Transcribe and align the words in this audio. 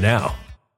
now. 0.00 0.34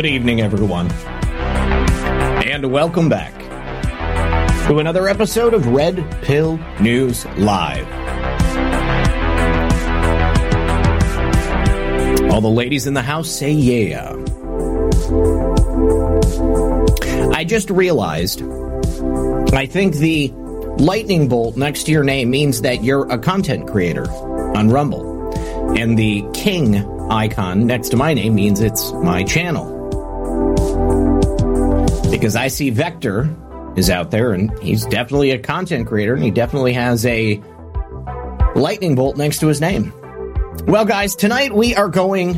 Good 0.00 0.08
evening, 0.08 0.40
everyone, 0.40 0.90
and 2.46 2.72
welcome 2.72 3.10
back 3.10 3.34
to 4.66 4.78
another 4.78 5.06
episode 5.10 5.52
of 5.52 5.66
Red 5.66 6.02
Pill 6.22 6.58
News 6.80 7.26
Live. 7.36 7.86
All 12.32 12.40
the 12.40 12.48
ladies 12.48 12.86
in 12.86 12.94
the 12.94 13.02
house 13.02 13.28
say 13.28 13.50
yeah. 13.50 14.12
I 17.34 17.44
just 17.44 17.68
realized 17.68 18.40
I 19.52 19.66
think 19.66 19.96
the 19.96 20.28
lightning 20.78 21.28
bolt 21.28 21.58
next 21.58 21.84
to 21.84 21.92
your 21.92 22.04
name 22.04 22.30
means 22.30 22.62
that 22.62 22.82
you're 22.82 23.06
a 23.12 23.18
content 23.18 23.68
creator 23.68 24.10
on 24.10 24.70
Rumble. 24.70 25.30
And 25.78 25.98
the 25.98 26.24
king 26.32 26.76
icon 27.10 27.66
next 27.66 27.90
to 27.90 27.98
my 27.98 28.14
name 28.14 28.34
means 28.34 28.62
it's 28.62 28.92
my 28.92 29.24
channel 29.24 29.78
because 32.20 32.36
I 32.36 32.48
see 32.48 32.68
Vector 32.68 33.34
is 33.76 33.88
out 33.88 34.10
there 34.10 34.32
and 34.32 34.52
he's 34.58 34.84
definitely 34.84 35.30
a 35.30 35.38
content 35.38 35.88
creator 35.88 36.12
and 36.12 36.22
he 36.22 36.30
definitely 36.30 36.74
has 36.74 37.06
a 37.06 37.42
lightning 38.54 38.94
bolt 38.94 39.16
next 39.16 39.38
to 39.38 39.46
his 39.46 39.58
name. 39.58 39.90
Well, 40.66 40.84
guys, 40.84 41.14
tonight 41.14 41.54
we 41.54 41.74
are 41.76 41.88
going 41.88 42.34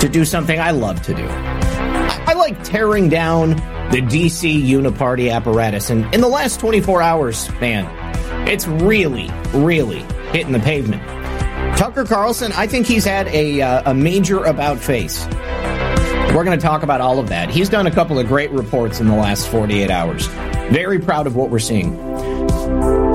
to 0.00 0.08
do 0.10 0.24
something 0.24 0.58
I 0.58 0.72
love 0.72 1.00
to 1.02 1.14
do. 1.14 1.24
I, 1.24 2.32
like 2.32 2.64
tearing 2.64 3.08
down 3.08 3.50
the 3.90 4.02
DC 4.02 4.60
Uniparty 4.60 5.32
apparatus, 5.32 5.90
and 5.90 6.12
in 6.12 6.20
the 6.20 6.28
last 6.28 6.58
24 6.58 7.00
hours, 7.00 7.48
man, 7.60 7.86
it's 8.48 8.66
really, 8.66 9.30
really 9.52 10.00
hitting 10.32 10.52
the 10.52 10.58
pavement. 10.58 11.02
Tucker 11.78 12.04
Carlson, 12.04 12.50
I 12.56 12.66
think 12.66 12.86
he's 12.86 13.04
had 13.04 13.28
a, 13.28 13.60
uh, 13.60 13.92
a 13.92 13.94
major 13.94 14.42
about 14.42 14.80
face. 14.80 15.26
We're 16.34 16.44
going 16.44 16.56
to 16.56 16.64
talk 16.64 16.84
about 16.84 17.00
all 17.00 17.18
of 17.18 17.28
that. 17.30 17.50
He's 17.50 17.68
done 17.68 17.88
a 17.88 17.90
couple 17.90 18.16
of 18.16 18.28
great 18.28 18.52
reports 18.52 19.00
in 19.00 19.08
the 19.08 19.16
last 19.16 19.48
48 19.48 19.90
hours. 19.90 20.26
Very 20.70 21.00
proud 21.00 21.26
of 21.26 21.34
what 21.34 21.50
we're 21.50 21.58
seeing. 21.58 21.98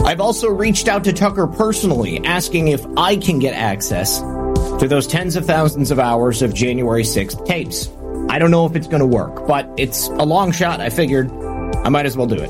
I've 0.05 0.19
also 0.19 0.49
reached 0.49 0.89
out 0.89 1.05
to 1.05 1.13
Tucker 1.13 1.47
personally, 1.47 2.23
asking 2.25 2.67
if 2.67 2.85
I 2.97 3.15
can 3.15 3.39
get 3.39 3.53
access 3.53 4.19
to 4.19 4.87
those 4.89 5.07
tens 5.07 5.37
of 5.37 5.45
thousands 5.45 5.91
of 5.91 5.99
hours 5.99 6.41
of 6.41 6.53
January 6.53 7.03
6th 7.03 7.45
tapes. 7.45 7.89
I 8.29 8.37
don't 8.37 8.51
know 8.51 8.65
if 8.65 8.75
it's 8.75 8.87
going 8.87 8.99
to 8.99 9.07
work, 9.07 9.47
but 9.47 9.69
it's 9.77 10.07
a 10.07 10.25
long 10.25 10.51
shot. 10.51 10.81
I 10.81 10.89
figured 10.89 11.31
I 11.31 11.87
might 11.87 12.05
as 12.05 12.17
well 12.17 12.27
do 12.27 12.35
it. 12.35 12.49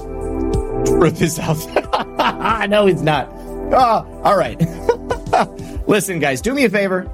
Truth 0.88 1.21
is 1.21 1.38
out. 1.38 1.57
no, 2.69 2.88
it's 2.88 3.01
not. 3.01 3.29
Oh, 3.71 4.21
all 4.23 4.35
right. 4.35 4.59
Listen, 5.88 6.17
guys, 6.17 6.41
do 6.41 6.56
me 6.56 6.65
a 6.65 6.69
favor 6.71 7.07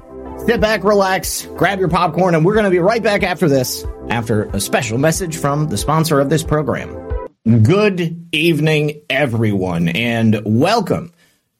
Sit 0.46 0.60
back, 0.60 0.82
relax, 0.82 1.46
grab 1.56 1.78
your 1.78 1.88
popcorn, 1.88 2.34
and 2.34 2.44
we're 2.44 2.54
going 2.54 2.64
to 2.64 2.70
be 2.70 2.80
right 2.80 3.00
back 3.00 3.22
after 3.22 3.48
this, 3.48 3.84
after 4.10 4.46
a 4.46 4.58
special 4.60 4.98
message 4.98 5.36
from 5.36 5.68
the 5.68 5.78
sponsor 5.78 6.18
of 6.18 6.30
this 6.30 6.42
program. 6.42 6.92
Good 7.62 8.26
evening, 8.32 9.02
everyone, 9.08 9.86
and 9.86 10.42
welcome 10.44 11.12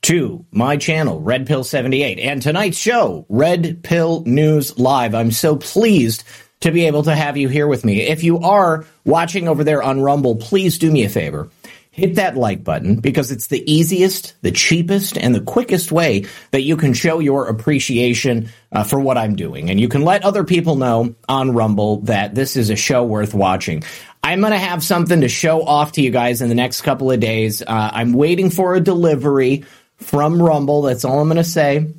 to 0.03 0.45
my 0.51 0.77
channel, 0.79 1.21
Red 1.21 1.47
Pill 1.47 1.63
78, 1.63 2.19
and 2.19 2.43
tonight's 2.43 2.77
show, 2.77 3.25
Red 3.29 3.85
Pill 3.85 4.25
News 4.27 4.77
Live. 4.77 5.15
I'm 5.15 5.31
so 5.31 5.55
pleased 5.55 6.25
to 6.63 6.73
be 6.73 6.89
able 6.89 7.05
to 7.05 7.15
have 7.15 7.37
you 7.37 7.49
here 7.49 7.69
with 7.69 7.85
me. 7.85 8.03
If 8.03 8.25
you 8.25 8.41
are 8.41 8.85
watching 9.05 9.47
over 9.47 9.63
there 9.63 9.83
on 9.83 10.01
Rumble, 10.01 10.35
please 10.35 10.79
do 10.79 10.91
me 10.91 11.05
a 11.05 11.09
favor 11.09 11.49
hit 11.93 12.15
that 12.15 12.37
like 12.37 12.65
button 12.65 12.97
because 12.97 13.31
it's 13.31 13.49
the 13.49 13.71
easiest, 13.71 14.35
the 14.41 14.51
cheapest, 14.51 15.19
and 15.19 15.35
the 15.35 15.43
quickest 15.43 15.93
way 15.93 16.25
that 16.51 16.63
you 16.63 16.77
can 16.77 16.95
show 16.95 17.19
your 17.19 17.47
appreciation 17.49 18.49
uh, 18.73 18.83
for 18.83 18.99
what 18.99 19.19
I'm 19.19 19.37
doing. 19.37 19.71
And 19.71 19.79
you 19.79 19.89
can 19.89 20.03
let 20.03 20.25
other 20.25 20.43
people 20.43 20.77
know 20.77 21.15
on 21.29 21.53
Rumble 21.53 21.99
that 22.01 22.35
this 22.35 22.57
is 22.57 22.71
a 22.71 22.77
show 22.77 23.05
worth 23.05 23.35
watching. 23.35 23.85
I'm 24.23 24.41
going 24.41 24.53
to 24.53 24.59
have 24.59 24.83
something 24.83 25.21
to 25.21 25.29
show 25.29 25.63
off 25.63 25.93
to 25.93 26.03
you 26.03 26.11
guys 26.11 26.41
in 26.41 26.49
the 26.49 26.55
next 26.55 26.81
couple 26.81 27.11
of 27.11 27.21
days. 27.21 27.61
Uh, 27.61 27.91
I'm 27.93 28.15
waiting 28.15 28.49
for 28.49 28.75
a 28.75 28.81
delivery 28.81 29.65
from 29.97 30.41
Rumble. 30.41 30.83
That's 30.83 31.05
all 31.05 31.21
I'm 31.21 31.29
going 31.29 31.37
to 31.37 31.45
say. 31.45 31.93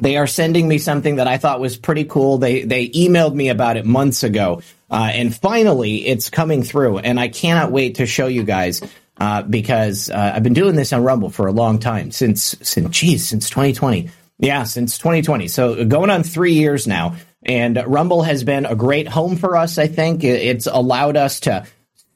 They 0.00 0.16
are 0.16 0.26
sending 0.26 0.66
me 0.66 0.78
something 0.78 1.16
that 1.16 1.28
I 1.28 1.38
thought 1.38 1.60
was 1.60 1.76
pretty 1.76 2.04
cool. 2.04 2.38
They 2.38 2.62
they 2.62 2.88
emailed 2.88 3.34
me 3.34 3.48
about 3.48 3.76
it 3.76 3.84
months 3.84 4.22
ago, 4.22 4.62
uh, 4.88 5.10
and 5.12 5.34
finally 5.34 6.06
it's 6.06 6.30
coming 6.30 6.62
through. 6.62 6.98
And 6.98 7.18
I 7.18 7.28
cannot 7.28 7.72
wait 7.72 7.96
to 7.96 8.06
show 8.06 8.28
you 8.28 8.44
guys 8.44 8.80
uh, 9.20 9.42
because 9.42 10.10
uh, 10.10 10.32
I've 10.34 10.42
been 10.42 10.54
doing 10.54 10.74
this 10.74 10.92
on 10.92 11.04
Rumble 11.04 11.30
for 11.30 11.46
a 11.46 11.52
long 11.52 11.78
time 11.78 12.10
since 12.10 12.56
since 12.62 12.88
geez 12.90 13.28
since 13.28 13.50
2020. 13.50 14.10
Yeah, 14.38 14.62
since 14.62 14.96
2020. 14.96 15.48
So 15.48 15.84
going 15.84 16.08
on 16.08 16.22
three 16.22 16.54
years 16.54 16.86
now, 16.86 17.16
and 17.42 17.82
Rumble 17.86 18.22
has 18.22 18.42
been 18.42 18.64
a 18.64 18.74
great 18.74 19.06
home 19.06 19.36
for 19.36 19.56
us. 19.56 19.76
I 19.76 19.86
think 19.86 20.24
it's 20.24 20.66
allowed 20.66 21.18
us 21.18 21.40
to 21.40 21.66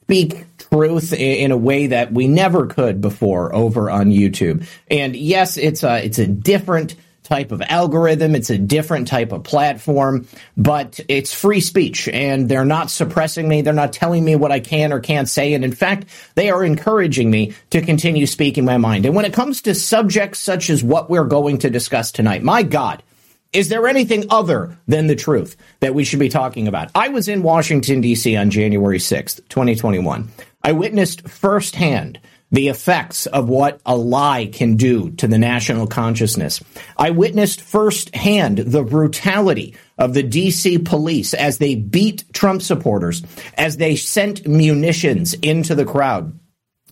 speak 0.01 0.45
truth 0.57 1.13
in 1.13 1.51
a 1.51 1.57
way 1.57 1.87
that 1.87 2.11
we 2.11 2.27
never 2.27 2.65
could 2.67 3.01
before 3.01 3.53
over 3.53 3.89
on 3.89 4.09
YouTube. 4.09 4.67
And 4.89 5.15
yes, 5.15 5.57
it's 5.57 5.83
a 5.83 6.03
it's 6.03 6.19
a 6.19 6.27
different 6.27 6.95
type 7.25 7.51
of 7.51 7.61
algorithm. 7.61 8.35
It's 8.35 8.49
a 8.49 8.57
different 8.57 9.07
type 9.07 9.31
of 9.31 9.43
platform, 9.43 10.27
but 10.55 10.99
it's 11.09 11.33
free 11.33 11.59
speech 11.59 12.07
and 12.07 12.47
they're 12.47 12.63
not 12.63 12.89
suppressing 12.89 13.49
me. 13.49 13.61
They're 13.61 13.73
not 13.73 13.91
telling 13.91 14.23
me 14.23 14.35
what 14.35 14.51
I 14.51 14.61
can 14.61 14.93
or 14.93 14.99
can't 14.99 15.27
say. 15.27 15.53
And 15.53 15.65
in 15.65 15.73
fact, 15.73 16.05
they 16.35 16.49
are 16.49 16.63
encouraging 16.63 17.29
me 17.29 17.53
to 17.71 17.81
continue 17.81 18.25
speaking 18.25 18.63
my 18.63 18.77
mind. 18.77 19.05
And 19.05 19.15
when 19.15 19.25
it 19.25 19.33
comes 19.33 19.61
to 19.63 19.75
subjects 19.75 20.39
such 20.39 20.69
as 20.69 20.83
what 20.83 21.09
we're 21.09 21.25
going 21.25 21.57
to 21.59 21.69
discuss 21.69 22.11
tonight, 22.11 22.43
my 22.43 22.63
God, 22.63 23.03
is 23.51 23.69
there 23.69 23.87
anything 23.87 24.25
other 24.29 24.77
than 24.87 25.07
the 25.07 25.15
truth 25.15 25.55
that 25.79 25.95
we 25.95 26.03
should 26.03 26.19
be 26.19 26.29
talking 26.29 26.67
about? 26.67 26.91
I 26.93 27.07
was 27.07 27.29
in 27.29 27.41
Washington, 27.41 28.01
D.C. 28.01 28.35
on 28.35 28.49
January 28.49 28.99
6th, 28.99 29.47
2021. 29.47 30.29
I 30.61 30.73
witnessed 30.73 31.27
firsthand 31.27 32.19
the 32.55 32.69
effects 32.69 33.25
of 33.25 33.49
what 33.49 33.81
a 33.85 33.95
lie 33.95 34.45
can 34.45 34.77
do 34.77 35.11
to 35.11 35.27
the 35.27 35.37
national 35.37 35.87
consciousness. 35.87 36.63
I 36.97 37.09
witnessed 37.09 37.61
firsthand 37.61 38.59
the 38.59 38.83
brutality 38.83 39.75
of 39.97 40.13
the 40.13 40.23
DC 40.23 40.85
police 40.85 41.33
as 41.33 41.57
they 41.57 41.75
beat 41.75 42.23
Trump 42.33 42.61
supporters, 42.61 43.23
as 43.57 43.75
they 43.75 43.97
sent 43.97 44.47
munitions 44.47 45.33
into 45.33 45.75
the 45.75 45.85
crowd 45.85 46.39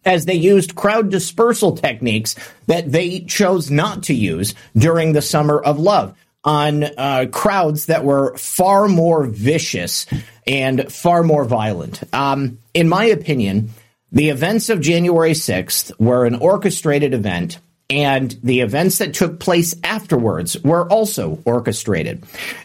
as 0.05 0.25
they 0.25 0.33
used 0.33 0.75
crowd 0.75 1.09
dispersal 1.09 1.77
techniques 1.77 2.35
that 2.67 2.91
they 2.91 3.21
chose 3.21 3.71
not 3.71 4.03
to 4.03 4.13
use 4.13 4.53
during 4.75 5.13
the 5.13 5.21
summer 5.21 5.57
of 5.57 5.79
love 5.79 6.13
on 6.43 6.83
uh, 6.83 7.25
crowds 7.31 7.85
that 7.85 8.03
were 8.03 8.35
far 8.35 8.89
more 8.89 9.23
vicious 9.23 10.05
and 10.45 10.91
far 10.91 11.23
more 11.23 11.45
violent. 11.45 12.03
Um, 12.13 12.59
in 12.73 12.89
my 12.89 13.05
opinion, 13.05 13.69
The 14.13 14.29
events 14.29 14.69
of 14.69 14.79
January 14.79 15.31
6th 15.31 15.99
were 15.99 16.25
an 16.25 16.35
orchestrated 16.35 17.15
event 17.15 17.57
and 17.89 18.31
the 18.43 18.61
events 18.61 18.99
that 18.99 19.13
took 19.13 19.39
place 19.39 19.75
afterwards 19.83 20.61
were 20.63 20.87
also 20.87 21.39
orchestrated. 21.45 22.23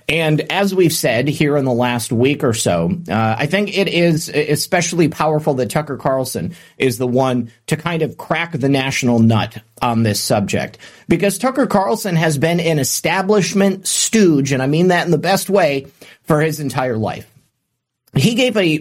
And 0.09 0.41
as 0.53 0.75
we've 0.75 0.93
said 0.93 1.27
here 1.27 1.57
in 1.57 1.65
the 1.65 1.73
last 1.73 2.13
week 2.13 2.45
or 2.45 2.53
so, 2.53 2.99
uh, 3.09 3.37
I 3.39 3.47
think 3.47 3.77
it 3.77 3.89
is 3.89 4.29
especially 4.29 5.09
powerful 5.09 5.55
that 5.55 5.71
Tucker 5.71 5.97
Carlson 5.97 6.55
is 6.77 6.99
the 6.99 7.07
one 7.07 7.51
to 7.67 7.77
kind 7.77 8.03
of 8.03 8.17
crack 8.17 8.53
the 8.53 8.69
national 8.69 9.19
nut 9.19 9.63
on 9.83 10.03
this 10.03 10.21
subject. 10.21 10.79
Because 11.09 11.39
Tucker 11.39 11.67
Carlson 11.67 12.15
has 12.17 12.39
been 12.39 12.61
an 12.61 12.79
establishment 12.79 13.89
stooge, 13.89 14.53
and 14.53 14.63
I 14.63 14.67
mean 14.67 14.89
that 14.89 15.07
in 15.07 15.11
the 15.11 15.19
best 15.19 15.51
way, 15.51 15.87
for 16.25 16.41
his 16.41 16.61
entire 16.61 16.97
life 16.97 17.27
he 18.15 18.35
gave 18.35 18.57
a, 18.57 18.79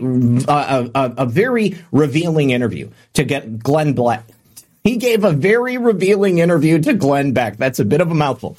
a, 0.47 0.89
a, 0.95 1.13
a, 1.17 1.25
very 1.25 1.77
revealing 1.91 2.51
interview 2.51 2.89
to 3.13 3.23
get 3.23 3.59
Glenn 3.59 3.93
Black, 3.93 4.23
he 4.83 4.97
gave 4.97 5.23
a 5.23 5.31
very 5.31 5.77
revealing 5.77 6.37
interview 6.37 6.79
to 6.79 6.93
Glenn 6.93 7.33
Beck. 7.33 7.57
That's 7.57 7.79
a 7.79 7.85
bit 7.85 8.01
of 8.01 8.09
a 8.09 8.15
mouthful. 8.15 8.57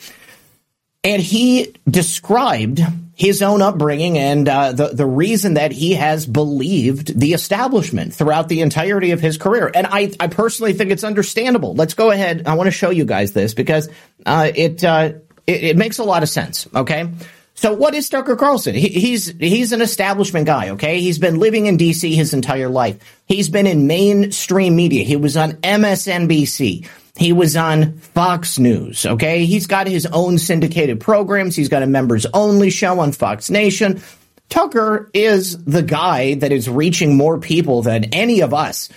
And 1.05 1.23
he 1.23 1.75
described 1.89 2.83
his 3.15 3.41
own 3.41 3.63
upbringing 3.63 4.19
and 4.19 4.49
uh, 4.49 4.73
the, 4.73 4.89
the 4.89 5.07
reason 5.07 5.55
that 5.55 5.73
he 5.73 5.95
has 5.95 6.27
believed 6.27 7.19
the 7.19 7.33
establishment 7.33 8.15
throughout 8.15 8.49
the 8.49 8.61
entirety 8.61 9.13
of 9.13 9.21
his 9.21 9.39
career. 9.39 9.71
And 9.75 9.87
I, 9.87 10.13
I 10.21 10.27
personally 10.29 10.73
think 10.73 10.91
it's 10.91 11.03
understandable. 11.03 11.75
Let's 11.75 11.95
go 11.95 12.11
ahead. 12.11 12.47
I 12.47 12.55
want 12.55 12.67
to 12.69 12.73
show 12.73 12.91
you 12.91 13.05
guys 13.05 13.33
this 13.33 13.55
because 13.55 13.89
uh, 14.27 14.51
it, 14.55 14.85
uh, 14.85 15.13
it, 15.47 15.65
it 15.65 15.77
makes 15.77 15.99
a 15.99 16.05
lot 16.05 16.23
of 16.23 16.29
sense. 16.29 16.69
Okay. 16.75 17.11
So 17.59 17.73
what 17.73 17.93
is 17.97 18.09
Tucker 18.09 18.37
Carlson? 18.37 18.77
He, 18.77 18.87
he's 18.87 19.35
he's 19.41 19.73
an 19.73 19.83
establishment 19.83 20.47
guy, 20.47 20.69
okay? 20.71 21.01
He's 21.01 21.19
been 21.19 21.41
living 21.41 21.67
in 21.67 21.77
DC 21.77 22.15
his 22.15 22.33
entire 22.33 22.69
life. 22.69 23.01
He's 23.27 23.49
been 23.49 23.67
in 23.67 23.89
mainstream 23.89 24.77
media. 24.77 25.03
He 25.03 25.17
was 25.17 25.37
on 25.37 25.55
MSNBC. 25.55 26.87
He 27.17 27.33
was 27.33 27.57
on 27.57 27.95
Fox 27.99 28.61
News, 28.61 29.05
okay? 29.05 29.45
He's 29.45 29.67
got 29.67 29.89
his 29.89 30.07
own 30.07 30.39
syndicated 30.39 31.01
programs. 31.01 31.57
He's 31.57 31.69
got 31.69 31.83
a 31.83 31.89
members 31.89 32.27
only 32.33 32.71
show 32.71 33.01
on 33.01 33.11
Fox 33.11 33.51
Nation. 33.51 34.03
Tucker 34.51 35.11
is 35.13 35.59
the 35.65 35.83
guy 35.83 36.35
that 36.35 36.53
is 36.53 36.71
reaching 36.71 37.17
more 37.17 37.39
people 37.39 37.83
than 37.83 38.05
any 38.15 38.41
of 38.41 38.55
us 38.55 38.89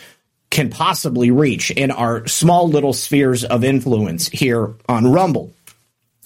can 0.52 0.70
possibly 0.70 1.32
reach 1.32 1.72
in 1.72 1.90
our 1.90 2.28
small 2.28 2.70
little 2.70 2.94
spheres 2.94 3.44
of 3.44 3.64
influence 3.64 4.28
here 4.28 4.76
on 4.88 5.12
Rumble. 5.12 5.52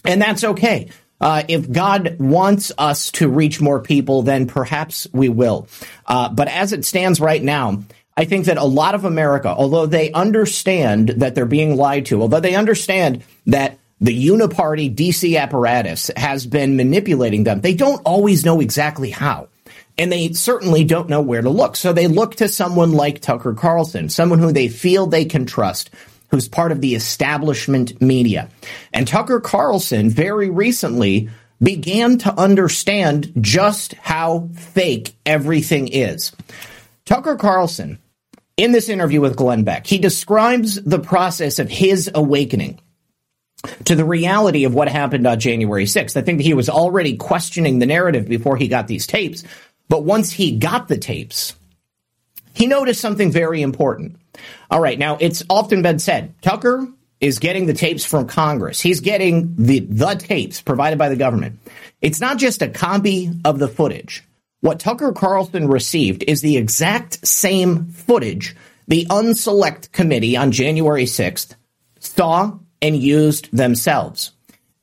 And 0.03 0.21
that's 0.21 0.43
okay. 0.43 0.89
Uh, 1.21 1.43
if 1.47 1.71
God 1.71 2.17
wants 2.19 2.71
us 2.77 3.11
to 3.11 3.29
reach 3.29 3.61
more 3.61 3.79
people, 3.79 4.21
then 4.21 4.47
perhaps 4.47 5.07
we 5.13 5.29
will. 5.29 5.67
Uh, 6.05 6.29
but 6.29 6.47
as 6.47 6.73
it 6.73 6.85
stands 6.85 7.19
right 7.19 7.41
now, 7.41 7.83
I 8.17 8.25
think 8.25 8.45
that 8.45 8.57
a 8.57 8.63
lot 8.63 8.95
of 8.95 9.05
America, 9.05 9.49
although 9.49 9.85
they 9.85 10.11
understand 10.11 11.09
that 11.09 11.35
they're 11.35 11.45
being 11.45 11.75
lied 11.75 12.05
to, 12.07 12.21
although 12.21 12.39
they 12.39 12.55
understand 12.55 13.23
that 13.47 13.77
the 13.99 14.27
uniparty 14.27 14.93
DC 14.93 15.39
apparatus 15.39 16.11
has 16.15 16.45
been 16.45 16.77
manipulating 16.77 17.43
them, 17.43 17.61
they 17.61 17.73
don't 17.73 18.01
always 18.05 18.45
know 18.45 18.61
exactly 18.61 19.09
how. 19.09 19.47
And 19.97 20.11
they 20.11 20.33
certainly 20.33 20.83
don't 20.83 21.09
know 21.09 21.21
where 21.21 21.41
to 21.41 21.49
look. 21.49 21.77
So 21.77 21.93
they 21.93 22.07
look 22.07 22.35
to 22.35 22.49
someone 22.49 22.91
like 22.91 23.21
Tucker 23.21 23.53
Carlson, 23.53 24.09
someone 24.09 24.39
who 24.39 24.51
they 24.51 24.67
feel 24.67 25.07
they 25.07 25.23
can 25.23 25.45
trust, 25.45 25.89
who's 26.35 26.49
part 26.49 26.73
of 26.73 26.81
the 26.81 26.95
establishment 26.95 28.01
media. 28.01 28.49
And 28.91 29.07
Tucker 29.07 29.39
Carlson 29.39 30.09
very 30.09 30.49
recently 30.49 31.29
began 31.63 32.17
to 32.17 32.37
understand 32.37 33.31
just 33.39 33.93
how 33.93 34.49
fake 34.53 35.15
everything 35.25 35.87
is. 35.87 36.33
Tucker 37.05 37.37
Carlson, 37.37 37.99
in 38.57 38.73
this 38.73 38.89
interview 38.89 39.21
with 39.21 39.37
Glenn 39.37 39.63
Beck, 39.63 39.87
he 39.87 39.97
describes 39.97 40.75
the 40.83 40.99
process 40.99 41.57
of 41.57 41.69
his 41.69 42.11
awakening 42.13 42.81
to 43.85 43.95
the 43.95 44.03
reality 44.03 44.65
of 44.65 44.73
what 44.73 44.89
happened 44.89 45.25
on 45.25 45.39
January 45.39 45.85
6th. 45.85 46.17
I 46.17 46.21
think 46.21 46.41
he 46.41 46.53
was 46.53 46.67
already 46.67 47.15
questioning 47.15 47.79
the 47.79 47.85
narrative 47.85 48.27
before 48.27 48.57
he 48.57 48.67
got 48.67 48.87
these 48.89 49.07
tapes. 49.07 49.45
But 49.87 50.03
once 50.03 50.33
he 50.33 50.57
got 50.57 50.89
the 50.89 50.97
tapes, 50.97 51.55
he 52.53 52.67
noticed 52.67 52.99
something 52.99 53.31
very 53.31 53.61
important. 53.61 54.17
All 54.69 54.81
right, 54.81 54.97
now 54.97 55.17
it's 55.19 55.43
often 55.49 55.81
been 55.81 55.99
said 55.99 56.33
Tucker 56.41 56.87
is 57.19 57.39
getting 57.39 57.65
the 57.65 57.73
tapes 57.73 58.05
from 58.05 58.27
Congress. 58.27 58.81
He's 58.81 58.99
getting 58.99 59.55
the 59.55 59.79
the 59.79 60.15
tapes 60.15 60.61
provided 60.61 60.99
by 60.99 61.09
the 61.09 61.15
government. 61.15 61.59
It's 62.01 62.21
not 62.21 62.37
just 62.37 62.61
a 62.61 62.69
copy 62.69 63.31
of 63.43 63.59
the 63.59 63.67
footage. 63.67 64.23
What 64.61 64.79
Tucker 64.79 65.11
Carlson 65.11 65.67
received 65.67 66.23
is 66.23 66.41
the 66.41 66.57
exact 66.57 67.25
same 67.25 67.89
footage 67.89 68.55
the 68.87 69.05
Unselect 69.09 69.91
Committee 69.91 70.37
on 70.37 70.51
January 70.51 71.05
6th 71.05 71.55
saw 71.99 72.57
and 72.81 72.95
used 72.95 73.55
themselves. 73.55 74.31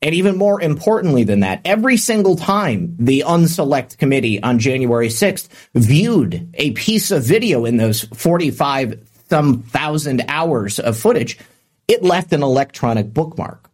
And 0.01 0.13
even 0.13 0.37
more 0.37 0.61
importantly 0.61 1.23
than 1.23 1.39
that, 1.41 1.61
every 1.63 1.95
single 1.95 2.35
time 2.35 2.97
the 2.99 3.23
Unselect 3.25 3.97
Committee 3.97 4.43
on 4.43 4.59
January 4.59 5.07
6th 5.07 5.47
viewed 5.73 6.49
a 6.55 6.71
piece 6.71 7.11
of 7.11 7.23
video 7.23 7.63
in 7.63 7.77
those 7.77 8.01
45 8.01 8.99
some 9.33 9.63
thousand 9.63 10.23
hours 10.27 10.79
of 10.79 10.95
footage, 10.95 11.39
it 11.87 12.03
left 12.03 12.33
an 12.33 12.43
electronic 12.43 13.11
bookmark. 13.11 13.67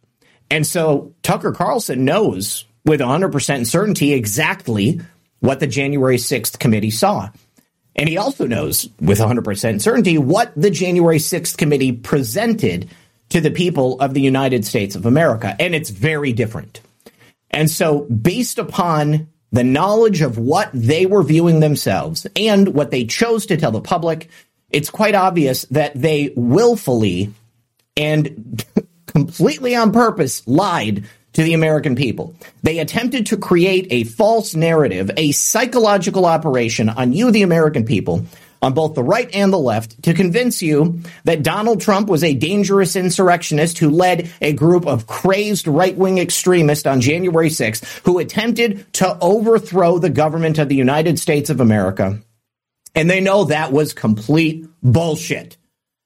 And 0.50 0.66
so 0.66 1.12
Tucker 1.22 1.52
Carlson 1.52 2.06
knows 2.06 2.64
with 2.86 3.00
100% 3.00 3.66
certainty 3.66 4.14
exactly 4.14 5.02
what 5.40 5.60
the 5.60 5.66
January 5.66 6.16
6th 6.16 6.58
committee 6.58 6.90
saw. 6.90 7.28
And 7.94 8.08
he 8.08 8.16
also 8.16 8.46
knows 8.46 8.88
with 9.02 9.18
100% 9.18 9.82
certainty 9.82 10.16
what 10.16 10.50
the 10.56 10.70
January 10.70 11.18
6th 11.18 11.58
committee 11.58 11.92
presented 11.92 12.88
to 13.28 13.42
the 13.42 13.50
people 13.50 14.00
of 14.00 14.14
the 14.14 14.22
United 14.22 14.64
States 14.64 14.96
of 14.96 15.04
America. 15.04 15.54
And 15.60 15.74
it's 15.74 15.90
very 15.90 16.32
different. 16.32 16.80
And 17.50 17.70
so, 17.70 18.04
based 18.04 18.58
upon 18.58 19.28
the 19.52 19.64
knowledge 19.64 20.22
of 20.22 20.38
what 20.38 20.70
they 20.72 21.04
were 21.04 21.22
viewing 21.22 21.60
themselves 21.60 22.26
and 22.34 22.72
what 22.72 22.90
they 22.90 23.04
chose 23.04 23.44
to 23.46 23.58
tell 23.58 23.72
the 23.72 23.82
public, 23.82 24.30
it's 24.70 24.90
quite 24.90 25.14
obvious 25.14 25.64
that 25.66 25.94
they 25.94 26.32
willfully 26.36 27.32
and 27.96 28.64
completely 29.06 29.74
on 29.74 29.92
purpose 29.92 30.46
lied 30.46 31.04
to 31.32 31.42
the 31.42 31.54
American 31.54 31.94
people. 31.94 32.34
They 32.62 32.78
attempted 32.78 33.26
to 33.26 33.36
create 33.36 33.86
a 33.90 34.04
false 34.04 34.54
narrative, 34.54 35.10
a 35.16 35.32
psychological 35.32 36.26
operation 36.26 36.88
on 36.88 37.12
you, 37.12 37.30
the 37.30 37.42
American 37.42 37.84
people, 37.84 38.26
on 38.62 38.74
both 38.74 38.94
the 38.94 39.02
right 39.02 39.30
and 39.32 39.52
the 39.52 39.58
left 39.58 40.02
to 40.02 40.12
convince 40.12 40.60
you 40.60 41.00
that 41.24 41.42
Donald 41.42 41.80
Trump 41.80 42.08
was 42.08 42.22
a 42.22 42.34
dangerous 42.34 42.94
insurrectionist 42.94 43.78
who 43.78 43.90
led 43.90 44.30
a 44.40 44.52
group 44.52 44.86
of 44.86 45.06
crazed 45.06 45.66
right 45.66 45.96
wing 45.96 46.18
extremists 46.18 46.86
on 46.86 47.00
January 47.00 47.48
6th 47.48 48.04
who 48.04 48.18
attempted 48.18 48.92
to 48.94 49.16
overthrow 49.20 49.98
the 49.98 50.10
government 50.10 50.58
of 50.58 50.68
the 50.68 50.76
United 50.76 51.18
States 51.18 51.48
of 51.48 51.60
America. 51.60 52.20
And 52.94 53.08
they 53.08 53.20
know 53.20 53.44
that 53.44 53.72
was 53.72 53.92
complete 53.92 54.66
bullshit. 54.82 55.56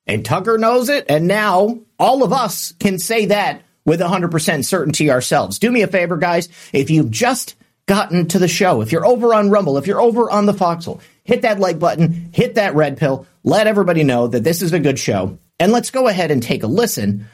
And 0.07 0.25
Tucker 0.25 0.59
knows 0.59 0.89
it. 0.89 1.07
And 1.09 1.27
now 1.27 1.81
all 1.99 2.23
of 2.23 2.33
us 2.33 2.73
can 2.79 2.99
say 2.99 3.27
that 3.27 3.63
with 3.85 4.01
100% 4.01 4.65
certainty 4.65 5.11
ourselves. 5.11 5.59
Do 5.59 5.71
me 5.71 5.83
a 5.83 5.87
favor, 5.87 6.17
guys. 6.17 6.49
If 6.73 6.91
you've 6.91 7.11
just 7.11 7.55
gotten 7.87 8.27
to 8.29 8.39
the 8.39 8.49
show, 8.49 8.81
if 8.81 8.93
you're 8.93 9.07
over 9.07 9.35
on 9.35 9.51
Rumble, 9.51 9.79
if 9.79 9.87
you're 9.87 10.01
over 10.01 10.31
on 10.31 10.47
the 10.47 10.55
Foxhole, 10.55 11.01
hit 11.25 11.43
that 11.43 11.61
like 11.61 11.79
button, 11.79 12.31
hit 12.33 12.55
that 12.57 12.75
red 12.75 12.97
pill, 12.97 13.27
let 13.43 13.67
everybody 13.67 14.05
know 14.05 14.27
that 14.27 14.45
this 14.45 14.63
is 14.63 14.73
a 14.73 14.79
good 14.79 14.99
show. 14.99 15.39
And 15.61 15.73
let's 15.73 15.91
go 15.91 16.09
ahead 16.09 16.31
and 16.31 16.43
take 16.43 16.63
a 16.63 16.67
listen 16.67 17.27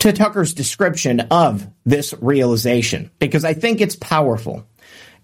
to 0.00 0.12
Tucker's 0.12 0.54
description 0.54 1.20
of 1.30 1.66
this 1.84 2.14
realization 2.20 3.10
because 3.18 3.44
I 3.44 3.54
think 3.54 3.80
it's 3.80 3.96
powerful. 3.96 4.66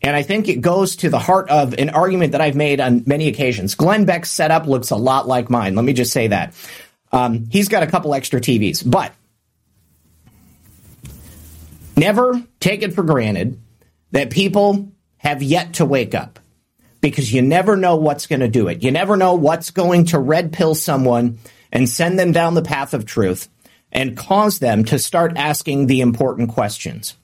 And 0.03 0.15
I 0.15 0.23
think 0.23 0.49
it 0.49 0.61
goes 0.61 0.97
to 0.97 1.11
the 1.11 1.19
heart 1.19 1.49
of 1.49 1.75
an 1.75 1.91
argument 1.91 2.33
that 2.33 2.41
I've 2.41 2.55
made 2.55 2.81
on 2.81 3.05
many 3.07 3.29
occasions. 3.29 3.75
Glenn 3.75 4.05
Beck's 4.05 4.31
setup 4.31 4.67
looks 4.67 4.91
a 4.91 4.97
lot 4.97 5.27
like 5.27 5.51
mine. 5.51 5.75
Let 5.75 5.85
me 5.85 5.95
just 5.95 6.13
say 6.13 6.29
that. 6.29 6.55
Um, 7.13 7.47
he's 7.51 7.69
got 7.69 7.83
a 7.83 7.87
couple 7.87 8.15
extra 8.15 8.41
TVs, 8.41 8.89
but 8.89 9.13
never 11.97 12.43
take 12.61 12.83
it 12.83 12.95
for 12.95 13.03
granted 13.03 13.59
that 14.13 14.31
people 14.31 14.93
have 15.17 15.43
yet 15.43 15.75
to 15.75 15.85
wake 15.85 16.15
up 16.15 16.39
because 17.01 17.33
you 17.33 17.43
never 17.43 17.77
know 17.77 17.97
what's 17.97 18.27
going 18.27 18.41
to 18.41 18.49
do 18.49 18.69
it. 18.69 18.83
You 18.83 18.91
never 18.91 19.17
know 19.17 19.35
what's 19.35 19.71
going 19.71 20.07
to 20.07 20.19
red 20.19 20.53
pill 20.53 20.75
someone 20.75 21.39
and 21.73 21.89
send 21.89 22.19
them 22.19 22.33
down 22.33 22.55
the 22.55 22.63
path 22.63 22.95
of 22.95 23.07
truth 23.07 23.49
and 23.93 24.17
cause 24.17 24.59
them 24.59 24.85
to 24.85 24.99
start 24.99 25.33
asking 25.37 25.87
the 25.87 26.01
important 26.01 26.51
questions. 26.51 27.17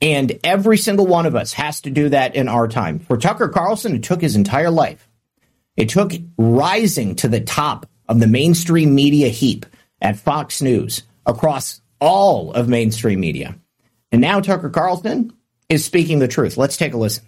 And 0.00 0.38
every 0.42 0.78
single 0.78 1.06
one 1.06 1.26
of 1.26 1.36
us 1.36 1.52
has 1.52 1.82
to 1.82 1.90
do 1.90 2.08
that 2.08 2.34
in 2.34 2.48
our 2.48 2.68
time. 2.68 3.00
For 3.00 3.18
Tucker 3.18 3.48
Carlson, 3.48 3.94
it 3.94 4.02
took 4.02 4.20
his 4.20 4.36
entire 4.36 4.70
life. 4.70 5.06
It 5.76 5.90
took 5.90 6.12
rising 6.38 7.16
to 7.16 7.28
the 7.28 7.40
top 7.40 7.86
of 8.08 8.18
the 8.18 8.26
mainstream 8.26 8.94
media 8.94 9.28
heap 9.28 9.66
at 10.00 10.18
Fox 10.18 10.62
News 10.62 11.02
across 11.26 11.80
all 12.00 12.52
of 12.52 12.68
mainstream 12.68 13.20
media. 13.20 13.56
And 14.10 14.20
now 14.20 14.40
Tucker 14.40 14.70
Carlson 14.70 15.32
is 15.68 15.84
speaking 15.84 16.18
the 16.18 16.28
truth. 16.28 16.56
Let's 16.56 16.76
take 16.76 16.94
a 16.94 16.98
listen. 16.98 17.24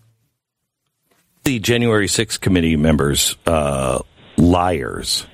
The 1.44 1.58
January 1.58 2.06
6th 2.06 2.40
committee 2.40 2.76
members, 2.76 3.36
uh, 3.46 4.00
liars. 4.36 5.26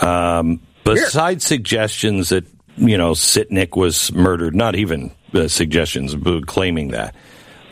Um, 0.00 0.60
besides 0.84 1.44
sure. 1.44 1.56
suggestions 1.56 2.30
that 2.30 2.44
you 2.76 2.96
know 2.96 3.12
Sicknick 3.12 3.76
was 3.76 4.12
murdered, 4.12 4.54
not 4.54 4.76
even 4.76 5.12
uh, 5.34 5.48
suggestions 5.48 6.16
claiming 6.46 6.88
that. 6.88 7.14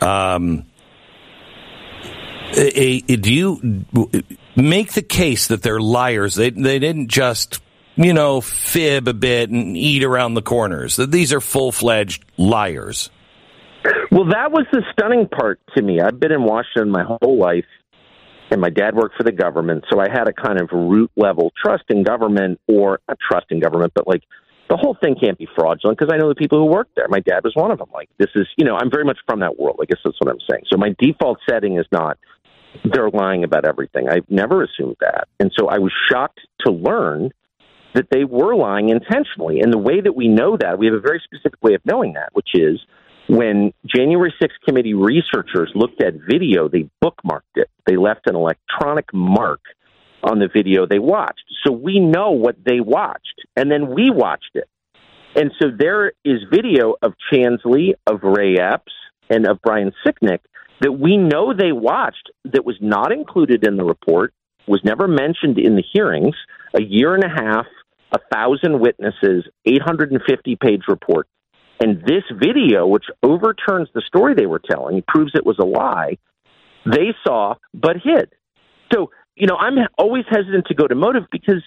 Um, 0.01 0.65
a, 2.53 3.03
a, 3.07 3.15
do 3.15 3.33
you 3.33 3.83
make 4.55 4.93
the 4.93 5.01
case 5.01 5.47
that 5.47 5.63
they're 5.63 5.79
liars? 5.79 6.35
They 6.35 6.49
they 6.49 6.79
didn't 6.79 7.07
just 7.07 7.61
you 7.95 8.13
know 8.13 8.41
fib 8.41 9.07
a 9.07 9.13
bit 9.13 9.49
and 9.49 9.77
eat 9.77 10.03
around 10.03 10.33
the 10.33 10.41
corners. 10.41 10.97
That 10.97 11.11
these 11.11 11.33
are 11.33 11.41
full 11.41 11.71
fledged 11.71 12.25
liars. 12.37 13.09
Well, 14.11 14.25
that 14.25 14.51
was 14.51 14.65
the 14.71 14.83
stunning 14.91 15.27
part 15.27 15.59
to 15.75 15.81
me. 15.81 16.01
I've 16.01 16.19
been 16.19 16.31
in 16.31 16.43
Washington 16.43 16.91
my 16.91 17.03
whole 17.03 17.39
life, 17.39 17.65
and 18.51 18.61
my 18.61 18.69
dad 18.69 18.95
worked 18.95 19.15
for 19.15 19.23
the 19.23 19.31
government, 19.31 19.85
so 19.89 19.99
I 19.99 20.07
had 20.11 20.27
a 20.27 20.33
kind 20.33 20.61
of 20.61 20.69
root 20.71 21.09
level 21.15 21.51
trust 21.63 21.85
in 21.89 22.03
government, 22.03 22.59
or 22.67 22.99
not 23.07 23.17
trust 23.19 23.47
in 23.49 23.59
government, 23.59 23.93
but 23.95 24.07
like 24.07 24.23
the 24.71 24.77
whole 24.77 24.95
thing 25.03 25.15
can't 25.21 25.37
be 25.37 25.47
fraudulent 25.53 25.99
because 25.99 26.13
I 26.13 26.17
know 26.17 26.29
the 26.29 26.35
people 26.35 26.57
who 26.57 26.65
work 26.65 26.87
there. 26.95 27.05
My 27.09 27.19
dad 27.19 27.43
was 27.43 27.53
one 27.55 27.71
of 27.71 27.77
them. 27.77 27.89
Like 27.93 28.09
this 28.17 28.29
is, 28.35 28.47
you 28.55 28.63
know, 28.63 28.77
I'm 28.77 28.89
very 28.89 29.03
much 29.03 29.17
from 29.27 29.41
that 29.41 29.59
world. 29.59 29.79
I 29.81 29.85
guess 29.85 29.99
that's 30.01 30.15
what 30.19 30.31
I'm 30.31 30.39
saying. 30.49 30.63
So 30.71 30.77
my 30.77 30.95
default 30.97 31.39
setting 31.47 31.77
is 31.77 31.85
not 31.91 32.17
they're 32.85 33.09
lying 33.09 33.43
about 33.43 33.65
everything. 33.65 34.07
I've 34.07 34.29
never 34.29 34.63
assumed 34.63 34.95
that. 35.01 35.27
And 35.41 35.51
so 35.59 35.67
I 35.67 35.79
was 35.79 35.91
shocked 36.09 36.39
to 36.65 36.71
learn 36.71 37.31
that 37.95 38.05
they 38.11 38.23
were 38.23 38.55
lying 38.55 38.87
intentionally. 38.87 39.59
And 39.59 39.73
the 39.73 39.77
way 39.77 39.99
that 39.99 40.15
we 40.15 40.29
know 40.29 40.55
that, 40.55 40.79
we 40.79 40.85
have 40.85 40.95
a 40.95 41.01
very 41.01 41.21
specific 41.21 41.61
way 41.61 41.73
of 41.73 41.81
knowing 41.83 42.13
that, 42.13 42.29
which 42.31 42.51
is 42.53 42.79
when 43.27 43.73
January 43.85 44.33
6th 44.41 44.65
committee 44.65 44.93
researchers 44.93 45.69
looked 45.75 46.01
at 46.01 46.13
video, 46.29 46.69
they 46.69 46.89
bookmarked 47.03 47.55
it. 47.55 47.69
They 47.85 47.97
left 47.97 48.21
an 48.27 48.35
electronic 48.35 49.13
mark 49.13 49.59
on 50.23 50.39
the 50.39 50.49
video 50.53 50.85
they 50.85 50.99
watched. 50.99 51.43
So 51.65 51.71
we 51.71 51.99
know 51.99 52.31
what 52.31 52.55
they 52.63 52.79
watched, 52.79 53.45
and 53.55 53.71
then 53.71 53.93
we 53.93 54.09
watched 54.09 54.51
it. 54.55 54.67
And 55.35 55.51
so 55.61 55.69
there 55.77 56.13
is 56.25 56.39
video 56.51 56.95
of 57.01 57.13
Chansley, 57.31 57.93
of 58.05 58.23
Ray 58.23 58.57
Epps, 58.57 58.91
and 59.29 59.47
of 59.47 59.61
Brian 59.61 59.93
Sicknick 60.05 60.39
that 60.81 60.91
we 60.91 61.15
know 61.15 61.53
they 61.53 61.71
watched 61.71 62.31
that 62.45 62.65
was 62.65 62.75
not 62.81 63.11
included 63.11 63.65
in 63.65 63.77
the 63.77 63.83
report, 63.83 64.33
was 64.67 64.81
never 64.83 65.07
mentioned 65.07 65.57
in 65.59 65.75
the 65.75 65.83
hearings, 65.93 66.35
a 66.73 66.81
year 66.81 67.13
and 67.13 67.23
a 67.23 67.29
half, 67.29 67.65
a 68.11 68.19
thousand 68.33 68.79
witnesses, 68.79 69.45
850 69.65 70.57
page 70.57 70.81
report. 70.87 71.27
And 71.79 72.03
this 72.05 72.23
video, 72.31 72.85
which 72.87 73.05
overturns 73.23 73.89
the 73.93 74.03
story 74.05 74.33
they 74.35 74.45
were 74.45 74.61
telling, 74.69 75.03
proves 75.07 75.31
it 75.33 75.45
was 75.45 75.57
a 75.59 75.65
lie, 75.65 76.17
they 76.85 77.13
saw 77.25 77.55
but 77.73 77.97
hid. 78.03 78.33
So, 78.93 79.11
you 79.41 79.47
know, 79.47 79.55
I'm 79.55 79.73
always 79.97 80.23
hesitant 80.29 80.67
to 80.67 80.75
go 80.75 80.85
to 80.85 80.93
motive 80.93 81.23
because 81.31 81.63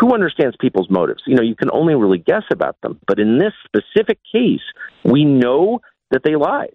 who 0.00 0.12
understands 0.12 0.56
people's 0.60 0.90
motives? 0.90 1.22
You 1.24 1.36
know, 1.36 1.42
you 1.42 1.54
can 1.54 1.70
only 1.70 1.94
really 1.94 2.18
guess 2.18 2.42
about 2.50 2.76
them. 2.82 2.98
But 3.06 3.20
in 3.20 3.38
this 3.38 3.52
specific 3.64 4.18
case, 4.32 4.60
we 5.04 5.24
know 5.24 5.80
that 6.10 6.22
they 6.24 6.34
lied. 6.34 6.74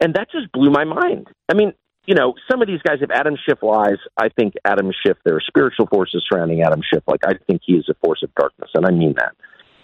And 0.00 0.14
that 0.14 0.28
just 0.32 0.50
blew 0.50 0.70
my 0.70 0.84
mind. 0.84 1.28
I 1.50 1.54
mean, 1.54 1.74
you 2.06 2.14
know, 2.14 2.32
some 2.50 2.62
of 2.62 2.68
these 2.68 2.80
guys, 2.80 2.98
if 3.02 3.10
Adam 3.10 3.36
Schiff 3.46 3.58
lies, 3.62 3.98
I 4.16 4.30
think 4.30 4.54
Adam 4.64 4.90
Schiff, 5.04 5.18
there 5.26 5.36
are 5.36 5.42
spiritual 5.46 5.86
forces 5.88 6.24
surrounding 6.26 6.62
Adam 6.62 6.80
Schiff. 6.82 7.02
Like, 7.06 7.20
I 7.26 7.34
think 7.46 7.60
he 7.62 7.74
is 7.74 7.86
a 7.90 7.94
force 8.02 8.22
of 8.22 8.34
darkness, 8.34 8.70
and 8.74 8.86
I 8.86 8.92
mean 8.92 9.14
that. 9.18 9.36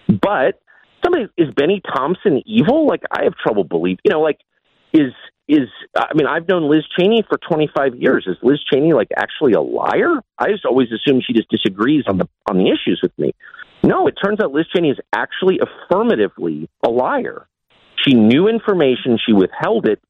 But 0.09 0.59
somebody, 1.05 1.27
is 1.37 1.53
Bennie 1.55 1.83
Thompson 1.95 2.43
evil? 2.47 2.87
Like, 2.87 3.03
I 3.12 3.25
have 3.25 3.35
trouble 3.35 3.65
believing, 3.65 3.99
you 4.05 4.11
know, 4.11 4.23
like, 4.23 4.38
is, 4.95 5.12
is, 5.49 5.69
I 5.97 6.12
mean, 6.14 6.26
I've 6.26 6.47
known 6.47 6.71
Liz 6.71 6.85
Cheney 6.99 7.25
for 7.28 7.38
25 7.38 7.97
years. 7.97 8.25
Is 8.26 8.37
Liz 8.43 8.59
Cheney, 8.71 8.93
like, 8.93 9.09
actually 9.17 9.52
a 9.52 9.61
liar? 9.61 10.21
I 10.38 10.49
just 10.49 10.64
always 10.64 10.88
assume 10.93 11.23
she 11.26 11.33
just 11.33 11.49
disagrees 11.49 12.05
on 12.07 12.19
the, 12.19 12.28
on 12.49 12.59
the 12.59 12.69
issues 12.69 13.00
with 13.02 13.12
me. 13.19 13.33
No, 13.83 14.07
it 14.07 14.14
turns 14.23 14.40
out 14.40 14.52
Liz 14.52 14.67
Cheney 14.75 14.90
is 14.90 14.99
actually 15.14 15.59
affirmatively 15.59 16.69
a 16.85 16.90
liar. 16.90 17.49
She 18.05 18.14
knew 18.14 18.49
information, 18.49 19.19
she 19.25 19.33
withheld 19.33 19.87
it 19.87 20.00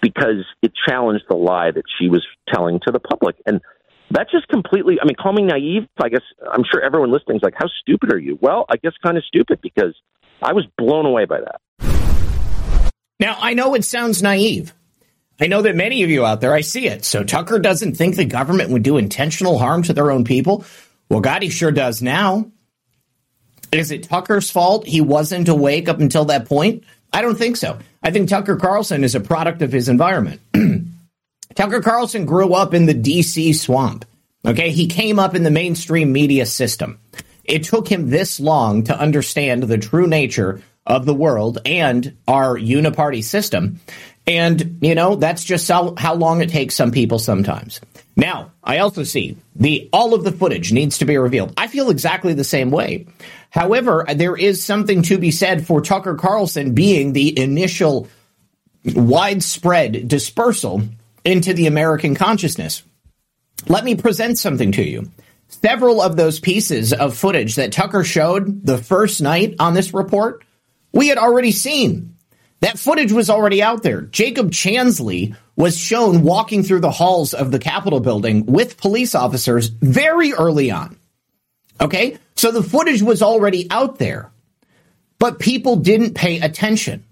because 0.00 0.44
it 0.62 0.72
challenged 0.86 1.24
the 1.28 1.36
lie 1.36 1.70
that 1.70 1.84
she 1.98 2.08
was 2.08 2.24
telling 2.52 2.78
to 2.86 2.92
the 2.92 3.00
public. 3.00 3.36
And 3.46 3.60
that 4.10 4.28
just 4.30 4.46
completely, 4.48 4.98
I 5.00 5.06
mean, 5.06 5.16
call 5.20 5.32
me 5.32 5.42
naive. 5.42 5.88
I 6.00 6.08
guess 6.08 6.22
I'm 6.52 6.62
sure 6.70 6.82
everyone 6.82 7.10
listening 7.10 7.38
is 7.38 7.42
like, 7.42 7.54
how 7.56 7.66
stupid 7.80 8.12
are 8.12 8.18
you? 8.18 8.38
Well, 8.40 8.66
I 8.68 8.76
guess 8.76 8.92
kind 9.02 9.16
of 9.16 9.24
stupid 9.24 9.60
because 9.62 9.94
I 10.42 10.52
was 10.52 10.66
blown 10.76 11.06
away 11.06 11.24
by 11.24 11.40
that. 11.40 11.60
Now, 13.18 13.38
I 13.40 13.54
know 13.54 13.74
it 13.74 13.84
sounds 13.84 14.22
naive. 14.22 14.74
I 15.40 15.46
know 15.48 15.62
that 15.62 15.74
many 15.74 16.02
of 16.02 16.10
you 16.10 16.24
out 16.24 16.40
there, 16.40 16.54
I 16.54 16.60
see 16.60 16.86
it. 16.86 17.04
So 17.04 17.24
Tucker 17.24 17.58
doesn't 17.58 17.96
think 17.96 18.16
the 18.16 18.24
government 18.24 18.70
would 18.70 18.82
do 18.82 18.96
intentional 18.96 19.58
harm 19.58 19.82
to 19.84 19.92
their 19.92 20.10
own 20.10 20.24
people. 20.24 20.64
Well, 21.08 21.20
God, 21.20 21.42
he 21.42 21.50
sure 21.50 21.72
does 21.72 22.00
now. 22.00 22.50
Is 23.72 23.90
it 23.90 24.04
Tucker's 24.04 24.50
fault 24.50 24.86
he 24.86 25.00
wasn't 25.00 25.48
awake 25.48 25.88
up 25.88 25.98
until 25.98 26.26
that 26.26 26.46
point? 26.46 26.84
I 27.12 27.22
don't 27.22 27.36
think 27.36 27.56
so. 27.56 27.78
I 28.02 28.10
think 28.10 28.28
Tucker 28.28 28.56
Carlson 28.56 29.02
is 29.02 29.14
a 29.14 29.20
product 29.20 29.62
of 29.62 29.72
his 29.72 29.88
environment. 29.88 30.40
Tucker 31.54 31.80
Carlson 31.80 32.26
grew 32.26 32.54
up 32.54 32.74
in 32.74 32.86
the 32.86 32.94
DC 32.94 33.54
swamp. 33.54 34.04
Okay, 34.46 34.70
he 34.70 34.86
came 34.86 35.18
up 35.18 35.34
in 35.34 35.42
the 35.42 35.50
mainstream 35.50 36.12
media 36.12 36.46
system. 36.46 36.98
It 37.44 37.64
took 37.64 37.88
him 37.88 38.10
this 38.10 38.40
long 38.40 38.84
to 38.84 38.98
understand 38.98 39.64
the 39.64 39.78
true 39.78 40.06
nature 40.06 40.62
of 40.86 41.06
the 41.06 41.14
world 41.14 41.58
and 41.64 42.16
our 42.28 42.58
uniparty 42.58 43.24
system. 43.24 43.80
And, 44.26 44.78
you 44.80 44.94
know, 44.94 45.16
that's 45.16 45.44
just 45.44 45.68
how, 45.68 45.94
how 45.96 46.14
long 46.14 46.40
it 46.40 46.48
takes 46.48 46.74
some 46.74 46.90
people 46.90 47.18
sometimes. 47.18 47.80
Now, 48.16 48.52
I 48.62 48.78
also 48.78 49.02
see 49.02 49.36
the 49.54 49.88
all 49.92 50.14
of 50.14 50.24
the 50.24 50.32
footage 50.32 50.72
needs 50.72 50.98
to 50.98 51.04
be 51.04 51.16
revealed. 51.16 51.52
I 51.56 51.66
feel 51.66 51.90
exactly 51.90 52.32
the 52.32 52.44
same 52.44 52.70
way. 52.70 53.06
However, 53.50 54.04
there 54.14 54.36
is 54.36 54.64
something 54.64 55.02
to 55.02 55.18
be 55.18 55.30
said 55.30 55.66
for 55.66 55.80
Tucker 55.80 56.14
Carlson 56.14 56.74
being 56.74 57.12
the 57.12 57.38
initial 57.38 58.08
widespread 58.84 60.08
dispersal 60.08 60.82
into 61.24 61.54
the 61.54 61.66
American 61.66 62.14
consciousness. 62.14 62.82
Let 63.68 63.84
me 63.84 63.94
present 63.94 64.38
something 64.38 64.72
to 64.72 64.82
you. 64.82 65.10
Several 65.48 66.02
of 66.02 66.16
those 66.16 66.40
pieces 66.40 66.92
of 66.92 67.16
footage 67.16 67.56
that 67.56 67.72
Tucker 67.72 68.04
showed 68.04 68.64
the 68.66 68.78
first 68.78 69.22
night 69.22 69.54
on 69.58 69.74
this 69.74 69.94
report, 69.94 70.44
we 70.92 71.08
had 71.08 71.18
already 71.18 71.52
seen. 71.52 72.13
That 72.64 72.78
footage 72.78 73.12
was 73.12 73.28
already 73.28 73.62
out 73.62 73.82
there. 73.82 74.00
Jacob 74.00 74.50
Chansley 74.50 75.36
was 75.54 75.76
shown 75.76 76.22
walking 76.22 76.62
through 76.62 76.80
the 76.80 76.90
halls 76.90 77.34
of 77.34 77.50
the 77.50 77.58
Capitol 77.58 78.00
building 78.00 78.46
with 78.46 78.78
police 78.78 79.14
officers 79.14 79.66
very 79.68 80.32
early 80.32 80.70
on. 80.70 80.96
Okay? 81.78 82.16
So 82.36 82.52
the 82.52 82.62
footage 82.62 83.02
was 83.02 83.20
already 83.20 83.70
out 83.70 83.98
there, 83.98 84.32
but 85.18 85.38
people 85.38 85.76
didn't 85.76 86.14
pay 86.14 86.40
attention. 86.40 87.04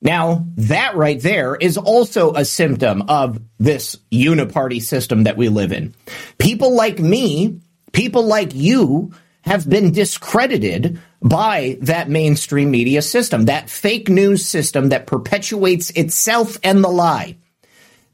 Now, 0.00 0.46
that 0.56 0.96
right 0.96 1.20
there 1.20 1.54
is 1.54 1.78
also 1.78 2.34
a 2.34 2.44
symptom 2.44 3.02
of 3.02 3.40
this 3.60 3.96
uniparty 4.10 4.82
system 4.82 5.22
that 5.24 5.36
we 5.36 5.48
live 5.48 5.70
in. 5.70 5.94
People 6.38 6.74
like 6.74 6.98
me, 6.98 7.60
people 7.92 8.26
like 8.26 8.52
you, 8.52 9.12
have 9.42 9.68
been 9.68 9.92
discredited 9.92 11.00
by 11.20 11.78
that 11.82 12.08
mainstream 12.08 12.70
media 12.70 13.02
system, 13.02 13.46
that 13.46 13.70
fake 13.70 14.08
news 14.08 14.44
system 14.44 14.88
that 14.88 15.06
perpetuates 15.06 15.90
itself 15.90 16.58
and 16.62 16.82
the 16.82 16.88
lie. 16.88 17.36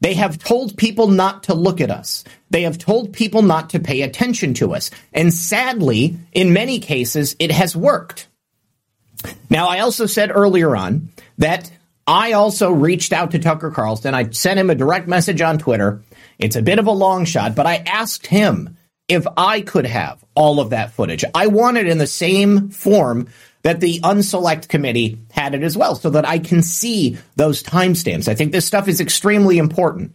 They 0.01 0.13
have 0.13 0.37
told 0.37 0.77
people 0.77 1.07
not 1.07 1.43
to 1.43 1.53
look 1.53 1.81
at 1.81 1.91
us. 1.91 2.23
They 2.49 2.63
have 2.63 2.77
told 2.77 3.13
people 3.13 3.41
not 3.41 3.71
to 3.71 3.79
pay 3.79 4.01
attention 4.01 4.53
to 4.55 4.73
us. 4.73 4.91
And 5.13 5.33
sadly, 5.33 6.17
in 6.31 6.53
many 6.53 6.79
cases, 6.79 7.35
it 7.37 7.51
has 7.51 7.75
worked. 7.75 8.27
Now, 9.49 9.67
I 9.67 9.79
also 9.79 10.05
said 10.05 10.31
earlier 10.33 10.75
on 10.75 11.09
that 11.37 11.69
I 12.07 12.31
also 12.31 12.71
reached 12.71 13.11
out 13.11 13.31
to 13.31 13.39
Tucker 13.39 13.71
Carlson. 13.71 14.13
I 14.13 14.29
sent 14.29 14.59
him 14.59 14.69
a 14.69 14.75
direct 14.75 15.07
message 15.07 15.41
on 15.41 15.57
Twitter. 15.57 16.01
It's 16.37 16.55
a 16.55 16.61
bit 16.61 16.79
of 16.79 16.87
a 16.87 16.91
long 16.91 17.25
shot, 17.25 17.53
but 17.55 17.67
I 17.67 17.83
asked 17.85 18.25
him 18.25 18.77
if 19.09 19.25
I 19.35 19.61
could 19.61 19.85
have 19.85 20.23
all 20.35 20.59
of 20.59 20.69
that 20.69 20.93
footage. 20.93 21.25
I 21.35 21.47
want 21.47 21.77
it 21.77 21.87
in 21.87 21.97
the 21.97 22.07
same 22.07 22.69
form 22.69 23.27
that 23.63 23.81
the 23.81 23.99
unselect 24.01 24.69
committee 24.69 25.19
had 25.31 25.53
it 25.53 25.63
as 25.63 25.75
well 25.75 25.95
so 25.95 26.11
that 26.11 26.27
I 26.27 26.39
can 26.39 26.61
see 26.61 27.17
those 27.35 27.61
timestamps. 27.61 28.29
I 28.29 28.35
think 28.35 28.51
this 28.51 28.65
stuff 28.65 28.87
is 28.87 29.01
extremely 29.01 29.57
important. 29.57 30.13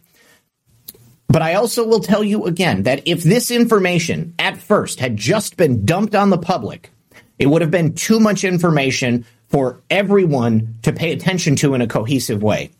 But 1.28 1.42
I 1.42 1.54
also 1.54 1.86
will 1.86 2.00
tell 2.00 2.22
you 2.22 2.44
again 2.44 2.84
that 2.84 3.02
if 3.06 3.22
this 3.22 3.50
information 3.50 4.34
at 4.38 4.56
first 4.56 5.00
had 5.00 5.16
just 5.16 5.56
been 5.56 5.84
dumped 5.84 6.14
on 6.14 6.30
the 6.30 6.38
public, 6.38 6.90
it 7.38 7.46
would 7.48 7.60
have 7.60 7.70
been 7.70 7.94
too 7.94 8.20
much 8.20 8.44
information 8.44 9.26
for 9.48 9.82
everyone 9.90 10.76
to 10.82 10.92
pay 10.92 11.12
attention 11.12 11.56
to 11.56 11.74
in 11.74 11.82
a 11.82 11.86
cohesive 11.86 12.42
way. 12.42 12.70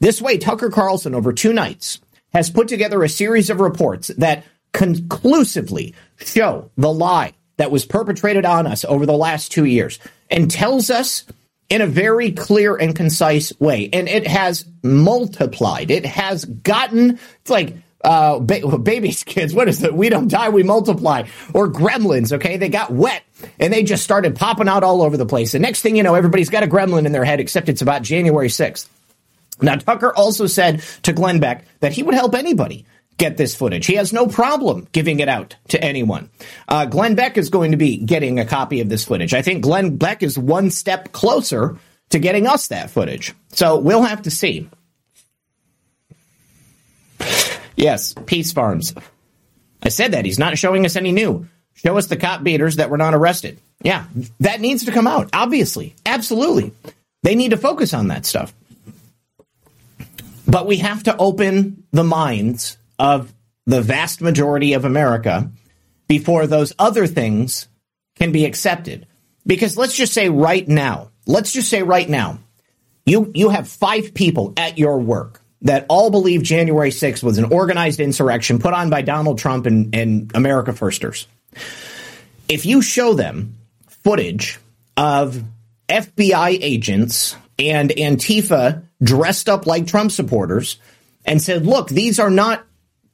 This 0.00 0.20
way, 0.20 0.38
Tucker 0.38 0.70
Carlson, 0.70 1.14
over 1.14 1.32
two 1.32 1.52
nights, 1.52 2.00
has 2.32 2.50
put 2.50 2.68
together 2.68 3.02
a 3.02 3.08
series 3.08 3.50
of 3.50 3.60
reports 3.60 4.08
that 4.18 4.44
conclusively 4.72 5.94
show 6.18 6.70
the 6.76 6.92
lie 6.92 7.34
that 7.56 7.70
was 7.70 7.84
perpetrated 7.84 8.44
on 8.44 8.66
us 8.66 8.84
over 8.84 9.06
the 9.06 9.16
last 9.16 9.52
two 9.52 9.64
years 9.64 9.98
and 10.30 10.50
tells 10.50 10.90
us 10.90 11.24
in 11.68 11.82
a 11.82 11.86
very 11.86 12.32
clear 12.32 12.74
and 12.74 12.96
concise 12.96 13.52
way. 13.60 13.88
And 13.92 14.08
it 14.08 14.26
has 14.26 14.64
multiplied. 14.82 15.90
It 15.90 16.04
has 16.06 16.44
gotten, 16.44 17.18
it's 17.40 17.50
like 17.50 17.76
uh, 18.02 18.40
ba- 18.40 18.78
babies, 18.78 19.24
kids. 19.24 19.54
What 19.54 19.68
is 19.68 19.82
it? 19.82 19.94
We 19.94 20.08
don't 20.08 20.28
die, 20.28 20.48
we 20.48 20.62
multiply. 20.62 21.28
Or 21.54 21.68
gremlins. 21.68 22.32
Okay, 22.32 22.56
they 22.56 22.68
got 22.68 22.90
wet 22.90 23.22
and 23.58 23.72
they 23.72 23.82
just 23.82 24.02
started 24.02 24.36
popping 24.36 24.68
out 24.68 24.82
all 24.82 25.02
over 25.02 25.16
the 25.16 25.26
place. 25.26 25.52
The 25.52 25.58
next 25.58 25.82
thing 25.82 25.96
you 25.96 26.02
know, 26.02 26.14
everybody's 26.14 26.50
got 26.50 26.62
a 26.62 26.66
gremlin 26.66 27.06
in 27.06 27.12
their 27.12 27.24
head, 27.24 27.40
except 27.40 27.68
it's 27.68 27.82
about 27.82 28.02
January 28.02 28.48
sixth. 28.48 28.90
Now, 29.62 29.76
Tucker 29.76 30.14
also 30.14 30.46
said 30.46 30.82
to 31.02 31.12
Glenn 31.12 31.38
Beck 31.38 31.66
that 31.80 31.92
he 31.92 32.02
would 32.02 32.14
help 32.14 32.34
anybody 32.34 32.86
get 33.20 33.36
this 33.36 33.54
footage. 33.54 33.86
He 33.86 33.94
has 33.94 34.12
no 34.12 34.26
problem 34.26 34.88
giving 34.90 35.20
it 35.20 35.28
out 35.28 35.54
to 35.68 35.82
anyone. 35.82 36.30
Uh, 36.66 36.86
Glenn 36.86 37.14
Beck 37.14 37.38
is 37.38 37.50
going 37.50 37.70
to 37.70 37.76
be 37.76 37.98
getting 37.98 38.40
a 38.40 38.46
copy 38.46 38.80
of 38.80 38.88
this 38.88 39.04
footage. 39.04 39.34
I 39.34 39.42
think 39.42 39.62
Glenn 39.62 39.96
Beck 39.96 40.24
is 40.24 40.36
one 40.36 40.70
step 40.70 41.12
closer 41.12 41.78
to 42.08 42.18
getting 42.18 42.46
us 42.46 42.68
that 42.68 42.90
footage. 42.90 43.34
So 43.50 43.78
we'll 43.78 44.02
have 44.02 44.22
to 44.22 44.30
see. 44.30 44.68
Yes, 47.76 48.14
Peace 48.26 48.52
Farms. 48.52 48.94
I 49.82 49.90
said 49.90 50.12
that. 50.12 50.24
He's 50.24 50.38
not 50.38 50.58
showing 50.58 50.84
us 50.84 50.96
any 50.96 51.12
new. 51.12 51.46
Show 51.74 51.96
us 51.96 52.06
the 52.06 52.16
cop 52.16 52.42
beaters 52.42 52.76
that 52.76 52.90
were 52.90 52.98
not 52.98 53.14
arrested. 53.14 53.58
Yeah, 53.82 54.06
that 54.40 54.60
needs 54.60 54.84
to 54.84 54.92
come 54.92 55.06
out, 55.06 55.30
obviously. 55.32 55.94
Absolutely. 56.04 56.72
They 57.22 57.34
need 57.34 57.50
to 57.50 57.56
focus 57.56 57.94
on 57.94 58.08
that 58.08 58.26
stuff. 58.26 58.52
But 60.46 60.66
we 60.66 60.78
have 60.78 61.04
to 61.04 61.16
open 61.16 61.84
the 61.92 62.04
minds 62.04 62.76
of 63.00 63.34
the 63.66 63.80
vast 63.80 64.20
majority 64.20 64.74
of 64.74 64.84
America 64.84 65.50
before 66.06 66.46
those 66.46 66.74
other 66.78 67.06
things 67.06 67.66
can 68.16 68.30
be 68.30 68.44
accepted. 68.44 69.06
Because 69.46 69.78
let's 69.78 69.96
just 69.96 70.12
say 70.12 70.28
right 70.28 70.68
now, 70.68 71.10
let's 71.26 71.50
just 71.50 71.70
say 71.70 71.82
right 71.82 72.08
now, 72.08 72.40
you, 73.06 73.32
you 73.34 73.48
have 73.48 73.66
five 73.68 74.12
people 74.12 74.52
at 74.56 74.76
your 74.76 75.00
work 75.00 75.40
that 75.62 75.86
all 75.88 76.10
believe 76.10 76.42
January 76.42 76.90
6th 76.90 77.22
was 77.22 77.38
an 77.38 77.46
organized 77.46 78.00
insurrection 78.00 78.58
put 78.58 78.74
on 78.74 78.90
by 78.90 79.00
Donald 79.00 79.38
Trump 79.38 79.64
and, 79.64 79.94
and 79.94 80.30
America 80.34 80.74
Firsters. 80.74 81.26
If 82.48 82.66
you 82.66 82.82
show 82.82 83.14
them 83.14 83.56
footage 83.88 84.58
of 84.96 85.42
FBI 85.88 86.58
agents 86.60 87.34
and 87.58 87.90
Antifa 87.90 88.84
dressed 89.02 89.48
up 89.48 89.66
like 89.66 89.86
Trump 89.86 90.12
supporters 90.12 90.78
and 91.24 91.40
said, 91.40 91.66
look, 91.66 91.88
these 91.88 92.18
are 92.18 92.30
not 92.30 92.64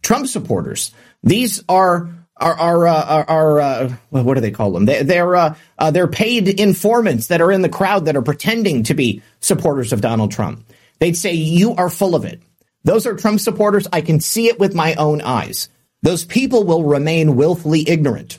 Trump 0.07 0.29
supporters. 0.29 0.93
These 1.25 1.65
are 1.69 2.09
are 2.37 2.57
are 2.57 2.87
uh, 2.87 3.25
are, 3.27 3.61
uh, 3.61 3.97
what 4.11 4.35
do 4.35 4.41
they 4.41 4.53
call 4.53 4.71
them? 4.71 4.85
They, 4.85 5.03
they're 5.03 5.35
uh, 5.35 5.57
uh, 5.81 5.91
they're 5.91 6.07
paid 6.07 6.49
informants 6.61 7.27
that 7.27 7.41
are 7.41 7.51
in 7.51 7.63
the 7.63 7.69
crowd 7.69 8.05
that 8.05 8.15
are 8.15 8.23
pretending 8.23 8.85
to 8.85 8.95
be 8.95 9.21
supporters 9.41 9.93
of 9.93 10.01
Donald 10.01 10.31
Trump. 10.31 10.65
They'd 11.01 11.17
say 11.17 11.33
you 11.33 11.75
are 11.75 11.91
full 11.91 12.15
of 12.15 12.25
it. 12.25 12.41
Those 12.85 13.05
are 13.05 13.17
Trump 13.17 13.41
supporters. 13.41 13.89
I 13.93 14.01
can 14.01 14.21
see 14.21 14.47
it 14.47 14.61
with 14.61 14.77
my 14.77 14.95
own 14.95 15.23
eyes. 15.23 15.69
Those 16.03 16.25
people 16.25 16.63
will 16.63 16.85
remain 16.85 17.35
willfully 17.35 17.89
ignorant. 17.89 18.39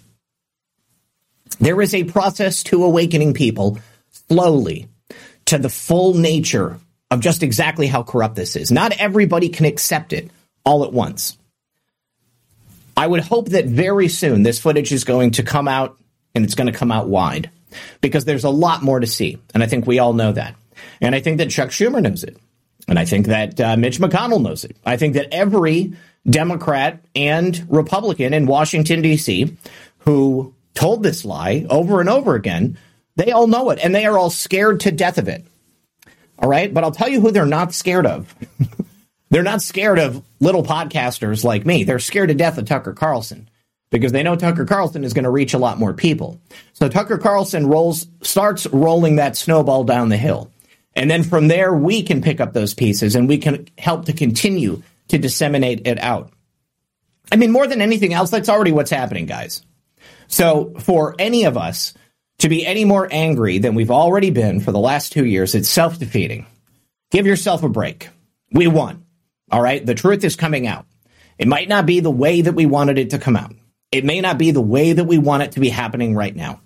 There 1.59 1.81
is 1.81 1.93
a 1.93 2.05
process 2.05 2.63
to 2.63 2.85
awakening 2.85 3.33
people 3.33 3.77
slowly 4.29 4.87
to 5.47 5.57
the 5.57 5.69
full 5.69 6.13
nature 6.13 6.79
of 7.11 7.19
just 7.19 7.43
exactly 7.43 7.87
how 7.87 8.03
corrupt 8.03 8.35
this 8.35 8.55
is. 8.55 8.71
Not 8.71 8.93
everybody 8.93 9.49
can 9.49 9.65
accept 9.65 10.13
it 10.13 10.31
all 10.63 10.85
at 10.85 10.93
once. 10.93 11.37
I 12.97 13.05
would 13.05 13.21
hope 13.21 13.49
that 13.49 13.65
very 13.65 14.07
soon 14.07 14.41
this 14.41 14.59
footage 14.59 14.91
is 14.91 15.03
going 15.03 15.31
to 15.31 15.43
come 15.43 15.67
out 15.67 15.99
and 16.33 16.43
it's 16.43 16.55
going 16.55 16.71
to 16.71 16.77
come 16.77 16.91
out 16.91 17.07
wide 17.07 17.51
because 18.01 18.25
there's 18.25 18.43
a 18.43 18.49
lot 18.49 18.81
more 18.81 18.99
to 18.99 19.05
see. 19.05 19.37
And 19.53 19.61
I 19.61 19.67
think 19.67 19.85
we 19.85 19.99
all 19.99 20.13
know 20.13 20.31
that. 20.31 20.55
And 20.99 21.13
I 21.13 21.19
think 21.19 21.37
that 21.37 21.51
Chuck 21.51 21.69
Schumer 21.69 22.01
knows 22.01 22.23
it. 22.23 22.37
And 22.87 22.97
I 22.97 23.05
think 23.05 23.27
that 23.27 23.61
uh, 23.61 23.77
Mitch 23.77 23.99
McConnell 23.99 24.41
knows 24.41 24.63
it. 24.63 24.75
I 24.83 24.97
think 24.97 25.13
that 25.13 25.27
every 25.31 25.93
Democrat 26.27 27.03
and 27.15 27.65
Republican 27.69 28.33
in 28.33 28.47
Washington, 28.47 29.03
D.C., 29.03 29.55
who 29.99 30.55
told 30.73 31.03
this 31.03 31.23
lie 31.23 31.67
over 31.69 31.99
and 31.99 32.09
over 32.09 32.33
again, 32.33 32.79
they 33.15 33.31
all 33.31 33.47
know 33.47 33.69
it 33.69 33.79
and 33.83 33.93
they 33.93 34.05
are 34.05 34.17
all 34.17 34.31
scared 34.31 34.79
to 34.81 34.91
death 34.91 35.19
of 35.19 35.27
it. 35.27 35.45
All 36.39 36.49
right. 36.49 36.73
But 36.73 36.83
I'll 36.83 36.91
tell 36.91 37.09
you 37.09 37.21
who 37.21 37.29
they're 37.29 37.45
not 37.45 37.73
scared 37.73 38.07
of. 38.07 38.33
they're 39.29 39.43
not 39.43 39.61
scared 39.61 39.99
of 39.99 40.23
little 40.39 40.63
podcasters 40.63 41.43
like 41.43 41.65
me. 41.65 41.83
They're 41.83 41.99
scared 41.99 42.29
to 42.29 42.35
death 42.35 42.57
of 42.57 42.65
Tucker 42.65 42.93
Carlson 42.93 43.49
because 43.89 44.11
they 44.11 44.23
know 44.23 44.35
Tucker 44.35 44.65
Carlson 44.65 45.03
is 45.03 45.13
going 45.13 45.23
to 45.23 45.29
reach 45.29 45.53
a 45.53 45.57
lot 45.59 45.79
more 45.79 45.93
people. 45.93 46.39
So 46.73 46.89
Tucker 46.89 47.17
Carlson 47.17 47.67
rolls, 47.67 48.07
starts 48.21 48.67
rolling 48.67 49.17
that 49.17 49.37
snowball 49.37 49.83
down 49.83 50.09
the 50.09 50.17
hill. 50.17 50.51
And 50.95 51.11
then 51.11 51.23
from 51.23 51.47
there, 51.47 51.73
we 51.73 52.03
can 52.03 52.21
pick 52.21 52.41
up 52.41 52.53
those 52.53 52.73
pieces 52.73 53.15
and 53.15 53.27
we 53.27 53.37
can 53.37 53.67
help 53.77 54.05
to 54.05 54.13
continue 54.13 54.81
to 55.09 55.17
disseminate 55.17 55.87
it 55.87 55.99
out. 55.99 56.31
I 57.31 57.35
mean, 57.35 57.51
more 57.51 57.67
than 57.67 57.81
anything 57.81 58.13
else, 58.13 58.29
that's 58.29 58.49
already 58.49 58.71
what's 58.71 58.91
happening, 58.91 59.25
guys. 59.25 59.61
So 60.27 60.73
for 60.79 61.15
any 61.19 61.43
of 61.45 61.57
us 61.57 61.93
to 62.39 62.49
be 62.49 62.65
any 62.65 62.85
more 62.85 63.07
angry 63.11 63.57
than 63.59 63.75
we've 63.75 63.91
already 63.91 64.31
been 64.31 64.59
for 64.59 64.71
the 64.71 64.79
last 64.79 65.11
two 65.11 65.25
years, 65.25 65.55
it's 65.55 65.69
self 65.69 65.99
defeating. 65.99 66.45
Give 67.11 67.25
yourself 67.25 67.63
a 67.63 67.69
break. 67.69 68.09
We 68.51 68.67
won. 68.67 69.05
All 69.51 69.61
right. 69.61 69.85
The 69.85 69.95
truth 69.95 70.23
is 70.23 70.35
coming 70.35 70.67
out. 70.67 70.85
It 71.37 71.47
might 71.47 71.69
not 71.69 71.85
be 71.85 71.99
the 71.99 72.11
way 72.11 72.41
that 72.41 72.53
we 72.53 72.65
wanted 72.65 72.97
it 72.97 73.11
to 73.11 73.19
come 73.19 73.35
out. 73.35 73.53
It 73.91 74.03
may 74.03 74.21
not 74.21 74.37
be 74.37 74.51
the 74.51 74.61
way 74.61 74.93
that 74.93 75.05
we 75.05 75.17
want 75.17 75.43
it 75.43 75.53
to 75.53 75.59
be 75.59 75.69
happening 75.69 76.15
right 76.15 76.35
now. 76.35 76.59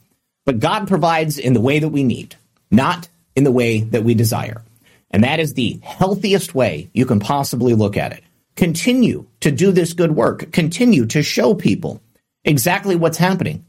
But 0.45 0.59
God 0.59 0.87
provides 0.87 1.37
in 1.37 1.53
the 1.53 1.61
way 1.61 1.79
that 1.79 1.89
we 1.89 2.03
need, 2.03 2.35
not 2.71 3.07
in 3.35 3.43
the 3.43 3.51
way 3.51 3.81
that 3.81 4.03
we 4.03 4.15
desire. 4.15 4.63
And 5.11 5.23
that 5.23 5.39
is 5.39 5.53
the 5.53 5.79
healthiest 5.83 6.55
way 6.55 6.89
you 6.93 7.05
can 7.05 7.19
possibly 7.19 7.73
look 7.75 7.97
at 7.97 8.13
it. 8.13 8.23
Continue 8.55 9.27
to 9.41 9.51
do 9.51 9.71
this 9.71 9.93
good 9.93 10.15
work. 10.15 10.51
Continue 10.51 11.05
to 11.07 11.21
show 11.21 11.53
people 11.53 12.01
exactly 12.43 12.95
what's 12.95 13.17
happening. 13.17 13.65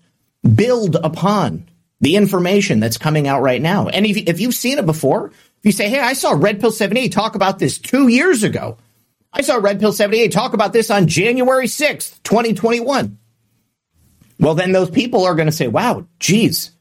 Build 0.54 0.96
upon 0.96 1.68
the 2.00 2.16
information 2.16 2.80
that's 2.80 2.98
coming 2.98 3.28
out 3.28 3.42
right 3.42 3.62
now. 3.62 3.88
And 3.88 4.06
if, 4.06 4.16
if 4.16 4.40
you've 4.40 4.54
seen 4.54 4.78
it 4.78 4.86
before, 4.86 5.26
if 5.26 5.64
you 5.64 5.72
say, 5.72 5.88
hey, 5.88 6.00
I 6.00 6.14
saw 6.14 6.32
Red 6.32 6.60
Pill 6.60 6.72
78 6.72 7.12
talk 7.12 7.34
about 7.34 7.58
this 7.58 7.78
two 7.78 8.08
years 8.08 8.42
ago. 8.42 8.78
I 9.32 9.42
saw 9.42 9.56
Red 9.56 9.80
Pill 9.80 9.92
78 9.92 10.30
talk 10.30 10.52
about 10.52 10.72
this 10.72 10.90
on 10.90 11.06
January 11.06 11.66
6th, 11.66 12.22
2021. 12.22 13.18
Well, 14.38 14.54
then 14.54 14.72
those 14.72 14.90
people 14.90 15.24
are 15.24 15.34
going 15.34 15.46
to 15.46 15.52
say, 15.52 15.68
wow, 15.68 16.06
geez, 16.18 16.72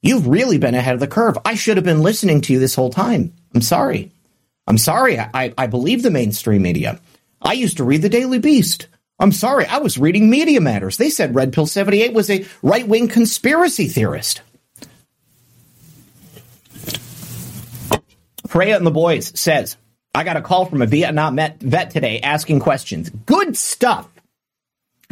you've 0.00 0.26
really 0.26 0.58
been 0.58 0.74
ahead 0.74 0.94
of 0.94 1.00
the 1.00 1.06
curve. 1.06 1.38
I 1.44 1.54
should 1.54 1.76
have 1.76 1.84
been 1.84 2.02
listening 2.02 2.40
to 2.42 2.52
you 2.52 2.58
this 2.58 2.74
whole 2.74 2.90
time. 2.90 3.34
I'm 3.54 3.60
sorry. 3.60 4.10
I'm 4.66 4.78
sorry. 4.78 5.18
I, 5.18 5.52
I 5.56 5.66
believe 5.66 6.02
the 6.02 6.10
mainstream 6.10 6.62
media. 6.62 7.00
I 7.40 7.52
used 7.52 7.76
to 7.76 7.84
read 7.84 8.02
the 8.02 8.08
Daily 8.08 8.38
Beast. 8.38 8.88
I'm 9.18 9.32
sorry. 9.32 9.66
I 9.66 9.78
was 9.78 9.98
reading 9.98 10.30
Media 10.30 10.60
Matters. 10.60 10.96
They 10.96 11.10
said 11.10 11.34
Red 11.34 11.52
Pill 11.52 11.66
78 11.66 12.12
was 12.12 12.30
a 12.30 12.44
right 12.62 12.86
wing 12.86 13.08
conspiracy 13.08 13.86
theorist. 13.86 14.40
Freya 18.48 18.76
and 18.76 18.86
the 18.86 18.90
boys 18.90 19.38
says, 19.38 19.76
I 20.14 20.24
got 20.24 20.36
a 20.36 20.42
call 20.42 20.66
from 20.66 20.82
a 20.82 20.86
Vietnam 20.86 21.36
vet 21.36 21.90
today 21.90 22.20
asking 22.20 22.60
questions. 22.60 23.08
Good 23.10 23.56
stuff. 23.56 24.08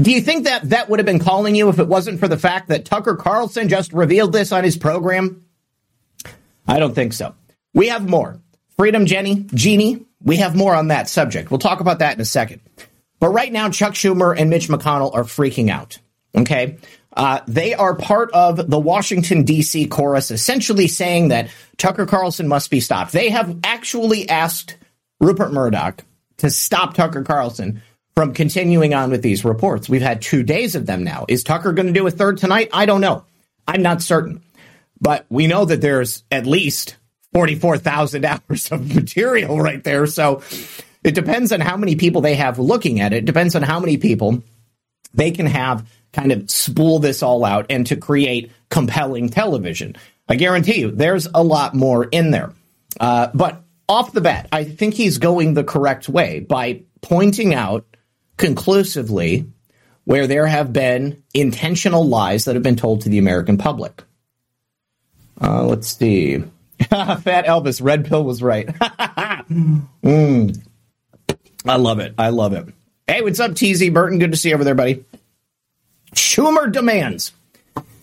Do 0.00 0.10
you 0.10 0.20
think 0.20 0.44
that 0.44 0.62
vet 0.62 0.88
would 0.88 0.98
have 0.98 1.06
been 1.06 1.18
calling 1.18 1.54
you 1.54 1.68
if 1.68 1.78
it 1.78 1.88
wasn't 1.88 2.20
for 2.20 2.28
the 2.28 2.38
fact 2.38 2.68
that 2.68 2.84
Tucker 2.84 3.16
Carlson 3.16 3.68
just 3.68 3.92
revealed 3.92 4.32
this 4.32 4.52
on 4.52 4.64
his 4.64 4.76
program? 4.76 5.44
I 6.66 6.78
don't 6.78 6.94
think 6.94 7.12
so. 7.12 7.34
We 7.74 7.88
have 7.88 8.08
more. 8.08 8.40
Freedom 8.76 9.06
Jenny, 9.06 9.46
Jeannie, 9.54 10.06
we 10.22 10.36
have 10.36 10.54
more 10.54 10.74
on 10.74 10.88
that 10.88 11.08
subject. 11.08 11.50
We'll 11.50 11.58
talk 11.58 11.80
about 11.80 11.98
that 11.98 12.14
in 12.14 12.20
a 12.20 12.26
second. 12.26 12.60
But 13.18 13.28
right 13.28 13.52
now, 13.52 13.68
Chuck 13.70 13.92
Schumer 13.92 14.34
and 14.36 14.48
Mitch 14.48 14.68
McConnell 14.68 15.14
are 15.14 15.24
freaking 15.24 15.70
out. 15.70 15.98
Okay. 16.34 16.78
Uh, 17.14 17.40
they 17.46 17.74
are 17.74 17.94
part 17.94 18.30
of 18.32 18.70
the 18.70 18.78
Washington, 18.78 19.42
D.C. 19.42 19.86
chorus, 19.86 20.30
essentially 20.30 20.86
saying 20.86 21.28
that 21.28 21.50
Tucker 21.76 22.06
Carlson 22.06 22.48
must 22.48 22.70
be 22.70 22.80
stopped. 22.80 23.12
They 23.12 23.30
have 23.30 23.58
actually 23.64 24.28
asked 24.28 24.76
Rupert 25.20 25.52
Murdoch 25.52 26.04
to 26.38 26.50
stop 26.50 26.94
Tucker 26.94 27.22
Carlson 27.22 27.82
from 28.14 28.34
continuing 28.34 28.94
on 28.94 29.10
with 29.10 29.22
these 29.22 29.44
reports. 29.44 29.88
We've 29.88 30.02
had 30.02 30.22
two 30.22 30.42
days 30.42 30.74
of 30.74 30.86
them 30.86 31.04
now. 31.04 31.26
Is 31.28 31.44
Tucker 31.44 31.72
going 31.72 31.86
to 31.86 31.92
do 31.92 32.06
a 32.06 32.10
third 32.10 32.38
tonight? 32.38 32.68
I 32.72 32.86
don't 32.86 33.00
know. 33.00 33.24
I'm 33.68 33.82
not 33.82 34.02
certain. 34.02 34.42
But 35.00 35.26
we 35.30 35.46
know 35.46 35.64
that 35.64 35.80
there's 35.80 36.24
at 36.30 36.46
least 36.46 36.96
44,000 37.32 38.24
hours 38.50 38.72
of 38.72 38.94
material 38.94 39.58
right 39.60 39.82
there. 39.84 40.06
So 40.06 40.42
it 41.04 41.14
depends 41.14 41.52
on 41.52 41.60
how 41.60 41.76
many 41.76 41.96
people 41.96 42.20
they 42.20 42.34
have 42.34 42.58
looking 42.58 43.00
at 43.00 43.12
it. 43.12 43.18
it 43.18 43.24
depends 43.24 43.54
on 43.54 43.62
how 43.62 43.80
many 43.80 43.96
people 43.96 44.42
they 45.14 45.30
can 45.30 45.46
have 45.46 45.88
kind 46.12 46.32
of 46.32 46.50
spool 46.50 46.98
this 46.98 47.22
all 47.22 47.44
out 47.44 47.66
and 47.70 47.86
to 47.86 47.96
create 47.96 48.50
compelling 48.68 49.28
television. 49.28 49.96
I 50.28 50.36
guarantee 50.36 50.80
you, 50.80 50.90
there's 50.90 51.28
a 51.32 51.42
lot 51.42 51.74
more 51.74 52.04
in 52.04 52.30
there. 52.30 52.52
Uh, 52.98 53.28
but 53.32 53.62
off 53.90 54.12
the 54.12 54.20
bat, 54.20 54.48
I 54.52 54.62
think 54.62 54.94
he's 54.94 55.18
going 55.18 55.54
the 55.54 55.64
correct 55.64 56.08
way 56.08 56.38
by 56.40 56.82
pointing 57.02 57.54
out 57.54 57.84
conclusively 58.36 59.46
where 60.04 60.28
there 60.28 60.46
have 60.46 60.72
been 60.72 61.22
intentional 61.34 62.06
lies 62.06 62.44
that 62.44 62.54
have 62.54 62.62
been 62.62 62.76
told 62.76 63.00
to 63.02 63.08
the 63.08 63.18
American 63.18 63.58
public. 63.58 64.04
Uh, 65.40 65.64
let's 65.64 65.88
see. 65.88 66.38
Fat 66.88 67.46
Elvis, 67.46 67.82
red 67.82 68.06
pill 68.06 68.22
was 68.22 68.42
right. 68.42 68.66
mm. 68.68 70.56
I 71.66 71.76
love 71.76 71.98
it. 71.98 72.14
I 72.16 72.28
love 72.28 72.52
it. 72.52 72.72
Hey, 73.08 73.22
what's 73.22 73.40
up, 73.40 73.56
TZ 73.56 73.90
Burton? 73.90 74.20
Good 74.20 74.30
to 74.30 74.36
see 74.36 74.50
you 74.50 74.54
over 74.54 74.64
there, 74.64 74.76
buddy. 74.76 75.04
Schumer 76.14 76.70
demands. 76.70 77.32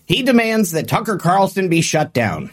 He 0.05 0.21
demands 0.21 0.71
that 0.71 0.89
Tucker 0.89 1.17
Carlson 1.17 1.69
be 1.69 1.81
shut 1.81 2.13
down. 2.13 2.51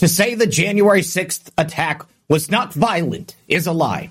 To 0.00 0.08
say 0.08 0.34
the 0.34 0.46
January 0.46 1.02
6th 1.02 1.50
attack 1.58 2.06
was 2.26 2.50
not 2.50 2.72
violent 2.72 3.36
is 3.48 3.66
a 3.66 3.72
lie. 3.72 4.10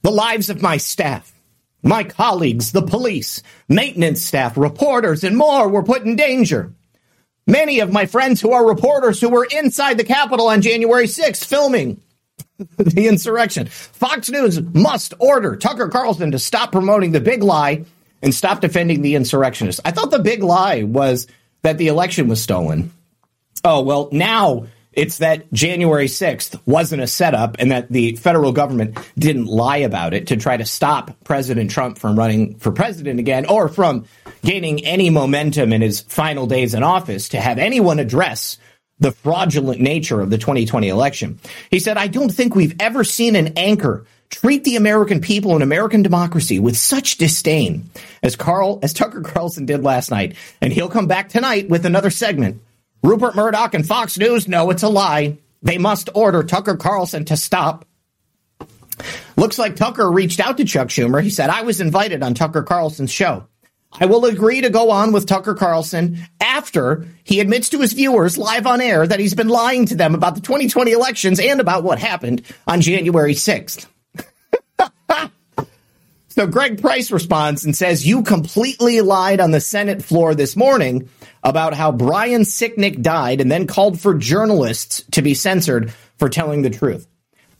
The 0.00 0.10
lives 0.10 0.48
of 0.48 0.62
my 0.62 0.78
staff, 0.78 1.30
my 1.82 2.04
colleagues, 2.04 2.72
the 2.72 2.80
police, 2.80 3.42
maintenance 3.68 4.22
staff, 4.22 4.56
reporters, 4.56 5.22
and 5.22 5.36
more 5.36 5.68
were 5.68 5.82
put 5.82 6.06
in 6.06 6.16
danger. 6.16 6.72
Many 7.46 7.80
of 7.80 7.92
my 7.92 8.06
friends 8.06 8.40
who 8.40 8.52
are 8.52 8.66
reporters 8.66 9.20
who 9.20 9.28
were 9.28 9.46
inside 9.52 9.98
the 9.98 10.04
Capitol 10.04 10.48
on 10.48 10.62
January 10.62 11.04
6th 11.04 11.44
filming 11.44 12.00
the 12.78 13.06
insurrection. 13.06 13.66
Fox 13.66 14.30
News 14.30 14.58
must 14.72 15.12
order 15.18 15.54
Tucker 15.54 15.90
Carlson 15.90 16.30
to 16.30 16.38
stop 16.38 16.72
promoting 16.72 17.12
the 17.12 17.20
big 17.20 17.42
lie 17.42 17.84
and 18.22 18.34
stop 18.34 18.62
defending 18.62 19.02
the 19.02 19.16
insurrectionists. 19.16 19.82
I 19.84 19.90
thought 19.90 20.12
the 20.12 20.18
big 20.18 20.42
lie 20.42 20.84
was 20.84 21.26
that 21.60 21.76
the 21.76 21.88
election 21.88 22.26
was 22.26 22.42
stolen. 22.42 22.90
Oh, 23.62 23.82
well, 23.82 24.08
now 24.12 24.66
it's 24.92 25.18
that 25.18 25.52
January 25.52 26.06
6th 26.06 26.60
wasn't 26.66 27.02
a 27.02 27.06
setup 27.06 27.56
and 27.58 27.70
that 27.70 27.90
the 27.90 28.16
federal 28.16 28.52
government 28.52 28.98
didn't 29.16 29.46
lie 29.46 29.78
about 29.78 30.14
it 30.14 30.26
to 30.28 30.36
try 30.36 30.56
to 30.56 30.64
stop 30.64 31.12
President 31.24 31.70
Trump 31.70 31.98
from 31.98 32.18
running 32.18 32.56
for 32.58 32.72
president 32.72 33.20
again 33.20 33.46
or 33.46 33.68
from 33.68 34.04
gaining 34.42 34.84
any 34.84 35.10
momentum 35.10 35.72
in 35.72 35.80
his 35.80 36.00
final 36.00 36.46
days 36.46 36.74
in 36.74 36.82
office 36.82 37.28
to 37.28 37.40
have 37.40 37.58
anyone 37.58 37.98
address 37.98 38.58
the 38.98 39.12
fraudulent 39.12 39.80
nature 39.80 40.20
of 40.20 40.28
the 40.28 40.38
2020 40.38 40.88
election. 40.88 41.38
He 41.70 41.78
said, 41.78 41.96
I 41.96 42.06
don't 42.06 42.30
think 42.30 42.54
we've 42.54 42.76
ever 42.80 43.04
seen 43.04 43.36
an 43.36 43.54
anchor 43.56 44.04
treat 44.28 44.64
the 44.64 44.76
American 44.76 45.20
people 45.20 45.54
and 45.54 45.62
American 45.62 46.02
democracy 46.02 46.58
with 46.58 46.76
such 46.76 47.16
disdain 47.16 47.90
as 48.22 48.36
Carl, 48.36 48.78
as 48.82 48.92
Tucker 48.92 49.22
Carlson 49.22 49.66
did 49.66 49.82
last 49.82 50.10
night. 50.10 50.36
And 50.60 50.72
he'll 50.72 50.88
come 50.88 51.06
back 51.06 51.28
tonight 51.28 51.68
with 51.68 51.86
another 51.86 52.10
segment 52.10 52.62
Rupert 53.02 53.34
Murdoch 53.34 53.74
and 53.74 53.86
Fox 53.86 54.18
News 54.18 54.46
know 54.46 54.70
it's 54.70 54.82
a 54.82 54.88
lie. 54.88 55.38
They 55.62 55.78
must 55.78 56.10
order 56.14 56.42
Tucker 56.42 56.76
Carlson 56.76 57.24
to 57.26 57.36
stop. 57.36 57.86
Looks 59.36 59.58
like 59.58 59.76
Tucker 59.76 60.10
reached 60.10 60.40
out 60.40 60.58
to 60.58 60.64
Chuck 60.64 60.88
Schumer. 60.88 61.22
He 61.22 61.30
said, 61.30 61.50
I 61.50 61.62
was 61.62 61.80
invited 61.80 62.22
on 62.22 62.34
Tucker 62.34 62.62
Carlson's 62.62 63.10
show. 63.10 63.46
I 63.92 64.06
will 64.06 64.24
agree 64.24 64.60
to 64.60 64.70
go 64.70 64.90
on 64.90 65.12
with 65.12 65.26
Tucker 65.26 65.54
Carlson 65.54 66.18
after 66.40 67.08
he 67.24 67.40
admits 67.40 67.70
to 67.70 67.80
his 67.80 67.92
viewers 67.92 68.38
live 68.38 68.66
on 68.66 68.80
air 68.80 69.06
that 69.06 69.18
he's 69.18 69.34
been 69.34 69.48
lying 69.48 69.86
to 69.86 69.96
them 69.96 70.14
about 70.14 70.36
the 70.36 70.40
2020 70.40 70.92
elections 70.92 71.40
and 71.40 71.60
about 71.60 71.82
what 71.82 71.98
happened 71.98 72.42
on 72.68 72.82
January 72.82 73.34
6th. 73.34 73.86
so 76.28 76.46
Greg 76.46 76.80
Price 76.80 77.10
responds 77.10 77.64
and 77.64 77.74
says, 77.74 78.06
You 78.06 78.22
completely 78.22 79.00
lied 79.00 79.40
on 79.40 79.50
the 79.50 79.60
Senate 79.60 80.04
floor 80.04 80.36
this 80.36 80.54
morning 80.54 81.08
about 81.42 81.74
how 81.74 81.92
Brian 81.92 82.42
Sicknick 82.42 83.02
died 83.02 83.40
and 83.40 83.50
then 83.50 83.66
called 83.66 84.00
for 84.00 84.14
journalists 84.14 85.02
to 85.12 85.22
be 85.22 85.34
censored 85.34 85.92
for 86.18 86.28
telling 86.28 86.62
the 86.62 86.70
truth. 86.70 87.06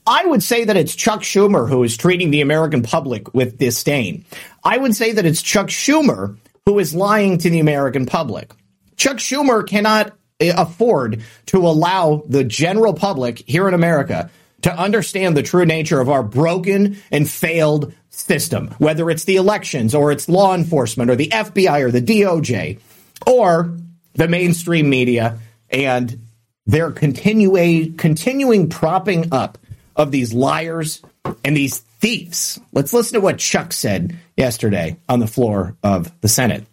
I 0.07 0.25
would 0.25 0.43
say 0.43 0.65
that 0.65 0.77
it's 0.77 0.95
Chuck 0.95 1.21
Schumer 1.21 1.69
who 1.69 1.83
is 1.83 1.97
treating 1.97 2.31
the 2.31 2.41
American 2.41 2.83
public 2.83 3.33
with 3.35 3.59
disdain. 3.59 4.25
I 4.65 4.77
would 4.77 4.95
say 4.95 5.13
that 5.13 5.27
it's 5.27 5.43
Chuck 5.43 5.69
Schumer 5.69 6.37
who 6.67 6.79
is 6.79 6.95
lying 6.95 7.39
to 7.39 7.51
the 7.51 7.61
American 7.61 8.07
public. 8.07 8.53
Chuck 8.97 9.19
Schumer 9.19 9.67
cannot 9.67 10.13
eh, 10.41 10.53
afford 10.57 11.23
to 11.47 11.59
allow 11.59 12.23
the 12.29 12.45
general 12.45 12.95
public 12.95 13.39
here 13.47 13.69
in 13.69 13.75
America 13.75 14.31
to 14.63 14.79
understand 14.79 15.37
the 15.37 15.43
true 15.43 15.65
nature 15.65 16.01
of 16.01 16.09
our 16.09 16.23
broken 16.23 16.99
and 17.11 17.29
failed 17.29 17.95
system, 18.11 18.69
whether 18.79 19.11
it's 19.11 19.25
the 19.25 19.37
elections 19.37 19.95
or 19.95 20.13
it's 20.13 20.29
law 20.29 20.55
enforcement 20.55 21.11
or 21.11 21.17
the 21.17 21.29
FBI 21.29 21.81
or 21.81 21.91
the 21.91 22.03
DOJ 22.03 22.79
or 23.27 23.77
the 24.15 24.29
mainstream 24.29 24.91
media 24.91 25.39
and 25.71 26.21
their 26.67 26.91
continua- 26.91 27.97
continuing 27.97 28.69
propping 28.69 29.33
up 29.33 29.59
of 29.97 30.11
these 30.11 30.33
liars 30.33 31.03
and 31.45 31.57
these 31.57 31.79
thieves. 31.79 32.61
Let's 32.73 32.93
listen 32.93 33.15
to 33.15 33.21
what 33.21 33.39
Chuck 33.39 33.73
said 33.73 34.17
yesterday 34.37 34.97
on 35.09 35.21
the 35.21 35.27
floor 35.27 35.77
of 35.83 36.13
the 36.21 36.29
Senate. 36.29 36.65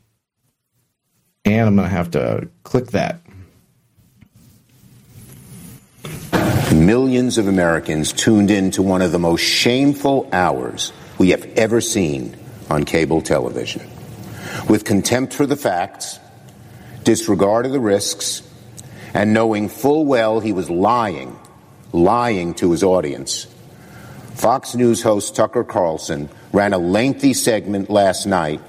And 1.46 1.68
I'm 1.68 1.76
going 1.76 1.90
to 1.90 1.96
have 1.96 2.12
to 2.12 2.50
click 2.64 2.88
that. 2.88 3.22
Millions 6.74 7.38
of 7.38 7.48
Americans 7.48 8.14
tuned 8.14 8.52
in 8.52 8.72
to 8.72 8.82
one 8.82 9.02
of 9.02 9.12
the 9.12 9.20
most 9.20 9.42
shameful 9.42 10.30
hours 10.32 10.92
we 11.18 11.30
have 11.30 11.46
ever 11.58 11.82
seen 11.82 12.36
on 12.70 12.84
cable 12.84 13.22
television. 13.22 13.82
With 14.70 14.84
contempt 14.84 15.34
for 15.34 15.46
the 15.46 15.56
facts, 15.56 16.20
disregard 17.08 17.66
of 17.66 17.72
the 17.72 17.80
risks, 17.80 18.44
and 19.14 19.32
knowing 19.32 19.70
full 19.70 20.06
well 20.06 20.42
he 20.42 20.52
was 20.52 20.70
lying, 20.70 21.40
lying 21.94 22.54
to 22.54 22.72
his 22.72 22.84
audience. 22.84 23.48
Fox 24.36 24.76
News 24.76 25.02
host 25.02 25.34
Tucker 25.34 25.64
Carlson 25.64 26.28
ran 26.52 26.74
a 26.74 26.78
lengthy 26.78 27.34
segment 27.34 27.90
last 27.90 28.26
night 28.26 28.60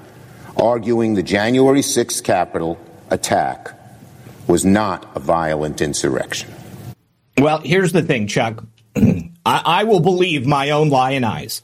arguing 0.55 1.15
the 1.15 1.21
January 1.21 1.81
6th 1.81 2.23
Capitol 2.23 2.79
attack 3.09 3.77
was 4.47 4.63
not 4.63 5.05
a 5.15 5.19
violent 5.19 5.81
insurrection. 5.81 6.49
Well, 7.37 7.59
here's 7.59 7.91
the 7.91 8.03
thing, 8.03 8.27
Chuck. 8.27 8.63
I, 8.95 9.21
I 9.45 9.83
will 9.83 9.99
believe 9.99 10.45
my 10.45 10.69
own 10.69 10.87
lying 10.87 11.25
eyes. 11.25 11.61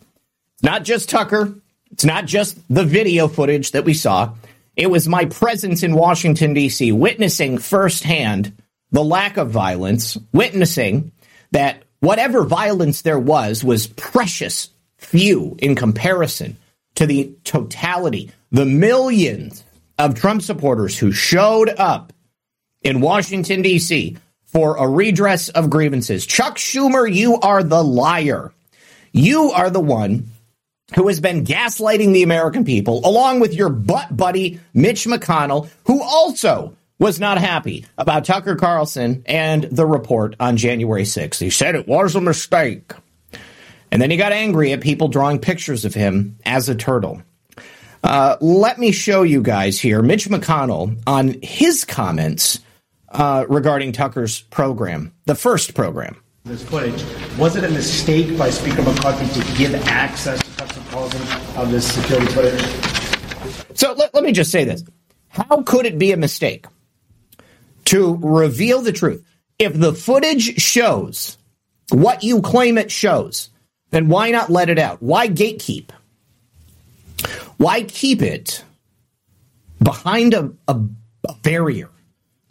Not 0.61 0.83
just 0.83 1.07
Tucker. 1.07 1.55
It's 1.91 2.03
not 2.03 2.25
just 2.25 2.57
the 2.69 2.83
video 2.83 3.29
footage 3.29 3.71
that 3.71 3.85
we 3.85 3.93
saw. 3.93 4.33
It 4.75 4.89
was 4.89 5.07
my 5.07 5.25
presence 5.25 5.83
in 5.83 5.95
Washington, 5.95 6.53
D.C., 6.53 6.91
witnessing 6.91 7.57
firsthand 7.57 8.53
the 8.91 9.03
lack 9.03 9.37
of 9.37 9.49
violence, 9.49 10.17
witnessing 10.33 11.11
that 11.51 11.83
whatever 11.99 12.43
violence 12.43 13.01
there 13.01 13.19
was 13.19 13.63
was 13.63 13.87
precious 13.87 14.69
few 14.97 15.55
in 15.59 15.75
comparison 15.75 16.57
to 16.95 17.05
the 17.05 17.33
totality, 17.43 18.31
the 18.51 18.65
millions 18.65 19.63
of 19.97 20.15
Trump 20.15 20.41
supporters 20.41 20.97
who 20.97 21.11
showed 21.11 21.69
up 21.69 22.13
in 22.81 23.01
Washington, 23.01 23.61
D.C. 23.61 24.17
for 24.45 24.77
a 24.77 24.87
redress 24.87 25.49
of 25.49 25.69
grievances. 25.69 26.25
Chuck 26.25 26.57
Schumer, 26.57 27.11
you 27.11 27.39
are 27.39 27.63
the 27.63 27.83
liar. 27.83 28.53
You 29.11 29.51
are 29.51 29.69
the 29.69 29.79
one 29.79 30.29
who 30.93 31.07
has 31.07 31.19
been 31.19 31.43
gaslighting 31.43 32.13
the 32.13 32.23
American 32.23 32.63
people, 32.63 33.01
along 33.03 33.39
with 33.39 33.53
your 33.53 33.69
butt 33.69 34.15
buddy, 34.15 34.59
Mitch 34.73 35.05
McConnell, 35.05 35.69
who 35.85 36.01
also 36.01 36.75
was 36.99 37.19
not 37.19 37.37
happy 37.37 37.85
about 37.97 38.25
Tucker 38.25 38.55
Carlson 38.55 39.23
and 39.25 39.63
the 39.63 39.85
report 39.85 40.35
on 40.39 40.57
January 40.57 41.03
6th. 41.03 41.39
He 41.39 41.49
said 41.49 41.75
it 41.75 41.87
was 41.87 42.15
a 42.15 42.21
mistake. 42.21 42.93
And 43.91 44.01
then 44.01 44.11
he 44.11 44.17
got 44.17 44.31
angry 44.31 44.73
at 44.73 44.81
people 44.81 45.07
drawing 45.07 45.39
pictures 45.39 45.85
of 45.85 45.93
him 45.93 46.37
as 46.45 46.69
a 46.69 46.75
turtle. 46.75 47.21
Uh, 48.03 48.37
let 48.39 48.77
me 48.77 48.91
show 48.91 49.23
you 49.23 49.41
guys 49.41 49.79
here 49.79 50.01
Mitch 50.01 50.27
McConnell 50.27 51.01
on 51.07 51.35
his 51.41 51.85
comments 51.85 52.59
uh, 53.09 53.45
regarding 53.49 53.91
Tucker's 53.91 54.41
program, 54.41 55.13
the 55.25 55.35
first 55.35 55.73
program. 55.73 56.21
This 56.45 56.63
footage 56.63 57.03
was 57.39 57.55
it 57.55 57.63
a 57.63 57.69
mistake 57.71 58.37
by 58.37 58.51
Speaker 58.51 58.83
McCarthy 58.83 59.25
to 59.41 59.57
give 59.57 59.73
access 59.87 60.39
to 60.57 60.79
Carlson 60.91 61.19
of 61.57 61.71
this 61.71 61.91
security 61.91 62.27
footage? 62.27 62.61
So 63.75 63.93
let, 63.93 64.13
let 64.13 64.23
me 64.23 64.31
just 64.31 64.51
say 64.51 64.63
this: 64.63 64.83
How 65.27 65.63
could 65.63 65.87
it 65.87 65.97
be 65.97 66.11
a 66.11 66.17
mistake 66.17 66.67
to 67.85 68.19
reveal 68.21 68.81
the 68.83 68.91
truth 68.91 69.25
if 69.57 69.73
the 69.73 69.91
footage 69.91 70.61
shows 70.61 71.39
what 71.89 72.23
you 72.23 72.43
claim 72.43 72.77
it 72.77 72.91
shows? 72.91 73.49
Then 73.89 74.07
why 74.07 74.29
not 74.29 74.51
let 74.51 74.69
it 74.69 74.77
out? 74.77 75.01
Why 75.01 75.27
gatekeep? 75.27 75.89
Why 77.57 77.81
keep 77.81 78.21
it 78.21 78.63
behind 79.81 80.35
a, 80.35 80.51
a, 80.67 80.79
a 81.27 81.33
barrier? 81.41 81.89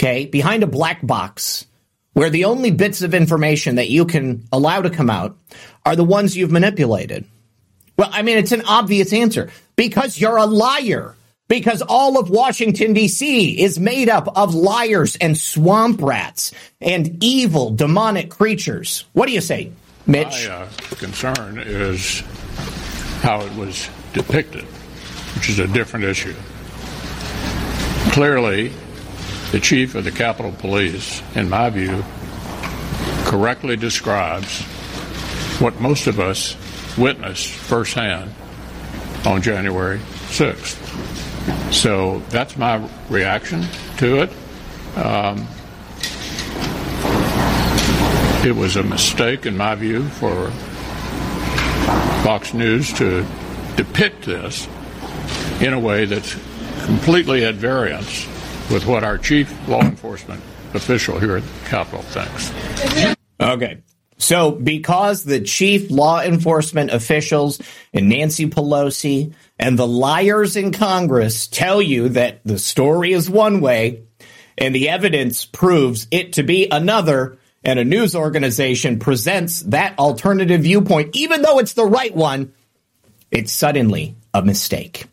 Okay, 0.00 0.26
behind 0.26 0.64
a 0.64 0.66
black 0.66 1.06
box 1.06 1.66
where 2.14 2.30
the 2.30 2.46
only 2.46 2.70
bits 2.70 3.02
of 3.02 3.12
information 3.12 3.74
that 3.76 3.90
you 3.90 4.06
can 4.06 4.44
allow 4.50 4.80
to 4.80 4.90
come 4.90 5.10
out 5.10 5.36
are 5.84 5.96
the 5.96 6.04
ones 6.04 6.36
you've 6.36 6.50
manipulated? 6.50 7.26
Well, 7.98 8.08
I 8.10 8.22
mean, 8.22 8.38
it's 8.38 8.52
an 8.52 8.62
obvious 8.62 9.12
answer 9.12 9.50
because 9.76 10.18
you're 10.18 10.38
a 10.38 10.46
liar. 10.46 11.14
Because 11.46 11.82
all 11.82 12.18
of 12.18 12.30
Washington, 12.30 12.94
D.C. 12.94 13.60
is 13.60 13.78
made 13.78 14.08
up 14.08 14.34
of 14.34 14.54
liars 14.54 15.14
and 15.16 15.36
swamp 15.36 16.00
rats 16.00 16.52
and 16.80 17.22
evil, 17.22 17.68
demonic 17.68 18.30
creatures. 18.30 19.04
What 19.12 19.26
do 19.26 19.32
you 19.32 19.42
say, 19.42 19.70
Mitch? 20.06 20.48
My 20.48 20.54
uh, 20.54 20.68
concern 20.96 21.58
is 21.58 22.20
how 23.20 23.42
it 23.42 23.54
was 23.56 23.90
depicted, 24.14 24.64
which 25.34 25.50
is 25.50 25.58
a 25.58 25.66
different 25.68 26.06
issue. 26.06 26.34
Clearly, 28.12 28.72
the 29.54 29.60
chief 29.60 29.94
of 29.94 30.02
the 30.02 30.10
Capitol 30.10 30.50
Police, 30.50 31.22
in 31.36 31.48
my 31.48 31.70
view, 31.70 32.02
correctly 33.24 33.76
describes 33.76 34.62
what 35.60 35.80
most 35.80 36.08
of 36.08 36.18
us 36.18 36.56
witnessed 36.98 37.52
firsthand 37.52 38.32
on 39.24 39.40
January 39.40 40.00
6th. 40.26 41.72
So 41.72 42.18
that's 42.30 42.56
my 42.56 42.84
reaction 43.08 43.64
to 43.98 44.22
it. 44.22 44.30
Um, 44.96 45.46
it 48.44 48.56
was 48.56 48.74
a 48.74 48.82
mistake, 48.82 49.46
in 49.46 49.56
my 49.56 49.76
view, 49.76 50.02
for 50.08 50.50
Fox 52.24 52.52
News 52.52 52.92
to 52.94 53.24
depict 53.76 54.24
this 54.24 54.66
in 55.60 55.72
a 55.72 55.78
way 55.78 56.06
that's 56.06 56.34
completely 56.86 57.44
at 57.44 57.54
variance 57.54 58.33
with 58.70 58.86
what 58.86 59.04
our 59.04 59.18
chief 59.18 59.52
law 59.68 59.82
enforcement 59.82 60.42
official 60.74 61.18
here 61.18 61.36
at 61.36 61.42
the 61.42 61.68
Capitol 61.68 62.02
thinks. 62.02 63.14
Okay. 63.40 63.82
So, 64.16 64.52
because 64.52 65.24
the 65.24 65.40
chief 65.40 65.90
law 65.90 66.20
enforcement 66.20 66.90
officials 66.90 67.60
and 67.92 68.08
Nancy 68.08 68.46
Pelosi 68.46 69.34
and 69.58 69.78
the 69.78 69.86
liars 69.86 70.56
in 70.56 70.72
Congress 70.72 71.46
tell 71.46 71.82
you 71.82 72.08
that 72.10 72.40
the 72.44 72.58
story 72.58 73.12
is 73.12 73.28
one 73.28 73.60
way 73.60 74.04
and 74.56 74.74
the 74.74 74.88
evidence 74.88 75.44
proves 75.44 76.06
it 76.10 76.34
to 76.34 76.42
be 76.42 76.68
another, 76.70 77.38
and 77.64 77.78
a 77.78 77.84
news 77.84 78.14
organization 78.14 78.98
presents 78.98 79.60
that 79.62 79.98
alternative 79.98 80.62
viewpoint, 80.62 81.16
even 81.16 81.42
though 81.42 81.58
it's 81.58 81.72
the 81.74 81.84
right 81.84 82.14
one, 82.14 82.52
it's 83.30 83.52
suddenly 83.52 84.16
a 84.32 84.42
mistake. 84.42 85.06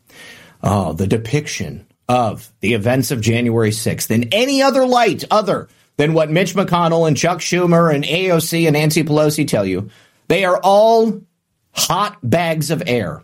Oh, 0.62 0.94
the 0.94 1.08
depiction 1.08 1.88
of 2.12 2.52
the 2.60 2.74
events 2.74 3.12
of 3.12 3.22
January 3.22 3.70
6th 3.70 4.12
in 4.12 4.28
any 4.34 4.62
other 4.62 4.86
light 4.86 5.24
other 5.32 5.70
than 5.96 6.12
what 6.12 6.30
Mitch 6.30 6.54
McConnell 6.54 7.08
and 7.08 7.16
Chuck 7.16 7.40
Schumer 7.40 7.96
and 7.96 8.04
AOC 8.04 8.66
and 8.66 8.74
Nancy 8.74 9.06
Pelosi 9.06 9.48
tell 9.48 9.66
you. 9.66 9.90
They 10.28 10.44
are 10.44 10.60
all 10.62 11.22
hot 11.72 12.18
bags 12.22 12.70
of 12.70 12.84
air. 12.86 13.24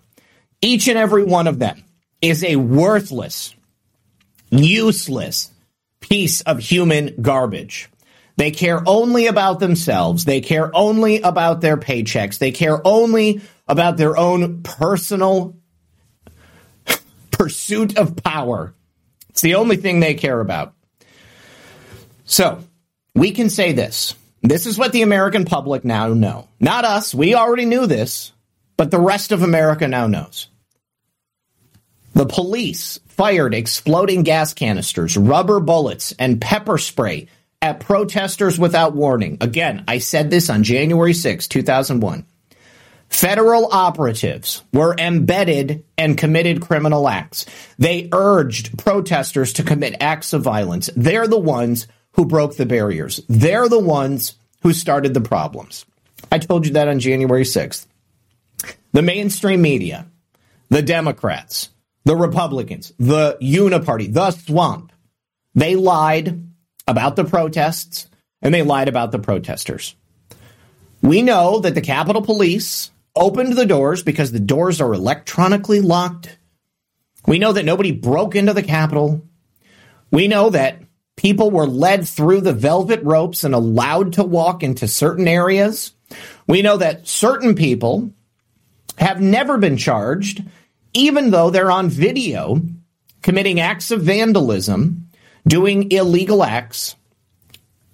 Each 0.62 0.88
and 0.88 0.98
every 0.98 1.26
one 1.26 1.48
of 1.48 1.60
them 1.60 1.84
is 2.22 2.46
a 2.46 2.56
worthless, 2.56 3.54
useless 4.52 5.52
piece 6.00 6.40
of 6.40 6.58
human 6.60 7.22
garbage. 7.22 7.90
They 8.38 8.52
care 8.52 8.82
only 8.86 9.28
about 9.28 9.60
themselves. 9.60 10.24
They 10.24 10.40
care 10.40 10.74
only 10.74 11.20
about 11.20 11.60
their 11.60 11.76
paychecks. 11.76 12.38
They 12.38 12.52
care 12.52 12.80
only 12.88 13.42
about 13.68 13.98
their 13.98 14.16
own 14.16 14.64
personal 14.64 15.58
pursuit 17.32 17.98
of 17.98 18.16
power. 18.24 18.74
It's 19.38 19.44
the 19.44 19.54
only 19.54 19.76
thing 19.76 20.00
they 20.00 20.16
care 20.16 20.40
about. 20.40 20.74
So, 22.26 22.64
we 23.14 23.30
can 23.34 23.52
say 23.52 23.72
this. 23.72 24.16
This 24.42 24.66
is 24.66 24.80
what 24.80 24.94
the 24.94 25.04
American 25.04 25.46
public 25.46 25.86
now 25.86 26.08
know. 26.08 26.48
Not 26.60 26.86
us. 26.86 27.14
We 27.14 27.36
already 27.36 27.66
knew 27.66 27.86
this, 27.86 28.32
but 28.78 28.90
the 28.90 29.00
rest 29.00 29.32
of 29.32 29.44
America 29.44 29.88
now 29.88 30.08
knows. 30.08 30.48
The 32.16 32.26
police 32.26 33.00
fired 33.10 33.54
exploding 33.54 34.24
gas 34.24 34.56
canisters, 34.56 35.16
rubber 35.16 35.60
bullets, 35.60 36.16
and 36.18 36.42
pepper 36.42 36.80
spray 36.80 37.28
at 37.62 37.80
protesters 37.80 38.58
without 38.58 38.96
warning. 38.96 39.38
Again, 39.40 39.84
I 39.88 40.00
said 40.00 40.32
this 40.32 40.50
on 40.50 40.64
January 40.64 41.14
6, 41.14 41.48
2001. 41.48 42.26
Federal 43.10 43.68
operatives 43.72 44.64
were 44.74 44.96
embedded 44.98 45.84
and 45.98 46.18
committed 46.18 46.62
criminal 46.62 47.08
acts. 47.08 47.46
They 47.80 48.10
urged 48.12 48.78
protesters 48.78 49.54
to 49.54 49.64
commit 49.64 49.96
acts 50.00 50.34
of 50.34 50.44
violence. 50.44 50.90
They're 50.96 51.28
the 51.28 51.40
ones 51.40 51.88
who 52.14 52.26
broke 52.26 52.58
the 52.58 52.66
barriers. 52.66 53.22
They're 53.28 53.70
the 53.70 53.80
ones 53.80 54.36
who 54.62 54.74
started 54.74 55.14
the 55.14 55.22
problems. 55.22 55.86
I 56.32 56.40
told 56.40 56.66
you 56.66 56.74
that 56.74 56.88
on 56.88 57.00
January 57.00 57.44
6th. 57.44 57.88
The 58.92 59.02
mainstream 59.02 59.62
media, 59.62 60.08
the 60.70 60.82
Democrats, 60.82 61.70
the 62.06 62.16
Republicans, 62.16 62.92
the 62.98 63.38
Uniparty, 63.42 64.12
the 64.14 64.32
swamp, 64.32 64.92
they 65.56 65.76
lied 65.76 66.44
about 66.88 67.16
the 67.16 67.26
protests 67.26 68.08
and 68.42 68.54
they 68.54 68.64
lied 68.64 68.88
about 68.88 69.12
the 69.12 69.20
protesters. 69.20 69.96
We 71.02 71.22
know 71.22 71.60
that 71.60 71.76
the 71.76 71.82
Capitol 71.82 72.22
Police 72.22 72.92
opened 73.18 73.54
the 73.54 73.66
doors 73.66 74.04
because 74.04 74.32
the 74.32 74.40
doors 74.40 74.80
are 74.82 74.94
electronically 74.94 75.82
locked. 75.82 76.38
We 77.26 77.40
know 77.40 77.54
that 77.54 77.66
nobody 77.66 77.92
broke 77.92 78.36
into 78.36 78.54
the 78.54 78.64
Capitol. 78.64 79.28
We 80.12 80.28
know 80.28 80.50
that 80.52 80.82
People 81.18 81.50
were 81.50 81.68
led 81.68 82.08
through 82.08 82.42
the 82.42 82.54
velvet 82.54 83.04
ropes 83.04 83.44
and 83.44 83.54
allowed 83.54 84.14
to 84.14 84.24
walk 84.24 84.64
into 84.64 84.88
certain 84.88 85.28
areas. 85.28 85.94
We 86.48 86.62
know 86.62 86.78
that 86.78 87.08
certain 87.08 87.56
people 87.56 88.14
have 88.98 89.20
never 89.20 89.58
been 89.58 89.78
charged, 89.78 90.44
even 90.94 91.32
though 91.32 91.50
they're 91.50 91.72
on 91.72 91.90
video 91.90 92.62
committing 93.24 93.60
acts 93.60 93.90
of 93.90 94.04
vandalism, 94.04 95.10
doing 95.46 95.92
illegal 95.92 96.44
acts. 96.44 96.96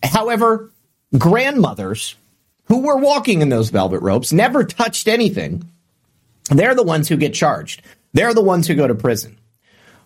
However, 0.04 0.72
grandmothers 1.18 2.16
who 2.66 2.80
were 2.80 2.98
walking 2.98 3.42
in 3.42 3.50
those 3.50 3.70
velvet 3.70 4.02
ropes 4.02 4.32
never 4.32 4.64
touched 4.64 5.08
anything. 5.08 5.70
They're 6.50 6.76
the 6.76 6.84
ones 6.84 7.08
who 7.08 7.18
get 7.18 7.34
charged. 7.34 7.82
They're 8.14 8.34
the 8.34 8.42
ones 8.42 8.68
who 8.68 8.76
go 8.76 8.88
to 8.88 8.96
prison. 8.96 9.38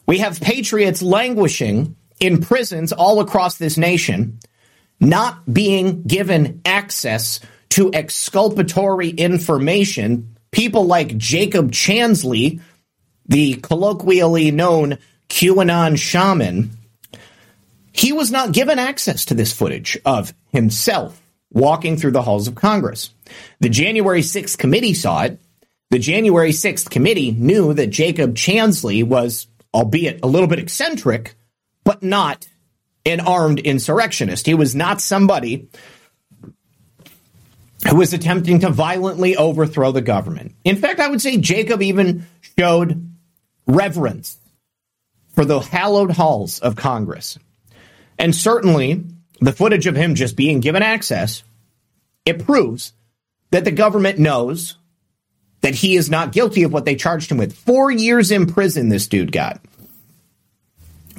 We 0.05 0.19
have 0.19 0.39
patriots 0.39 1.01
languishing 1.01 1.95
in 2.19 2.41
prisons 2.41 2.91
all 2.93 3.19
across 3.19 3.57
this 3.57 3.77
nation 3.77 4.39
not 4.99 5.51
being 5.51 6.03
given 6.03 6.61
access 6.65 7.39
to 7.69 7.93
exculpatory 7.93 9.09
information. 9.09 10.35
People 10.51 10.85
like 10.85 11.17
Jacob 11.17 11.71
Chansley, 11.71 12.61
the 13.27 13.55
colloquially 13.55 14.51
known 14.51 14.97
QAnon 15.29 15.97
shaman, 15.99 16.71
he 17.91 18.13
was 18.13 18.31
not 18.31 18.53
given 18.53 18.79
access 18.79 19.25
to 19.25 19.33
this 19.33 19.53
footage 19.53 19.97
of 20.05 20.33
himself 20.51 21.21
walking 21.51 21.97
through 21.97 22.11
the 22.11 22.21
halls 22.21 22.47
of 22.47 22.55
Congress. 22.55 23.11
The 23.59 23.69
January 23.69 24.21
6th 24.21 24.57
committee 24.57 24.93
saw 24.93 25.23
it. 25.23 25.39
The 25.89 25.99
January 25.99 26.51
6th 26.51 26.89
committee 26.89 27.31
knew 27.31 27.73
that 27.73 27.87
Jacob 27.87 28.35
Chansley 28.35 29.03
was, 29.03 29.47
albeit 29.73 30.19
a 30.23 30.27
little 30.27 30.47
bit 30.47 30.59
eccentric, 30.59 31.35
but 31.83 32.03
not 32.03 32.47
an 33.05 33.21
armed 33.21 33.59
insurrectionist. 33.59 34.45
He 34.45 34.53
was 34.53 34.75
not 34.75 34.99
somebody 34.99 35.69
who 37.89 37.95
was 37.95 38.13
attempting 38.13 38.59
to 38.59 38.69
violently 38.69 39.37
overthrow 39.37 39.91
the 39.91 40.01
government. 40.01 40.55
In 40.65 40.75
fact, 40.75 40.99
I 40.99 41.07
would 41.07 41.21
say 41.21 41.37
Jacob 41.37 41.81
even 41.81 42.25
showed 42.57 43.15
reverence 43.65 44.37
for 45.29 45.45
the 45.45 45.59
hallowed 45.59 46.11
halls 46.11 46.59
of 46.59 46.75
Congress. 46.75 47.37
And 48.19 48.35
certainly, 48.35 49.05
the 49.39 49.53
footage 49.53 49.87
of 49.87 49.95
him 49.95 50.15
just 50.15 50.35
being 50.35 50.59
given 50.59 50.83
access, 50.83 51.43
it 52.25 52.45
proves 52.45 52.93
that 53.51 53.65
the 53.65 53.71
government 53.71 54.19
knows 54.19 54.77
that 55.61 55.75
he 55.75 55.95
is 55.95 56.09
not 56.09 56.31
guilty 56.31 56.63
of 56.63 56.73
what 56.73 56.85
they 56.85 56.95
charged 56.95 57.31
him 57.31 57.37
with. 57.37 57.57
Four 57.57 57.91
years 57.91 58.31
in 58.31 58.47
prison, 58.47 58.89
this 58.89 59.07
dude 59.07 59.31
got 59.31 59.61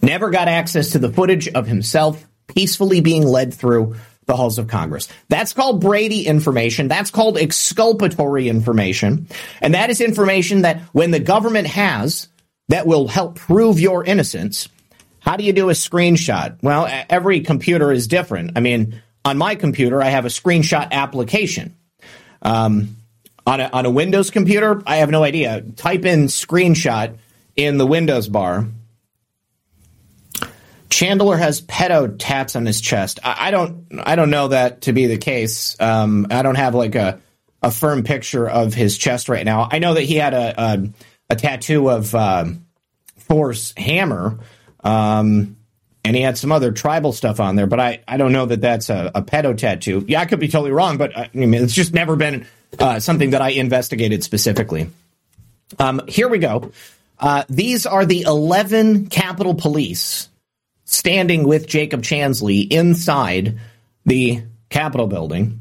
never 0.02 0.30
got 0.30 0.48
access 0.48 0.90
to 0.90 0.98
the 0.98 1.10
footage 1.10 1.48
of 1.48 1.66
himself 1.66 2.24
peacefully 2.46 3.00
being 3.00 3.24
led 3.24 3.52
through 3.52 3.96
the 4.26 4.36
halls 4.36 4.58
of 4.58 4.68
Congress. 4.68 5.08
That's 5.28 5.52
called 5.52 5.80
Brady 5.80 6.26
information. 6.26 6.86
That's 6.88 7.10
called 7.10 7.38
exculpatory 7.38 8.48
information. 8.48 9.26
And 9.60 9.74
that 9.74 9.90
is 9.90 10.00
information 10.00 10.62
that 10.62 10.80
when 10.92 11.10
the 11.10 11.18
government 11.18 11.66
has 11.66 12.28
that 12.68 12.86
will 12.86 13.08
help 13.08 13.36
prove 13.36 13.80
your 13.80 14.04
innocence, 14.04 14.68
how 15.28 15.36
do 15.36 15.44
you 15.44 15.52
do 15.52 15.68
a 15.68 15.74
screenshot? 15.74 16.56
Well, 16.62 16.88
every 17.10 17.40
computer 17.40 17.92
is 17.92 18.08
different. 18.08 18.52
I 18.56 18.60
mean, 18.60 19.02
on 19.26 19.36
my 19.36 19.56
computer, 19.56 20.02
I 20.02 20.08
have 20.08 20.24
a 20.24 20.28
screenshot 20.28 20.90
application. 20.90 21.76
Um, 22.40 22.96
on 23.46 23.60
a, 23.60 23.68
on 23.70 23.84
a 23.84 23.90
Windows 23.90 24.30
computer, 24.30 24.82
I 24.86 24.96
have 24.96 25.10
no 25.10 25.22
idea. 25.22 25.60
Type 25.76 26.06
in 26.06 26.28
screenshot 26.28 27.18
in 27.56 27.76
the 27.76 27.86
Windows 27.86 28.26
bar 28.26 28.68
Chandler 30.88 31.36
has 31.36 31.60
pedo 31.60 32.14
tats 32.18 32.56
on 32.56 32.64
his 32.64 32.80
chest. 32.80 33.20
I, 33.22 33.48
I, 33.48 33.50
don't. 33.50 33.86
I 34.00 34.16
don't 34.16 34.30
know 34.30 34.48
that 34.48 34.80
to 34.82 34.94
be 34.94 35.06
the 35.06 35.18
case. 35.18 35.76
Um, 35.78 36.26
I 36.30 36.40
don't 36.40 36.54
have 36.54 36.74
like 36.74 36.94
a 36.94 37.20
a 37.62 37.70
firm 37.70 38.02
picture 38.02 38.48
of 38.48 38.72
his 38.72 38.96
chest 38.96 39.28
right 39.28 39.44
now. 39.44 39.68
I 39.70 39.78
know 39.78 39.94
that 39.94 40.02
he 40.02 40.14
had 40.14 40.32
a 40.32 40.60
a, 40.60 40.88
a 41.30 41.36
tattoo 41.36 41.90
of 41.90 42.14
um, 42.14 42.64
Thor's 43.18 43.74
hammer, 43.76 44.38
um, 44.84 45.56
and 46.04 46.16
he 46.16 46.22
had 46.22 46.38
some 46.38 46.52
other 46.52 46.72
tribal 46.72 47.12
stuff 47.12 47.40
on 47.40 47.56
there. 47.56 47.66
But 47.66 47.80
I, 47.80 48.02
I 48.08 48.16
don't 48.16 48.32
know 48.32 48.46
that 48.46 48.60
that's 48.60 48.88
a, 48.90 49.10
a 49.14 49.22
pedo 49.22 49.56
tattoo. 49.56 50.04
Yeah, 50.08 50.20
I 50.20 50.26
could 50.26 50.40
be 50.40 50.48
totally 50.48 50.70
wrong, 50.70 50.96
but 50.96 51.16
I 51.16 51.30
mean 51.34 51.54
it's 51.54 51.74
just 51.74 51.92
never 51.92 52.16
been 52.16 52.46
uh, 52.78 53.00
something 53.00 53.30
that 53.30 53.42
I 53.42 53.50
investigated 53.50 54.24
specifically. 54.24 54.90
Um, 55.78 56.02
here 56.08 56.28
we 56.28 56.38
go. 56.38 56.72
Uh, 57.18 57.44
these 57.48 57.84
are 57.84 58.06
the 58.06 58.22
eleven 58.22 59.08
Capitol 59.08 59.54
Police 59.54 60.28
standing 60.84 61.46
with 61.46 61.66
Jacob 61.66 62.02
Chansley 62.02 62.70
inside 62.70 63.58
the 64.06 64.42
Capitol 64.70 65.06
building. 65.06 65.60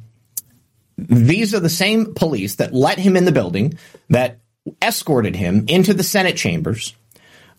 These 0.97 1.53
are 1.53 1.59
the 1.59 1.69
same 1.69 2.13
police 2.13 2.55
that 2.55 2.73
let 2.73 2.97
him 2.97 3.17
in 3.17 3.25
the 3.25 3.31
building, 3.31 3.77
that 4.09 4.39
escorted 4.81 5.35
him 5.35 5.65
into 5.67 5.93
the 5.93 6.03
Senate 6.03 6.37
chambers, 6.37 6.95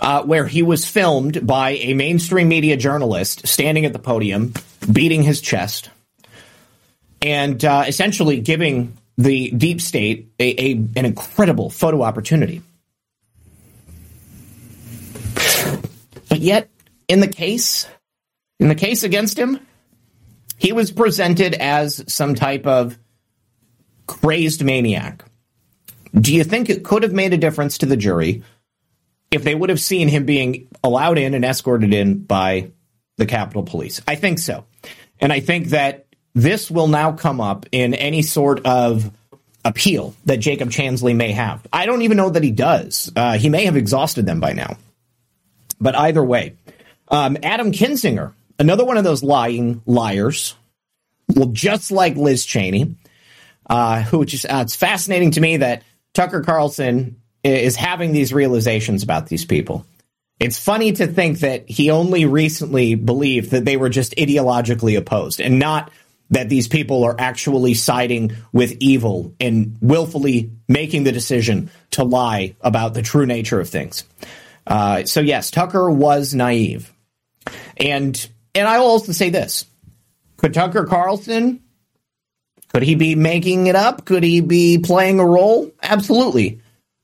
uh, 0.00 0.22
where 0.22 0.46
he 0.46 0.62
was 0.62 0.86
filmed 0.86 1.46
by 1.46 1.70
a 1.70 1.94
mainstream 1.94 2.48
media 2.48 2.76
journalist 2.76 3.46
standing 3.46 3.84
at 3.84 3.92
the 3.92 3.98
podium, 3.98 4.52
beating 4.90 5.22
his 5.22 5.40
chest, 5.40 5.90
and 7.20 7.64
uh, 7.64 7.84
essentially 7.86 8.40
giving 8.40 8.96
the 9.16 9.50
deep 9.50 9.80
state 9.80 10.30
a, 10.38 10.60
a, 10.60 10.72
an 10.72 11.04
incredible 11.04 11.70
photo 11.70 12.02
opportunity. 12.02 12.62
But 16.28 16.40
yet, 16.40 16.68
in 17.08 17.20
the 17.20 17.28
case, 17.28 17.88
in 18.60 18.68
the 18.68 18.74
case 18.74 19.02
against 19.02 19.38
him, 19.38 19.58
he 20.56 20.72
was 20.72 20.92
presented 20.92 21.54
as 21.54 22.04
some 22.12 22.34
type 22.34 22.66
of 22.66 22.98
crazed 24.06 24.62
maniac. 24.62 25.24
Do 26.14 26.34
you 26.34 26.44
think 26.44 26.70
it 26.70 26.84
could 26.84 27.02
have 27.02 27.12
made 27.12 27.32
a 27.32 27.36
difference 27.38 27.78
to 27.78 27.86
the 27.86 27.96
jury 27.96 28.42
if 29.30 29.44
they 29.44 29.54
would 29.54 29.70
have 29.70 29.80
seen 29.80 30.08
him 30.08 30.24
being 30.24 30.68
allowed 30.82 31.18
in 31.18 31.34
and 31.34 31.44
escorted 31.44 31.92
in 31.92 32.22
by 32.22 32.70
the 33.16 33.26
Capitol 33.26 33.62
Police? 33.62 34.00
I 34.06 34.14
think 34.14 34.38
so. 34.38 34.64
And 35.20 35.32
I 35.32 35.40
think 35.40 35.68
that 35.68 36.06
this 36.34 36.70
will 36.70 36.88
now 36.88 37.12
come 37.12 37.40
up 37.40 37.66
in 37.72 37.94
any 37.94 38.22
sort 38.22 38.64
of 38.64 39.10
appeal 39.64 40.14
that 40.24 40.38
Jacob 40.38 40.70
Chansley 40.70 41.14
may 41.14 41.32
have. 41.32 41.66
I 41.72 41.86
don't 41.86 42.02
even 42.02 42.16
know 42.16 42.30
that 42.30 42.42
he 42.42 42.52
does. 42.52 43.12
Uh, 43.14 43.38
he 43.38 43.48
may 43.48 43.64
have 43.64 43.76
exhausted 43.76 44.24
them 44.24 44.40
by 44.40 44.52
now. 44.52 44.76
But 45.80 45.96
either 45.96 46.24
way, 46.24 46.54
um, 47.08 47.36
Adam 47.42 47.72
Kinzinger, 47.72 48.32
another 48.58 48.84
one 48.84 48.96
of 48.96 49.04
those 49.04 49.22
lying 49.22 49.82
liars, 49.86 50.54
well, 51.34 51.48
just 51.48 51.90
like 51.90 52.16
Liz 52.16 52.44
Cheney, 52.44 52.96
uh, 53.68 54.02
who 54.02 54.24
just, 54.24 54.46
uh, 54.46 54.60
it's 54.62 54.76
fascinating 54.76 55.32
to 55.32 55.40
me 55.40 55.58
that 55.58 55.82
Tucker 56.14 56.40
Carlson 56.40 57.17
is 57.44 57.76
having 57.76 58.12
these 58.12 58.32
realizations 58.32 59.02
about 59.02 59.26
these 59.26 59.44
people. 59.44 59.86
It's 60.40 60.58
funny 60.58 60.92
to 60.92 61.06
think 61.06 61.40
that 61.40 61.68
he 61.68 61.90
only 61.90 62.24
recently 62.24 62.94
believed 62.94 63.50
that 63.50 63.64
they 63.64 63.76
were 63.76 63.88
just 63.88 64.14
ideologically 64.16 64.96
opposed 64.96 65.40
and 65.40 65.58
not 65.58 65.90
that 66.30 66.48
these 66.48 66.68
people 66.68 67.04
are 67.04 67.16
actually 67.18 67.74
siding 67.74 68.32
with 68.52 68.76
evil 68.80 69.34
and 69.40 69.76
willfully 69.80 70.52
making 70.68 71.04
the 71.04 71.12
decision 71.12 71.70
to 71.92 72.04
lie 72.04 72.54
about 72.60 72.94
the 72.94 73.02
true 73.02 73.26
nature 73.26 73.60
of 73.60 73.68
things. 73.68 74.04
Uh, 74.66 75.04
so 75.04 75.20
yes, 75.20 75.50
Tucker 75.50 75.90
was 75.90 76.34
naive, 76.34 76.92
and 77.78 78.28
and 78.54 78.68
I 78.68 78.78
will 78.78 78.88
also 78.88 79.12
say 79.12 79.30
this: 79.30 79.64
Could 80.36 80.52
Tucker 80.52 80.84
Carlson? 80.84 81.62
Could 82.68 82.82
he 82.82 82.94
be 82.94 83.14
making 83.14 83.66
it 83.66 83.76
up? 83.76 84.04
Could 84.04 84.22
he 84.22 84.42
be 84.42 84.78
playing 84.78 85.20
a 85.20 85.26
role? 85.26 85.72
Absolutely. 85.82 86.60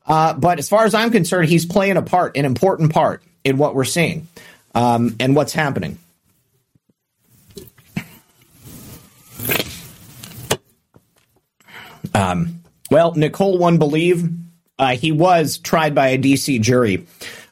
Uh, 0.07 0.35
but 0.35 0.59
as 0.59 0.69
far 0.69 0.85
as 0.85 0.95
I'm 0.95 1.11
concerned, 1.11 1.49
he's 1.49 1.65
playing 1.65 1.97
a 1.97 2.03
part, 2.03 2.37
an 2.37 2.45
important 2.45 2.93
part 2.93 3.23
in 3.43 3.57
what 3.57 3.75
we're 3.75 3.85
seeing 3.85 4.29
um, 4.75 5.17
and 5.19 5.35
what's 5.35 5.53
happening. 5.53 5.99
Um, 12.15 12.63
well, 12.91 13.15
Nicole 13.15 13.59
One 13.59 13.79
Believe, 13.79 14.29
uh, 14.79 14.95
he 14.95 15.11
was 15.11 15.59
tried 15.59 15.95
by 15.95 16.09
a 16.09 16.19
DC 16.19 16.61
jury 16.61 17.07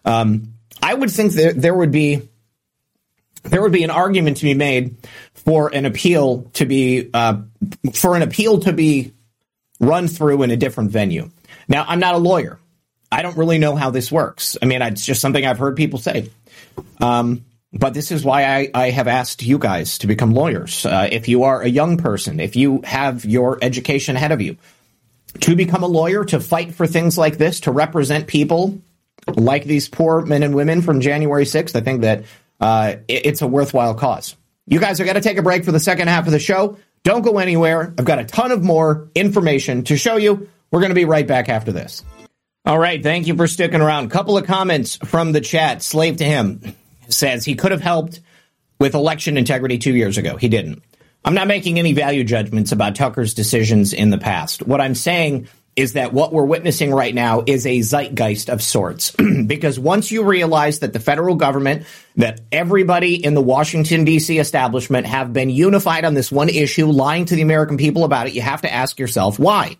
um, 0.04 0.54
I 0.82 0.94
would 0.94 1.10
think 1.10 1.32
that 1.34 1.60
there 1.60 1.74
would 1.74 1.92
be 1.92 2.28
there 3.44 3.60
would 3.60 3.72
be 3.72 3.82
an 3.82 3.90
argument 3.90 4.36
to 4.38 4.44
be 4.44 4.54
made 4.54 4.96
for 5.34 5.74
an 5.74 5.84
appeal 5.84 6.50
to 6.54 6.64
be 6.64 7.10
uh, 7.12 7.42
for 7.94 8.16
an 8.16 8.22
appeal 8.22 8.60
to 8.60 8.72
be 8.72 9.12
run 9.80 10.08
through 10.08 10.42
in 10.42 10.50
a 10.50 10.56
different 10.56 10.90
venue. 10.90 11.30
Now, 11.72 11.86
I'm 11.88 12.00
not 12.00 12.14
a 12.14 12.18
lawyer. 12.18 12.58
I 13.10 13.22
don't 13.22 13.38
really 13.38 13.56
know 13.56 13.74
how 13.76 13.88
this 13.88 14.12
works. 14.12 14.58
I 14.60 14.66
mean, 14.66 14.82
it's 14.82 15.06
just 15.06 15.22
something 15.22 15.44
I've 15.44 15.58
heard 15.58 15.74
people 15.74 15.98
say. 15.98 16.30
Um, 17.00 17.46
but 17.72 17.94
this 17.94 18.12
is 18.12 18.22
why 18.22 18.44
I, 18.44 18.70
I, 18.74 18.90
have 18.90 19.08
asked 19.08 19.42
you 19.42 19.56
guys 19.56 19.96
to 19.98 20.06
become 20.06 20.34
lawyers. 20.34 20.84
Uh, 20.84 21.08
if 21.10 21.28
you 21.28 21.44
are 21.44 21.62
a 21.62 21.68
young 21.68 21.96
person, 21.96 22.40
if 22.40 22.56
you 22.56 22.82
have 22.84 23.24
your 23.24 23.58
education 23.62 24.16
ahead 24.16 24.32
of 24.32 24.42
you, 24.42 24.58
to 25.40 25.56
become 25.56 25.82
a 25.82 25.86
lawyer, 25.86 26.26
to 26.26 26.40
fight 26.40 26.74
for 26.74 26.86
things 26.86 27.16
like 27.16 27.38
this, 27.38 27.60
to 27.60 27.72
represent 27.72 28.26
people 28.26 28.78
like 29.34 29.64
these 29.64 29.88
poor 29.88 30.20
men 30.26 30.42
and 30.42 30.54
women 30.54 30.82
from 30.82 31.00
January 31.00 31.44
6th, 31.44 31.74
I 31.74 31.80
think 31.80 32.02
that 32.02 32.24
uh, 32.60 32.96
it's 33.08 33.40
a 33.40 33.46
worthwhile 33.46 33.94
cause. 33.94 34.36
You 34.66 34.78
guys 34.78 35.00
are 35.00 35.04
going 35.04 35.14
to 35.14 35.22
take 35.22 35.38
a 35.38 35.42
break 35.42 35.64
for 35.64 35.72
the 35.72 35.80
second 35.80 36.08
half 36.08 36.26
of 36.26 36.32
the 36.32 36.38
show. 36.38 36.76
Don't 37.02 37.22
go 37.22 37.38
anywhere. 37.38 37.94
I've 37.98 38.04
got 38.04 38.18
a 38.18 38.24
ton 38.24 38.52
of 38.52 38.62
more 38.62 39.08
information 39.14 39.84
to 39.84 39.96
show 39.96 40.16
you. 40.16 40.50
We're 40.72 40.80
going 40.80 40.90
to 40.90 40.96
be 40.96 41.04
right 41.04 41.26
back 41.26 41.48
after 41.48 41.70
this. 41.70 42.02
All 42.64 42.78
right. 42.78 43.02
Thank 43.02 43.26
you 43.26 43.36
for 43.36 43.46
sticking 43.46 43.80
around. 43.80 44.10
Couple 44.10 44.36
of 44.36 44.46
comments 44.46 44.96
from 44.96 45.32
the 45.32 45.40
chat. 45.40 45.82
Slave 45.82 46.16
to 46.16 46.24
him 46.24 46.74
says 47.08 47.44
he 47.44 47.54
could 47.54 47.72
have 47.72 47.80
helped 47.80 48.20
with 48.80 48.94
election 48.94 49.36
integrity 49.36 49.78
two 49.78 49.94
years 49.94 50.18
ago. 50.18 50.36
He 50.36 50.48
didn't. 50.48 50.82
I'm 51.24 51.34
not 51.34 51.46
making 51.46 51.78
any 51.78 51.92
value 51.92 52.24
judgments 52.24 52.72
about 52.72 52.96
Tucker's 52.96 53.34
decisions 53.34 53.92
in 53.92 54.10
the 54.10 54.18
past. 54.18 54.66
What 54.66 54.80
I'm 54.80 54.94
saying 54.96 55.46
is 55.74 55.94
that 55.94 56.12
what 56.12 56.32
we're 56.32 56.44
witnessing 56.44 56.92
right 56.92 57.14
now 57.14 57.42
is 57.46 57.66
a 57.66 57.80
zeitgeist 57.80 58.50
of 58.50 58.62
sorts. 58.62 59.14
because 59.46 59.78
once 59.78 60.10
you 60.10 60.24
realize 60.24 60.80
that 60.80 60.92
the 60.92 61.00
federal 61.00 61.34
government, 61.34 61.86
that 62.16 62.40
everybody 62.50 63.24
in 63.24 63.34
the 63.34 63.40
Washington, 63.40 64.04
D.C. 64.04 64.38
establishment 64.38 65.06
have 65.06 65.32
been 65.32 65.48
unified 65.48 66.04
on 66.04 66.14
this 66.14 66.30
one 66.30 66.48
issue, 66.48 66.86
lying 66.86 67.24
to 67.26 67.34
the 67.34 67.42
American 67.42 67.76
people 67.76 68.04
about 68.04 68.26
it, 68.26 68.34
you 68.34 68.42
have 68.42 68.62
to 68.62 68.72
ask 68.72 68.98
yourself 68.98 69.38
why. 69.38 69.76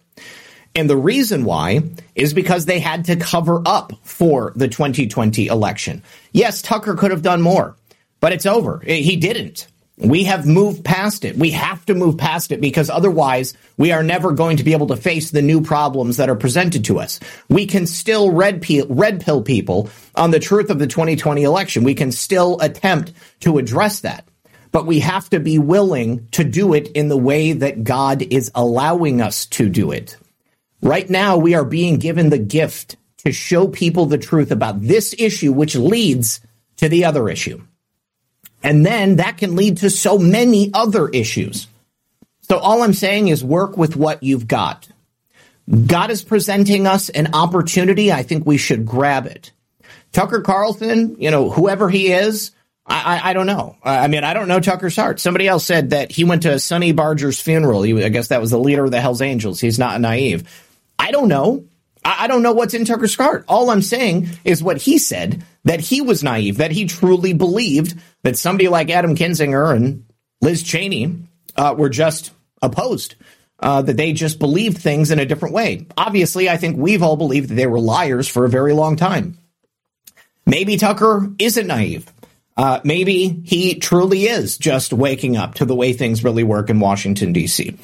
And 0.75 0.89
the 0.89 0.97
reason 0.97 1.45
why 1.45 1.83
is 2.15 2.33
because 2.33 2.65
they 2.65 2.81
had 2.81 3.05
to 3.07 3.17
cover 3.17 3.63
up 3.67 3.93
for 4.03 4.53
the 4.57 4.69
2020 4.69 5.47
election. 5.47 6.03
Yes, 6.33 6.63
Tucker 6.63 6.95
could 6.95 7.11
have 7.11 7.23
done 7.23 7.43
more, 7.43 7.77
but 8.21 8.33
it's 8.33 8.47
over. 8.47 8.81
He 8.81 9.17
didn't. 9.17 9.69
We 9.99 10.25
have 10.25 10.47
moved 10.47 10.85
past 10.85 11.25
it. 11.25 11.37
We 11.37 11.51
have 11.51 11.85
to 11.87 11.95
move 11.95 12.17
past 12.17 12.51
it 12.51 12.61
because 12.61 12.89
otherwise 12.89 13.55
we 13.77 13.93
are 13.93 14.03
never 14.03 14.33
going 14.33 14.57
to 14.57 14.65
be 14.65 14.73
able 14.73 14.87
to 14.89 14.97
face 14.97 15.31
the 15.31 15.43
new 15.43 15.61
problems 15.61 16.17
that 16.17 16.31
are 16.31 16.35
presented 16.35 16.87
to 16.87 16.99
us. 16.99 17.21
We 17.51 17.67
can 17.67 17.87
still 17.87 18.31
red 18.31 18.63
pill, 18.63 18.87
red 18.89 19.21
pill 19.21 19.43
people 19.43 19.91
on 20.15 20.31
the 20.31 20.41
truth 20.41 20.71
of 20.71 20.79
the 20.79 20.87
2020 20.87 21.43
election. 21.43 21.85
We 21.85 21.95
can 21.95 22.11
still 22.11 22.59
attempt 22.61 23.13
to 23.41 23.59
address 23.59 24.01
that. 24.01 24.27
But 24.73 24.87
we 24.87 25.01
have 25.01 25.29
to 25.31 25.39
be 25.39 25.59
willing 25.59 26.27
to 26.33 26.43
do 26.43 26.73
it 26.73 26.89
in 26.93 27.09
the 27.09 27.17
way 27.17 27.53
that 27.53 27.85
God 27.85 28.23
is 28.23 28.51
allowing 28.55 29.21
us 29.21 29.45
to 29.47 29.69
do 29.69 29.91
it. 29.91 30.17
Right 30.83 31.09
now, 31.09 31.37
we 31.37 31.55
are 31.55 31.65
being 31.65 31.99
given 31.99 32.29
the 32.29 32.39
gift 32.39 32.97
to 33.19 33.33
show 33.33 33.69
people 33.69 34.07
the 34.07 34.19
truth 34.19 34.51
about 34.51 34.83
this 34.83 35.15
issue, 35.17 35.53
which 35.53 35.77
leads 35.77 36.41
to 36.79 36.89
the 36.89 37.05
other 37.05 37.29
issue. 37.29 37.63
And 38.65 38.85
then 38.85 39.17
that 39.17 39.39
can 39.39 39.57
lead 39.57 39.79
to 39.79 39.91
so 39.91 40.19
many 40.19 40.71
other 40.75 41.09
issues. 41.09 41.69
So 42.43 42.59
all 42.59 42.83
I'm 42.83 42.93
saying 42.93 43.29
is 43.29 43.45
work 43.45 43.77
with 43.77 43.97
what 43.97 44.23
you've 44.23 44.49
got. 44.49 44.89
God 45.87 46.11
is 46.11 46.23
presenting 46.23 46.87
us 46.87 47.09
an 47.09 47.35
opportunity. 47.35 48.13
I 48.13 48.25
think 48.25 48.45
we 48.45 48.57
should 48.57 48.85
grab 48.85 49.27
it. 49.27 49.53
Tucker 50.13 50.41
Carlson, 50.41 51.17
you 51.19 51.31
know, 51.31 51.49
whoever 51.49 51.89
he 51.89 52.13
is, 52.13 52.51
I, 52.85 53.19
I, 53.19 53.31
I 53.31 53.33
don't 53.33 53.47
know. 53.47 53.77
I 53.85 54.09
mean, 54.09 54.25
I 54.25 54.35
don't 54.35 54.49
know 54.49 54.59
Tucker's 54.59 54.97
heart. 54.97 55.21
Somebody 55.21 55.47
else 55.47 55.65
said 55.65 55.91
that 55.91 56.11
he 56.11 56.25
went 56.25 56.43
to 56.43 56.59
Sonny 56.59 56.93
Barger's 56.93 57.41
funeral. 57.41 57.83
He, 57.83 58.05
I 58.05 58.09
guess 58.09 58.29
that 58.29 58.41
was 58.41 58.51
the 58.51 58.59
leader 58.59 58.85
of 58.85 58.91
the 58.91 59.01
Hells 59.01 59.23
Angels. 59.23 59.61
He's 59.61 59.79
not 59.79 60.01
naive. 60.01 60.45
I 61.03 61.11
don't 61.11 61.27
know. 61.27 61.65
I, 62.05 62.29
don't 62.29 62.43
know 62.43 62.53
what's 62.53 62.75
in 62.75 62.85
Tucker's 62.85 63.17
heart. 63.17 63.45
All 63.49 63.71
I'm 63.71 63.83
saying 63.83 64.29
is 64.45 64.63
what 64.63 64.81
he 64.81 64.99
said 64.99 65.45
that 65.65 65.81
he 65.81 66.01
was 66.01 66.23
naive, 66.23 66.59
that 66.59 66.71
he 66.71 66.87
truly 66.87 67.33
believed 67.33 67.99
that 68.23 68.39
somebody 68.39 68.69
like 68.69 68.89
Adam 68.89 69.17
Kinzinger 69.17 69.75
and 69.75 70.05
Liz 70.41 70.63
Cheney 70.63 71.17
uh, 71.57 71.75
were 71.77 71.89
just 71.89 72.31
opposed. 72.63 73.17
Uh, 73.59 73.81
that 73.81 73.97
they 73.97 74.13
just 74.13 74.41
believed 74.41 74.79
things 74.79 75.13
in 75.13 75.21
a 75.21 75.27
different 75.27 75.55
way. 75.55 75.87
Obviously, 75.97 76.51
I 76.51 76.57
think 76.57 76.77
we've 76.77 77.03
all 77.03 77.17
believed 77.17 77.49
that 77.49 77.55
they 77.55 77.69
were 77.69 77.79
liars 77.79 78.27
for 78.27 78.45
a 78.45 78.49
very 78.49 78.73
long 78.73 78.97
time. 78.97 79.39
Maybe 80.45 80.77
Tucker 80.77 81.31
isn't 81.39 81.69
naive. 81.69 82.13
Uh, 82.57 82.81
maybe 82.83 83.41
he 83.45 83.77
truly 83.77 84.27
is 84.27 84.59
just 84.59 84.93
waking 84.93 85.37
up 85.37 85.55
to 85.55 85.65
the 85.65 85.77
way 85.77 85.93
things 85.93 86.25
really 86.25 86.43
work 86.43 86.71
in 86.71 86.81
Washington, 86.81 87.33
D.C. 87.33 87.79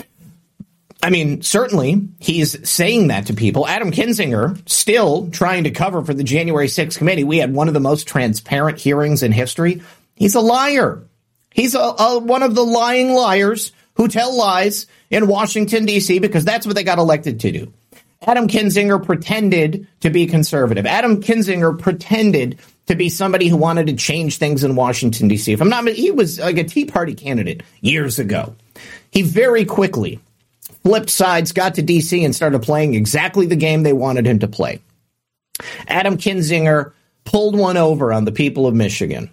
I 1.02 1.10
mean, 1.10 1.42
certainly 1.42 2.08
he's 2.18 2.68
saying 2.68 3.08
that 3.08 3.26
to 3.26 3.34
people. 3.34 3.68
Adam 3.68 3.92
Kinzinger 3.92 4.68
still 4.68 5.30
trying 5.30 5.64
to 5.64 5.70
cover 5.70 6.04
for 6.04 6.12
the 6.12 6.24
January 6.24 6.66
6th 6.66 6.98
committee. 6.98 7.24
We 7.24 7.38
had 7.38 7.54
one 7.54 7.68
of 7.68 7.74
the 7.74 7.80
most 7.80 8.08
transparent 8.08 8.78
hearings 8.78 9.22
in 9.22 9.30
history. 9.30 9.82
He's 10.16 10.34
a 10.34 10.40
liar. 10.40 11.04
He's 11.52 11.74
a, 11.74 11.78
a, 11.78 12.18
one 12.18 12.42
of 12.42 12.54
the 12.54 12.64
lying 12.64 13.12
liars 13.12 13.72
who 13.94 14.08
tell 14.08 14.36
lies 14.36 14.86
in 15.10 15.28
Washington, 15.28 15.86
D.C., 15.86 16.18
because 16.18 16.44
that's 16.44 16.66
what 16.66 16.74
they 16.74 16.84
got 16.84 16.98
elected 16.98 17.40
to 17.40 17.52
do. 17.52 17.72
Adam 18.22 18.48
Kinzinger 18.48 19.04
pretended 19.04 19.86
to 20.00 20.10
be 20.10 20.26
conservative. 20.26 20.86
Adam 20.86 21.22
Kinzinger 21.22 21.78
pretended 21.78 22.58
to 22.86 22.96
be 22.96 23.08
somebody 23.08 23.48
who 23.48 23.56
wanted 23.56 23.86
to 23.86 23.92
change 23.94 24.38
things 24.38 24.64
in 24.64 24.74
Washington, 24.74 25.28
D.C. 25.28 25.52
If 25.52 25.60
I'm 25.60 25.68
not, 25.68 25.86
he 25.88 26.10
was 26.10 26.40
like 26.40 26.58
a 26.58 26.64
Tea 26.64 26.84
Party 26.86 27.14
candidate 27.14 27.62
years 27.80 28.18
ago. 28.18 28.56
He 29.10 29.22
very 29.22 29.64
quickly 29.64 30.20
flipped 30.88 31.10
sides, 31.10 31.52
got 31.52 31.74
to 31.74 31.82
DC, 31.82 32.24
and 32.24 32.34
started 32.34 32.62
playing 32.62 32.94
exactly 32.94 33.44
the 33.44 33.56
game 33.56 33.82
they 33.82 33.92
wanted 33.92 34.26
him 34.26 34.38
to 34.38 34.48
play. 34.48 34.80
Adam 35.86 36.16
Kinzinger 36.16 36.92
pulled 37.24 37.58
one 37.58 37.76
over 37.76 38.10
on 38.10 38.24
the 38.24 38.32
people 38.32 38.66
of 38.66 38.74
Michigan. 38.74 39.28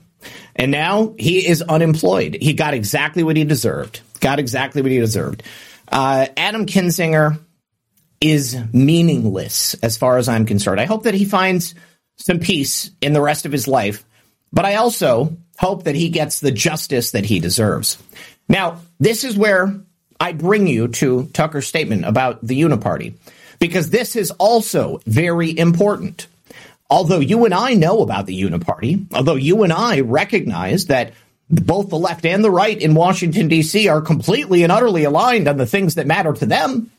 And 0.57 0.69
now 0.69 1.15
he 1.17 1.47
is 1.47 1.61
unemployed. 1.61 2.37
He 2.41 2.51
got 2.51 2.73
exactly 2.73 3.23
what 3.23 3.37
he 3.37 3.45
deserved. 3.45 4.01
Got 4.19 4.39
exactly 4.39 4.81
what 4.81 4.91
he 4.91 4.99
deserved. 4.99 5.43
Uh, 5.89 6.27
Adam 6.35 6.65
Kinzinger 6.65 7.39
is 8.19 8.57
meaningless 8.73 9.75
as 9.75 9.95
far 9.95 10.17
as 10.17 10.27
I'm 10.27 10.45
concerned. 10.45 10.81
I 10.81 10.85
hope 10.85 11.03
that 11.03 11.13
he 11.13 11.23
finds 11.23 11.73
some 12.17 12.39
peace 12.39 12.91
in 12.99 13.13
the 13.13 13.21
rest 13.21 13.45
of 13.45 13.53
his 13.53 13.65
life, 13.65 14.03
but 14.51 14.65
I 14.65 14.75
also 14.75 15.37
hope 15.57 15.85
that 15.85 15.95
he 15.95 16.09
gets 16.09 16.41
the 16.41 16.51
justice 16.51 17.11
that 17.11 17.23
he 17.23 17.39
deserves. 17.39 17.97
Now, 18.49 18.81
this 18.99 19.23
is 19.23 19.37
where 19.37 19.73
I 20.20 20.32
bring 20.32 20.68
you 20.68 20.88
to 20.88 21.26
Tucker's 21.34 21.68
statement 21.68 22.05
about 22.05 22.45
the 22.45 22.61
Uniparty, 22.61 23.16
because 23.59 23.89
this 23.89 24.16
is 24.16 24.32
also 24.32 24.99
very 25.05 25.57
important. 25.57 26.28
Although 26.89 27.20
you 27.20 27.45
and 27.45 27.53
I 27.53 27.74
know 27.74 28.01
about 28.01 28.26
the 28.26 28.41
Uniparty, 28.41 29.07
although 29.13 29.36
you 29.36 29.63
and 29.63 29.74
I 29.74 30.01
recognize 30.01 30.86
that 30.86 31.13
both 31.49 31.89
the 31.89 31.97
left 31.97 32.26
and 32.26 32.43
the 32.43 32.51
right 32.51 32.80
in 32.80 32.95
Washington, 32.95 33.47
D.C. 33.47 33.88
are 33.88 34.01
completely 34.01 34.63
and 34.63 34.72
utterly 34.72 35.03
aligned 35.03 35.47
on 35.47 35.57
the 35.57 35.66
things 35.66 35.95
that 35.95 36.07
matter 36.07 36.34
to 36.34 36.45
them, 36.45 36.91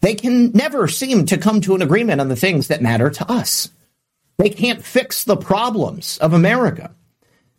they 0.00 0.14
can 0.14 0.52
never 0.52 0.88
seem 0.88 1.26
to 1.26 1.36
come 1.36 1.60
to 1.62 1.74
an 1.74 1.82
agreement 1.82 2.20
on 2.20 2.28
the 2.28 2.36
things 2.36 2.68
that 2.68 2.82
matter 2.82 3.10
to 3.10 3.30
us. 3.30 3.70
They 4.38 4.48
can't 4.48 4.82
fix 4.82 5.24
the 5.24 5.36
problems 5.36 6.16
of 6.18 6.32
America. 6.32 6.90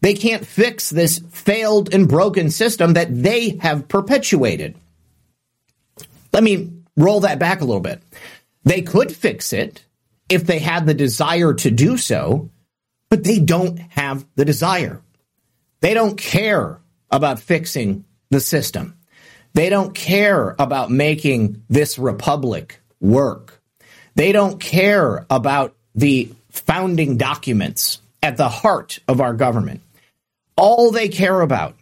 They 0.02 0.16
can't 0.16 0.46
fix 0.46 0.90
this 0.90 1.20
failed 1.30 1.94
and 1.94 2.08
broken 2.08 2.50
system 2.50 2.94
that 2.94 3.24
they 3.24 3.58
have 3.62 3.88
perpetuated. 3.88 4.76
Let 6.34 6.44
me 6.44 6.72
roll 6.98 7.22
that 7.22 7.40
back 7.40 7.62
a 7.62 7.66
little 7.66 7.82
bit. 7.82 8.02
They 8.64 8.82
could 8.82 9.16
fix 9.16 9.54
it 9.54 9.86
if 10.28 10.46
they 10.46 10.60
had 10.60 10.86
the 10.86 10.94
desire 10.94 11.54
to 11.54 11.72
do 11.72 11.98
so, 11.98 12.50
but 13.10 13.24
they 13.24 13.40
don't 13.40 13.78
have 13.78 14.26
the 14.36 14.46
desire. 14.46 15.02
They 15.82 15.94
don't 15.94 16.18
care 16.18 16.80
about 17.12 17.40
fixing 17.40 18.06
the 18.30 18.40
system. 18.40 18.98
They 19.54 19.70
don't 19.70 19.94
care 19.94 20.56
about 20.58 20.90
making 20.90 21.64
this 21.70 22.00
republic 22.00 22.80
work. 23.00 23.62
They 24.16 24.32
don't 24.32 24.60
care 24.60 25.26
about 25.30 25.76
the 25.94 26.32
founding 26.50 27.18
documents 27.18 28.00
at 28.24 28.38
the 28.38 28.50
heart 28.50 29.00
of 29.08 29.20
our 29.20 29.34
government. 29.34 29.82
All 30.56 30.92
they 30.92 31.10
care 31.10 31.42
about 31.42 31.76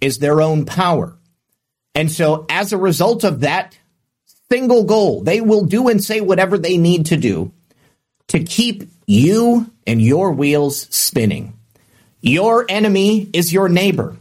is 0.00 0.18
their 0.18 0.40
own 0.40 0.64
power. 0.64 1.16
And 1.94 2.10
so, 2.10 2.46
as 2.48 2.72
a 2.72 2.78
result 2.78 3.24
of 3.24 3.40
that 3.40 3.78
single 4.50 4.84
goal, 4.84 5.22
they 5.22 5.40
will 5.40 5.64
do 5.64 5.88
and 5.88 6.02
say 6.02 6.20
whatever 6.20 6.58
they 6.58 6.76
need 6.76 7.06
to 7.06 7.16
do 7.16 7.52
to 8.28 8.42
keep 8.42 8.90
you 9.06 9.70
and 9.86 10.00
your 10.00 10.32
wheels 10.32 10.86
spinning. 10.94 11.58
Your 12.20 12.66
enemy 12.68 13.28
is 13.32 13.52
your 13.52 13.68
neighbor. 13.68 14.16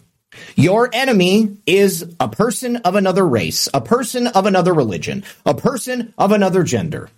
Your 0.55 0.89
enemy 0.93 1.57
is 1.65 2.13
a 2.19 2.27
person 2.27 2.77
of 2.77 2.95
another 2.95 3.25
race, 3.25 3.69
a 3.73 3.81
person 3.81 4.27
of 4.27 4.45
another 4.45 4.73
religion, 4.73 5.23
a 5.45 5.53
person 5.53 6.13
of 6.17 6.31
another 6.31 6.63
gender. 6.63 7.09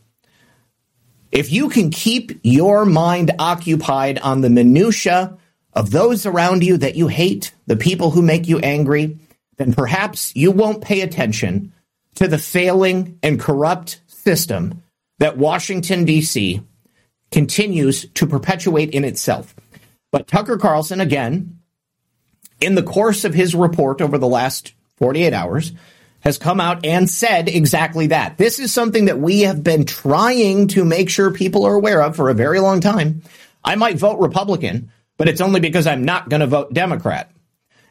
If 1.32 1.52
you 1.52 1.70
can 1.70 1.90
keep 1.90 2.40
your 2.44 2.86
mind 2.86 3.32
occupied 3.40 4.20
on 4.20 4.42
the 4.42 4.50
minutia 4.50 5.38
of 5.76 5.92
those 5.92 6.26
around 6.26 6.64
you 6.64 6.78
that 6.78 6.96
you 6.96 7.08
hate, 7.08 7.54
the 7.68 7.76
people 7.76 8.12
who 8.12 8.22
make 8.22 8.48
you 8.48 8.60
angry, 8.60 9.18
then 9.58 9.74
perhaps 9.74 10.36
you 10.36 10.52
won't 10.52 10.84
pay 10.84 11.02
attention 11.02 11.74
to 12.16 12.28
the 12.28 12.38
failing 12.38 13.20
and 13.22 13.40
corrupt 13.40 14.02
system 14.08 14.82
that 15.20 15.38
Washington, 15.38 16.06
D.C. 16.06 16.62
continues 17.32 18.08
to 18.14 18.26
perpetuate 18.26 18.92
in 18.92 19.04
itself. 19.04 19.56
But 20.12 20.28
Tucker 20.28 20.58
Carlson, 20.58 21.02
again, 21.02 21.60
in 22.62 22.76
the 22.76 22.84
course 22.84 23.26
of 23.26 23.34
his 23.34 23.54
report 23.54 24.02
over 24.02 24.18
the 24.18 24.28
last 24.28 24.74
48 24.98 25.34
hours, 25.34 25.74
has 26.22 26.38
come 26.38 26.60
out 26.60 26.86
and 26.86 27.10
said 27.10 27.48
exactly 27.48 28.08
that. 28.08 28.38
This 28.38 28.60
is 28.60 28.74
something 28.74 29.06
that 29.06 29.20
we 29.20 29.42
have 29.42 29.64
been 29.64 29.86
trying 29.86 30.70
to 30.70 30.84
make 30.84 31.10
sure 31.10 31.32
people 31.32 31.66
are 31.66 31.76
aware 31.76 32.02
of 32.02 32.16
for 32.16 32.30
a 32.30 32.34
very 32.34 32.60
long 32.60 32.80
time. 32.80 33.22
I 33.64 33.76
might 33.76 33.98
vote 33.98 34.20
Republican, 34.20 34.92
but 35.18 35.28
it's 35.28 35.42
only 35.42 35.60
because 35.60 35.88
I'm 35.88 36.04
not 36.04 36.30
going 36.30 36.42
to 36.42 36.48
vote 36.48 36.74
Democrat. 36.74 37.32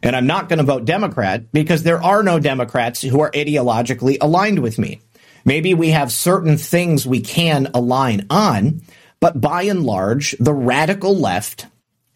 And 0.02 0.14
I'm 0.14 0.26
not 0.26 0.50
going 0.50 0.58
to 0.58 0.64
vote 0.64 0.84
Democrat 0.84 1.50
because 1.50 1.82
there 1.82 2.02
are 2.02 2.22
no 2.22 2.38
Democrats 2.38 3.00
who 3.00 3.20
are 3.20 3.30
ideologically 3.30 4.18
aligned 4.20 4.58
with 4.58 4.78
me. 4.78 5.00
Maybe 5.46 5.72
we 5.72 5.90
have 5.90 6.12
certain 6.12 6.58
things 6.58 7.06
we 7.06 7.20
can 7.20 7.70
align 7.72 8.26
on, 8.28 8.82
but 9.20 9.40
by 9.40 9.62
and 9.62 9.84
large, 9.84 10.36
the 10.38 10.52
radical 10.52 11.16
left 11.16 11.66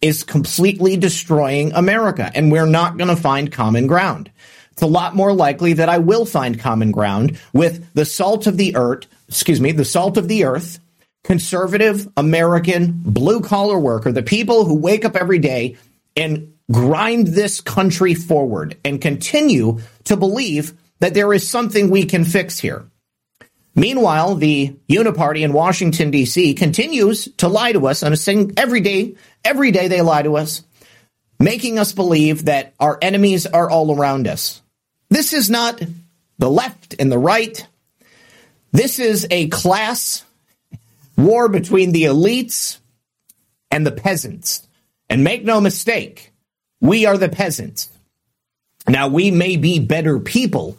is 0.00 0.22
completely 0.22 0.96
destroying 0.96 1.72
America, 1.72 2.30
and 2.34 2.52
we're 2.52 2.66
not 2.66 2.96
going 2.98 3.08
to 3.08 3.16
find 3.16 3.50
common 3.50 3.86
ground. 3.86 4.30
It's 4.72 4.82
a 4.82 4.86
lot 4.86 5.16
more 5.16 5.32
likely 5.32 5.72
that 5.74 5.88
I 5.88 5.98
will 5.98 6.24
find 6.24 6.60
common 6.60 6.92
ground 6.92 7.38
with 7.52 7.92
the 7.94 8.04
salt 8.04 8.46
of 8.46 8.56
the 8.56 8.76
earth, 8.76 9.06
excuse 9.28 9.60
me, 9.60 9.72
the 9.72 9.84
salt 9.84 10.16
of 10.16 10.28
the 10.28 10.44
earth, 10.44 10.78
conservative 11.28 12.08
American 12.16 12.90
blue 13.04 13.42
collar 13.42 13.78
worker, 13.78 14.10
the 14.10 14.22
people 14.22 14.64
who 14.64 14.74
wake 14.74 15.04
up 15.04 15.14
every 15.14 15.38
day 15.38 15.76
and 16.16 16.54
grind 16.72 17.26
this 17.26 17.60
country 17.60 18.14
forward 18.14 18.78
and 18.82 18.98
continue 18.98 19.78
to 20.04 20.16
believe 20.16 20.72
that 21.00 21.12
there 21.12 21.30
is 21.34 21.46
something 21.46 21.90
we 21.90 22.06
can 22.06 22.24
fix 22.24 22.58
here. 22.58 22.90
Meanwhile, 23.74 24.36
the 24.36 24.74
Uniparty 24.88 25.42
in 25.42 25.52
Washington, 25.52 26.10
D.C. 26.10 26.54
continues 26.54 27.28
to 27.36 27.46
lie 27.46 27.72
to 27.72 27.86
us 27.86 28.02
on 28.02 28.14
a 28.14 28.16
sing 28.16 28.54
every 28.56 28.80
day. 28.80 29.14
Every 29.44 29.70
day 29.70 29.88
they 29.88 30.00
lie 30.00 30.22
to 30.22 30.38
us, 30.38 30.64
making 31.38 31.78
us 31.78 31.92
believe 31.92 32.46
that 32.46 32.72
our 32.80 32.98
enemies 33.02 33.44
are 33.44 33.68
all 33.68 33.94
around 33.94 34.28
us. 34.28 34.62
This 35.10 35.34
is 35.34 35.50
not 35.50 35.78
the 36.38 36.50
left 36.50 36.94
and 36.98 37.12
the 37.12 37.18
right. 37.18 37.66
This 38.72 38.98
is 38.98 39.26
a 39.30 39.48
class 39.48 40.24
war 41.18 41.50
between 41.50 41.92
the 41.92 42.04
elites 42.04 42.78
and 43.70 43.86
the 43.86 43.92
peasants. 43.92 44.66
And 45.10 45.22
make 45.22 45.44
no 45.44 45.60
mistake, 45.60 46.32
we 46.80 47.04
are 47.04 47.18
the 47.18 47.28
peasants. 47.28 47.90
Now, 48.86 49.08
we 49.08 49.30
may 49.30 49.56
be 49.58 49.78
better 49.78 50.18
people 50.18 50.78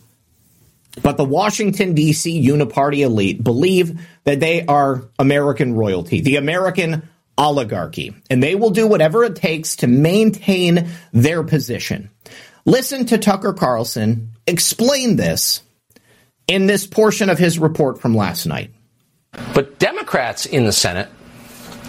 but 1.01 1.17
the 1.17 1.25
Washington, 1.25 1.93
D.C. 1.93 2.45
uniparty 2.47 2.99
elite 2.99 3.43
believe 3.43 4.01
that 4.23 4.39
they 4.39 4.65
are 4.65 5.03
American 5.17 5.73
royalty, 5.73 6.21
the 6.21 6.35
American 6.37 7.07
oligarchy, 7.37 8.15
and 8.29 8.43
they 8.43 8.55
will 8.55 8.71
do 8.71 8.87
whatever 8.87 9.23
it 9.23 9.35
takes 9.35 9.77
to 9.77 9.87
maintain 9.87 10.89
their 11.13 11.43
position. 11.43 12.09
Listen 12.65 13.05
to 13.05 13.17
Tucker 13.17 13.53
Carlson 13.53 14.31
explain 14.45 15.15
this 15.15 15.61
in 16.47 16.65
this 16.65 16.87
portion 16.87 17.29
of 17.29 17.37
his 17.37 17.59
report 17.59 18.01
from 18.01 18.15
last 18.15 18.45
night. 18.45 18.71
But 19.53 19.79
Democrats 19.79 20.45
in 20.45 20.65
the 20.65 20.71
Senate, 20.71 21.09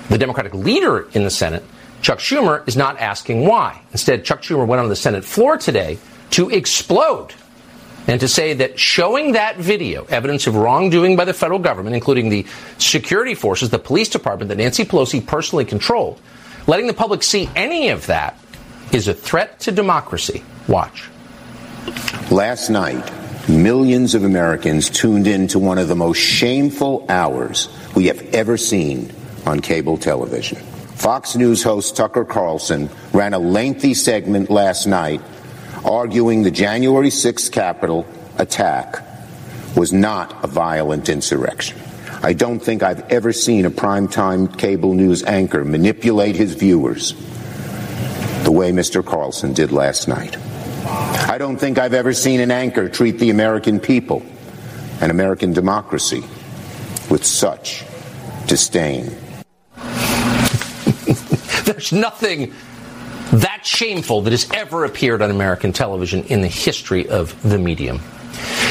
the 0.09 0.19
Democratic 0.19 0.55
leader 0.55 1.09
in 1.13 1.25
the 1.25 1.31
Senate, 1.31 1.65
Chuck 2.03 2.19
Schumer, 2.19 2.67
is 2.67 2.77
not 2.77 2.99
asking 2.99 3.47
why. 3.47 3.81
Instead, 3.93 4.25
Chuck 4.25 4.43
Schumer 4.43 4.67
went 4.67 4.81
on 4.81 4.89
the 4.89 4.97
Senate 4.97 5.25
floor 5.25 5.57
today 5.57 5.99
to 6.31 6.51
explode 6.51 7.35
and 8.07 8.21
to 8.21 8.29
say 8.29 8.55
that 8.55 8.79
showing 8.79 9.33
that 9.33 9.59
video, 9.59 10.05
evidence 10.07 10.47
of 10.47 10.57
wrongdoing 10.57 11.17
by 11.17 11.25
the 11.25 11.35
federal 11.35 11.59
government, 11.59 11.95
including 11.95 12.29
the 12.29 12.47
security 12.79 13.35
forces, 13.35 13.71
the 13.71 13.79
police 13.79 14.09
department 14.09 14.49
that 14.49 14.59
Nancy 14.59 14.85
Pelosi 14.85 15.25
personally 15.25 15.65
controlled, 15.65 16.21
letting 16.67 16.87
the 16.87 16.95
public 16.95 17.23
see 17.23 17.49
any 17.55 17.91
of 17.91 18.07
that 18.07 18.39
is 18.93 19.07
a 19.07 19.15
threat 19.15 19.61
to 19.61 19.71
democracy. 19.71 20.43
Watch. 20.67 21.09
Last 22.31 22.71
night, 22.71 23.09
millions 23.49 24.15
of 24.15 24.25
Americans 24.25 24.91
tuned 24.91 25.27
in 25.27 25.49
to 25.49 25.59
one 25.59 25.79
of 25.79 25.89
the 25.89 25.97
most 25.97 26.19
shameful 26.19 27.05
hours 27.09 27.69
we 27.95 28.07
have 28.07 28.21
ever 28.35 28.57
seen 28.57 29.13
on 29.47 29.61
cable 29.61 29.97
television. 29.97 30.59
Fox 30.59 31.35
News 31.35 31.63
host 31.63 31.97
Tucker 31.97 32.25
Carlson 32.25 32.91
ran 33.13 33.33
a 33.33 33.39
lengthy 33.39 33.95
segment 33.95 34.51
last 34.51 34.87
night 34.87 35.21
arguing 35.85 36.43
the 36.43 36.51
January 36.51 37.09
6th 37.09 37.51
Capitol 37.51 38.07
attack 38.37 39.03
was 39.77 39.93
not 39.93 40.45
a 40.45 40.47
violent 40.47 41.09
insurrection. 41.09 41.81
I 42.23 42.35
don't 42.35 42.61
think 42.61 42.83
I've 42.83 43.01
ever 43.11 43.33
seen 43.33 43.65
a 43.65 43.71
primetime 43.71 44.59
cable 44.59 44.93
news 44.93 45.23
anchor 45.23 45.65
manipulate 45.65 46.37
his 46.37 46.55
viewers 46.55 47.15
the 48.45 48.53
way 48.53 48.73
Mr. 48.73 49.05
Carlson 49.05 49.55
did 49.55 49.73
last 49.73 50.07
night. 50.07 50.37
I 50.85 51.37
don't 51.39 51.57
think 51.57 51.79
I've 51.79 51.95
ever 51.95 52.13
seen 52.13 52.41
an 52.41 52.51
anchor 52.51 52.89
treat 52.89 53.19
the 53.19 53.31
American 53.31 53.81
people 53.81 54.25
and 55.01 55.11
American 55.11 55.53
democracy 55.53 56.23
with 57.11 57.25
such 57.25 57.85
disdain. 58.47 59.15
There's 61.65 61.93
nothing 61.93 62.53
that 63.33 63.61
shameful 63.65 64.23
that 64.23 64.33
has 64.33 64.51
ever 64.53 64.85
appeared 64.85 65.23
on 65.23 65.31
American 65.31 65.73
television 65.73 66.25
in 66.25 66.41
the 66.41 66.49
history 66.49 67.09
of 67.09 67.41
the 67.43 67.59
medium. 67.59 68.01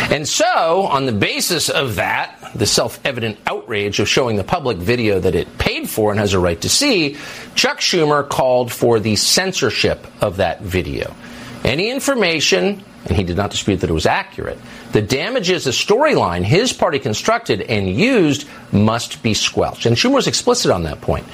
And 0.10 0.28
so, 0.28 0.88
on 0.88 1.06
the 1.06 1.12
basis 1.12 1.70
of 1.70 1.96
that, 1.96 2.52
the 2.56 2.66
self 2.66 3.00
evident 3.06 3.38
outrage 3.46 4.00
of 4.00 4.10
showing 4.10 4.38
the 4.38 4.44
public 4.44 4.78
video 4.78 5.20
that 5.20 5.36
it 5.36 5.58
paid 5.58 5.90
for 5.90 6.12
and 6.12 6.20
has 6.20 6.34
a 6.34 6.40
right 6.40 6.60
to 6.62 6.70
see, 6.70 7.18
Chuck 7.56 7.80
Schumer 7.80 8.28
called 8.28 8.72
for 8.72 9.00
the 9.00 9.16
censorship 9.16 10.06
of 10.22 10.38
that 10.38 10.62
video. 10.62 11.16
Any 11.64 11.90
information, 11.90 12.84
and 13.06 13.18
he 13.18 13.24
did 13.24 13.38
not 13.38 13.52
dispute 13.52 13.78
that 13.78 13.90
it 13.90 13.94
was 13.94 14.06
accurate, 14.06 14.58
the 14.92 15.02
damages 15.02 15.66
the 15.66 15.72
storyline 15.72 16.44
his 16.44 16.74
party 16.74 17.00
constructed 17.00 17.62
and 17.62 17.90
used 17.90 18.48
must 18.72 19.22
be 19.22 19.34
squelched. 19.34 19.86
And 19.86 19.96
Schumer 19.96 20.16
was 20.16 20.28
explicit 20.28 20.72
on 20.72 20.84
that 20.84 21.02
point. 21.02 21.26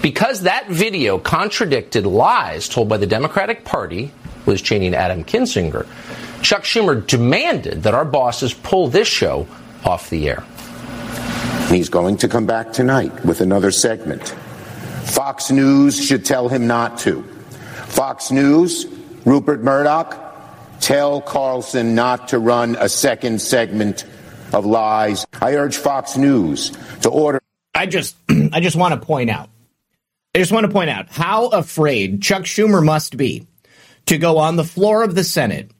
Because 0.00 0.42
that 0.42 0.68
video 0.68 1.18
contradicted 1.18 2.06
lies 2.06 2.68
told 2.68 2.88
by 2.88 2.96
the 2.96 3.06
Democratic 3.06 3.64
Party, 3.64 4.12
Cheney 4.56 4.86
and 4.86 4.94
Adam 4.94 5.24
Kinzinger, 5.24 5.86
Chuck 6.42 6.62
Schumer 6.62 7.06
demanded 7.06 7.84
that 7.84 7.94
our 7.94 8.04
bosses 8.04 8.52
pull 8.52 8.88
this 8.88 9.08
show 9.08 9.46
off 9.84 10.10
the 10.10 10.28
air. 10.28 10.42
He's 11.68 11.88
going 11.88 12.18
to 12.18 12.28
come 12.28 12.46
back 12.46 12.72
tonight 12.72 13.24
with 13.24 13.40
another 13.40 13.70
segment. 13.70 14.28
Fox 15.04 15.50
News 15.50 16.04
should 16.04 16.24
tell 16.24 16.48
him 16.48 16.66
not 16.66 16.98
to. 16.98 17.22
Fox 17.86 18.30
News, 18.30 18.86
Rupert 19.24 19.62
Murdoch, 19.62 20.18
tell 20.80 21.20
Carlson 21.20 21.94
not 21.94 22.28
to 22.28 22.38
run 22.38 22.76
a 22.78 22.88
second 22.88 23.40
segment 23.40 24.04
of 24.52 24.66
lies. 24.66 25.26
I 25.40 25.54
urge 25.54 25.76
Fox 25.76 26.16
News 26.16 26.70
to 27.02 27.10
order. 27.10 27.40
I 27.74 27.86
just, 27.86 28.16
I 28.52 28.60
just 28.60 28.76
want 28.76 29.00
to 29.00 29.06
point 29.06 29.30
out, 29.30 29.48
I 30.34 30.38
just 30.38 30.52
want 30.52 30.66
to 30.66 30.72
point 30.72 30.90
out 30.90 31.08
how 31.10 31.48
afraid 31.48 32.22
Chuck 32.22 32.42
Schumer 32.42 32.84
must 32.84 33.16
be 33.16 33.46
to 34.06 34.18
go 34.18 34.38
on 34.38 34.56
the 34.56 34.64
floor 34.64 35.04
of 35.04 35.14
the 35.14 35.24
Senate 35.24 35.70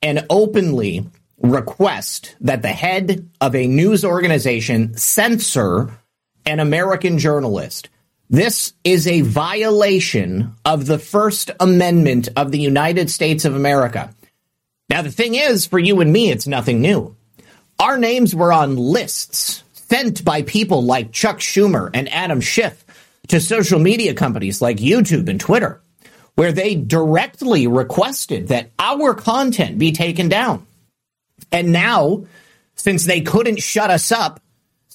and 0.00 0.26
openly 0.30 1.06
request 1.38 2.36
that 2.40 2.62
the 2.62 2.68
head 2.68 3.28
of 3.40 3.54
a 3.54 3.66
news 3.66 4.04
organization 4.04 4.96
censor 4.96 5.98
an 6.46 6.60
American 6.60 7.18
journalist. 7.18 7.88
This 8.32 8.72
is 8.82 9.06
a 9.06 9.20
violation 9.20 10.54
of 10.64 10.86
the 10.86 10.98
First 10.98 11.50
Amendment 11.60 12.30
of 12.34 12.50
the 12.50 12.58
United 12.58 13.10
States 13.10 13.44
of 13.44 13.54
America. 13.54 14.14
Now, 14.88 15.02
the 15.02 15.10
thing 15.10 15.34
is, 15.34 15.66
for 15.66 15.78
you 15.78 16.00
and 16.00 16.10
me, 16.10 16.30
it's 16.30 16.46
nothing 16.46 16.80
new. 16.80 17.14
Our 17.78 17.98
names 17.98 18.34
were 18.34 18.50
on 18.50 18.76
lists 18.76 19.62
sent 19.74 20.24
by 20.24 20.40
people 20.40 20.82
like 20.82 21.12
Chuck 21.12 21.40
Schumer 21.40 21.90
and 21.92 22.10
Adam 22.10 22.40
Schiff 22.40 22.82
to 23.28 23.38
social 23.38 23.78
media 23.78 24.14
companies 24.14 24.62
like 24.62 24.78
YouTube 24.78 25.28
and 25.28 25.38
Twitter 25.38 25.82
where 26.34 26.52
they 26.52 26.74
directly 26.74 27.66
requested 27.66 28.48
that 28.48 28.70
our 28.78 29.12
content 29.12 29.76
be 29.76 29.92
taken 29.92 30.30
down. 30.30 30.66
And 31.52 31.70
now, 31.70 32.24
since 32.76 33.04
they 33.04 33.20
couldn't 33.20 33.60
shut 33.60 33.90
us 33.90 34.10
up, 34.10 34.41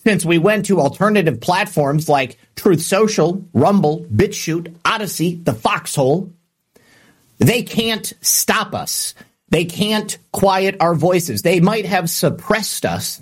since 0.08 0.24
we 0.24 0.38
went 0.38 0.68
to 0.68 0.80
alternative 0.80 1.42
platforms 1.42 2.08
like 2.08 2.38
Truth 2.56 2.82
Social, 2.82 3.44
Rumble, 3.52 4.06
BitChute, 4.06 4.74
Odysee, 4.86 5.44
the 5.44 5.54
Foxhole, 5.54 6.32
they 7.40 7.64
can't 7.64 8.14
stop 8.22 8.74
us. 8.74 9.16
They 9.50 9.66
can't 9.66 10.18
quiet 10.32 10.78
our 10.80 10.96
voices. 10.96 11.42
They 11.42 11.60
might 11.60 11.86
have 11.86 12.10
suppressed 12.10 12.86
us 12.86 13.22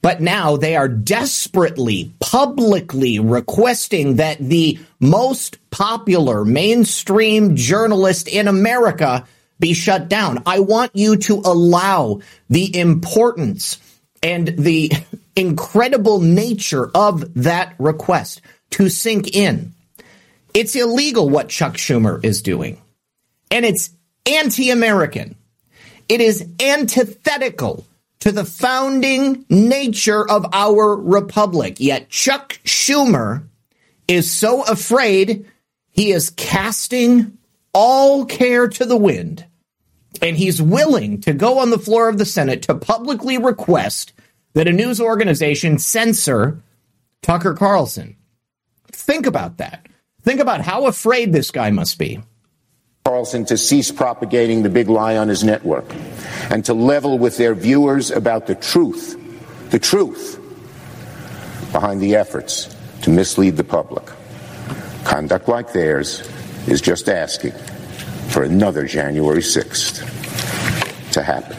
but 0.00 0.20
now 0.20 0.58
they 0.58 0.76
are 0.76 0.86
desperately, 0.86 2.12
publicly 2.20 3.18
requesting 3.20 4.16
that 4.16 4.36
the 4.38 4.78
most 5.00 5.56
popular 5.70 6.44
mainstream 6.44 7.56
journalist 7.56 8.28
in 8.28 8.46
America 8.46 9.26
be 9.58 9.72
shut 9.72 10.10
down. 10.10 10.42
I 10.44 10.58
want 10.60 10.94
you 10.94 11.16
to 11.16 11.36
allow 11.36 12.20
the 12.50 12.78
importance 12.78 13.78
and 14.22 14.48
the 14.58 14.92
incredible 15.36 16.20
nature 16.20 16.90
of 16.94 17.34
that 17.42 17.74
request 17.78 18.40
to 18.70 18.88
sink 18.88 19.34
in. 19.34 19.72
It's 20.52 20.76
illegal 20.76 21.28
what 21.28 21.48
Chuck 21.48 21.74
Schumer 21.74 22.24
is 22.24 22.42
doing, 22.42 22.80
and 23.50 23.64
it's 23.64 23.90
anti 24.26 24.70
American. 24.70 25.36
It 26.08 26.20
is 26.20 26.46
antithetical 26.60 27.86
to 28.20 28.32
the 28.32 28.44
founding 28.44 29.44
nature 29.50 30.28
of 30.28 30.46
our 30.52 30.96
republic. 30.96 31.76
Yet 31.78 32.08
Chuck 32.08 32.58
Schumer 32.64 33.44
is 34.08 34.30
so 34.30 34.62
afraid 34.62 35.46
he 35.90 36.10
is 36.10 36.30
casting 36.30 37.36
all 37.74 38.24
care 38.24 38.68
to 38.68 38.84
the 38.84 38.96
wind. 38.96 39.44
And 40.22 40.36
he's 40.36 40.62
willing 40.62 41.20
to 41.22 41.34
go 41.34 41.58
on 41.58 41.70
the 41.70 41.78
floor 41.78 42.08
of 42.08 42.18
the 42.18 42.24
Senate 42.24 42.62
to 42.62 42.74
publicly 42.74 43.36
request 43.36 44.12
that 44.54 44.68
a 44.68 44.72
news 44.72 45.00
organization 45.00 45.78
censor 45.78 46.62
Tucker 47.22 47.54
Carlson. 47.54 48.16
Think 48.92 49.26
about 49.26 49.58
that. 49.58 49.86
Think 50.22 50.40
about 50.40 50.60
how 50.60 50.86
afraid 50.86 51.32
this 51.32 51.50
guy 51.50 51.70
must 51.70 51.98
be. 51.98 52.22
Carlson 53.04 53.44
to 53.46 53.58
cease 53.58 53.90
propagating 53.90 54.62
the 54.62 54.70
big 54.70 54.88
lie 54.88 55.16
on 55.18 55.28
his 55.28 55.44
network 55.44 55.84
and 56.50 56.64
to 56.64 56.72
level 56.72 57.18
with 57.18 57.36
their 57.36 57.54
viewers 57.54 58.10
about 58.10 58.46
the 58.46 58.54
truth, 58.54 59.20
the 59.70 59.78
truth 59.78 60.40
behind 61.72 62.00
the 62.00 62.14
efforts 62.14 62.74
to 63.02 63.10
mislead 63.10 63.56
the 63.56 63.64
public. 63.64 64.04
Conduct 65.04 65.48
like 65.48 65.72
theirs 65.72 66.20
is 66.66 66.80
just 66.80 67.08
asking 67.08 67.52
for 68.28 68.42
another 68.42 68.86
January 68.86 69.42
6th 69.42 71.12
to 71.12 71.22
happen. 71.22 71.58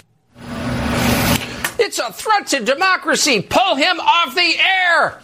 It's 1.98 2.06
a 2.06 2.12
threat 2.12 2.48
to 2.48 2.60
democracy. 2.60 3.42
Pull 3.42 3.76
him 3.76 4.02
off 4.02 4.36
the 4.36 4.42
air. 4.60 5.22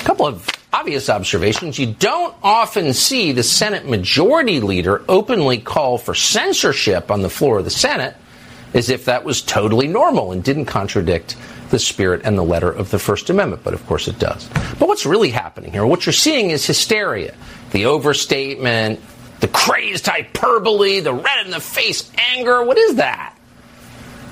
A 0.00 0.04
couple 0.04 0.24
of 0.24 0.48
obvious 0.72 1.10
observations. 1.10 1.80
You 1.80 1.94
don't 1.94 2.32
often 2.44 2.92
see 2.92 3.32
the 3.32 3.42
Senate 3.42 3.88
Majority 3.88 4.60
Leader 4.60 5.02
openly 5.08 5.58
call 5.58 5.98
for 5.98 6.14
censorship 6.14 7.10
on 7.10 7.22
the 7.22 7.28
floor 7.28 7.58
of 7.58 7.64
the 7.64 7.72
Senate 7.72 8.14
as 8.72 8.88
if 8.88 9.06
that 9.06 9.24
was 9.24 9.42
totally 9.42 9.88
normal 9.88 10.30
and 10.30 10.44
didn't 10.44 10.66
contradict 10.66 11.36
the 11.70 11.78
spirit 11.80 12.20
and 12.22 12.38
the 12.38 12.44
letter 12.44 12.70
of 12.70 12.92
the 12.92 13.00
First 13.00 13.28
Amendment, 13.28 13.64
but 13.64 13.74
of 13.74 13.84
course 13.88 14.06
it 14.06 14.20
does. 14.20 14.48
But 14.78 14.86
what's 14.86 15.06
really 15.06 15.30
happening 15.30 15.72
here? 15.72 15.84
What 15.84 16.06
you're 16.06 16.12
seeing 16.12 16.50
is 16.50 16.64
hysteria, 16.64 17.34
the 17.72 17.86
overstatement, 17.86 19.00
the 19.40 19.48
crazed 19.48 20.06
hyperbole, 20.06 21.00
the 21.00 21.12
red 21.12 21.44
in 21.44 21.50
the 21.50 21.58
face 21.58 22.12
anger. 22.32 22.62
What 22.62 22.78
is 22.78 22.94
that? 22.94 23.31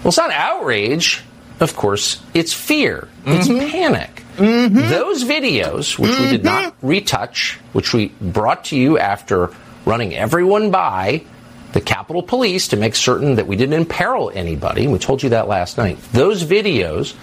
Well, 0.02 0.08
it's 0.08 0.16
not 0.16 0.30
outrage. 0.30 1.22
Of 1.60 1.76
course, 1.76 2.22
it's 2.32 2.54
fear. 2.54 3.08
It's 3.26 3.46
mm-hmm. 3.46 3.70
panic. 3.70 4.24
Mm-hmm. 4.36 4.88
Those 4.88 5.24
videos, 5.24 5.98
which 5.98 6.10
mm-hmm. 6.10 6.24
we 6.24 6.30
did 6.30 6.44
not 6.44 6.72
mm-hmm. 6.72 6.86
retouch, 6.86 7.58
which 7.74 7.92
we 7.92 8.08
brought 8.20 8.64
to 8.66 8.76
you 8.78 8.98
after 8.98 9.50
running 9.84 10.14
everyone 10.14 10.70
by 10.70 11.22
the 11.72 11.80
Capitol 11.80 12.22
Police 12.22 12.68
to 12.68 12.76
make 12.76 12.94
certain 12.94 13.36
that 13.36 13.46
we 13.46 13.56
didn't 13.56 13.74
imperil 13.74 14.30
anybody, 14.34 14.88
we 14.88 14.98
told 14.98 15.22
you 15.22 15.30
that 15.30 15.48
last 15.48 15.78
night. 15.78 15.98
Those 16.12 16.42
videos 16.44 17.14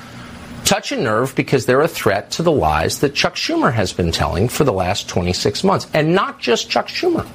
touch 0.63 0.91
a 0.91 0.97
nerve 0.97 1.35
because 1.35 1.65
they're 1.65 1.81
a 1.81 1.87
threat 1.87 2.31
to 2.31 2.43
the 2.43 2.51
lies 2.51 2.99
that 2.99 3.15
Chuck 3.15 3.35
Schumer 3.35 3.73
has 3.73 3.93
been 3.93 4.11
telling 4.11 4.49
for 4.49 4.63
the 4.63 4.73
last 4.73 5.09
26 5.09 5.63
months, 5.63 5.87
and 5.93 6.13
not 6.13 6.39
just 6.39 6.69
Chuck 6.69 6.87
Schumer. 6.87 7.27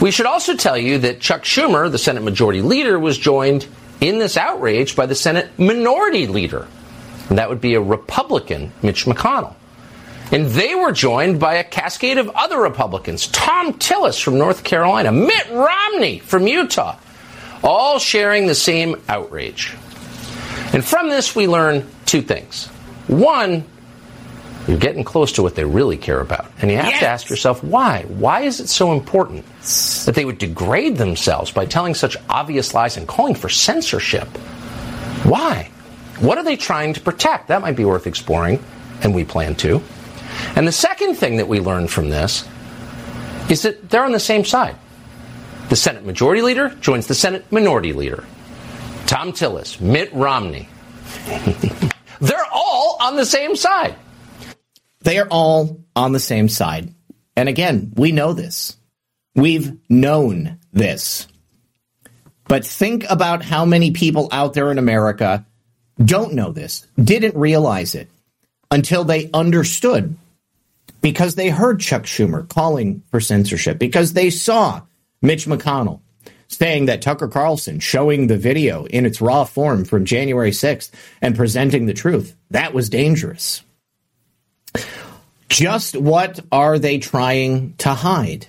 We 0.00 0.10
should 0.10 0.26
also 0.26 0.56
tell 0.56 0.76
you 0.76 0.98
that 0.98 1.20
Chuck 1.20 1.42
Schumer, 1.42 1.90
the 1.90 1.98
Senate 1.98 2.22
Majority 2.22 2.60
Leader, 2.60 2.98
was 2.98 3.16
joined 3.16 3.66
in 4.04 4.18
this 4.18 4.36
outrage 4.36 4.94
by 4.94 5.06
the 5.06 5.14
Senate 5.14 5.58
Minority 5.58 6.26
Leader, 6.26 6.68
and 7.28 7.38
that 7.38 7.48
would 7.48 7.60
be 7.60 7.74
a 7.74 7.80
Republican, 7.80 8.72
Mitch 8.82 9.06
McConnell. 9.06 9.54
And 10.30 10.46
they 10.46 10.74
were 10.74 10.92
joined 10.92 11.40
by 11.40 11.54
a 11.54 11.64
cascade 11.64 12.18
of 12.18 12.28
other 12.30 12.58
Republicans 12.58 13.28
Thom 13.28 13.74
Tillis 13.74 14.22
from 14.22 14.36
North 14.36 14.62
Carolina, 14.64 15.10
Mitt 15.10 15.50
Romney 15.50 16.18
from 16.18 16.46
Utah, 16.46 16.98
all 17.62 17.98
sharing 17.98 18.46
the 18.46 18.54
same 18.54 19.00
outrage. 19.08 19.74
And 20.72 20.84
from 20.84 21.08
this, 21.08 21.34
we 21.34 21.46
learn 21.46 21.86
two 22.04 22.20
things. 22.20 22.66
One, 23.06 23.64
you're 24.66 24.78
getting 24.78 25.04
close 25.04 25.32
to 25.32 25.42
what 25.42 25.54
they 25.54 25.64
really 25.64 25.96
care 25.96 26.20
about. 26.20 26.50
And 26.60 26.70
you 26.70 26.78
have 26.78 26.86
yes. 26.86 27.00
to 27.00 27.06
ask 27.06 27.30
yourself 27.30 27.62
why? 27.62 28.04
Why 28.08 28.42
is 28.42 28.60
it 28.60 28.68
so 28.68 28.92
important 28.92 29.44
that 30.06 30.14
they 30.14 30.24
would 30.24 30.38
degrade 30.38 30.96
themselves 30.96 31.50
by 31.50 31.66
telling 31.66 31.94
such 31.94 32.16
obvious 32.28 32.72
lies 32.72 32.96
and 32.96 33.06
calling 33.06 33.34
for 33.34 33.48
censorship? 33.48 34.28
Why? 35.24 35.70
What 36.20 36.38
are 36.38 36.44
they 36.44 36.56
trying 36.56 36.94
to 36.94 37.00
protect? 37.00 37.48
That 37.48 37.60
might 37.60 37.76
be 37.76 37.84
worth 37.84 38.06
exploring, 38.06 38.62
and 39.02 39.14
we 39.14 39.24
plan 39.24 39.54
to. 39.56 39.82
And 40.56 40.66
the 40.66 40.72
second 40.72 41.16
thing 41.16 41.36
that 41.36 41.48
we 41.48 41.60
learned 41.60 41.90
from 41.90 42.08
this 42.08 42.48
is 43.50 43.62
that 43.62 43.90
they're 43.90 44.04
on 44.04 44.12
the 44.12 44.20
same 44.20 44.44
side. 44.44 44.76
The 45.68 45.76
Senate 45.76 46.04
Majority 46.04 46.42
Leader 46.42 46.70
joins 46.80 47.06
the 47.06 47.14
Senate 47.14 47.50
Minority 47.50 47.92
Leader. 47.92 48.24
Thom 49.06 49.32
Tillis, 49.32 49.80
Mitt 49.80 50.12
Romney. 50.12 50.68
they're 52.20 52.46
all 52.52 52.96
on 53.00 53.16
the 53.16 53.26
same 53.26 53.56
side. 53.56 53.96
They 55.04 55.18
are 55.18 55.28
all 55.30 55.84
on 55.94 56.12
the 56.12 56.20
same 56.20 56.48
side. 56.48 56.92
And 57.36 57.48
again, 57.48 57.92
we 57.94 58.12
know 58.12 58.32
this. 58.32 58.76
We've 59.34 59.78
known 59.88 60.58
this. 60.72 61.26
But 62.46 62.66
think 62.66 63.04
about 63.08 63.42
how 63.42 63.64
many 63.64 63.90
people 63.90 64.28
out 64.32 64.54
there 64.54 64.70
in 64.70 64.78
America 64.78 65.46
don't 66.02 66.34
know 66.34 66.52
this, 66.52 66.86
didn't 67.02 67.36
realize 67.36 67.94
it 67.94 68.10
until 68.70 69.04
they 69.04 69.30
understood 69.32 70.16
because 71.00 71.34
they 71.34 71.50
heard 71.50 71.80
Chuck 71.80 72.04
Schumer 72.04 72.48
calling 72.48 73.02
for 73.10 73.20
censorship, 73.20 73.78
because 73.78 74.14
they 74.14 74.30
saw 74.30 74.82
Mitch 75.22 75.46
McConnell 75.46 76.00
saying 76.48 76.86
that 76.86 77.02
Tucker 77.02 77.28
Carlson 77.28 77.80
showing 77.80 78.26
the 78.26 78.38
video 78.38 78.84
in 78.86 79.06
its 79.06 79.20
raw 79.20 79.44
form 79.44 79.84
from 79.84 80.04
January 80.04 80.50
6th 80.50 80.90
and 81.20 81.36
presenting 81.36 81.86
the 81.86 81.94
truth. 81.94 82.36
That 82.50 82.72
was 82.74 82.88
dangerous. 82.88 83.62
Just 85.48 85.96
what 85.96 86.40
are 86.50 86.78
they 86.78 86.98
trying 86.98 87.74
to 87.76 87.90
hide? 87.90 88.46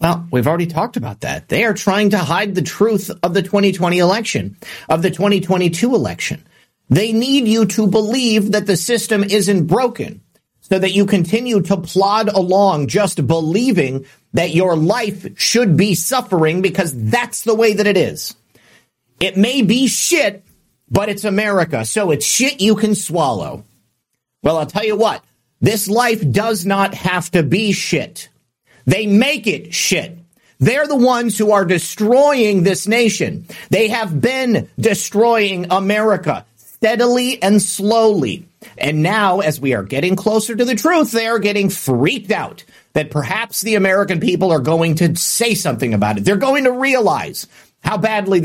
Well, 0.00 0.26
we've 0.32 0.48
already 0.48 0.66
talked 0.66 0.96
about 0.96 1.20
that. 1.20 1.48
They 1.48 1.64
are 1.64 1.74
trying 1.74 2.10
to 2.10 2.18
hide 2.18 2.54
the 2.54 2.62
truth 2.62 3.10
of 3.22 3.34
the 3.34 3.42
2020 3.42 3.98
election, 3.98 4.56
of 4.88 5.02
the 5.02 5.10
2022 5.10 5.94
election. 5.94 6.44
They 6.88 7.12
need 7.12 7.46
you 7.46 7.66
to 7.66 7.86
believe 7.86 8.52
that 8.52 8.66
the 8.66 8.76
system 8.76 9.22
isn't 9.22 9.66
broken 9.66 10.20
so 10.60 10.78
that 10.78 10.92
you 10.92 11.06
continue 11.06 11.62
to 11.62 11.76
plod 11.76 12.28
along 12.28 12.88
just 12.88 13.26
believing 13.26 14.04
that 14.32 14.54
your 14.54 14.76
life 14.76 15.38
should 15.38 15.76
be 15.76 15.94
suffering 15.94 16.62
because 16.62 16.94
that's 17.10 17.44
the 17.44 17.54
way 17.54 17.74
that 17.74 17.86
it 17.86 17.96
is. 17.96 18.34
It 19.20 19.36
may 19.36 19.62
be 19.62 19.86
shit, 19.86 20.44
but 20.90 21.08
it's 21.08 21.24
America, 21.24 21.84
so 21.84 22.10
it's 22.10 22.26
shit 22.26 22.60
you 22.60 22.74
can 22.74 22.94
swallow. 22.94 23.64
Well, 24.42 24.58
I'll 24.58 24.66
tell 24.66 24.84
you 24.84 24.96
what, 24.96 25.22
this 25.62 25.88
life 25.88 26.30
does 26.30 26.66
not 26.66 26.92
have 26.92 27.30
to 27.30 27.42
be 27.42 27.72
shit. 27.72 28.28
They 28.84 29.06
make 29.06 29.46
it 29.46 29.72
shit. 29.72 30.18
They're 30.58 30.86
the 30.86 30.96
ones 30.96 31.38
who 31.38 31.52
are 31.52 31.64
destroying 31.64 32.62
this 32.62 32.86
nation. 32.86 33.46
They 33.70 33.88
have 33.88 34.20
been 34.20 34.68
destroying 34.78 35.66
America 35.70 36.44
steadily 36.56 37.42
and 37.42 37.62
slowly. 37.62 38.46
And 38.76 39.02
now, 39.02 39.40
as 39.40 39.60
we 39.60 39.74
are 39.74 39.82
getting 39.82 40.14
closer 40.14 40.54
to 40.54 40.64
the 40.64 40.74
truth, 40.74 41.10
they 41.10 41.26
are 41.26 41.38
getting 41.38 41.70
freaked 41.70 42.30
out 42.30 42.64
that 42.92 43.10
perhaps 43.10 43.60
the 43.62 43.76
American 43.76 44.20
people 44.20 44.52
are 44.52 44.60
going 44.60 44.96
to 44.96 45.16
say 45.16 45.54
something 45.54 45.94
about 45.94 46.18
it. 46.18 46.24
They're 46.24 46.36
going 46.36 46.64
to 46.64 46.72
realize 46.72 47.46
how 47.82 47.98
badly 47.98 48.44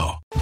now. 0.00 0.39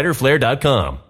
fighterflare.com. 0.00 1.09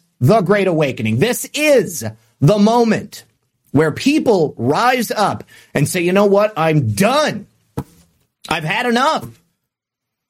the 0.21 0.41
Great 0.41 0.67
Awakening. 0.67 1.17
This 1.17 1.49
is 1.53 2.05
the 2.39 2.59
moment 2.59 3.25
where 3.71 3.91
people 3.91 4.53
rise 4.57 5.11
up 5.11 5.43
and 5.73 5.89
say, 5.89 6.01
you 6.01 6.13
know 6.13 6.27
what? 6.27 6.53
I'm 6.55 6.93
done. 6.93 7.47
I've 8.47 8.63
had 8.63 8.85
enough. 8.85 9.27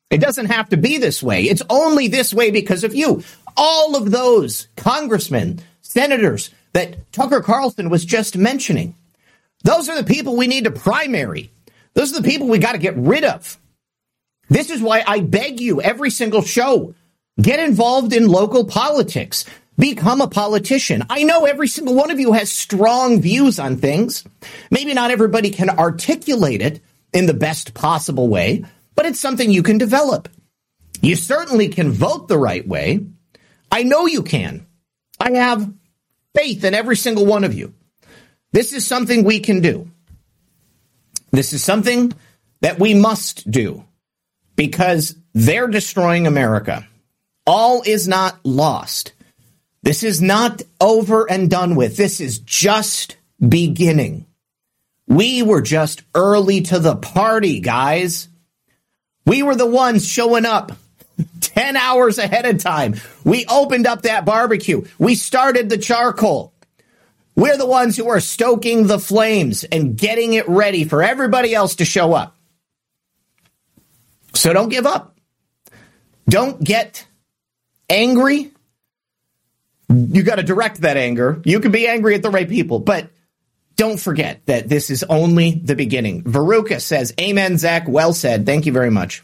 It 0.09 0.19
doesn't 0.19 0.47
have 0.47 0.69
to 0.69 0.77
be 0.77 0.97
this 0.97 1.21
way. 1.21 1.43
It's 1.43 1.61
only 1.69 2.07
this 2.07 2.33
way 2.33 2.51
because 2.51 2.83
of 2.83 2.95
you. 2.95 3.23
All 3.55 3.95
of 3.95 4.11
those 4.11 4.67
congressmen, 4.75 5.59
senators 5.81 6.49
that 6.73 7.11
Tucker 7.11 7.41
Carlson 7.41 7.89
was 7.89 8.05
just 8.05 8.37
mentioning, 8.37 8.95
those 9.63 9.89
are 9.89 10.01
the 10.01 10.13
people 10.13 10.37
we 10.37 10.47
need 10.47 10.63
to 10.63 10.71
primary. 10.71 11.51
Those 11.93 12.13
are 12.13 12.21
the 12.21 12.29
people 12.29 12.47
we 12.47 12.59
got 12.59 12.73
to 12.73 12.77
get 12.77 12.95
rid 12.95 13.23
of. 13.23 13.57
This 14.49 14.69
is 14.69 14.81
why 14.81 15.03
I 15.05 15.19
beg 15.19 15.59
you 15.59 15.81
every 15.81 16.09
single 16.09 16.41
show 16.41 16.95
get 17.41 17.59
involved 17.59 18.13
in 18.13 18.27
local 18.27 18.65
politics 18.65 19.45
Become 19.81 20.21
a 20.21 20.27
politician. 20.27 21.03
I 21.09 21.23
know 21.23 21.45
every 21.45 21.67
single 21.67 21.95
one 21.95 22.11
of 22.11 22.19
you 22.19 22.33
has 22.33 22.51
strong 22.51 23.19
views 23.19 23.57
on 23.57 23.77
things. 23.77 24.23
Maybe 24.69 24.93
not 24.93 25.09
everybody 25.09 25.49
can 25.49 25.71
articulate 25.71 26.61
it 26.61 26.81
in 27.15 27.25
the 27.25 27.33
best 27.33 27.73
possible 27.73 28.27
way, 28.27 28.63
but 28.93 29.07
it's 29.07 29.19
something 29.19 29.49
you 29.49 29.63
can 29.63 29.79
develop. 29.79 30.29
You 31.01 31.15
certainly 31.15 31.67
can 31.69 31.91
vote 31.91 32.27
the 32.27 32.37
right 32.37 32.65
way. 32.67 33.07
I 33.71 33.81
know 33.81 34.05
you 34.05 34.21
can. 34.21 34.67
I 35.19 35.31
have 35.31 35.73
faith 36.35 36.63
in 36.63 36.75
every 36.75 36.95
single 36.95 37.25
one 37.25 37.43
of 37.43 37.55
you. 37.55 37.73
This 38.51 38.73
is 38.73 38.85
something 38.85 39.23
we 39.23 39.39
can 39.39 39.61
do. 39.61 39.89
This 41.31 41.53
is 41.53 41.63
something 41.63 42.13
that 42.59 42.77
we 42.77 42.93
must 42.93 43.49
do 43.49 43.83
because 44.55 45.15
they're 45.33 45.67
destroying 45.67 46.27
America. 46.27 46.87
All 47.47 47.81
is 47.83 48.07
not 48.07 48.37
lost. 48.43 49.13
This 49.83 50.03
is 50.03 50.21
not 50.21 50.61
over 50.79 51.29
and 51.29 51.49
done 51.49 51.75
with. 51.75 51.97
This 51.97 52.21
is 52.21 52.39
just 52.39 53.17
beginning. 53.39 54.27
We 55.07 55.41
were 55.41 55.61
just 55.61 56.03
early 56.13 56.61
to 56.61 56.79
the 56.79 56.95
party, 56.95 57.59
guys. 57.59 58.29
We 59.25 59.43
were 59.43 59.55
the 59.55 59.65
ones 59.65 60.07
showing 60.07 60.45
up 60.45 60.71
10 61.41 61.75
hours 61.75 62.17
ahead 62.17 62.45
of 62.45 62.59
time. 62.59 62.95
We 63.23 63.45
opened 63.47 63.87
up 63.87 64.03
that 64.03 64.25
barbecue. 64.25 64.85
We 64.99 65.15
started 65.15 65.69
the 65.69 65.77
charcoal. 65.77 66.53
We're 67.35 67.57
the 67.57 67.65
ones 67.65 67.97
who 67.97 68.09
are 68.09 68.19
stoking 68.19 68.87
the 68.87 68.99
flames 68.99 69.63
and 69.63 69.97
getting 69.97 70.33
it 70.33 70.47
ready 70.47 70.83
for 70.83 71.01
everybody 71.01 71.55
else 71.55 71.75
to 71.75 71.85
show 71.85 72.13
up. 72.13 72.37
So 74.33 74.53
don't 74.53 74.69
give 74.69 74.85
up. 74.85 75.17
Don't 76.27 76.63
get 76.63 77.05
angry. 77.89 78.50
You 79.91 80.23
got 80.23 80.35
to 80.35 80.43
direct 80.43 80.81
that 80.81 80.97
anger. 80.97 81.41
You 81.43 81.59
can 81.59 81.71
be 81.71 81.87
angry 81.87 82.15
at 82.15 82.23
the 82.23 82.29
right 82.29 82.47
people, 82.47 82.79
but 82.79 83.09
don't 83.75 83.99
forget 83.99 84.45
that 84.45 84.69
this 84.69 84.89
is 84.89 85.03
only 85.03 85.51
the 85.51 85.75
beginning. 85.75 86.23
Veruca 86.23 86.79
says, 86.79 87.13
Amen, 87.19 87.57
Zak. 87.57 87.87
Well 87.87 88.13
said. 88.13 88.45
Thank 88.45 88.65
you 88.65 88.71
very 88.71 88.91
much. 88.91 89.23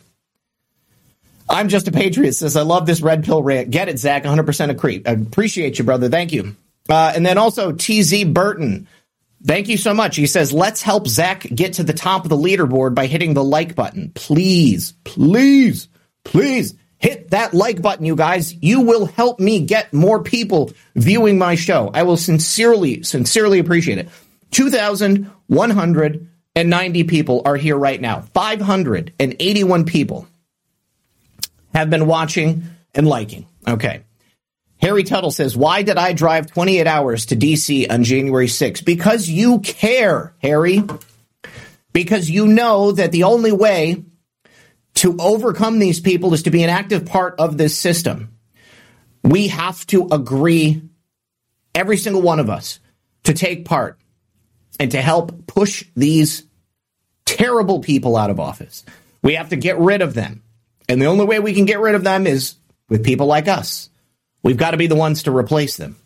I'm 1.49 1.69
just 1.69 1.87
a 1.87 1.91
patriot. 1.91 2.33
Says, 2.33 2.57
I 2.57 2.63
love 2.63 2.85
this 2.85 3.01
red 3.01 3.23
pill 3.23 3.41
rant. 3.41 3.69
Get 3.69 3.87
it, 3.87 3.99
Zak. 3.99 4.23
100% 4.23 4.69
agree. 4.69 5.01
Appreciate 5.05 5.79
you, 5.79 5.85
brother. 5.85 6.09
Thank 6.09 6.33
you. 6.33 6.55
Uh, 6.89 7.13
and 7.15 7.25
then 7.25 7.37
also 7.37 7.71
TZ 7.71 8.25
Burton. 8.25 8.87
Thank 9.45 9.67
you 9.67 9.77
so 9.77 9.93
much. 9.93 10.15
He 10.15 10.27
says, 10.27 10.51
let's 10.51 10.81
help 10.81 11.07
Zak 11.07 11.41
get 11.41 11.73
to 11.73 11.83
the 11.83 11.93
top 11.93 12.23
of 12.23 12.29
the 12.29 12.37
leaderboard 12.37 12.95
by 12.95 13.05
hitting 13.05 13.33
the 13.33 13.43
like 13.43 13.75
button. 13.75 14.11
Please, 14.15 14.93
please, 15.03 15.87
please 16.23 16.73
hit 16.97 17.31
that 17.31 17.53
like 17.53 17.81
button, 17.81 18.05
you 18.05 18.15
guys. 18.15 18.53
You 18.53 18.79
will 18.81 19.05
help 19.05 19.39
me 19.39 19.65
get 19.65 19.93
more 19.93 20.21
people 20.23 20.71
viewing 20.95 21.37
my 21.37 21.55
show. 21.55 21.89
I 21.93 22.03
will 22.03 22.17
sincerely, 22.17 23.03
sincerely 23.03 23.59
appreciate 23.59 23.99
it. 23.99 24.09
2,190 24.51 27.03
people 27.03 27.41
are 27.45 27.55
here 27.55 27.77
right 27.77 27.99
now. 27.99 28.21
581 28.33 29.85
people 29.85 30.27
have 31.73 31.89
been 31.89 32.07
watching 32.07 32.63
and 32.95 33.07
liking. 33.07 33.45
Okay. 33.67 34.03
Harry 34.79 35.03
Tuttle 35.03 35.31
says, 35.31 35.57
Why 35.57 35.81
did 35.81 35.97
I 35.97 36.13
drive 36.13 36.51
28 36.51 36.87
hours 36.87 37.25
to 37.27 37.35
DC 37.35 37.91
on 37.91 38.03
January 38.03 38.47
6th? 38.47 38.85
Because 38.85 39.27
you 39.27 39.59
care, 39.59 40.33
Harry. 40.41 40.83
Because 41.93 42.29
you 42.29 42.47
know 42.47 42.91
that 42.91 43.11
the 43.11 43.23
only 43.23 43.51
way 43.51 44.03
to 44.97 45.15
overcome 45.19 45.79
these 45.79 45.99
people 45.99 46.33
is 46.33 46.43
to 46.43 46.51
be 46.51 46.63
an 46.63 46.69
active 46.69 47.05
part 47.05 47.35
of 47.39 47.57
this 47.57 47.77
system. 47.77 48.35
We 49.23 49.47
have 49.47 49.85
to 49.87 50.07
agree, 50.11 50.81
every 51.75 51.97
single 51.97 52.21
one 52.21 52.39
of 52.39 52.49
us, 52.49 52.79
to 53.25 53.33
take 53.33 53.65
part 53.65 53.99
and 54.79 54.91
to 54.91 55.01
help 55.01 55.45
push 55.47 55.85
these 55.95 56.45
terrible 57.25 57.79
people 57.79 58.15
out 58.15 58.29
of 58.29 58.39
office. 58.39 58.83
We 59.21 59.35
have 59.35 59.49
to 59.49 59.55
get 59.55 59.77
rid 59.77 60.01
of 60.01 60.13
them. 60.13 60.43
And 60.89 61.01
the 61.01 61.07
only 61.07 61.25
way 61.25 61.39
we 61.39 61.53
can 61.53 61.65
get 61.65 61.79
rid 61.79 61.95
of 61.95 62.03
them 62.03 62.25
is 62.25 62.55
with 62.89 63.03
people 63.03 63.27
like 63.27 63.47
us. 63.47 63.89
We've 64.41 64.57
got 64.57 64.71
to 64.71 64.77
be 64.77 64.87
the 64.87 64.95
ones 64.95 65.23
to 65.23 65.35
replace 65.35 65.77
them. 65.77 65.97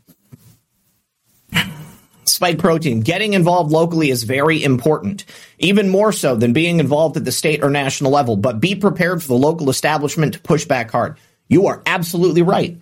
Spike 2.42 2.58
protein. 2.58 3.02
Getting 3.02 3.34
involved 3.34 3.72
locally 3.72 4.10
is 4.10 4.24
very 4.24 4.64
important, 4.64 5.26
even 5.60 5.90
more 5.90 6.12
so 6.12 6.36
than 6.36 6.54
being 6.54 6.80
involved 6.80 7.16
at 7.16 7.24
the 7.24 7.32
state 7.32 7.64
or 7.64 7.70
national 7.70 8.10
level. 8.10 8.36
But 8.36 8.60
be 8.60 8.74
prepared 8.74 9.22
for 9.22 9.28
the 9.28 9.36
local 9.36 9.70
establishment 9.70 10.34
to 10.34 10.42
push 10.42 10.66
back 10.66 10.90
hard. 10.90 11.20
You 11.48 11.68
are 11.68 11.84
absolutely 11.86 12.42
right. 12.42 12.80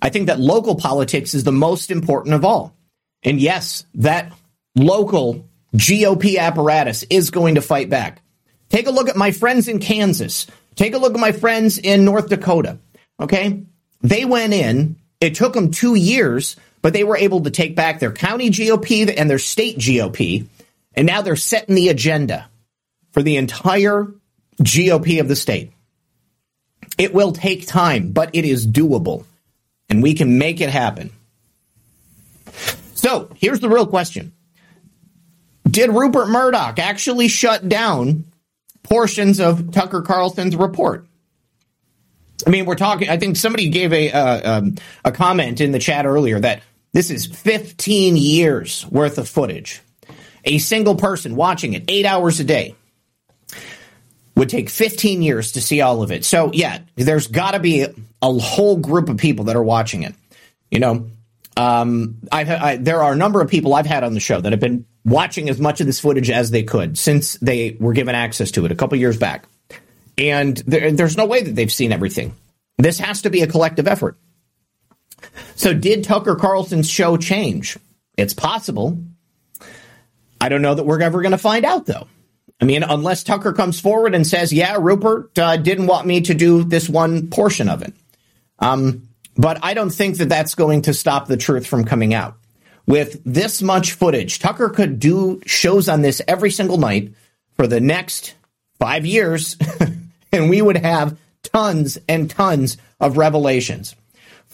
I 0.00 0.10
think 0.10 0.28
that 0.28 0.38
local 0.38 0.76
politics 0.76 1.34
is 1.34 1.42
the 1.42 1.50
most 1.50 1.90
important 1.90 2.36
of 2.36 2.44
all. 2.44 2.76
And 3.24 3.40
yes, 3.40 3.84
that 3.96 4.32
local 4.76 5.44
GOP 5.74 6.38
apparatus 6.38 7.02
is 7.10 7.30
going 7.30 7.56
to 7.56 7.62
fight 7.62 7.90
back. 7.90 8.22
Take 8.68 8.86
a 8.86 8.92
look 8.92 9.08
at 9.08 9.16
my 9.16 9.32
friends 9.32 9.66
in 9.66 9.80
Kansas. 9.80 10.46
Take 10.76 10.94
a 10.94 10.98
look 10.98 11.14
at 11.14 11.20
my 11.20 11.32
friends 11.32 11.78
in 11.78 12.04
North 12.04 12.28
Dakota. 12.28 12.78
Okay? 13.18 13.64
They 14.02 14.24
went 14.24 14.54
in 14.54 15.00
it 15.20 15.34
took 15.34 15.52
them 15.52 15.70
two 15.70 15.94
years, 15.94 16.56
but 16.82 16.92
they 16.92 17.04
were 17.04 17.16
able 17.16 17.42
to 17.42 17.50
take 17.50 17.76
back 17.76 18.00
their 18.00 18.12
county 18.12 18.50
GOP 18.50 19.12
and 19.16 19.28
their 19.28 19.38
state 19.38 19.78
GOP. 19.78 20.46
And 20.94 21.06
now 21.06 21.22
they're 21.22 21.36
setting 21.36 21.74
the 21.74 21.88
agenda 21.88 22.48
for 23.12 23.22
the 23.22 23.36
entire 23.36 24.12
GOP 24.60 25.20
of 25.20 25.28
the 25.28 25.36
state. 25.36 25.72
It 26.98 27.14
will 27.14 27.32
take 27.32 27.66
time, 27.66 28.12
but 28.12 28.30
it 28.34 28.44
is 28.44 28.66
doable. 28.66 29.24
And 29.88 30.02
we 30.02 30.14
can 30.14 30.38
make 30.38 30.60
it 30.60 30.70
happen. 30.70 31.10
So 32.94 33.30
here's 33.36 33.60
the 33.60 33.68
real 33.68 33.86
question 33.86 34.32
Did 35.64 35.90
Rupert 35.90 36.28
Murdoch 36.28 36.78
actually 36.78 37.28
shut 37.28 37.68
down 37.68 38.24
portions 38.82 39.40
of 39.40 39.72
Tucker 39.72 40.02
Carlson's 40.02 40.56
report? 40.56 41.06
I 42.46 42.50
mean, 42.50 42.66
we're 42.66 42.74
talking. 42.74 43.08
I 43.08 43.16
think 43.16 43.36
somebody 43.36 43.68
gave 43.68 43.92
a 43.92 44.12
uh, 44.12 44.58
um, 44.58 44.76
a 45.04 45.12
comment 45.12 45.60
in 45.60 45.72
the 45.72 45.78
chat 45.78 46.06
earlier 46.06 46.40
that 46.40 46.62
this 46.92 47.10
is 47.10 47.26
15 47.26 48.16
years 48.16 48.86
worth 48.86 49.18
of 49.18 49.28
footage. 49.28 49.80
A 50.44 50.58
single 50.58 50.96
person 50.96 51.36
watching 51.36 51.74
it 51.74 51.84
eight 51.88 52.06
hours 52.06 52.40
a 52.40 52.44
day 52.44 52.74
would 54.34 54.48
take 54.48 54.70
15 54.70 55.22
years 55.22 55.52
to 55.52 55.60
see 55.60 55.80
all 55.80 56.02
of 56.02 56.10
it. 56.10 56.24
So 56.24 56.50
yeah, 56.52 56.78
there's 56.96 57.26
got 57.26 57.52
to 57.52 57.60
be 57.60 57.86
a 58.22 58.32
whole 58.32 58.76
group 58.76 59.08
of 59.08 59.18
people 59.18 59.46
that 59.46 59.56
are 59.56 59.62
watching 59.62 60.02
it. 60.02 60.14
You 60.70 60.78
know, 60.78 61.10
um, 61.56 62.18
I've 62.32 62.48
I, 62.48 62.76
there 62.76 63.02
are 63.02 63.12
a 63.12 63.16
number 63.16 63.40
of 63.40 63.50
people 63.50 63.74
I've 63.74 63.86
had 63.86 64.04
on 64.04 64.14
the 64.14 64.20
show 64.20 64.40
that 64.40 64.52
have 64.52 64.60
been 64.60 64.86
watching 65.04 65.50
as 65.50 65.60
much 65.60 65.80
of 65.80 65.86
this 65.86 66.00
footage 66.00 66.30
as 66.30 66.50
they 66.50 66.62
could 66.62 66.96
since 66.96 67.34
they 67.34 67.76
were 67.80 67.92
given 67.92 68.14
access 68.14 68.50
to 68.52 68.64
it 68.64 68.72
a 68.72 68.74
couple 68.74 68.96
years 68.98 69.16
back 69.16 69.46
and 70.20 70.56
there, 70.58 70.92
there's 70.92 71.16
no 71.16 71.24
way 71.24 71.42
that 71.42 71.54
they've 71.54 71.72
seen 71.72 71.92
everything. 71.92 72.34
This 72.78 72.98
has 72.98 73.22
to 73.22 73.30
be 73.30 73.40
a 73.40 73.46
collective 73.46 73.88
effort. 73.88 74.18
So, 75.60 75.74
did 75.74 76.04
Tucker 76.04 76.36
Carlson's 76.36 76.88
show 76.88 77.18
change? 77.18 77.76
It's 78.16 78.32
possible. 78.32 78.96
I 80.40 80.48
don't 80.48 80.62
know 80.62 80.74
that 80.74 80.84
we're 80.84 81.02
ever 81.02 81.20
going 81.20 81.32
to 81.32 81.36
find 81.36 81.66
out, 81.66 81.84
though. 81.84 82.06
I 82.62 82.64
mean, 82.64 82.82
unless 82.82 83.24
Tucker 83.24 83.52
comes 83.52 83.78
forward 83.78 84.14
and 84.14 84.26
says, 84.26 84.54
"Yeah, 84.54 84.78
Rupert 84.80 85.38
uh, 85.38 85.58
didn't 85.58 85.86
want 85.86 86.06
me 86.06 86.22
to 86.22 86.32
do 86.32 86.64
this 86.64 86.88
one 86.88 87.28
portion 87.28 87.68
of 87.68 87.82
it," 87.82 87.92
um, 88.58 89.10
but 89.36 89.58
I 89.62 89.74
don't 89.74 89.90
think 89.90 90.16
that 90.16 90.30
that's 90.30 90.54
going 90.54 90.80
to 90.82 90.94
stop 90.94 91.28
the 91.28 91.36
truth 91.36 91.66
from 91.66 91.84
coming 91.84 92.14
out. 92.14 92.38
With 92.86 93.20
this 93.26 93.60
much 93.60 93.92
footage, 93.92 94.38
Tucker 94.38 94.70
could 94.70 94.98
do 94.98 95.42
shows 95.44 95.90
on 95.90 96.00
this 96.00 96.22
every 96.26 96.52
single 96.52 96.78
night 96.78 97.12
for 97.58 97.66
the 97.66 97.80
next 97.80 98.34
five 98.78 99.04
years 99.04 99.58
and 100.32 100.48
we 100.48 100.62
would 100.62 100.78
have 100.78 101.18
tons 101.42 101.98
and 102.08 102.30
tons 102.30 102.78
of 102.98 103.18
revelations. 103.18 103.94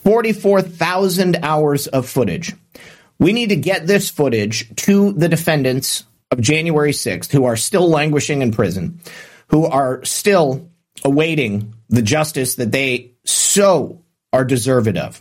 44,000 0.07 1.41
hours 1.43 1.89
of 1.89 2.09
footage. 2.09 2.55
We 3.19 3.33
need 3.33 3.49
to 3.49 3.57
get 3.57 3.89
this 3.89 4.09
footage 4.09 4.73
to 4.85 5.11
the 5.15 5.29
defendants 5.29 6.05
of 6.31 6.41
January 6.41 6.93
6th 6.93 7.33
who 7.33 7.47
are 7.47 7.57
still 7.57 7.89
languishing 7.89 8.41
in 8.41 8.53
prison, 8.53 9.01
who 9.49 9.65
are 9.65 10.05
still 10.05 10.71
awaiting 11.05 11.75
the 11.89 12.03
justice 12.03 12.55
that 12.55 12.71
they 12.71 13.15
so 13.25 14.01
are 14.33 14.45
deserved 14.45 14.97
of. 14.97 15.21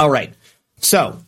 All 0.00 0.10
right. 0.10 0.34
So 0.78 1.20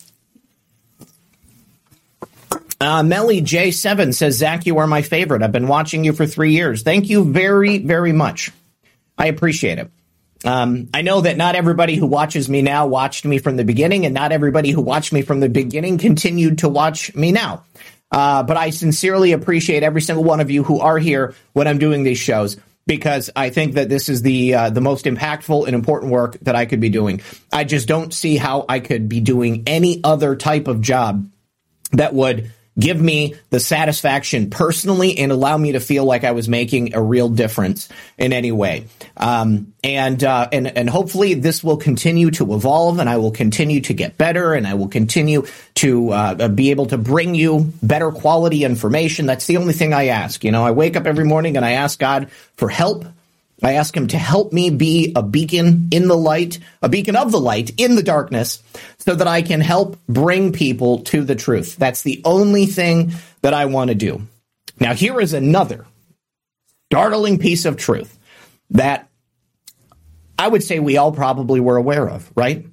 uh, 2.80 3.04
Melly 3.04 3.40
J7 3.40 4.12
says, 4.12 4.38
Zak, 4.38 4.66
you 4.66 4.78
are 4.78 4.88
my 4.88 5.02
favorite. 5.02 5.44
I've 5.44 5.52
been 5.52 5.68
watching 5.68 6.02
you 6.02 6.12
for 6.12 6.26
three 6.26 6.54
years. 6.54 6.82
Thank 6.82 7.08
you 7.08 7.22
very, 7.22 7.78
very 7.78 8.10
much. 8.10 8.50
I 9.16 9.26
appreciate 9.26 9.78
it. 9.78 9.92
Um, 10.44 10.88
I 10.92 11.02
know 11.02 11.20
that 11.20 11.36
not 11.36 11.54
everybody 11.54 11.94
who 11.96 12.06
watches 12.06 12.48
me 12.48 12.62
now 12.62 12.86
watched 12.86 13.24
me 13.24 13.38
from 13.38 13.56
the 13.56 13.64
beginning, 13.64 14.06
and 14.06 14.14
not 14.14 14.32
everybody 14.32 14.70
who 14.70 14.80
watched 14.82 15.12
me 15.12 15.22
from 15.22 15.40
the 15.40 15.48
beginning 15.48 15.98
continued 15.98 16.58
to 16.58 16.68
watch 16.68 17.14
me 17.14 17.32
now. 17.32 17.64
Uh, 18.10 18.42
but 18.42 18.56
I 18.56 18.70
sincerely 18.70 19.32
appreciate 19.32 19.82
every 19.82 20.02
single 20.02 20.24
one 20.24 20.40
of 20.40 20.50
you 20.50 20.64
who 20.64 20.80
are 20.80 20.98
here 20.98 21.34
when 21.52 21.66
I'm 21.66 21.78
doing 21.78 22.02
these 22.02 22.18
shows. 22.18 22.56
because 22.86 23.30
I 23.34 23.50
think 23.50 23.74
that 23.74 23.88
this 23.88 24.08
is 24.08 24.22
the 24.22 24.54
uh, 24.54 24.70
the 24.70 24.80
most 24.80 25.04
impactful 25.04 25.66
and 25.66 25.74
important 25.74 26.12
work 26.12 26.38
that 26.42 26.56
I 26.56 26.66
could 26.66 26.80
be 26.80 26.88
doing. 26.88 27.20
I 27.52 27.64
just 27.64 27.88
don't 27.88 28.12
see 28.12 28.36
how 28.36 28.64
I 28.68 28.80
could 28.80 29.08
be 29.08 29.20
doing 29.20 29.64
any 29.66 30.00
other 30.02 30.36
type 30.36 30.68
of 30.68 30.80
job 30.80 31.28
that 31.92 32.14
would 32.14 32.50
give 32.78 33.00
me 33.00 33.34
the 33.50 33.60
satisfaction 33.60 34.50
personally 34.50 35.18
and 35.18 35.30
allow 35.30 35.56
me 35.56 35.72
to 35.72 35.80
feel 35.80 36.04
like 36.04 36.24
I 36.24 36.32
was 36.32 36.48
making 36.48 36.94
a 36.94 37.02
real 37.02 37.28
difference 37.28 37.88
in 38.16 38.32
any 38.32 38.52
way. 38.52 38.86
Um, 39.16 39.74
and 39.84 40.22
uh, 40.22 40.48
and 40.52 40.66
and 40.66 40.88
hopefully 40.88 41.34
this 41.34 41.62
will 41.62 41.76
continue 41.76 42.30
to 42.32 42.54
evolve, 42.54 42.98
and 42.98 43.08
I 43.10 43.16
will 43.16 43.32
continue 43.32 43.80
to 43.82 43.94
get 43.94 44.16
better, 44.16 44.54
and 44.54 44.66
I 44.66 44.74
will 44.74 44.88
continue 44.88 45.44
to 45.76 46.10
uh, 46.10 46.48
be 46.48 46.70
able 46.70 46.86
to 46.86 46.98
bring 46.98 47.34
you 47.34 47.72
better 47.82 48.10
quality 48.10 48.64
information. 48.64 49.26
That's 49.26 49.46
the 49.46 49.56
only 49.56 49.72
thing 49.72 49.92
I 49.92 50.06
ask. 50.06 50.44
You 50.44 50.52
know, 50.52 50.64
I 50.64 50.70
wake 50.70 50.96
up 50.96 51.06
every 51.06 51.24
morning 51.24 51.56
and 51.56 51.66
I 51.66 51.72
ask 51.72 51.98
God 51.98 52.30
for 52.56 52.68
help 52.68 53.04
I 53.62 53.74
ask 53.74 53.96
him 53.96 54.08
to 54.08 54.18
help 54.18 54.52
me 54.52 54.70
be 54.70 55.12
a 55.14 55.22
beacon 55.22 55.88
in 55.92 56.08
the 56.08 56.16
light, 56.16 56.58
a 56.82 56.88
beacon 56.88 57.16
of 57.16 57.30
the 57.30 57.40
light 57.40 57.70
in 57.78 57.94
the 57.94 58.02
darkness, 58.02 58.62
so 58.98 59.14
that 59.14 59.28
I 59.28 59.42
can 59.42 59.60
help 59.60 59.96
bring 60.08 60.52
people 60.52 61.00
to 61.04 61.22
the 61.24 61.36
truth. 61.36 61.76
That's 61.76 62.02
the 62.02 62.20
only 62.24 62.66
thing 62.66 63.12
that 63.42 63.54
I 63.54 63.66
want 63.66 63.88
to 63.88 63.94
do. 63.94 64.22
Now, 64.80 64.94
here 64.94 65.20
is 65.20 65.32
another 65.32 65.86
startling 66.90 67.38
piece 67.38 67.64
of 67.64 67.76
truth 67.76 68.18
that 68.70 69.08
I 70.38 70.48
would 70.48 70.62
say 70.62 70.80
we 70.80 70.96
all 70.96 71.12
probably 71.12 71.60
were 71.60 71.76
aware 71.76 72.08
of, 72.08 72.30
right? 72.34 72.66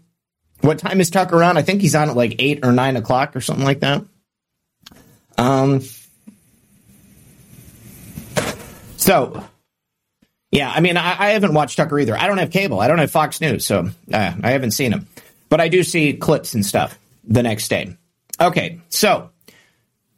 What 0.61 0.79
time 0.79 0.99
is 0.99 1.09
Tucker 1.09 1.43
on? 1.43 1.55
I 1.55 1.61
think 1.61 1.81
he's 1.81 1.95
on 1.95 2.09
at 2.09 2.15
like 2.15 2.35
eight 2.39 2.65
or 2.65 2.71
nine 2.71 2.97
o'clock 2.97 3.35
or 3.35 3.41
something 3.41 3.63
like 3.63 3.81
that. 3.81 4.03
Um, 5.37 5.81
so 8.97 9.43
yeah, 10.51 10.71
I 10.71 10.79
mean, 10.79 10.97
I, 10.97 11.15
I, 11.19 11.29
haven't 11.31 11.53
watched 11.53 11.77
Tucker 11.77 11.99
either. 11.99 12.17
I 12.17 12.25
don't 12.27 12.39
have 12.39 12.51
cable. 12.51 12.79
I 12.79 12.87
don't 12.87 12.97
have 12.97 13.11
Fox 13.11 13.39
News, 13.39 13.65
so 13.65 13.89
uh, 14.11 14.33
I 14.43 14.51
haven't 14.51 14.71
seen 14.71 14.91
him. 14.91 15.07
But 15.47 15.61
I 15.61 15.67
do 15.67 15.83
see 15.83 16.13
clips 16.13 16.53
and 16.53 16.65
stuff 16.65 16.97
the 17.23 17.43
next 17.43 17.67
day. 17.67 17.95
Okay, 18.41 18.79
so 18.89 19.29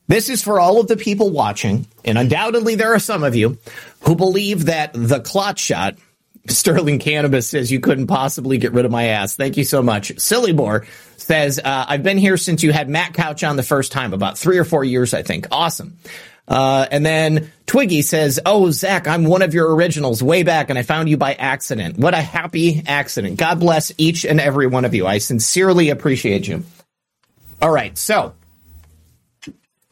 this 0.07 0.29
is 0.29 0.41
for 0.41 0.59
all 0.59 0.79
of 0.79 0.87
the 0.87 0.97
people 0.97 1.31
watching, 1.31 1.85
and 2.05 2.17
undoubtedly 2.17 2.75
there 2.75 2.93
are 2.93 2.99
some 2.99 3.23
of 3.23 3.35
you 3.35 3.57
who 4.01 4.15
believe 4.15 4.65
that 4.65 4.91
the 4.93 5.19
clot 5.19 5.59
shot. 5.59 5.95
Sterling 6.47 6.97
Cannabis 6.97 7.47
says 7.47 7.71
you 7.71 7.79
couldn't 7.79 8.07
possibly 8.07 8.57
get 8.57 8.71
rid 8.71 8.85
of 8.85 8.91
my 8.91 9.09
ass. 9.09 9.35
Thank 9.35 9.57
you 9.57 9.63
so 9.63 9.83
much. 9.83 10.19
Silly 10.19 10.53
Boar 10.53 10.87
says 11.17 11.59
uh, 11.59 11.85
I've 11.87 12.01
been 12.01 12.17
here 12.17 12.35
since 12.35 12.63
you 12.63 12.73
had 12.73 12.89
Matt 12.89 13.13
Couch 13.13 13.43
on 13.43 13.57
the 13.57 13.63
first 13.63 13.91
time, 13.91 14.11
about 14.11 14.39
three 14.39 14.57
or 14.57 14.63
four 14.63 14.83
years, 14.83 15.13
I 15.13 15.21
think. 15.21 15.47
Awesome. 15.51 15.97
Uh, 16.47 16.85
and 16.91 17.05
then 17.05 17.51
Twiggy 17.65 18.01
says, 18.01 18.39
Oh, 18.45 18.71
Zak, 18.71 19.07
I'm 19.07 19.23
one 19.23 19.41
of 19.41 19.53
your 19.53 19.73
originals 19.73 20.21
way 20.21 20.43
back 20.43 20.69
and 20.69 20.77
I 20.77 20.83
found 20.83 21.09
you 21.09 21.17
by 21.17 21.33
accident. 21.33 21.97
What 21.97 22.13
a 22.13 22.21
happy 22.21 22.83
accident. 22.85 23.37
God 23.37 23.59
bless 23.59 23.91
each 23.97 24.25
and 24.25 24.39
every 24.39 24.67
one 24.67 24.83
of 24.83 24.93
you. 24.93 25.07
I 25.07 25.19
sincerely 25.19 25.89
appreciate 25.89 26.47
you. 26.47 26.63
All 27.61 27.71
right. 27.71 27.97
So 27.97 28.33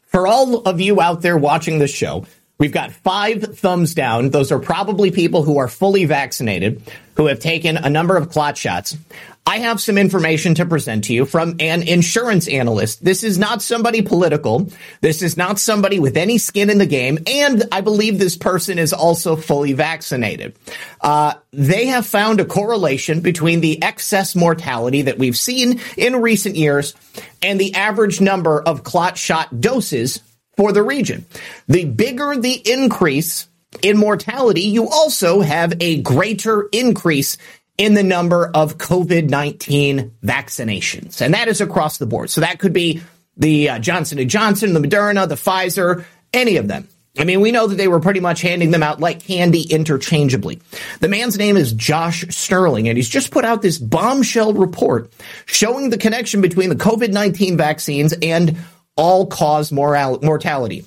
for 0.06 0.26
all 0.26 0.62
of 0.62 0.80
you 0.80 1.00
out 1.00 1.22
there 1.22 1.38
watching 1.38 1.78
this 1.78 1.92
show, 1.92 2.26
We've 2.60 2.70
got 2.70 2.92
five 2.92 3.56
thumbs 3.56 3.94
down. 3.94 4.28
Those 4.28 4.52
are 4.52 4.58
probably 4.58 5.10
people 5.10 5.42
who 5.42 5.56
are 5.56 5.66
fully 5.66 6.04
vaccinated, 6.04 6.82
who 7.16 7.24
have 7.26 7.40
taken 7.40 7.78
a 7.78 7.88
number 7.88 8.18
of 8.18 8.28
clot 8.28 8.58
shots. 8.58 8.98
I 9.46 9.60
have 9.60 9.80
some 9.80 9.96
information 9.96 10.54
to 10.56 10.66
present 10.66 11.04
to 11.04 11.14
you 11.14 11.24
from 11.24 11.56
an 11.58 11.82
insurance 11.82 12.46
analyst. 12.46 13.02
This 13.02 13.24
is 13.24 13.38
not 13.38 13.62
somebody 13.62 14.02
political. 14.02 14.68
This 15.00 15.22
is 15.22 15.38
not 15.38 15.58
somebody 15.58 15.98
with 15.98 16.18
any 16.18 16.36
skin 16.36 16.68
in 16.68 16.76
the 16.76 16.84
game. 16.84 17.18
And 17.26 17.64
I 17.72 17.80
believe 17.80 18.18
this 18.18 18.36
person 18.36 18.78
is 18.78 18.92
also 18.92 19.36
fully 19.36 19.72
vaccinated. 19.72 20.54
Uh, 21.00 21.34
they 21.54 21.86
have 21.86 22.04
found 22.04 22.40
a 22.40 22.44
correlation 22.44 23.20
between 23.20 23.62
the 23.62 23.82
excess 23.82 24.36
mortality 24.36 25.00
that 25.02 25.18
we've 25.18 25.36
seen 25.36 25.80
in 25.96 26.20
recent 26.20 26.56
years 26.56 26.94
and 27.42 27.58
the 27.58 27.74
average 27.74 28.20
number 28.20 28.60
of 28.60 28.84
clot 28.84 29.16
shot 29.16 29.62
doses 29.62 30.20
for 30.56 30.72
the 30.72 30.82
region. 30.82 31.26
The 31.68 31.84
bigger 31.84 32.36
the 32.36 32.52
increase 32.70 33.48
in 33.82 33.96
mortality, 33.96 34.62
you 34.62 34.88
also 34.88 35.40
have 35.40 35.74
a 35.80 36.00
greater 36.02 36.68
increase 36.72 37.36
in 37.78 37.94
the 37.94 38.02
number 38.02 38.50
of 38.52 38.76
COVID 38.76 39.30
19 39.30 40.12
vaccinations. 40.22 41.20
And 41.20 41.34
that 41.34 41.48
is 41.48 41.60
across 41.60 41.98
the 41.98 42.06
board. 42.06 42.30
So 42.30 42.42
that 42.42 42.58
could 42.58 42.72
be 42.72 43.00
the 43.36 43.70
uh, 43.70 43.78
Johnson 43.78 44.28
& 44.28 44.28
Johnson, 44.28 44.74
the 44.74 44.80
Moderna, 44.80 45.26
the 45.28 45.34
Pfizer, 45.34 46.04
any 46.32 46.56
of 46.56 46.68
them. 46.68 46.88
I 47.18 47.24
mean, 47.24 47.40
we 47.40 47.50
know 47.50 47.66
that 47.66 47.74
they 47.74 47.88
were 47.88 47.98
pretty 47.98 48.20
much 48.20 48.40
handing 48.40 48.70
them 48.70 48.82
out 48.82 49.00
like 49.00 49.24
candy 49.24 49.62
interchangeably. 49.62 50.60
The 51.00 51.08
man's 51.08 51.36
name 51.36 51.56
is 51.56 51.72
Josh 51.72 52.24
Stirling, 52.28 52.88
and 52.88 52.96
he's 52.96 53.08
just 53.08 53.32
put 53.32 53.44
out 53.44 53.62
this 53.62 53.78
bombshell 53.78 54.52
report 54.52 55.10
showing 55.46 55.90
the 55.90 55.98
connection 55.98 56.40
between 56.40 56.68
the 56.68 56.76
COVID 56.76 57.12
19 57.12 57.56
vaccines 57.56 58.14
and 58.22 58.56
all 59.00 59.26
cause 59.26 59.72
moral- 59.72 60.20
mortality. 60.22 60.84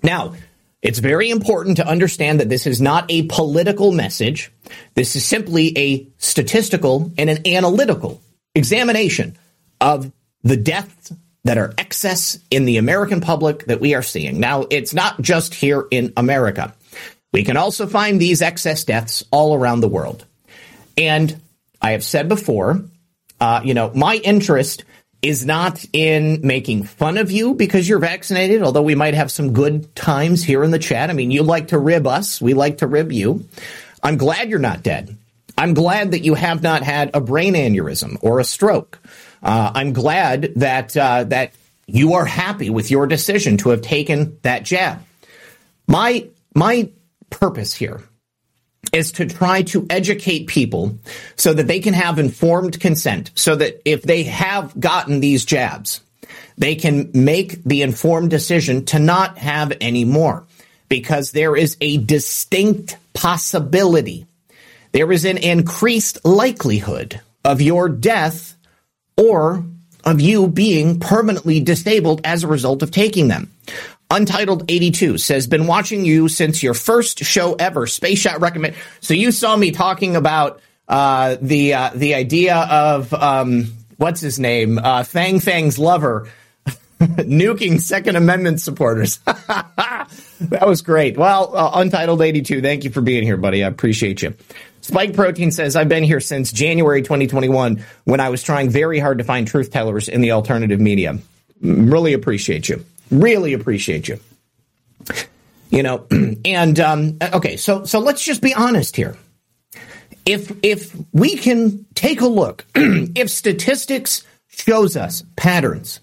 Now, 0.00 0.34
it's 0.80 1.00
very 1.00 1.28
important 1.28 1.78
to 1.78 1.86
understand 1.86 2.38
that 2.38 2.48
this 2.48 2.68
is 2.68 2.80
not 2.80 3.04
a 3.10 3.24
political 3.24 3.90
message. 3.90 4.52
This 4.94 5.16
is 5.16 5.26
simply 5.26 5.76
a 5.76 6.06
statistical 6.18 7.10
and 7.18 7.28
an 7.28 7.44
analytical 7.46 8.22
examination 8.54 9.36
of 9.80 10.12
the 10.44 10.56
deaths 10.56 11.12
that 11.42 11.58
are 11.58 11.74
excess 11.78 12.38
in 12.48 12.64
the 12.64 12.76
American 12.76 13.20
public 13.20 13.66
that 13.66 13.80
we 13.80 13.96
are 13.96 14.02
seeing. 14.02 14.38
Now, 14.38 14.66
it's 14.70 14.94
not 14.94 15.20
just 15.20 15.52
here 15.52 15.84
in 15.90 16.12
America. 16.16 16.72
We 17.32 17.42
can 17.42 17.56
also 17.56 17.88
find 17.88 18.20
these 18.20 18.40
excess 18.40 18.84
deaths 18.84 19.24
all 19.32 19.56
around 19.56 19.80
the 19.80 19.88
world. 19.88 20.24
And 20.96 21.40
I 21.80 21.92
have 21.92 22.04
said 22.04 22.28
before, 22.28 22.84
uh, 23.40 23.62
you 23.64 23.74
know, 23.74 23.90
my 23.94 24.14
interest 24.14 24.84
is 25.22 25.46
not 25.46 25.84
in 25.92 26.40
making 26.42 26.82
fun 26.82 27.16
of 27.16 27.30
you 27.30 27.54
because 27.54 27.88
you're 27.88 28.00
vaccinated, 28.00 28.62
although 28.62 28.82
we 28.82 28.96
might 28.96 29.14
have 29.14 29.30
some 29.30 29.52
good 29.52 29.94
times 29.94 30.42
here 30.42 30.64
in 30.64 30.72
the 30.72 30.78
chat. 30.80 31.10
I 31.10 31.12
mean, 31.12 31.30
you 31.30 31.44
like 31.44 31.68
to 31.68 31.78
rib 31.78 32.06
us, 32.06 32.40
we 32.40 32.54
like 32.54 32.78
to 32.78 32.88
rib 32.88 33.12
you. 33.12 33.46
I'm 34.02 34.16
glad 34.16 34.50
you're 34.50 34.58
not 34.58 34.82
dead. 34.82 35.16
I'm 35.56 35.74
glad 35.74 36.10
that 36.10 36.24
you 36.24 36.34
have 36.34 36.62
not 36.62 36.82
had 36.82 37.10
a 37.14 37.20
brain 37.20 37.54
aneurysm 37.54 38.18
or 38.20 38.40
a 38.40 38.44
stroke. 38.44 38.98
Uh, 39.42 39.70
I'm 39.74 39.92
glad 39.92 40.54
that 40.56 40.96
uh, 40.96 41.24
that 41.24 41.52
you 41.86 42.14
are 42.14 42.24
happy 42.24 42.70
with 42.70 42.90
your 42.90 43.06
decision 43.06 43.58
to 43.58 43.70
have 43.70 43.82
taken 43.82 44.38
that 44.42 44.64
jab. 44.64 45.04
My 45.86 46.28
my 46.54 46.90
purpose 47.30 47.74
here 47.74 48.02
is 48.92 49.12
to 49.12 49.26
try 49.26 49.62
to 49.62 49.86
educate 49.88 50.46
people 50.46 50.98
so 51.36 51.52
that 51.54 51.66
they 51.66 51.80
can 51.80 51.94
have 51.94 52.18
informed 52.18 52.78
consent, 52.78 53.30
so 53.34 53.56
that 53.56 53.80
if 53.84 54.02
they 54.02 54.24
have 54.24 54.78
gotten 54.78 55.20
these 55.20 55.44
jabs, 55.44 56.02
they 56.58 56.74
can 56.74 57.10
make 57.14 57.62
the 57.64 57.82
informed 57.82 58.30
decision 58.30 58.84
to 58.84 58.98
not 58.98 59.38
have 59.38 59.72
any 59.80 60.04
more 60.04 60.44
because 60.88 61.30
there 61.30 61.56
is 61.56 61.76
a 61.80 61.96
distinct 61.96 62.98
possibility. 63.14 64.26
There 64.92 65.10
is 65.10 65.24
an 65.24 65.38
increased 65.38 66.22
likelihood 66.24 67.18
of 67.44 67.62
your 67.62 67.88
death 67.88 68.56
or 69.16 69.64
of 70.04 70.20
you 70.20 70.48
being 70.48 71.00
permanently 71.00 71.60
disabled 71.60 72.20
as 72.24 72.42
a 72.42 72.48
result 72.48 72.82
of 72.82 72.90
taking 72.90 73.28
them. 73.28 73.50
Untitled 74.12 74.70
82 74.70 75.16
says, 75.16 75.46
been 75.46 75.66
watching 75.66 76.04
you 76.04 76.28
since 76.28 76.62
your 76.62 76.74
first 76.74 77.20
show 77.20 77.54
ever. 77.54 77.86
Space 77.86 78.18
Shot 78.18 78.42
recommend. 78.42 78.74
So 79.00 79.14
you 79.14 79.32
saw 79.32 79.56
me 79.56 79.70
talking 79.70 80.16
about, 80.16 80.60
uh, 80.86 81.38
the, 81.40 81.72
uh, 81.72 81.90
the 81.94 82.14
idea 82.14 82.56
of, 82.56 83.14
um, 83.14 83.72
what's 83.96 84.20
his 84.20 84.38
name? 84.38 84.78
Uh, 84.78 85.04
Fang 85.04 85.40
Fang's 85.40 85.78
lover 85.78 86.28
nuking 87.00 87.80
Second 87.80 88.16
Amendment 88.16 88.60
supporters. 88.60 89.16
that 89.24 90.66
was 90.66 90.82
great. 90.82 91.16
Well, 91.16 91.56
uh, 91.56 91.70
Untitled 91.80 92.20
82, 92.20 92.60
thank 92.60 92.84
you 92.84 92.90
for 92.90 93.00
being 93.00 93.22
here, 93.22 93.38
buddy. 93.38 93.64
I 93.64 93.68
appreciate 93.68 94.20
you. 94.20 94.34
Spike 94.82 95.14
Protein 95.14 95.52
says, 95.52 95.74
I've 95.74 95.88
been 95.88 96.04
here 96.04 96.20
since 96.20 96.52
January 96.52 97.00
2021 97.00 97.82
when 98.04 98.20
I 98.20 98.28
was 98.28 98.42
trying 98.42 98.68
very 98.68 98.98
hard 98.98 99.18
to 99.18 99.24
find 99.24 99.48
truth 99.48 99.70
tellers 99.70 100.10
in 100.10 100.20
the 100.20 100.32
alternative 100.32 100.80
media. 100.80 101.18
Really 101.62 102.12
appreciate 102.12 102.68
you. 102.68 102.84
Really 103.12 103.52
appreciate 103.52 104.08
you. 104.08 104.18
You 105.70 105.82
know, 105.82 106.06
and 106.44 106.80
um, 106.80 107.18
okay, 107.22 107.56
so 107.56 107.84
so 107.84 107.98
let's 108.00 108.24
just 108.24 108.40
be 108.40 108.54
honest 108.54 108.96
here. 108.96 109.16
If 110.24 110.52
if 110.62 110.96
we 111.12 111.36
can 111.36 111.84
take 111.94 112.22
a 112.22 112.26
look, 112.26 112.64
if 112.74 113.30
statistics 113.30 114.24
shows 114.48 114.96
us 114.96 115.24
patterns 115.36 116.00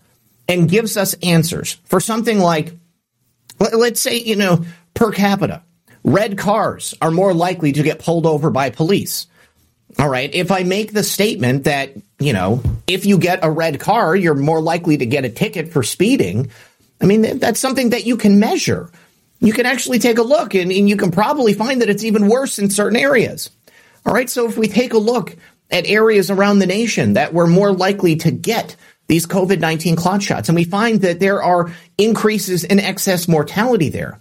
and 0.48 0.70
gives 0.70 0.98
us 0.98 1.16
answers 1.24 1.74
for 1.86 2.00
something 2.00 2.40
like, 2.40 2.74
let's 3.60 4.02
say, 4.02 4.18
you 4.18 4.36
know, 4.36 4.66
per 4.94 5.12
capita, 5.12 5.64
red 6.04 6.38
cars 6.38 6.94
are 7.02 7.12
more 7.12 7.34
likely 7.34 7.72
to 7.72 7.84
get 7.84 8.00
pulled 8.00 8.26
over 8.26 8.50
by 8.50 8.70
police. 8.70 9.28
All 9.98 10.10
right. 10.10 10.34
If 10.34 10.52
I 10.52 10.64
make 10.64 10.94
the 10.94 11.04
statement 11.04 11.64
that, 11.64 11.94
you 12.20 12.34
know, 12.34 12.62
if 12.88 13.06
you 13.06 13.18
get 13.18 13.40
a 13.44 13.50
red 13.50 13.80
car, 13.80 14.16
you're 14.16 14.36
more 14.36 14.62
likely 14.62 14.98
to 14.98 15.06
get 15.06 15.26
a 15.26 15.30
ticket 15.30 15.72
for 15.72 15.84
speeding, 15.84 16.52
I 17.02 17.06
mean, 17.06 17.40
that's 17.40 17.60
something 17.60 17.92
that 17.92 18.06
you 18.06 18.18
can 18.18 18.40
measure. 18.40 18.90
you 19.40 19.54
can 19.54 19.66
actually 19.66 20.00
take 20.00 20.18
a 20.18 20.24
look 20.24 20.54
and, 20.54 20.72
and 20.72 20.90
you 20.90 20.98
can 20.98 21.12
probably 21.12 21.54
find 21.54 21.82
that 21.82 21.90
it's 21.90 22.04
even 22.04 22.28
worse 22.28 22.60
in 22.60 22.70
certain 22.70 22.98
areas. 22.98 23.50
All 24.06 24.14
right. 24.14 24.30
So 24.30 24.48
if 24.48 24.58
we 24.58 24.68
take 24.68 24.94
a 24.94 24.98
look 24.98 25.36
at 25.72 25.88
areas 25.88 26.30
around 26.30 26.60
the 26.60 26.66
nation 26.66 27.14
that 27.14 27.34
were 27.34 27.48
more 27.48 27.72
likely 27.72 28.18
to 28.18 28.32
get 28.32 28.76
these 29.08 29.26
COVID 29.26 29.60
19 29.60 29.96
clot 29.96 30.22
shots, 30.22 30.50
and 30.50 30.56
we 30.56 30.66
find 30.66 31.02
that 31.02 31.20
there 31.20 31.42
are 31.42 31.74
increases 31.98 32.64
in 32.64 32.80
excess 32.80 33.28
mortality 33.28 33.90
there, 33.90 34.20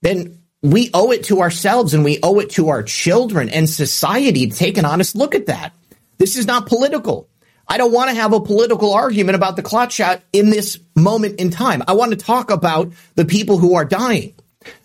then 0.00 0.38
we 0.62 0.90
owe 0.94 1.10
it 1.10 1.24
to 1.24 1.40
ourselves 1.40 1.92
and 1.92 2.04
we 2.04 2.20
owe 2.22 2.38
it 2.38 2.50
to 2.50 2.68
our 2.68 2.82
children 2.82 3.48
and 3.48 3.68
society 3.68 4.46
to 4.46 4.56
take 4.56 4.78
an 4.78 4.84
honest 4.84 5.16
look 5.16 5.34
at 5.34 5.46
that. 5.46 5.72
This 6.18 6.36
is 6.36 6.46
not 6.46 6.66
political. 6.66 7.28
I 7.72 7.78
don't 7.78 7.90
want 7.90 8.10
to 8.10 8.16
have 8.16 8.34
a 8.34 8.40
political 8.40 8.92
argument 8.92 9.34
about 9.34 9.56
the 9.56 9.62
clot 9.62 9.90
shot 9.90 10.20
in 10.30 10.50
this 10.50 10.78
moment 10.94 11.40
in 11.40 11.48
time. 11.48 11.82
I 11.88 11.94
want 11.94 12.10
to 12.10 12.18
talk 12.18 12.50
about 12.50 12.92
the 13.14 13.24
people 13.24 13.56
who 13.56 13.76
are 13.76 13.86
dying 13.86 14.34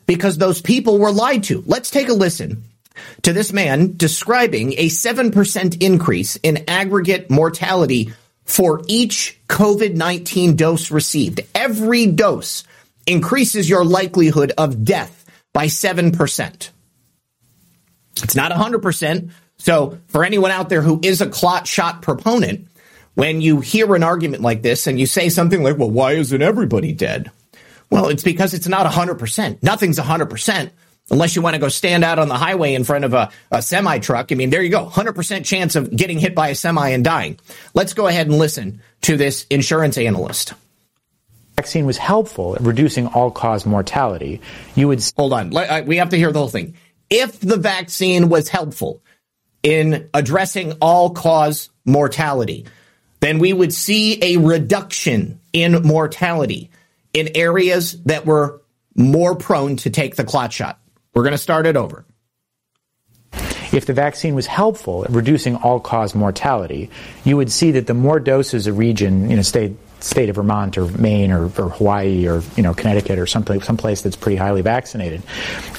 because 0.06 0.38
those 0.38 0.62
people 0.62 0.98
were 0.98 1.12
lied 1.12 1.44
to. 1.44 1.62
Let's 1.66 1.92
take 1.92 2.08
a 2.08 2.14
listen 2.14 2.64
to 3.24 3.34
this 3.34 3.52
man 3.52 3.98
describing 3.98 4.72
a 4.78 4.88
7% 4.88 5.84
increase 5.84 6.38
in 6.38 6.64
aggregate 6.70 7.30
mortality 7.30 8.14
for 8.46 8.82
each 8.88 9.38
COVID 9.50 9.96
19 9.96 10.56
dose 10.56 10.90
received. 10.90 11.42
Every 11.54 12.06
dose 12.06 12.64
increases 13.06 13.70
your 13.70 13.84
likelihood 13.84 14.54
of 14.58 14.86
death 14.86 15.26
by 15.52 15.66
7%. 15.66 16.70
It's 18.24 18.36
not 18.38 18.54
100%. 18.54 19.32
So, 19.58 19.98
for 20.08 20.24
anyone 20.24 20.52
out 20.52 20.70
there 20.70 20.82
who 20.82 21.02
is 21.04 21.20
a 21.20 21.28
clot 21.28 21.68
shot 21.68 22.02
proponent, 22.02 22.70
when 23.18 23.42
you 23.42 23.62
hear 23.62 23.96
an 23.96 24.04
argument 24.04 24.44
like 24.44 24.62
this 24.62 24.86
and 24.86 25.00
you 25.00 25.08
say 25.08 25.28
something 25.30 25.64
like, 25.64 25.76
well, 25.76 25.90
why 25.90 26.12
isn't 26.12 26.40
everybody 26.40 26.94
dead? 26.94 27.32
Well, 27.90 28.10
it's 28.10 28.22
because 28.22 28.54
it's 28.54 28.68
not 28.68 28.86
100%. 28.86 29.64
Nothing's 29.64 29.98
100% 29.98 30.70
unless 31.10 31.36
you 31.36 31.42
want 31.42 31.56
to 31.56 31.60
go 31.60 31.68
stand 31.68 32.04
out 32.04 32.20
on 32.20 32.28
the 32.28 32.36
highway 32.36 32.76
in 32.76 32.84
front 32.84 33.06
of 33.06 33.16
a, 33.16 33.32
a 33.50 33.64
semi 33.64 33.98
truck. 33.98 34.32
I 34.32 34.36
mean, 34.36 34.52
there 34.52 34.62
you 34.62 34.70
go. 34.70 34.86
100% 34.86 35.44
chance 35.44 35.76
of 35.76 35.90
getting 35.96 36.20
hit 36.20 36.36
by 36.36 36.50
a 36.50 36.56
semi 36.56 36.90
and 36.90 37.04
dying. 37.04 37.40
Let's 37.74 37.96
go 37.96 38.06
ahead 38.06 38.28
and 38.28 38.38
listen 38.38 38.84
to 39.02 39.18
this 39.18 39.48
insurance 39.50 39.98
analyst. 39.98 40.54
Vaccine 41.56 41.88
was 41.88 41.98
helpful 41.98 42.54
at 42.54 42.62
reducing 42.62 43.08
all 43.08 43.32
cause 43.32 43.66
mortality. 43.66 44.42
You 44.76 44.90
would 44.90 45.04
hold 45.18 45.34
on. 45.34 45.50
We 45.88 45.98
have 45.98 46.10
to 46.10 46.18
hear 46.18 46.32
the 46.32 46.38
whole 46.38 46.50
thing. 46.50 46.76
If 47.10 47.40
the 47.40 47.58
vaccine 47.58 48.30
was 48.30 48.48
helpful 48.48 49.02
in 49.64 50.08
addressing 50.14 50.74
all 50.74 51.10
cause 51.10 51.72
mortality, 51.84 52.68
then 53.20 53.40
we 53.40 53.54
would 53.54 53.74
see 53.74 54.22
a 54.22 54.38
reduction 54.38 55.40
in 55.54 55.82
mortality 55.84 56.70
in 57.14 57.30
areas 57.36 58.02
that 58.04 58.26
were 58.26 58.62
more 58.96 59.36
prone 59.36 59.76
to 59.78 59.90
take 59.90 60.16
the 60.16 60.24
clot 60.24 60.54
shot. 60.54 60.80
We're 61.14 61.24
going 61.24 61.32
to 61.32 61.38
start 61.38 61.66
it 61.66 61.78
over. 61.78 62.06
If 63.74 63.86
the 63.86 63.94
vaccine 63.94 64.34
was 64.34 64.48
helpful 64.48 65.04
at 65.04 65.12
reducing 65.12 65.56
all 65.56 65.80
cause 65.80 66.16
mortality, 66.16 66.90
you 67.24 67.36
would 67.38 67.52
see 67.52 67.72
that 67.72 67.86
the 67.86 67.94
more 67.94 68.20
doses 68.20 68.66
a 68.68 68.74
region, 68.74 69.30
you 69.30 69.36
know, 69.36 69.42
state 69.42 69.76
state 70.00 70.30
of 70.30 70.36
Vermont 70.36 70.78
or 70.78 70.86
Maine 70.86 71.32
or, 71.32 71.46
or 71.46 71.70
Hawaii 71.70 72.28
or 72.28 72.44
you 72.56 72.64
know 72.64 72.74
Connecticut 72.74 73.18
or 73.20 73.26
someplace 73.26 73.66
someplace 73.66 74.02
that's 74.02 74.16
pretty 74.16 74.38
highly 74.38 74.62
vaccinated, 74.62 75.22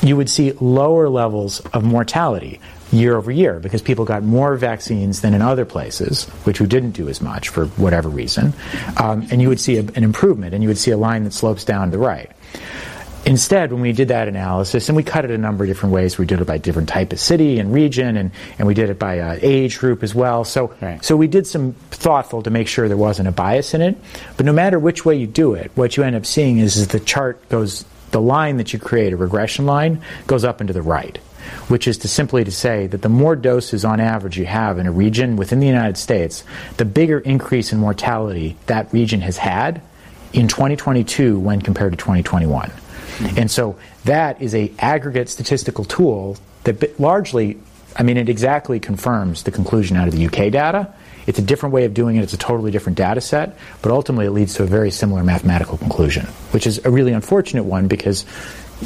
you 0.02 0.16
would 0.16 0.28
see 0.28 0.52
lower 0.52 1.08
levels 1.08 1.60
of 1.72 1.84
mortality 1.84 2.60
year 2.90 3.16
over 3.16 3.30
year 3.30 3.58
because 3.60 3.82
people 3.82 4.04
got 4.04 4.22
more 4.22 4.56
vaccines 4.56 5.20
than 5.20 5.34
in 5.34 5.42
other 5.42 5.64
places, 5.64 6.24
which 6.44 6.60
we 6.60 6.66
didn't 6.66 6.92
do 6.92 7.08
as 7.08 7.20
much 7.20 7.48
for 7.48 7.66
whatever 7.66 8.08
reason, 8.08 8.52
um, 8.96 9.26
and 9.30 9.42
you 9.42 9.48
would 9.48 9.60
see 9.60 9.76
a, 9.76 9.80
an 9.80 10.04
improvement 10.04 10.54
and 10.54 10.62
you 10.62 10.68
would 10.68 10.78
see 10.78 10.90
a 10.90 10.96
line 10.96 11.24
that 11.24 11.32
slopes 11.32 11.64
down 11.64 11.90
to 11.90 11.96
the 11.96 11.98
right. 11.98 12.30
Instead, 13.26 13.72
when 13.72 13.82
we 13.82 13.92
did 13.92 14.08
that 14.08 14.26
analysis, 14.26 14.88
and 14.88 14.96
we 14.96 15.02
cut 15.02 15.24
it 15.24 15.30
a 15.30 15.36
number 15.36 15.64
of 15.64 15.68
different 15.68 15.94
ways, 15.94 16.16
we 16.16 16.24
did 16.24 16.40
it 16.40 16.46
by 16.46 16.56
different 16.56 16.88
type 16.88 17.12
of 17.12 17.20
city 17.20 17.58
and 17.58 17.74
region, 17.74 18.16
and, 18.16 18.30
and 18.58 18.66
we 18.66 18.72
did 18.72 18.88
it 18.88 18.98
by 18.98 19.18
uh, 19.18 19.38
age 19.42 19.78
group 19.78 20.02
as 20.02 20.14
well. 20.14 20.44
So, 20.44 20.74
right. 20.80 21.04
so 21.04 21.14
we 21.14 21.26
did 21.26 21.46
some 21.46 21.74
thoughtful 21.90 22.42
to 22.44 22.50
make 22.50 22.68
sure 22.68 22.88
there 22.88 22.96
wasn't 22.96 23.28
a 23.28 23.32
bias 23.32 23.74
in 23.74 23.82
it. 23.82 23.98
But 24.38 24.46
no 24.46 24.52
matter 24.52 24.78
which 24.78 25.04
way 25.04 25.16
you 25.16 25.26
do 25.26 25.52
it, 25.54 25.72
what 25.74 25.96
you 25.96 26.04
end 26.04 26.16
up 26.16 26.24
seeing 26.24 26.58
is, 26.58 26.78
is 26.78 26.88
the 26.88 27.00
chart 27.00 27.46
goes, 27.50 27.84
the 28.12 28.20
line 28.20 28.56
that 28.58 28.72
you 28.72 28.78
create, 28.78 29.12
a 29.12 29.16
regression 29.16 29.66
line, 29.66 30.00
goes 30.26 30.44
up 30.44 30.60
and 30.60 30.68
to 30.68 30.72
the 30.72 30.80
right 30.80 31.18
which 31.68 31.86
is 31.88 31.98
to 31.98 32.08
simply 32.08 32.44
to 32.44 32.50
say 32.50 32.86
that 32.86 33.02
the 33.02 33.08
more 33.08 33.36
doses 33.36 33.84
on 33.84 34.00
average 34.00 34.38
you 34.38 34.46
have 34.46 34.78
in 34.78 34.86
a 34.86 34.92
region 34.92 35.36
within 35.36 35.60
the 35.60 35.66
United 35.66 35.96
States, 35.96 36.44
the 36.76 36.84
bigger 36.84 37.18
increase 37.18 37.72
in 37.72 37.78
mortality 37.78 38.56
that 38.66 38.92
region 38.92 39.20
has 39.20 39.36
had 39.36 39.80
in 40.32 40.48
2022 40.48 41.38
when 41.38 41.60
compared 41.60 41.92
to 41.92 41.96
2021. 41.96 42.70
Hmm. 42.70 43.38
And 43.38 43.50
so 43.50 43.78
that 44.04 44.40
is 44.40 44.54
a 44.54 44.72
aggregate 44.78 45.28
statistical 45.28 45.84
tool 45.84 46.36
that 46.64 47.00
largely, 47.00 47.58
I 47.96 48.02
mean, 48.02 48.16
it 48.16 48.28
exactly 48.28 48.80
confirms 48.80 49.42
the 49.42 49.50
conclusion 49.50 49.96
out 49.96 50.08
of 50.08 50.14
the 50.14 50.26
UK 50.26 50.52
data. 50.52 50.92
It's 51.26 51.38
a 51.38 51.42
different 51.42 51.74
way 51.74 51.84
of 51.84 51.94
doing 51.94 52.16
it. 52.16 52.22
It's 52.22 52.32
a 52.32 52.38
totally 52.38 52.70
different 52.70 52.96
data 52.96 53.20
set, 53.20 53.58
but 53.82 53.92
ultimately 53.92 54.26
it 54.26 54.30
leads 54.30 54.54
to 54.54 54.62
a 54.62 54.66
very 54.66 54.90
similar 54.90 55.22
mathematical 55.22 55.76
conclusion, 55.76 56.26
which 56.52 56.66
is 56.66 56.84
a 56.84 56.90
really 56.90 57.12
unfortunate 57.12 57.64
one 57.64 57.86
because, 57.86 58.24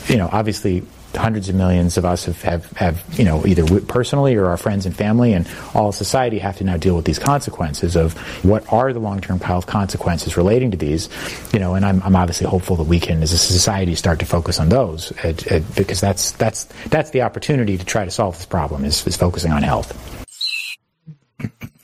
you 0.09 0.17
know, 0.17 0.29
obviously 0.33 0.83
hundreds 1.17 1.49
of 1.49 1.55
millions 1.55 1.97
of 1.97 2.05
us 2.05 2.25
have, 2.25 2.41
have, 2.43 2.71
have, 2.73 3.05
you 3.19 3.25
know, 3.25 3.47
either 3.47 3.81
personally 3.83 4.35
or 4.35 4.47
our 4.47 4.57
friends 4.57 4.87
and 4.87 4.97
family 4.97 5.33
and 5.33 5.49
all 5.75 5.93
society 5.93 6.39
have 6.39 6.57
to 6.57 6.65
now 6.65 6.77
deal 6.77 6.97
with 6.97 7.05
these 7.05 7.19
consequences 7.19 7.97
of 7.97 8.17
what 8.45 8.71
are 8.73 8.93
the 8.93 8.99
long-term 8.99 9.41
health 9.41 9.67
consequences 9.67 10.37
relating 10.37 10.71
to 10.71 10.77
these, 10.77 11.09
you 11.53 11.59
know, 11.59 11.75
and 11.75 11.85
I'm, 11.85 12.03
I'm 12.03 12.17
obviously 12.17 12.47
hopeful 12.47 12.77
that 12.77 12.85
we 12.85 13.01
can, 13.01 13.23
as 13.23 13.33
a 13.33 13.39
society, 13.39 13.95
start 13.95 14.19
to 14.21 14.27
focus 14.27 14.59
on 14.59 14.69
those 14.69 15.13
at, 15.25 15.47
at, 15.47 15.75
because 15.75 16.01
that's, 16.01 16.33
that's, 16.33 16.65
that's 16.89 17.11
the 17.11 17.23
opportunity 17.23 17.79
to 17.79 17.85
try 17.85 18.05
to 18.05 18.11
solve 18.11 18.37
this 18.37 18.47
problem 18.47 18.85
is, 18.85 19.07
is 19.07 19.17
focusing 19.17 19.53
on 19.53 19.63
health. 19.63 19.93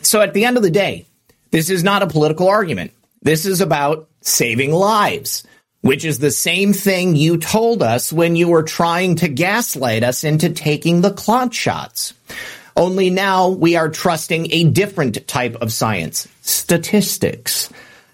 So 0.03 0.21
at 0.21 0.35
the 0.35 0.45
end 0.45 0.57
of 0.57 0.63
the 0.63 0.71
day, 0.71 1.07
this 1.51 1.71
is 1.71 1.83
not 1.83 2.03
a 2.03 2.07
political 2.07 2.49
argument. 2.49 2.93
This 3.23 3.47
is 3.47 3.61
about 3.61 4.09
saving 4.21 4.73
lives 4.73 5.45
which 5.81 6.05
is 6.05 6.19
the 6.19 6.31
same 6.31 6.73
thing 6.73 7.17
you 7.17 7.37
told 7.37 7.83
us 7.83 8.13
when 8.13 8.37
you 8.37 8.49
were 8.49 8.63
trying 8.63 9.17
to 9.17 9.29
gaslight 9.29 10.03
us 10.03 10.25
into 10.25 10.51
taking 10.51 11.01
the 11.01 11.13
clot 11.13 11.55
shots. 11.55 12.15
Only 12.77 13.11
now 13.11 13.49
we 13.49 13.77
are 13.77 13.89
trusting 13.89 14.53
a 14.53 14.65
different 14.65 15.27
type 15.27 15.57
of 15.57 15.73
science, 15.73 16.29
statistics, 16.43 17.71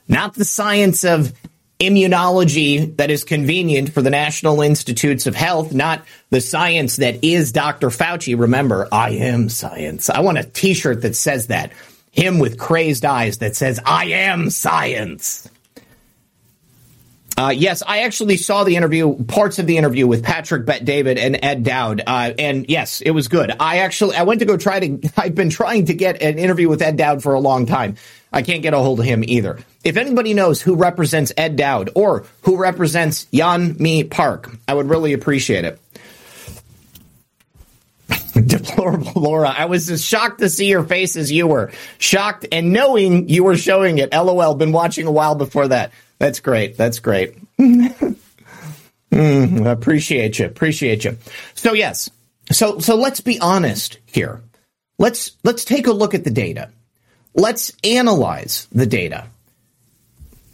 not 0.08 0.34
the 0.34 0.44
science 0.44 1.04
of 1.04 1.32
immunology 1.80 2.96
that 2.96 3.10
is 3.10 3.24
convenient 3.24 3.92
for 3.92 4.00
the 4.00 4.10
National 4.10 4.62
Institutes 4.62 5.26
of 5.26 5.34
Health, 5.34 5.72
not 5.72 6.02
the 6.30 6.40
science 6.40 6.96
that 6.96 7.22
is 7.24 7.52
Dr. 7.52 7.88
Fauci. 7.88 8.38
Remember, 8.38 8.88
I 8.92 9.10
am 9.10 9.48
science. 9.48 10.08
I 10.08 10.20
want 10.20 10.38
a 10.38 10.44
t-shirt 10.44 11.02
that 11.02 11.16
says 11.16 11.48
that. 11.48 11.72
Him 12.12 12.38
with 12.38 12.58
crazed 12.58 13.04
eyes 13.04 13.38
that 13.38 13.56
says, 13.56 13.80
I 13.84 14.06
am 14.06 14.48
science. 14.50 15.48
Uh, 17.36 17.52
yes, 17.54 17.82
I 17.84 18.00
actually 18.02 18.36
saw 18.36 18.62
the 18.62 18.76
interview, 18.76 19.24
parts 19.24 19.58
of 19.58 19.66
the 19.66 19.76
interview 19.76 20.06
with 20.06 20.22
Patrick 20.22 20.64
Bet 20.66 20.84
David 20.84 21.18
and 21.18 21.36
Ed 21.42 21.64
Dowd, 21.64 22.00
uh, 22.06 22.32
and 22.38 22.66
yes, 22.68 23.00
it 23.00 23.10
was 23.10 23.26
good. 23.26 23.52
I 23.58 23.78
actually 23.78 24.14
I 24.14 24.22
went 24.22 24.40
to 24.40 24.46
go 24.46 24.56
try 24.56 24.78
to. 24.80 25.10
I've 25.16 25.34
been 25.34 25.50
trying 25.50 25.86
to 25.86 25.94
get 25.94 26.22
an 26.22 26.38
interview 26.38 26.68
with 26.68 26.80
Ed 26.80 26.96
Dowd 26.96 27.22
for 27.22 27.34
a 27.34 27.40
long 27.40 27.66
time. 27.66 27.96
I 28.32 28.42
can't 28.42 28.62
get 28.62 28.74
a 28.74 28.78
hold 28.78 29.00
of 29.00 29.06
him 29.06 29.24
either. 29.24 29.58
If 29.82 29.96
anybody 29.96 30.34
knows 30.34 30.62
who 30.62 30.76
represents 30.76 31.32
Ed 31.36 31.56
Dowd 31.56 31.90
or 31.94 32.24
who 32.42 32.56
represents 32.56 33.26
Yeonmi 33.26 34.10
Park, 34.10 34.50
I 34.66 34.74
would 34.74 34.88
really 34.88 35.12
appreciate 35.12 35.64
it. 35.64 35.80
Deplorable 38.46 39.12
Laura, 39.20 39.48
I 39.56 39.66
was 39.66 39.90
as 39.90 40.04
shocked 40.04 40.40
to 40.40 40.48
see 40.48 40.68
your 40.68 40.82
face 40.82 41.16
as 41.16 41.30
you 41.30 41.46
were. 41.46 41.70
Shocked 41.98 42.46
and 42.50 42.72
knowing 42.72 43.28
you 43.28 43.44
were 43.44 43.56
showing 43.56 43.98
it. 43.98 44.12
LOL, 44.12 44.54
been 44.54 44.72
watching 44.72 45.06
a 45.06 45.12
while 45.12 45.36
before 45.36 45.68
that. 45.68 45.92
That's 46.24 46.40
great. 46.40 46.78
That's 46.78 47.00
great. 47.00 47.36
mm, 47.58 48.16
appreciate 49.70 50.38
you. 50.38 50.46
Appreciate 50.46 51.04
you. 51.04 51.18
So 51.52 51.74
yes. 51.74 52.08
So 52.50 52.78
so 52.78 52.96
let's 52.96 53.20
be 53.20 53.38
honest 53.40 53.98
here. 54.06 54.40
Let's 54.98 55.32
let's 55.44 55.66
take 55.66 55.86
a 55.86 55.92
look 55.92 56.14
at 56.14 56.24
the 56.24 56.30
data. 56.30 56.70
Let's 57.34 57.72
analyze 57.84 58.68
the 58.72 58.86
data. 58.86 59.26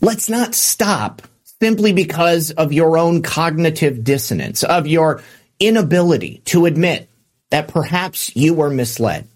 Let's 0.01 0.29
not 0.29 0.57
stop 0.57 1.23
simply 1.63 1.93
because 1.93 2.51
of 2.51 2.73
your 2.73 2.99
own 2.99 3.23
cognitive 3.23 4.03
dissonance, 4.03 4.65
of 4.65 4.89
your 4.89 5.23
inability 5.61 6.43
to 6.47 6.67
admit 6.67 7.09
that 7.51 7.69
perhaps 7.69 8.35
you 8.35 8.55
were 8.55 8.71
misled 8.71 9.29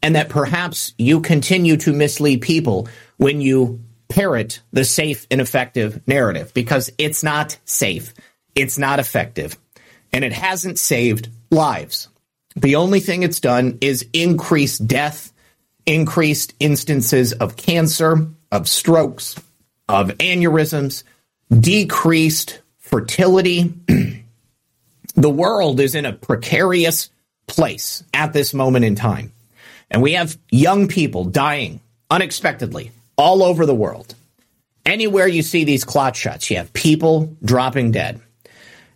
and 0.00 0.14
that 0.14 0.28
perhaps 0.28 0.94
you 0.96 1.20
continue 1.22 1.76
to 1.78 1.92
mislead 1.92 2.40
people 2.40 2.86
when 3.16 3.40
you 3.40 3.80
parrot 4.12 4.60
the 4.72 4.84
safe 4.84 5.26
and 5.30 5.40
effective 5.40 6.06
narrative 6.06 6.52
because 6.54 6.90
it's 6.98 7.22
not 7.22 7.58
safe. 7.64 8.12
It's 8.54 8.78
not 8.78 8.98
effective. 8.98 9.58
And 10.12 10.24
it 10.24 10.32
hasn't 10.32 10.78
saved 10.78 11.28
lives. 11.50 12.08
The 12.54 12.76
only 12.76 13.00
thing 13.00 13.22
it's 13.22 13.40
done 13.40 13.78
is 13.80 14.06
increase 14.12 14.78
death, 14.78 15.32
increased 15.86 16.54
instances 16.60 17.32
of 17.32 17.56
cancer, 17.56 18.26
of 18.50 18.68
strokes, 18.68 19.40
of 19.88 20.08
aneurysms, 20.18 21.04
decreased 21.50 22.60
fertility, 22.78 23.72
The 25.14 25.30
world 25.30 25.80
is 25.80 25.94
in 25.94 26.06
a 26.06 26.12
precarious 26.12 27.10
place 27.46 28.02
at 28.14 28.32
this 28.32 28.54
moment 28.54 28.84
in 28.84 28.94
time. 28.94 29.32
And 29.90 30.02
we 30.02 30.14
have 30.14 30.38
young 30.50 30.88
people 30.88 31.24
dying 31.24 31.80
unexpectedly 32.10 32.92
all 33.16 33.42
over 33.42 33.66
the 33.66 33.74
world. 33.74 34.14
Anywhere 34.84 35.28
you 35.28 35.42
see 35.42 35.64
these 35.64 35.84
clot 35.84 36.16
shots, 36.16 36.50
you 36.50 36.56
have 36.56 36.72
people 36.72 37.36
dropping 37.44 37.92
dead. 37.92 38.20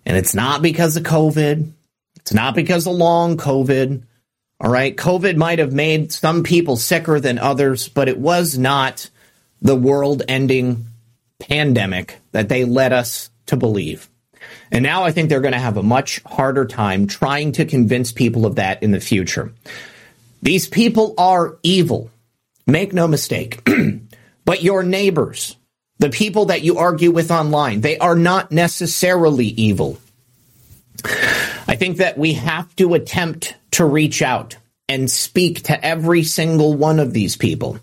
And 0.05 0.17
it's 0.17 0.35
not 0.35 0.63
because 0.63 0.97
of 0.97 1.05
COVID. 1.05 1.73
It's 2.17 2.33
not 2.33 2.55
because 2.55 2.87
of 2.87 2.95
long 2.95 3.37
COVID. 3.37 4.03
All 4.61 4.71
right. 4.71 4.97
COVID 4.97 5.37
might 5.37 5.59
have 5.59 5.73
made 5.73 6.13
some 6.13 6.43
people 6.43 6.77
sicker 6.77 7.21
than 7.21 7.39
others, 7.39 7.89
but 7.89 8.09
it 8.09 8.19
was 8.19 8.57
not 8.57 9.11
the 9.61 9.77
world 9.77 10.23
ending 10.29 10.87
pandemic 11.39 12.19
that 12.33 12.49
they 12.49 12.65
led 12.65 12.93
us 12.93 13.31
to 13.47 13.57
believe. 13.57 14.09
And 14.71 14.83
now 14.83 15.05
I 15.05 15.13
think 15.13 15.29
they're 15.29 15.41
going 15.41 15.53
to 15.53 15.59
have 15.59 15.77
a 15.77 15.83
much 15.83 16.23
harder 16.25 16.65
time 16.65 17.07
trying 17.07 17.53
to 17.53 17.65
convince 17.65 18.13
people 18.13 18.47
of 18.47 18.57
that 18.57 18.83
in 18.83 18.91
the 18.91 19.01
future. 19.01 19.53
These 20.43 20.69
people 20.69 21.15
are 21.19 21.59
evil. 21.63 22.11
Make 22.67 22.93
no 22.93 23.07
mistake. 23.07 23.69
but 24.47 24.63
your 24.63 24.83
neighbors, 24.83 25.57
the 25.99 26.09
people 26.09 26.47
that 26.47 26.63
you 26.63 26.79
argue 26.79 27.11
with 27.11 27.31
online, 27.31 27.83
they 27.83 27.99
are 27.99 28.15
not 28.15 28.51
necessarily 28.51 29.47
evil. 29.47 29.99
I 31.69 31.77
think 31.77 31.99
that 31.99 32.17
we 32.17 32.33
have 32.35 32.75
to 32.77 32.95
attempt 32.95 33.55
to 33.73 33.85
reach 33.85 34.23
out 34.23 34.57
and 34.89 35.11
speak 35.11 35.65
to 35.65 35.85
every 35.85 36.23
single 36.23 36.75
one 36.75 37.01
of 37.01 37.13
these 37.13 37.37
people. 37.37 37.79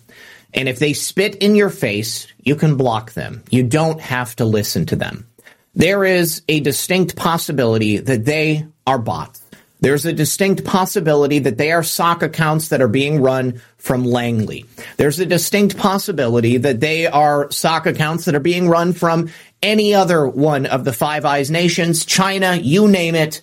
And 0.54 0.70
if 0.70 0.80
they 0.80 0.94
spit 0.94 1.36
in 1.36 1.56
your 1.56 1.70
face, 1.70 2.28
you 2.42 2.56
can 2.56 2.78
block 2.78 3.12
them. 3.12 3.44
You 3.50 3.64
don't 3.64 4.00
have 4.00 4.36
to 4.38 4.46
listen 4.46 4.86
to 4.88 4.96
them. 4.96 5.28
There 5.76 6.06
is 6.06 6.44
a 6.48 6.60
distinct 6.62 7.16
possibility 7.16 7.98
that 7.98 8.26
they 8.26 8.68
are 8.88 9.00
bots. 9.00 9.43
There's 9.84 10.06
a 10.06 10.14
distinct 10.14 10.64
possibility 10.64 11.40
that 11.40 11.58
they 11.58 11.74
are 11.74 11.84
sock 11.84 12.24
accounts 12.24 12.70
that 12.70 12.82
are 12.82 12.88
being 12.88 13.22
run 13.22 13.62
from 13.76 14.06
Langley. 14.06 14.64
There's 14.96 15.20
a 15.20 15.26
distinct 15.26 15.76
possibility 15.76 16.56
that 16.56 16.80
they 16.80 17.06
are 17.06 17.52
sock 17.52 17.86
accounts 17.86 18.24
that 18.24 18.34
are 18.34 18.40
being 18.40 18.70
run 18.70 18.94
from 18.94 19.30
any 19.62 19.94
other 19.94 20.26
one 20.26 20.68
of 20.68 20.86
the 20.86 20.94
Five 20.94 21.26
Eyes 21.26 21.52
nations, 21.52 22.06
China, 22.06 22.56
you 22.56 22.88
name 22.88 23.14
it. 23.14 23.42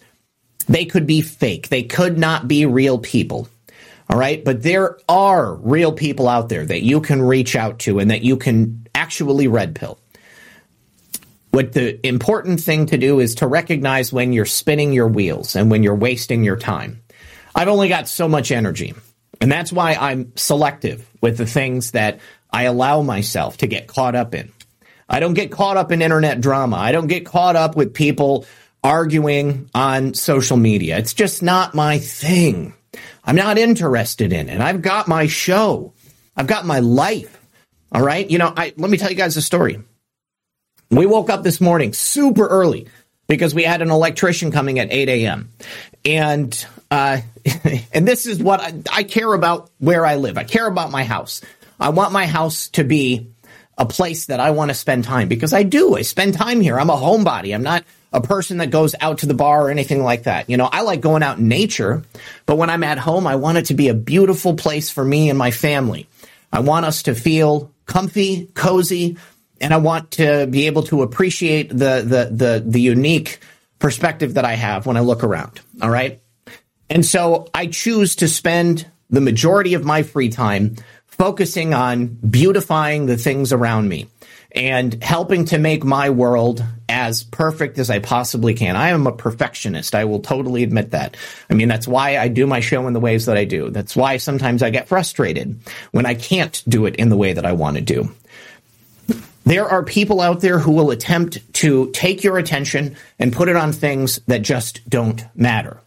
They 0.67 0.87
could 0.87 1.07
be 1.07 1.21
fake. 1.21 1.69
They 1.69 1.83
could 1.83 2.17
not 2.17 2.49
be 2.49 2.65
real 2.65 2.99
people. 2.99 3.47
All 4.09 4.19
right. 4.19 4.43
But 4.43 4.63
there 4.63 4.97
are 5.11 5.57
real 5.57 5.93
people 5.93 6.27
out 6.27 6.49
there 6.49 6.65
that 6.65 6.83
you 6.83 7.03
can 7.03 7.21
reach 7.21 7.55
out 7.55 7.81
to 7.81 7.99
and 7.99 8.11
that 8.11 8.23
you 8.23 8.39
can 8.39 8.87
actually 8.95 9.47
red 9.47 9.75
pill. 9.75 10.00
What 11.51 11.73
the 11.73 12.05
important 12.07 12.61
thing 12.61 12.87
to 12.87 12.99
do 12.99 13.19
is 13.19 13.37
to 13.37 13.47
recognize 13.47 14.13
when 14.13 14.33
you're 14.33 14.47
spinning 14.47 14.93
your 14.93 15.09
wheels 15.09 15.57
and 15.57 15.71
when 15.71 15.83
you're 15.83 15.95
wasting 15.95 16.45
your 16.45 16.57
time. 16.57 17.03
I've 17.55 17.69
only 17.69 17.89
got 17.89 18.09
so 18.09 18.29
much 18.29 18.53
energy. 18.53 18.95
And 19.41 19.51
that's 19.51 19.73
why 19.73 19.95
I'm 19.95 20.33
selective 20.37 21.09
with 21.21 21.39
the 21.39 21.47
things 21.47 21.93
that 21.93 22.21
I 22.51 22.65
allow 22.65 23.03
myself 23.03 23.57
to 23.59 23.67
get 23.67 23.89
caught 23.89 24.15
up 24.15 24.35
in. 24.35 24.53
I 25.09 25.19
don't 25.19 25.35
get 25.35 25.51
caught 25.51 25.77
up 25.77 25.91
in 25.91 26.03
internet 26.03 26.41
drama. 26.41 26.77
I 26.77 26.93
don't 26.93 27.09
get 27.09 27.27
caught 27.27 27.57
up 27.57 27.75
with 27.75 27.95
people 27.95 28.47
arguing 28.85 29.69
on 29.75 30.15
social 30.15 30.57
media. 30.57 30.99
It's 30.99 31.15
just 31.15 31.43
not 31.43 31.75
my 31.75 31.99
thing. 31.99 32.75
I'm 33.25 33.37
not 33.37 33.59
interested 33.59 34.33
in 34.33 34.49
it. 34.49 34.61
I've 34.61 34.83
got 34.83 35.09
my 35.09 35.27
show. 35.27 35.95
I've 36.37 36.47
got 36.47 36.65
my 36.65 36.81
life. 36.81 37.39
All 37.93 38.03
right. 38.03 38.29
You 38.31 38.39
know, 38.39 38.53
I, 38.57 38.73
let 38.77 38.91
me 38.91 38.99
tell 38.99 39.11
you 39.11 39.17
guys 39.17 39.37
a 39.37 39.43
story. 39.43 39.81
We 40.91 41.07
woke 41.07 41.31
up 41.31 41.43
this 41.43 41.61
morning 41.61 41.93
super 41.93 42.47
early 42.47 42.89
because 43.29 43.55
we 43.55 43.63
had 43.63 43.81
an 43.81 43.91
electrician 43.91 44.51
coming 44.51 44.79
at 44.81 44.93
8 44.93 45.09
a.m. 45.09 45.51
And 46.05 46.67
uh, 46.91 47.21
and 47.93 48.07
this 48.07 48.27
is 48.27 48.43
what 48.43 48.61
I, 48.61 48.75
I 48.93 49.03
care 49.05 49.33
about 49.33 49.71
where 49.79 50.05
I 50.05 50.17
live. 50.17 50.37
I 50.37 50.45
care 50.45 50.67
about 50.67 50.91
my 50.91 51.05
house. 51.05 51.43
I 51.79 51.91
want 51.91 52.13
my 52.13 52.27
house 52.27 52.69
to 52.71 52.85
be 52.85 53.29
a 53.79 53.87
place 53.87 54.27
that 54.27 54.41
I 54.41 54.51
want 54.51 54.71
to 54.71 54.75
spend 54.75 55.05
time 55.05 55.29
because 55.29 55.53
I 55.53 55.63
do. 55.63 55.97
I 55.97 56.03
spend 56.03 56.35
time 56.35 56.61
here. 56.61 56.79
I'm 56.79 56.91
a 56.91 56.97
homebody. 56.97 57.55
I'm 57.55 57.63
not 57.63 57.85
a 58.13 58.21
person 58.21 58.59
that 58.59 58.71
goes 58.71 58.95
out 59.01 59.19
to 59.19 59.27
the 59.27 59.35
bar 59.35 59.67
or 59.67 59.71
anything 59.71 60.03
like 60.03 60.25
that. 60.25 60.51
You 60.51 60.57
know, 60.57 60.69
I 60.71 60.83
like 60.83 61.01
going 61.01 61.23
out 61.23 61.39
in 61.39 61.49
nature, 61.49 62.03
but 62.45 62.57
when 62.57 62.69
I'm 62.69 62.85
at 62.85 62.99
home, 62.99 63.27
I 63.27 63.37
want 63.37 63.59
it 63.59 63.67
to 63.67 63.75
be 63.75 63.89
a 63.89 63.95
beautiful 63.95 64.55
place 64.55 64.91
for 64.91 65.05
me 65.05 65.31
and 65.31 65.39
my 65.39 65.53
family. 65.53 66.09
I 66.53 66.61
want 66.61 66.85
us 66.85 67.05
to 67.05 67.15
feel 67.15 67.71
comfy, 67.87 68.47
cozy, 68.55 69.17
and 69.61 69.75
I 69.75 69.77
want 69.77 70.13
to 70.13 70.47
be 70.47 70.67
able 70.67 70.83
to 70.85 71.03
appreciate 71.03 71.69
the 71.69 72.03
the 72.03 72.31
the 72.33 72.65
the 72.67 72.81
unique 72.81 73.41
perspective 73.79 74.35
that 74.35 74.45
I 74.45 74.55
have 74.55 74.87
when 74.87 74.97
I 74.97 75.01
look 75.01 75.25
around. 75.25 75.61
All 75.83 75.91
right. 75.91 76.21
And 76.89 77.05
so 77.05 77.49
I 77.55 77.67
choose 77.67 78.17
to 78.17 78.29
spend 78.29 78.87
the 79.11 79.21
majority 79.21 79.75
of 79.75 79.85
my 79.85 80.03
free 80.03 80.29
time 80.29 80.77
focusing 81.07 81.75
on 81.75 82.07
beautifying 82.07 83.07
the 83.07 83.17
things 83.17 83.53
around 83.53 83.89
me 83.89 84.09
and 84.53 85.03
helping 85.03 85.45
to 85.47 85.59
make 85.59 85.85
my 85.85 86.11
world 86.11 86.65
as 86.89 87.23
perfect 87.23 87.79
as 87.79 87.89
I 87.89 88.01
possibly 88.01 88.55
can. 88.55 88.75
I 88.75 88.89
am 88.89 89.07
a 89.07 89.13
perfectionist. 89.13 89.95
I 89.95 90.05
will 90.07 90.21
totally 90.21 90.65
admit 90.65 90.91
that. 90.91 91.17
I 91.49 91.55
mean, 91.55 91.69
that's 91.69 91.87
why 91.87 92.19
I 92.19 92.29
do 92.29 92.47
my 92.47 92.61
show 92.61 92.87
in 92.89 92.93
the 92.93 93.01
ways 93.01 93.27
that 93.27 93.37
I 93.37 93.45
do. 93.45 93.71
That's 93.71 93.95
why 93.95 94.17
sometimes 94.17 94.63
I 94.63 94.71
get 94.71 94.89
frustrated 94.89 95.61
when 95.93 96.05
I 96.05 96.15
can't 96.15 96.63
do 96.69 96.87
it 96.87 96.97
in 96.97 97.09
the 97.09 97.17
way 97.17 97.33
that 97.33 97.47
I 97.47 97.53
want 97.53 97.77
to 97.77 97.83
do. 97.83 98.11
There 99.51 99.69
are 99.69 99.83
people 99.83 100.21
out 100.21 100.43
there 100.43 100.61
who 100.61 100.71
will 100.71 100.93
attempt 100.93 101.55
to 101.55 101.91
take 101.91 102.23
your 102.23 102.39
attention 102.39 102.95
and 103.19 103.33
put 103.33 103.49
it 103.49 103.57
on 103.57 103.73
things 103.73 104.21
that 104.29 104.43
just 104.43 104.89
don't 104.89 105.25
matter. 105.35 105.81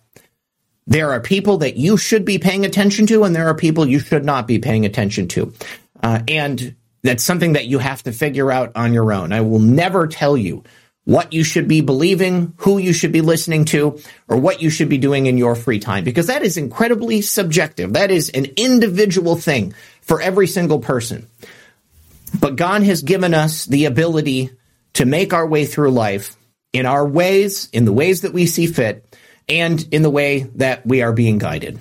There 0.86 1.12
are 1.12 1.22
people 1.22 1.60
that 1.60 1.78
you 1.78 1.96
should 1.96 2.26
be 2.26 2.40
paying 2.40 2.66
attention 2.66 3.08
to, 3.08 3.24
and 3.24 3.34
there 3.34 3.48
are 3.48 3.56
people 3.56 3.88
you 3.88 4.00
should 4.00 4.26
not 4.26 4.48
be 4.48 4.60
paying 4.60 4.86
attention 4.86 5.30
to. 5.30 5.54
Uh, 6.02 6.20
and 6.28 6.76
that's 7.04 7.24
something 7.24 7.54
that 7.54 7.68
you 7.68 7.80
have 7.80 8.04
to 8.04 8.12
figure 8.12 8.52
out 8.52 8.74
on 8.76 8.92
your 8.92 9.14
own. 9.14 9.32
I 9.32 9.40
will 9.40 9.60
never 9.60 10.08
tell 10.08 10.36
you 10.36 10.66
what 11.06 11.32
you 11.32 11.46
should 11.46 11.70
be 11.70 11.80
believing, 11.80 12.56
who 12.58 12.80
you 12.80 12.92
should 12.92 13.14
be 13.14 13.22
listening 13.22 13.64
to, 13.64 13.98
or 14.28 14.36
what 14.36 14.62
you 14.62 14.70
should 14.70 14.90
be 14.90 14.98
doing 14.98 15.28
in 15.28 15.38
your 15.38 15.56
free 15.56 15.80
time, 15.80 16.04
because 16.04 16.28
that 16.28 16.44
is 16.44 16.58
incredibly 16.58 17.22
subjective. 17.22 17.94
That 17.94 18.12
is 18.12 18.30
an 18.32 18.48
individual 18.58 19.38
thing 19.38 19.74
for 20.02 20.20
every 20.20 20.48
single 20.48 20.80
person. 20.80 21.30
But 22.40 22.56
God 22.56 22.84
has 22.84 23.02
given 23.02 23.34
us 23.34 23.66
the 23.66 23.86
ability 23.86 24.52
to 24.94 25.06
make 25.06 25.34
our 25.34 25.48
way 25.48 25.66
through 25.66 25.92
life 25.92 26.36
in 26.72 26.86
our 26.86 27.08
ways, 27.08 27.70
in 27.72 27.86
the 27.86 27.94
ways 27.94 28.22
that 28.22 28.34
we 28.34 28.48
see 28.48 28.68
fit, 28.68 29.06
and 29.48 29.86
in 29.92 30.02
the 30.02 30.10
way 30.10 30.44
that 30.56 30.86
we 30.86 31.02
are 31.02 31.14
being 31.14 31.38
guided. 31.38 31.80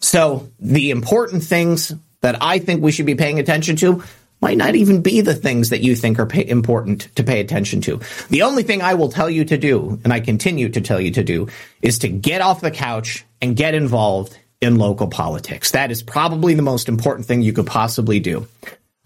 So 0.00 0.50
the 0.58 0.90
important 0.90 1.42
things 1.44 1.92
that 2.22 2.38
I 2.40 2.58
think 2.58 2.82
we 2.82 2.92
should 2.92 3.06
be 3.06 3.14
paying 3.14 3.38
attention 3.38 3.76
to 3.76 4.02
might 4.40 4.56
not 4.56 4.74
even 4.74 5.02
be 5.02 5.20
the 5.20 5.34
things 5.34 5.68
that 5.68 5.82
you 5.82 5.94
think 5.94 6.18
are 6.18 6.26
pay- 6.26 6.48
important 6.48 7.14
to 7.16 7.22
pay 7.22 7.40
attention 7.40 7.82
to. 7.82 8.00
The 8.30 8.42
only 8.42 8.62
thing 8.62 8.80
I 8.80 8.94
will 8.94 9.10
tell 9.10 9.28
you 9.28 9.44
to 9.44 9.58
do, 9.58 10.00
and 10.02 10.12
I 10.12 10.20
continue 10.20 10.70
to 10.70 10.80
tell 10.80 11.00
you 11.00 11.10
to 11.12 11.22
do, 11.22 11.48
is 11.82 11.98
to 12.00 12.08
get 12.08 12.40
off 12.40 12.62
the 12.62 12.70
couch 12.70 13.24
and 13.42 13.54
get 13.54 13.74
involved 13.74 14.38
in 14.62 14.76
local 14.76 15.08
politics. 15.08 15.72
That 15.72 15.90
is 15.90 16.02
probably 16.02 16.54
the 16.54 16.62
most 16.62 16.88
important 16.88 17.26
thing 17.26 17.42
you 17.42 17.52
could 17.52 17.66
possibly 17.66 18.20
do. 18.20 18.46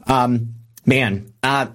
Um, 0.06 0.54
man, 0.86 1.32
uh, 1.42 1.66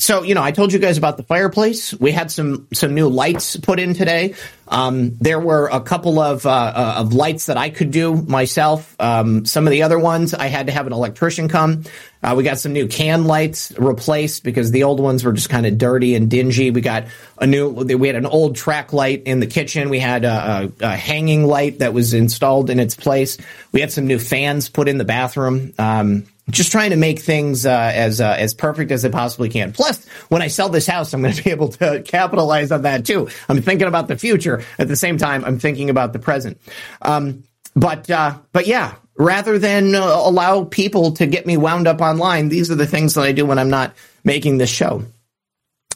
so 0.00 0.22
you 0.22 0.34
know, 0.34 0.42
I 0.42 0.50
told 0.50 0.72
you 0.72 0.78
guys 0.78 0.96
about 0.96 1.18
the 1.18 1.22
fireplace. 1.22 1.92
We 1.92 2.10
had 2.10 2.30
some 2.30 2.68
some 2.72 2.94
new 2.94 3.08
lights 3.08 3.56
put 3.56 3.78
in 3.78 3.92
today. 3.92 4.34
Um, 4.66 5.16
there 5.20 5.38
were 5.38 5.68
a 5.68 5.80
couple 5.80 6.18
of 6.18 6.46
uh, 6.46 6.50
uh, 6.50 6.94
of 6.98 7.12
lights 7.12 7.46
that 7.46 7.58
I 7.58 7.68
could 7.68 7.90
do 7.90 8.14
myself. 8.14 8.96
Um, 8.98 9.44
some 9.44 9.66
of 9.66 9.72
the 9.72 9.82
other 9.82 9.98
ones 9.98 10.32
I 10.32 10.46
had 10.46 10.66
to 10.66 10.72
have 10.72 10.86
an 10.86 10.94
electrician 10.94 11.48
come. 11.48 11.84
Uh, 12.22 12.34
we 12.36 12.44
got 12.44 12.58
some 12.58 12.72
new 12.72 12.86
can 12.86 13.24
lights 13.24 13.72
replaced 13.78 14.42
because 14.42 14.70
the 14.70 14.84
old 14.84 15.00
ones 15.00 15.22
were 15.22 15.32
just 15.32 15.50
kind 15.50 15.66
of 15.66 15.76
dirty 15.76 16.14
and 16.14 16.30
dingy. 16.30 16.70
We 16.70 16.80
got 16.80 17.04
a 17.38 17.46
new. 17.46 17.68
We 17.68 18.06
had 18.06 18.16
an 18.16 18.26
old 18.26 18.56
track 18.56 18.94
light 18.94 19.24
in 19.24 19.40
the 19.40 19.46
kitchen. 19.46 19.90
We 19.90 19.98
had 19.98 20.24
a, 20.24 20.72
a, 20.80 20.86
a 20.86 20.96
hanging 20.96 21.44
light 21.44 21.80
that 21.80 21.92
was 21.92 22.14
installed 22.14 22.70
in 22.70 22.80
its 22.80 22.96
place. 22.96 23.36
We 23.72 23.80
had 23.80 23.92
some 23.92 24.06
new 24.06 24.18
fans 24.18 24.70
put 24.70 24.88
in 24.88 24.96
the 24.96 25.04
bathroom. 25.04 25.74
Um, 25.78 26.26
just 26.50 26.72
trying 26.72 26.90
to 26.90 26.96
make 26.96 27.20
things 27.20 27.66
uh, 27.66 27.70
as 27.94 28.20
uh, 28.20 28.36
as 28.38 28.54
perfect 28.54 28.90
as 28.90 29.04
I 29.04 29.08
possibly 29.08 29.48
can. 29.48 29.72
Plus, 29.72 30.06
when 30.28 30.42
I 30.42 30.48
sell 30.48 30.68
this 30.68 30.86
house, 30.86 31.12
I'm 31.12 31.22
going 31.22 31.34
to 31.34 31.44
be 31.44 31.50
able 31.50 31.68
to 31.68 32.02
capitalize 32.02 32.72
on 32.72 32.82
that 32.82 33.06
too. 33.06 33.28
I'm 33.48 33.62
thinking 33.62 33.88
about 33.88 34.08
the 34.08 34.18
future 34.18 34.62
at 34.78 34.88
the 34.88 34.96
same 34.96 35.18
time. 35.18 35.44
I'm 35.44 35.58
thinking 35.58 35.90
about 35.90 36.12
the 36.12 36.18
present. 36.18 36.60
Um, 37.02 37.44
but 37.74 38.10
uh, 38.10 38.38
but 38.52 38.66
yeah, 38.66 38.94
rather 39.16 39.58
than 39.58 39.94
uh, 39.94 40.00
allow 40.00 40.64
people 40.64 41.12
to 41.12 41.26
get 41.26 41.46
me 41.46 41.56
wound 41.56 41.86
up 41.86 42.00
online, 42.00 42.48
these 42.48 42.70
are 42.70 42.76
the 42.76 42.86
things 42.86 43.14
that 43.14 43.22
I 43.22 43.32
do 43.32 43.46
when 43.46 43.58
I'm 43.58 43.70
not 43.70 43.94
making 44.24 44.58
this 44.58 44.70
show. 44.70 45.04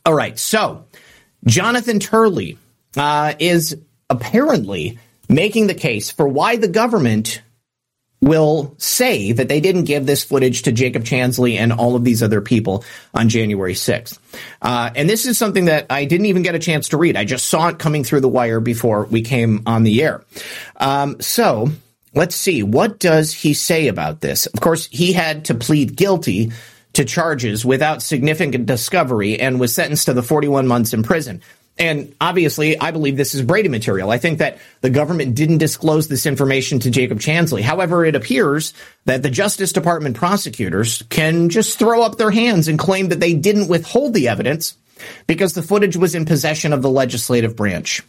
All 0.07 0.15
right, 0.15 0.39
so 0.39 0.87
Jonathan 1.47 1.99
Turley 1.99 2.59
uh, 2.97 3.35
is 3.39 3.77
apparently 4.11 4.99
making 5.29 5.67
the 5.67 5.75
case 5.75 6.11
for 6.11 6.29
why 6.29 6.57
the 6.57 6.69
government 6.69 7.41
will 8.25 8.75
say 8.79 9.33
that 9.33 9.49
they 9.49 9.61
didn't 9.61 9.85
give 9.85 10.07
this 10.07 10.25
footage 10.25 10.63
to 10.63 10.73
Jacob 10.73 11.05
Chansley 11.05 11.57
and 11.59 11.73
all 11.73 11.95
of 11.95 12.05
these 12.05 12.23
other 12.23 12.41
people 12.41 12.85
on 13.13 13.29
January 13.29 13.75
6th. 13.75 14.19
Uh, 14.63 14.91
and 14.97 15.09
this 15.09 15.27
is 15.27 15.37
something 15.37 15.67
that 15.67 15.87
I 15.91 16.07
didn't 16.07 16.27
even 16.27 16.43
get 16.43 16.55
a 16.55 16.59
chance 16.59 16.89
to 16.89 16.97
read. 16.97 17.17
I 17.17 17.25
just 17.25 17.47
saw 17.47 17.69
it 17.69 17.79
coming 17.79 18.03
through 18.03 18.21
the 18.21 18.29
wire 18.29 18.61
before 18.61 19.05
we 19.05 19.21
came 19.21 19.63
on 19.67 19.83
the 19.83 20.03
air. 20.03 20.25
Um, 20.77 21.21
so 21.21 21.69
let's 22.15 22.35
see. 22.35 22.63
What 22.63 22.99
does 22.99 23.33
he 23.33 23.53
say 23.53 23.89
about 23.89 24.23
this? 24.23 24.47
Of 24.47 24.61
course, 24.61 24.87
he 24.87 25.13
had 25.13 25.45
to 25.47 25.55
plead 25.55 25.95
guilty 25.95 26.51
to 26.95 27.05
charges 27.05 27.65
without 27.65 28.03
significant 28.03 28.67
discovery 28.67 29.39
and 29.39 29.61
was 29.61 29.75
sentenced 29.75 30.07
to 30.07 30.15
the 30.15 30.23
41 30.23 30.67
months 30.67 30.95
in 30.95 31.03
prison. 31.03 31.43
And 31.77 32.15
obviously, 32.21 32.79
I 32.79 32.93
believe 32.93 33.17
this 33.17 33.35
is 33.35 33.43
Brady 33.43 33.69
material. 33.69 34.11
I 34.11 34.19
think 34.19 34.39
that 34.39 34.59
the 34.81 34.91
government 34.91 35.35
didn't 35.35 35.59
disclose 35.59 36.07
this 36.07 36.25
information 36.25 36.79
to 36.81 36.91
Jacob 36.91 37.19
Chansley. 37.19 37.63
However, 37.63 38.05
it 38.05 38.15
appears 38.15 38.75
that 39.07 39.25
the 39.25 39.31
Justice 39.31 39.73
Department 39.73 40.17
prosecutors 40.17 41.03
can 41.09 41.49
just 41.49 41.77
throw 41.79 42.03
up 42.03 42.17
their 42.17 42.31
hands 42.31 42.69
and 42.69 42.79
claim 42.79 43.09
that 43.09 43.19
they 43.19 43.35
didn't 43.35 43.69
withhold 43.69 44.15
the 44.15 44.29
evidence 44.29 44.77
because 45.27 45.55
the 45.55 45.63
footage 45.63 45.97
was 45.97 46.15
in 46.15 46.25
possession 46.25 46.73
of 46.73 46.81
the 46.81 46.91
legislative 46.91 47.57
branch. 47.57 48.03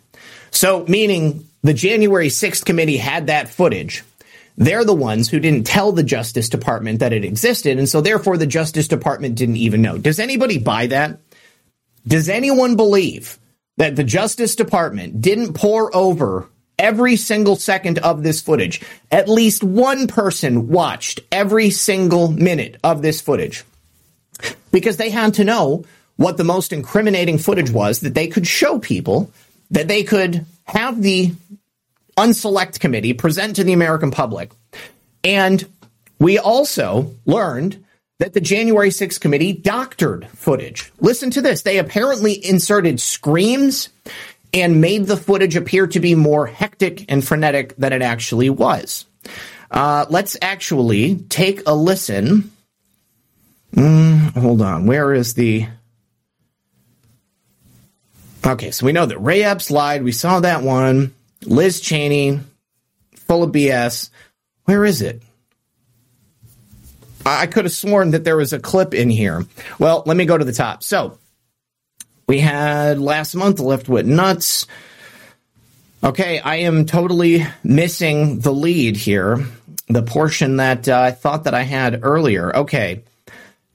So, 0.52 0.86
meaning 0.88 1.48
the 1.64 1.74
January 1.74 2.28
6th 2.28 2.66
committee 2.66 2.98
had 2.98 3.28
that 3.28 3.50
footage. 3.50 4.04
They're 4.58 4.86
the 4.86 4.94
ones 4.94 5.28
who 5.28 5.40
didn't 5.40 5.66
tell 5.66 5.92
the 5.92 6.04
Justice 6.04 6.50
Department 6.50 7.00
that 7.00 7.12
it 7.12 7.26
existed, 7.26 7.78
and 7.78 7.90
so 7.90 8.00
therefore 8.00 8.38
the 8.38 8.48
Justice 8.48 8.88
Department 8.88 9.36
didn't 9.36 9.58
even 9.58 9.82
know. 9.82 9.98
Does 9.98 10.20
anybody 10.20 10.60
buy 10.60 10.88
that? 10.88 11.20
Does 12.08 12.30
anyone 12.30 12.76
believe 12.76 13.40
that 13.78 13.96
the 13.96 14.04
Justice 14.04 14.56
Department 14.56 15.22
didn't 15.22 15.54
pour 15.54 15.96
over 15.96 16.50
every 16.78 17.16
single 17.16 17.56
second 17.56 18.00
of 18.00 18.24
this 18.24 18.42
footage. 18.42 18.82
At 19.12 19.30
least 19.30 19.64
one 19.64 20.08
person 20.08 20.68
watched 20.68 21.22
every 21.32 21.70
single 21.70 22.32
minute 22.32 22.78
of 22.84 23.02
this 23.02 23.22
footage 23.22 23.64
because 24.72 24.98
they 24.98 25.10
had 25.10 25.36
to 25.36 25.44
know 25.44 25.86
what 26.18 26.38
the 26.38 26.44
most 26.44 26.74
incriminating 26.74 27.38
footage 27.38 27.72
was 27.72 28.02
that 28.02 28.14
they 28.14 28.28
could 28.28 28.48
show 28.48 28.80
people, 28.80 29.32
that 29.72 29.88
they 29.88 30.04
could 30.04 30.46
have 30.66 31.02
the 31.02 31.34
unselect 32.18 32.80
committee 32.80 33.14
present 33.14 33.58
to 33.58 33.64
the 33.64 33.74
American 33.74 34.12
public. 34.12 34.52
And 35.24 35.66
we 36.20 36.40
also 36.40 37.14
learned 37.26 37.85
that 38.20 38.34
the 38.34 38.42
January 38.42 38.90
6th 38.90 39.20
committee 39.20 39.54
doctored 39.54 40.28
footage. 40.30 40.92
Listen 41.00 41.32
to 41.32 41.42
this. 41.42 41.64
They 41.64 41.80
apparently 41.80 42.46
inserted 42.46 43.00
screams 43.00 43.90
and 44.54 44.80
made 44.80 45.06
the 45.06 45.18
footage 45.18 45.56
appear 45.56 45.88
to 45.88 46.00
be 46.00 46.16
more 46.16 46.48
hectic 46.48 47.12
and 47.12 47.26
frenetic 47.26 47.76
than 47.76 47.92
it 47.92 48.02
actually 48.02 48.50
was. 48.50 49.06
Uh, 49.70 50.06
let's 50.10 50.38
actually 50.42 51.16
take 51.16 51.64
a 51.66 51.76
listen. 51.76 52.52
Mm, 53.74 54.32
hold 54.38 54.62
on. 54.62 54.86
Where 54.86 55.14
is 55.14 55.34
the. 55.34 55.68
Okay, 58.46 58.72
so 58.72 58.86
we 58.86 58.94
know 58.94 59.08
that 59.08 59.18
Ray 59.18 59.44
Epps 59.44 59.72
lied. 59.72 60.04
We 60.04 60.12
saw 60.14 60.40
that 60.40 60.62
one. 60.62 61.14
Liz 61.44 61.82
Cheney, 61.82 62.40
full 63.16 63.44
of 63.44 63.52
BS. 63.52 64.10
Where 64.64 64.86
is 64.86 65.02
it? 65.02 65.22
I 67.26 67.48
could 67.48 67.66
have 67.66 67.74
sworn 67.74 68.12
that 68.12 68.24
there 68.24 68.38
was 68.38 68.54
a 68.54 68.60
clip 68.60 68.94
in 68.94 69.10
here. 69.10 69.46
Well, 69.80 70.04
let 70.06 70.16
me 70.16 70.26
go 70.26 70.38
to 70.38 70.46
the 70.46 70.54
top. 70.54 70.84
So 70.84 71.18
we 72.28 72.40
had 72.40 73.00
last 73.00 73.36
month 73.36 73.60
left 73.60 73.90
with 73.90 74.06
Nuts. 74.06 74.68
Okay, 76.04 76.40
I 76.40 76.58
am 76.58 76.86
totally 76.86 77.46
missing 77.64 78.40
the 78.40 78.54
lead 78.54 78.96
here. 78.96 79.44
The 79.88 80.04
portion 80.04 80.58
that 80.58 80.88
uh, 80.88 81.00
I 81.00 81.12
thought 81.12 81.46
that 81.46 81.54
I 81.54 81.64
had 81.64 82.00
earlier. 82.04 82.56
Okay. 82.56 83.04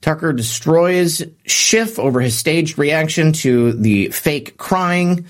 Tucker 0.01 0.33
destroys 0.33 1.21
Schiff 1.45 1.99
over 1.99 2.21
his 2.21 2.35
staged 2.37 2.77
reaction 2.77 3.33
to 3.33 3.73
the 3.73 4.09
fake 4.09 4.57
crying. 4.57 5.25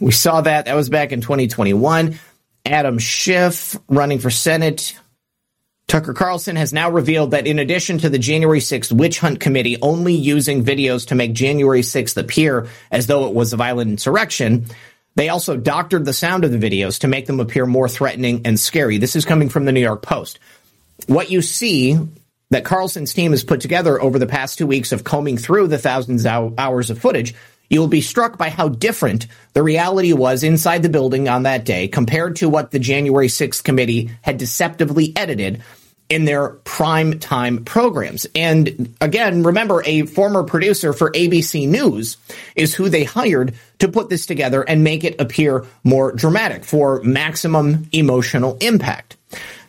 We 0.00 0.12
saw 0.12 0.40
that. 0.40 0.64
That 0.64 0.74
was 0.74 0.88
back 0.88 1.12
in 1.12 1.20
2021. 1.20 2.18
Adam 2.64 2.98
Schiff 2.98 3.76
running 3.88 4.18
for 4.18 4.30
Senate 4.30 4.96
Tucker 5.92 6.14
Carlson 6.14 6.56
has 6.56 6.72
now 6.72 6.90
revealed 6.90 7.32
that 7.32 7.46
in 7.46 7.58
addition 7.58 7.98
to 7.98 8.08
the 8.08 8.18
January 8.18 8.60
6th 8.60 8.90
witch 8.92 9.20
hunt 9.20 9.40
committee 9.40 9.76
only 9.82 10.14
using 10.14 10.64
videos 10.64 11.08
to 11.08 11.14
make 11.14 11.34
January 11.34 11.82
6th 11.82 12.16
appear 12.16 12.66
as 12.90 13.06
though 13.06 13.26
it 13.26 13.34
was 13.34 13.52
a 13.52 13.58
violent 13.58 13.90
insurrection, 13.90 14.64
they 15.16 15.28
also 15.28 15.54
doctored 15.54 16.06
the 16.06 16.14
sound 16.14 16.44
of 16.44 16.50
the 16.50 16.56
videos 16.56 17.00
to 17.00 17.08
make 17.08 17.26
them 17.26 17.40
appear 17.40 17.66
more 17.66 17.90
threatening 17.90 18.40
and 18.46 18.58
scary. 18.58 18.96
This 18.96 19.16
is 19.16 19.26
coming 19.26 19.50
from 19.50 19.66
the 19.66 19.72
New 19.72 19.82
York 19.82 20.00
Post. 20.00 20.38
What 21.08 21.30
you 21.30 21.42
see 21.42 21.98
that 22.48 22.64
Carlson's 22.64 23.12
team 23.12 23.32
has 23.32 23.44
put 23.44 23.60
together 23.60 24.00
over 24.00 24.18
the 24.18 24.26
past 24.26 24.56
two 24.56 24.66
weeks 24.66 24.92
of 24.92 25.04
combing 25.04 25.36
through 25.36 25.66
the 25.66 25.76
thousands 25.76 26.24
of 26.24 26.58
hours 26.58 26.88
of 26.88 27.00
footage, 27.00 27.34
you 27.68 27.80
will 27.80 27.88
be 27.88 28.00
struck 28.00 28.38
by 28.38 28.48
how 28.48 28.70
different 28.70 29.26
the 29.52 29.62
reality 29.62 30.14
was 30.14 30.42
inside 30.42 30.82
the 30.82 30.88
building 30.88 31.28
on 31.28 31.42
that 31.42 31.66
day 31.66 31.86
compared 31.86 32.36
to 32.36 32.48
what 32.48 32.70
the 32.70 32.78
January 32.78 33.28
6th 33.28 33.62
committee 33.62 34.10
had 34.22 34.38
deceptively 34.38 35.12
edited 35.16 35.62
in 36.08 36.24
their 36.24 36.50
prime 36.50 37.18
time 37.18 37.64
programs. 37.64 38.26
And 38.34 38.94
again, 39.00 39.42
remember 39.42 39.82
a 39.84 40.02
former 40.02 40.42
producer 40.42 40.92
for 40.92 41.10
ABC 41.10 41.66
News 41.68 42.18
is 42.54 42.74
who 42.74 42.88
they 42.88 43.04
hired 43.04 43.54
to 43.78 43.88
put 43.88 44.08
this 44.08 44.26
together 44.26 44.62
and 44.62 44.84
make 44.84 45.04
it 45.04 45.20
appear 45.20 45.64
more 45.84 46.12
dramatic 46.12 46.64
for 46.64 47.02
maximum 47.02 47.88
emotional 47.92 48.58
impact. 48.60 49.16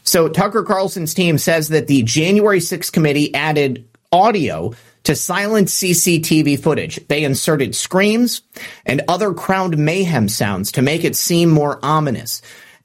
So 0.03 0.27
Tucker 0.27 0.63
Carlson's 0.63 1.13
team 1.13 1.37
says 1.37 1.69
that 1.69 1.87
the 1.87 2.03
January 2.03 2.59
6th 2.59 2.91
committee 2.91 3.33
added 3.33 3.87
audio 4.11 4.73
to 5.03 5.15
silent 5.15 5.67
CCTV 5.67 6.59
footage. 6.59 7.05
They 7.07 7.23
inserted 7.23 7.75
screams 7.75 8.41
and 8.85 9.01
other 9.07 9.33
crowd 9.33 9.77
mayhem 9.77 10.29
sounds 10.29 10.73
to 10.73 10.81
make 10.81 11.03
it 11.03 11.15
seem 11.15 11.49
more 11.49 11.79
ominous. 11.83 12.41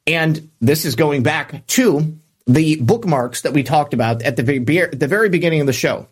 And 0.07 0.51
this 0.61 0.85
is 0.85 0.95
going 0.95 1.23
back 1.23 1.66
to 1.69 2.19
the 2.49 2.77
bookmarks 2.81 3.43
that 3.43 3.53
we 3.53 3.62
talked 3.62 3.95
about 3.95 4.23
at 4.23 4.37
the 4.37 4.43
very, 4.43 4.59
the 4.59 5.07
very 5.07 5.29
beginning 5.29 5.61
of 5.61 5.66
the 5.66 5.73
show. 5.73 6.09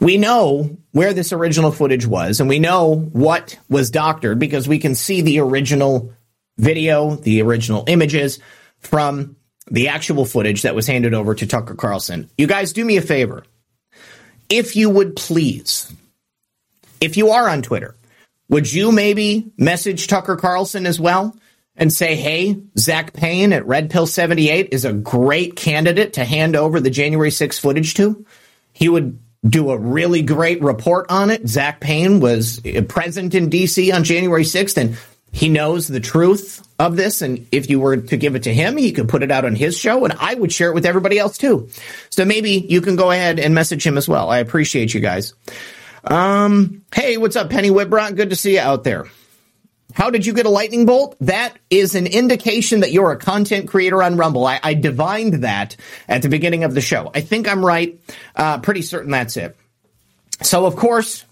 We 0.00 0.18
know 0.18 0.76
where 0.92 1.14
this 1.14 1.32
original 1.32 1.72
footage 1.72 2.06
was, 2.06 2.40
and 2.40 2.48
we 2.48 2.58
know 2.58 2.94
what 2.94 3.58
was 3.70 3.90
doctored 3.90 4.38
because 4.38 4.68
we 4.68 4.78
can 4.78 4.94
see 4.94 5.22
the 5.22 5.40
original 5.40 6.12
video, 6.58 7.16
the 7.16 7.40
original 7.40 7.84
images 7.86 8.38
from 8.80 9.36
the 9.70 9.88
actual 9.88 10.26
footage 10.26 10.62
that 10.62 10.74
was 10.74 10.86
handed 10.86 11.14
over 11.14 11.34
to 11.34 11.46
Tucker 11.46 11.74
Carlson. 11.74 12.28
You 12.36 12.46
guys 12.46 12.74
do 12.74 12.84
me 12.84 12.98
a 12.98 13.02
favor. 13.02 13.44
If 14.50 14.76
you 14.76 14.90
would 14.90 15.16
please, 15.16 15.90
if 17.00 17.16
you 17.16 17.30
are 17.30 17.48
on 17.48 17.62
Twitter, 17.62 17.94
would 18.50 18.70
you 18.70 18.92
maybe 18.92 19.52
message 19.56 20.06
Tucker 20.06 20.36
Carlson 20.36 20.84
as 20.84 21.00
well? 21.00 21.34
And 21.76 21.92
say, 21.92 22.14
hey, 22.14 22.56
Zak 22.78 23.12
Paine 23.12 23.52
at 23.52 23.66
Red 23.66 23.90
Pill 23.90 24.06
78 24.06 24.68
is 24.70 24.84
a 24.84 24.92
great 24.92 25.56
candidate 25.56 26.12
to 26.12 26.24
hand 26.24 26.54
over 26.54 26.78
the 26.78 26.88
January 26.88 27.32
6 27.32 27.58
footage 27.58 27.94
to. 27.94 28.24
He 28.72 28.88
would 28.88 29.18
do 29.44 29.70
a 29.70 29.78
really 29.78 30.22
great 30.22 30.62
report 30.62 31.06
on 31.10 31.30
it. 31.30 31.46
Zak 31.46 31.80
Paine 31.80 32.20
was 32.20 32.60
present 32.88 33.34
in 33.34 33.50
DC 33.50 33.94
on 33.94 34.04
January 34.04 34.44
6th 34.44 34.76
and 34.76 34.96
he 35.32 35.48
knows 35.48 35.88
the 35.88 36.00
truth 36.00 36.66
of 36.78 36.96
this. 36.96 37.20
And 37.20 37.46
if 37.50 37.68
you 37.68 37.80
were 37.80 37.96
to 37.96 38.16
give 38.16 38.36
it 38.36 38.44
to 38.44 38.54
him, 38.54 38.76
he 38.76 38.92
could 38.92 39.08
put 39.08 39.22
it 39.22 39.30
out 39.30 39.44
on 39.44 39.54
his 39.54 39.76
show 39.76 40.04
and 40.04 40.14
I 40.18 40.34
would 40.34 40.52
share 40.52 40.70
it 40.70 40.74
with 40.74 40.86
everybody 40.86 41.18
else 41.18 41.36
too. 41.36 41.68
So 42.08 42.24
maybe 42.24 42.52
you 42.52 42.80
can 42.80 42.96
go 42.96 43.10
ahead 43.10 43.38
and 43.38 43.54
message 43.54 43.86
him 43.86 43.98
as 43.98 44.08
well. 44.08 44.30
I 44.30 44.38
appreciate 44.38 44.94
you 44.94 45.00
guys. 45.00 45.34
Um, 46.04 46.82
hey, 46.94 47.16
what's 47.16 47.36
up, 47.36 47.50
Penny 47.50 47.70
Whitbrot? 47.70 48.16
Good 48.16 48.30
to 48.30 48.36
see 48.36 48.54
you 48.54 48.60
out 48.60 48.84
there. 48.84 49.06
How 49.94 50.10
did 50.10 50.26
you 50.26 50.34
get 50.34 50.44
a 50.44 50.50
lightning 50.50 50.86
bolt? 50.86 51.16
That 51.20 51.56
is 51.70 51.94
an 51.94 52.06
indication 52.06 52.80
that 52.80 52.90
you're 52.92 53.12
a 53.12 53.16
content 53.16 53.68
creator 53.68 54.02
on 54.02 54.16
Rumble. 54.16 54.44
I, 54.44 54.60
I 54.62 54.74
divined 54.74 55.44
that 55.44 55.76
at 56.08 56.22
the 56.22 56.28
beginning 56.28 56.64
of 56.64 56.74
the 56.74 56.80
show. 56.80 57.10
I 57.14 57.20
think 57.20 57.48
I'm 57.48 57.64
right. 57.64 57.98
Uh, 58.34 58.58
pretty 58.58 58.82
certain 58.82 59.12
that's 59.12 59.36
it. 59.36 59.56
So, 60.42 60.66
of 60.66 60.74
course, 60.74 61.24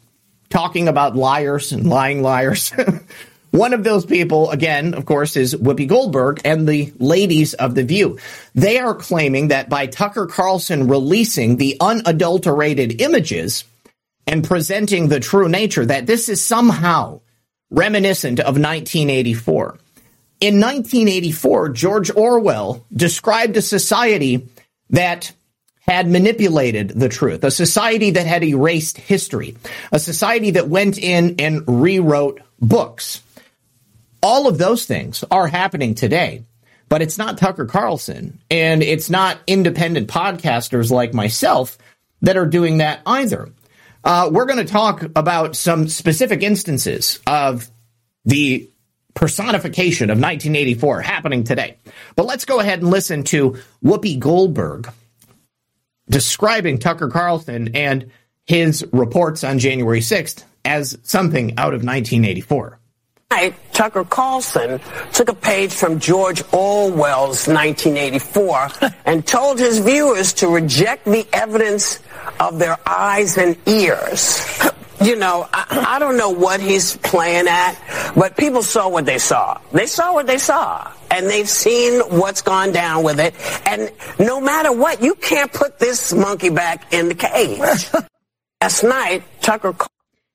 talking 0.49 0.87
about 0.87 1.17
liars 1.17 1.73
and 1.73 1.89
lying 1.89 2.23
liars. 2.23 2.73
One 3.51 3.75
of 3.75 3.85
those 3.85 4.07
people, 4.07 4.51
again, 4.51 4.95
of 4.95 5.05
course, 5.07 5.37
is 5.37 5.55
Whoopi 5.55 5.89
Goldberg 5.89 6.41
and 6.45 6.67
the 6.67 6.93
ladies 6.99 7.55
of 7.55 7.75
The 7.75 7.83
View. 7.83 8.19
They 8.55 8.79
are 8.79 8.95
claiming 8.95 9.49
that 9.49 9.69
by 9.69 9.87
Tucker 9.89 10.27
Carlson 10.27 10.89
releasing 10.89 11.57
the 11.57 11.77
unadulterated 11.81 13.03
images 13.03 13.65
and 14.27 14.45
presenting 14.45 15.09
the 15.09 15.21
true 15.21 15.49
nature, 15.49 15.85
that 15.85 16.07
this 16.07 16.29
is 16.29 16.43
somehow 16.43 17.21
reminiscent 17.73 18.39
of 18.39 18.59
1984. 18.59 19.79
In 20.41 20.61
1984, 20.61 21.69
George 21.71 22.11
Orwell 22.15 22.85
described 22.93 23.57
a 23.57 23.63
society 23.63 24.49
that 24.91 25.33
had 25.81 26.09
manipulated 26.09 26.91
the 26.91 27.09
truth, 27.09 27.43
a 27.43 27.51
society 27.51 28.11
that 28.13 28.27
had 28.27 28.45
erased 28.45 28.99
history, 28.99 29.57
a 29.91 29.99
society 29.99 30.53
that 30.53 30.69
went 30.69 30.99
in 30.99 31.37
and 31.41 31.65
rewrote 31.67 32.41
books. 32.61 33.21
All 34.23 34.47
of 34.47 34.59
those 34.59 34.85
things 34.85 35.25
are 35.31 35.49
happening 35.49 35.95
today. 35.95 36.45
but 36.89 37.01
it's 37.01 37.17
not 37.17 37.39
Tucker 37.39 37.65
Carlson 37.65 38.39
and 38.51 38.83
it's 38.83 39.09
not 39.09 39.39
independent 39.47 40.09
podcasters 40.09 40.91
like 40.91 41.15
myself 41.15 41.79
that 42.21 42.37
are 42.37 42.45
doing 42.45 42.79
that 42.79 43.01
either. 43.07 43.49
Uh, 44.05 44.29
we're 44.33 44.47
going 44.47 44.65
to 44.65 44.73
talk 44.73 45.03
about 45.15 45.57
some 45.57 45.89
specific 45.89 46.43
instances 46.43 47.21
of 47.27 47.71
the 48.25 48.69
personification 49.15 50.11
of 50.11 50.17
1984 50.17 51.03
happening 51.03 51.45
today. 51.45 51.77
But 52.17 52.27
let's 52.27 52.45
go 52.45 52.61
ahead 52.61 52.81
and 52.81 52.91
listen 52.91 53.25
to 53.25 53.59
Whoopi 53.85 54.19
Goldberg 54.19 54.91
describing 56.09 56.79
Tucker 56.79 57.09
Carlson 57.09 57.77
and 57.77 58.11
his 58.47 58.85
reports 58.93 59.45
on 59.45 59.59
January 59.59 60.01
6th 60.01 60.45
as 60.65 60.99
something 61.03 61.59
out 61.59 61.75
of 61.75 61.85
1984. 61.85 62.79
Tucker 63.73 64.05
Carlson 64.05 64.81
took 65.13 65.29
a 65.29 65.35
page 65.35 65.73
from 65.73 65.99
George 65.99 66.43
Orwell's 66.53 67.49
1984 67.49 68.69
and 69.05 69.27
told 69.27 69.59
his 69.59 69.79
viewers 69.79 70.33
to 70.35 70.49
reject 70.49 71.05
the 71.05 71.27
evidence 71.33 72.01
of 72.39 72.59
their 72.59 72.79
eyes 72.87 73.37
and 73.39 73.57
ears. 73.67 74.43
You 75.03 75.17
know, 75.17 75.49
I, 75.53 75.97
I 75.97 75.99
don't 75.99 76.17
know 76.17 76.31
what 76.31 76.61
he's 76.61 76.97
playing 76.99 77.49
at, 77.49 77.75
but 78.15 78.37
people 78.37 78.63
saw 78.63 78.89
what 78.89 79.05
they 79.05 79.19
saw. 79.19 79.61
They 79.73 79.87
saw 79.87 80.13
what 80.15 80.29
they 80.29 80.39
saw 80.39 80.93
and 81.11 81.27
they've 81.27 81.49
seen 81.49 82.01
what's 82.03 82.43
gone 82.43 82.71
down 82.71 83.03
with 83.03 83.19
it. 83.19 83.35
And 83.67 83.91
no 84.21 84.41
matter 84.41 84.71
what, 84.71 85.03
you 85.03 85.17
can't 85.17 85.53
put 85.53 85.81
this 85.81 86.13
monkey 86.13 86.51
back 86.51 86.93
in 86.93 87.09
the 87.09 87.17
cage. 87.17 87.59
Last 88.63 88.85
night, 88.85 89.25
Tucker. 89.41 89.75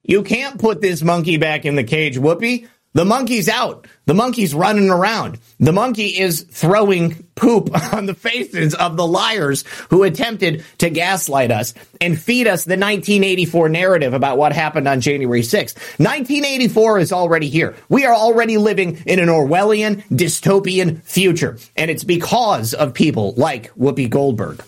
You 0.03 0.23
can't 0.23 0.59
put 0.59 0.81
this 0.81 1.01
monkey 1.01 1.37
back 1.37 1.63
in 1.63 1.75
the 1.75 1.83
cage, 1.83 2.17
Whoopi. 2.17 2.67
The 2.97 3.05
monkey's 3.05 3.47
out. 3.47 3.85
The 4.07 4.15
monkey's 4.15 4.55
running 4.55 4.89
around. 4.89 5.37
The 5.59 5.71
monkey 5.71 6.19
is 6.19 6.41
throwing 6.41 7.27
poop 7.35 7.69
on 7.93 8.07
the 8.07 8.15
faces 8.15 8.73
of 8.73 8.97
the 8.97 9.05
liars 9.05 9.65
who 9.91 10.01
attempted 10.01 10.65
to 10.79 10.89
gaslight 10.89 11.51
us 11.51 11.75
and 12.01 12.19
feed 12.19 12.47
us 12.47 12.65
the 12.65 12.71
1984 12.71 13.69
narrative 13.69 14.15
about 14.15 14.39
what 14.39 14.51
happened 14.51 14.87
on 14.87 15.01
January 15.01 15.41
6th. 15.41 15.75
1984 15.99 16.97
is 16.97 17.13
already 17.13 17.49
here. 17.49 17.75
We 17.87 18.05
are 18.05 18.15
already 18.15 18.57
living 18.57 19.03
in 19.05 19.19
an 19.19 19.27
Orwellian 19.27 20.03
dystopian 20.07 21.03
future. 21.03 21.59
And 21.75 21.91
it's 21.91 22.03
because 22.03 22.73
of 22.73 22.95
people 22.95 23.35
like 23.37 23.71
Whoopi 23.75 24.09
Goldberg. 24.09 24.63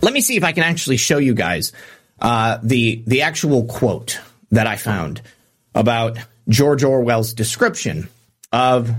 Let 0.00 0.12
me 0.12 0.20
see 0.20 0.36
if 0.36 0.44
I 0.44 0.52
can 0.52 0.62
actually 0.62 0.96
show 0.96 1.18
you 1.18 1.34
guys 1.34 1.72
uh, 2.20 2.60
the 2.62 3.02
the 3.04 3.22
actual 3.22 3.64
quote 3.64 4.20
that 4.52 4.68
I 4.68 4.76
found 4.76 5.22
about 5.74 6.18
George 6.52 6.84
Orwell's 6.84 7.34
description 7.34 8.08
of 8.52 8.90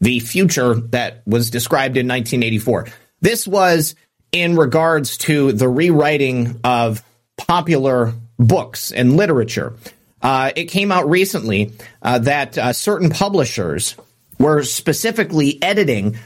the 0.00 0.20
future 0.20 0.74
that 0.74 1.22
was 1.26 1.50
described 1.50 1.96
in 1.96 2.06
1984. 2.06 2.88
This 3.20 3.46
was 3.46 3.94
in 4.32 4.56
regards 4.56 5.16
to 5.18 5.52
the 5.52 5.68
rewriting 5.68 6.60
of 6.64 7.02
popular 7.36 8.12
books 8.38 8.90
and 8.90 9.16
literature. 9.16 9.74
Uh, 10.20 10.50
it 10.56 10.64
came 10.64 10.90
out 10.90 11.08
recently 11.08 11.72
uh, 12.02 12.18
that 12.18 12.58
uh, 12.58 12.72
certain 12.72 13.10
publishers 13.10 13.94
were 14.38 14.62
specifically 14.62 15.62
editing 15.62 16.18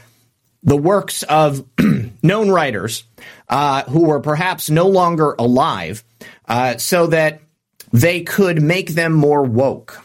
the 0.63 0.77
works 0.77 1.23
of 1.23 1.63
known 2.23 2.49
writers 2.49 3.03
uh, 3.49 3.83
who 3.83 4.05
were 4.05 4.19
perhaps 4.19 4.69
no 4.69 4.87
longer 4.87 5.35
alive 5.37 6.03
uh, 6.47 6.77
so 6.77 7.07
that 7.07 7.41
they 7.93 8.21
could 8.21 8.61
make 8.61 8.89
them 8.89 9.13
more 9.13 9.43
woke. 9.43 10.01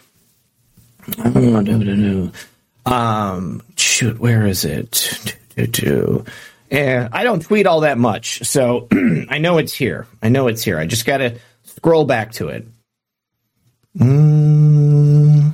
Um, 2.87 3.63
shoot, 3.77 4.19
where 4.19 4.47
is 4.47 4.65
it? 4.65 5.37
Yeah, 6.71 7.09
I 7.13 7.25
don't 7.25 7.41
tweet 7.41 7.67
all 7.67 7.81
that 7.81 7.99
much, 7.99 8.41
so 8.45 8.89
I 9.29 9.39
know 9.39 9.59
it's 9.59 9.73
here. 9.73 10.07
I 10.23 10.29
know 10.29 10.49
it's 10.49 10.63
here. 10.63 10.79
I 10.79 10.87
just 10.87 11.07
got 11.07 11.19
to 11.19 11.39
scroll 11.65 12.05
back 12.05 12.33
to 12.33 12.49
it. 12.49 12.67
Mm. 13.99 15.53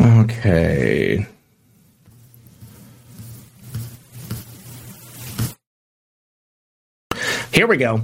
Okay. 0.00 1.26
Here 7.52 7.66
we 7.66 7.78
go. 7.78 8.02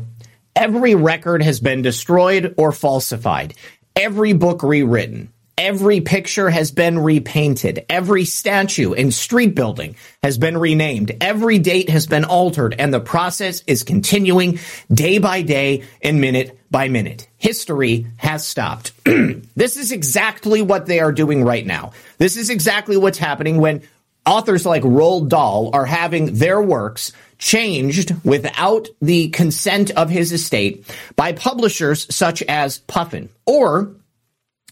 Every 0.54 0.94
record 0.94 1.42
has 1.42 1.60
been 1.60 1.82
destroyed 1.82 2.54
or 2.58 2.72
falsified. 2.72 3.54
Every 3.96 4.32
book 4.34 4.62
rewritten. 4.62 5.32
Every 5.56 6.00
picture 6.00 6.50
has 6.50 6.70
been 6.70 6.98
repainted. 6.98 7.84
Every 7.88 8.24
statue 8.24 8.94
and 8.94 9.12
street 9.14 9.54
building 9.54 9.96
has 10.22 10.36
been 10.36 10.58
renamed. 10.58 11.12
Every 11.20 11.58
date 11.58 11.88
has 11.88 12.06
been 12.06 12.24
altered 12.24 12.74
and 12.78 12.92
the 12.92 13.00
process 13.00 13.62
is 13.66 13.82
continuing 13.82 14.58
day 14.92 15.18
by 15.18 15.42
day 15.42 15.84
and 16.02 16.20
minute 16.20 16.58
by 16.70 16.88
minute. 16.88 17.28
History 17.38 18.06
has 18.16 18.46
stopped. 18.46 18.92
this 19.04 19.76
is 19.76 19.92
exactly 19.92 20.62
what 20.62 20.86
they 20.86 21.00
are 21.00 21.12
doing 21.12 21.44
right 21.44 21.64
now. 21.64 21.92
This 22.18 22.36
is 22.36 22.50
exactly 22.50 22.96
what's 22.96 23.18
happening 23.18 23.58
when 23.58 23.82
authors 24.26 24.66
like 24.66 24.82
Roald 24.82 25.28
Dahl 25.28 25.70
are 25.72 25.86
having 25.86 26.34
their 26.34 26.60
works 26.60 27.12
changed 27.42 28.14
without 28.24 28.88
the 29.00 29.28
consent 29.30 29.90
of 29.90 30.08
his 30.08 30.32
estate 30.32 30.86
by 31.16 31.32
publishers 31.32 32.06
such 32.14 32.40
as 32.44 32.78
Puffin 32.78 33.28
or 33.44 33.96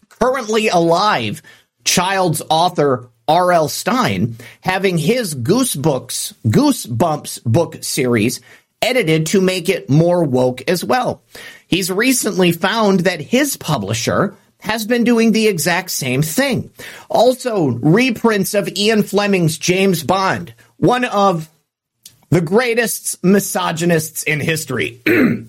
currently 0.07 0.69
alive 0.69 1.41
child's 1.83 2.41
author 2.49 3.09
R.L. 3.27 3.67
Stine 3.67 4.37
having 4.61 4.97
his 4.97 5.33
Goose 5.33 5.75
Books, 5.75 6.33
Goosebumps 6.47 7.43
book 7.43 7.83
series 7.83 8.39
edited 8.81 9.27
to 9.27 9.41
make 9.41 9.67
it 9.67 9.89
more 9.89 10.23
woke 10.23 10.63
as 10.67 10.83
well. 10.83 11.21
He's 11.67 11.91
recently 11.91 12.53
found 12.53 13.01
that 13.01 13.19
his 13.19 13.57
publisher 13.57 14.35
has 14.59 14.85
been 14.85 15.03
doing 15.03 15.33
the 15.33 15.47
exact 15.47 15.91
same 15.91 16.21
thing. 16.21 16.71
Also, 17.09 17.65
reprints 17.67 18.53
of 18.53 18.69
Ian 18.77 19.03
Fleming's 19.03 19.57
James 19.57 20.03
Bond, 20.03 20.53
one 20.77 21.03
of 21.03 21.49
the 22.31 22.41
greatest 22.41 23.23
misogynists 23.23 24.23
in 24.23 24.39
history. 24.39 25.01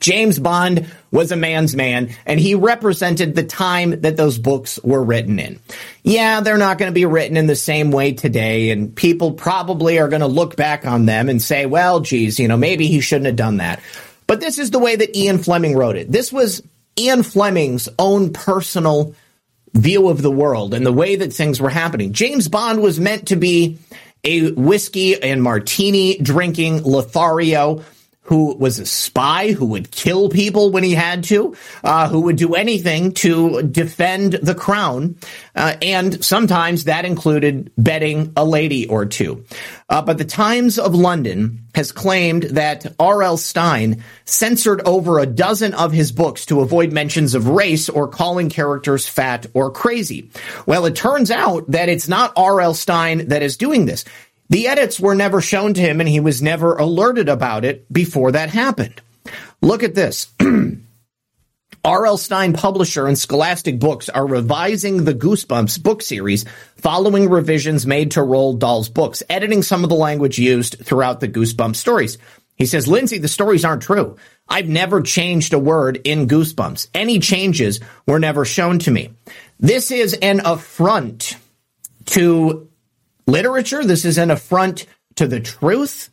James 0.00 0.38
Bond 0.38 0.86
was 1.10 1.30
a 1.30 1.36
man's 1.36 1.76
man, 1.76 2.14
and 2.24 2.40
he 2.40 2.54
represented 2.54 3.34
the 3.34 3.44
time 3.44 4.00
that 4.00 4.16
those 4.16 4.38
books 4.38 4.80
were 4.82 5.04
written 5.04 5.38
in. 5.38 5.60
Yeah, 6.02 6.40
they're 6.40 6.56
not 6.56 6.78
going 6.78 6.90
to 6.90 6.94
be 6.94 7.04
written 7.04 7.36
in 7.36 7.46
the 7.46 7.54
same 7.54 7.90
way 7.90 8.12
today, 8.12 8.70
and 8.70 8.96
people 8.96 9.32
probably 9.32 9.98
are 9.98 10.08
going 10.08 10.20
to 10.20 10.26
look 10.26 10.56
back 10.56 10.86
on 10.86 11.04
them 11.04 11.28
and 11.28 11.40
say, 11.40 11.66
well, 11.66 12.00
geez, 12.00 12.40
you 12.40 12.48
know, 12.48 12.56
maybe 12.56 12.86
he 12.86 13.02
shouldn't 13.02 13.26
have 13.26 13.36
done 13.36 13.58
that. 13.58 13.80
But 14.26 14.40
this 14.40 14.58
is 14.58 14.70
the 14.70 14.78
way 14.78 14.96
that 14.96 15.14
Ian 15.14 15.36
Fleming 15.36 15.76
wrote 15.76 15.96
it. 15.96 16.10
This 16.10 16.32
was 16.32 16.62
Ian 16.98 17.22
Fleming's 17.22 17.90
own 17.98 18.32
personal 18.32 19.14
view 19.74 20.08
of 20.08 20.22
the 20.22 20.30
world 20.30 20.72
and 20.72 20.84
the 20.84 20.92
way 20.92 21.16
that 21.16 21.32
things 21.32 21.60
were 21.60 21.70
happening. 21.70 22.12
James 22.12 22.48
Bond 22.48 22.80
was 22.80 22.98
meant 22.98 23.28
to 23.28 23.36
be 23.36 23.78
a 24.24 24.50
whiskey 24.52 25.20
and 25.22 25.42
martini 25.42 26.18
drinking 26.18 26.82
Lothario 26.82 27.82
who 28.30 28.54
was 28.54 28.78
a 28.78 28.86
spy 28.86 29.50
who 29.50 29.66
would 29.66 29.90
kill 29.90 30.28
people 30.28 30.70
when 30.70 30.84
he 30.84 30.94
had 30.94 31.24
to, 31.24 31.56
uh, 31.82 32.08
who 32.08 32.20
would 32.20 32.36
do 32.36 32.54
anything 32.54 33.12
to 33.12 33.60
defend 33.62 34.34
the 34.34 34.54
crown. 34.54 35.16
Uh, 35.56 35.74
and 35.82 36.24
sometimes 36.24 36.84
that 36.84 37.04
included 37.04 37.72
betting 37.76 38.32
a 38.36 38.44
lady 38.44 38.86
or 38.86 39.04
two. 39.04 39.44
Uh, 39.88 40.00
but 40.00 40.16
the 40.16 40.24
Times 40.24 40.78
of 40.78 40.94
London 40.94 41.66
has 41.74 41.90
claimed 41.90 42.44
that 42.44 42.86
R.L. 43.00 43.36
Stine 43.36 44.04
censored 44.26 44.80
over 44.86 45.18
a 45.18 45.26
dozen 45.26 45.74
of 45.74 45.90
his 45.90 46.12
books 46.12 46.46
to 46.46 46.60
avoid 46.60 46.92
mentions 46.92 47.34
of 47.34 47.48
race 47.48 47.88
or 47.88 48.06
calling 48.06 48.48
characters 48.48 49.08
fat 49.08 49.46
or 49.54 49.72
crazy. 49.72 50.30
Well, 50.66 50.86
it 50.86 50.94
turns 50.94 51.32
out 51.32 51.68
that 51.72 51.88
it's 51.88 52.06
not 52.06 52.32
R.L. 52.36 52.74
Stine 52.74 53.26
that 53.28 53.42
is 53.42 53.56
doing 53.56 53.86
this. 53.86 54.04
The 54.50 54.66
edits 54.66 55.00
were 55.00 55.14
never 55.14 55.40
shown 55.40 55.74
to 55.74 55.80
him 55.80 56.00
and 56.00 56.08
he 56.08 56.20
was 56.20 56.42
never 56.42 56.76
alerted 56.76 57.28
about 57.28 57.64
it 57.64 57.90
before 57.90 58.32
that 58.32 58.50
happened. 58.50 59.00
Look 59.62 59.82
at 59.82 59.94
this. 59.94 60.32
R.L. 61.84 62.18
Stine 62.18 62.52
Publisher 62.52 63.06
and 63.06 63.18
Scholastic 63.18 63.78
Books 63.78 64.10
are 64.10 64.26
revising 64.26 65.04
the 65.04 65.14
Goosebumps 65.14 65.82
book 65.82 66.02
series 66.02 66.44
following 66.76 67.30
revisions 67.30 67.86
made 67.86 68.10
to 68.10 68.20
Roald 68.20 68.58
Dahl's 68.58 68.90
books, 68.90 69.22
editing 69.30 69.62
some 69.62 69.82
of 69.82 69.88
the 69.88 69.96
language 69.96 70.38
used 70.38 70.84
throughout 70.84 71.20
the 71.20 71.28
Goosebumps 71.28 71.76
stories. 71.76 72.18
He 72.56 72.66
says, 72.66 72.86
Lindsay, 72.86 73.16
the 73.16 73.28
stories 73.28 73.64
aren't 73.64 73.82
true. 73.82 74.16
I've 74.46 74.68
never 74.68 75.00
changed 75.00 75.54
a 75.54 75.58
word 75.58 76.02
in 76.04 76.28
Goosebumps. 76.28 76.88
Any 76.92 77.18
changes 77.18 77.80
were 78.06 78.18
never 78.18 78.44
shown 78.44 78.78
to 78.80 78.90
me. 78.90 79.14
This 79.58 79.90
is 79.90 80.12
an 80.14 80.42
affront 80.44 81.36
to 82.06 82.69
literature. 83.30 83.84
This 83.84 84.04
is 84.04 84.18
an 84.18 84.30
affront 84.30 84.86
to 85.16 85.26
the 85.26 85.40
truth. 85.40 86.10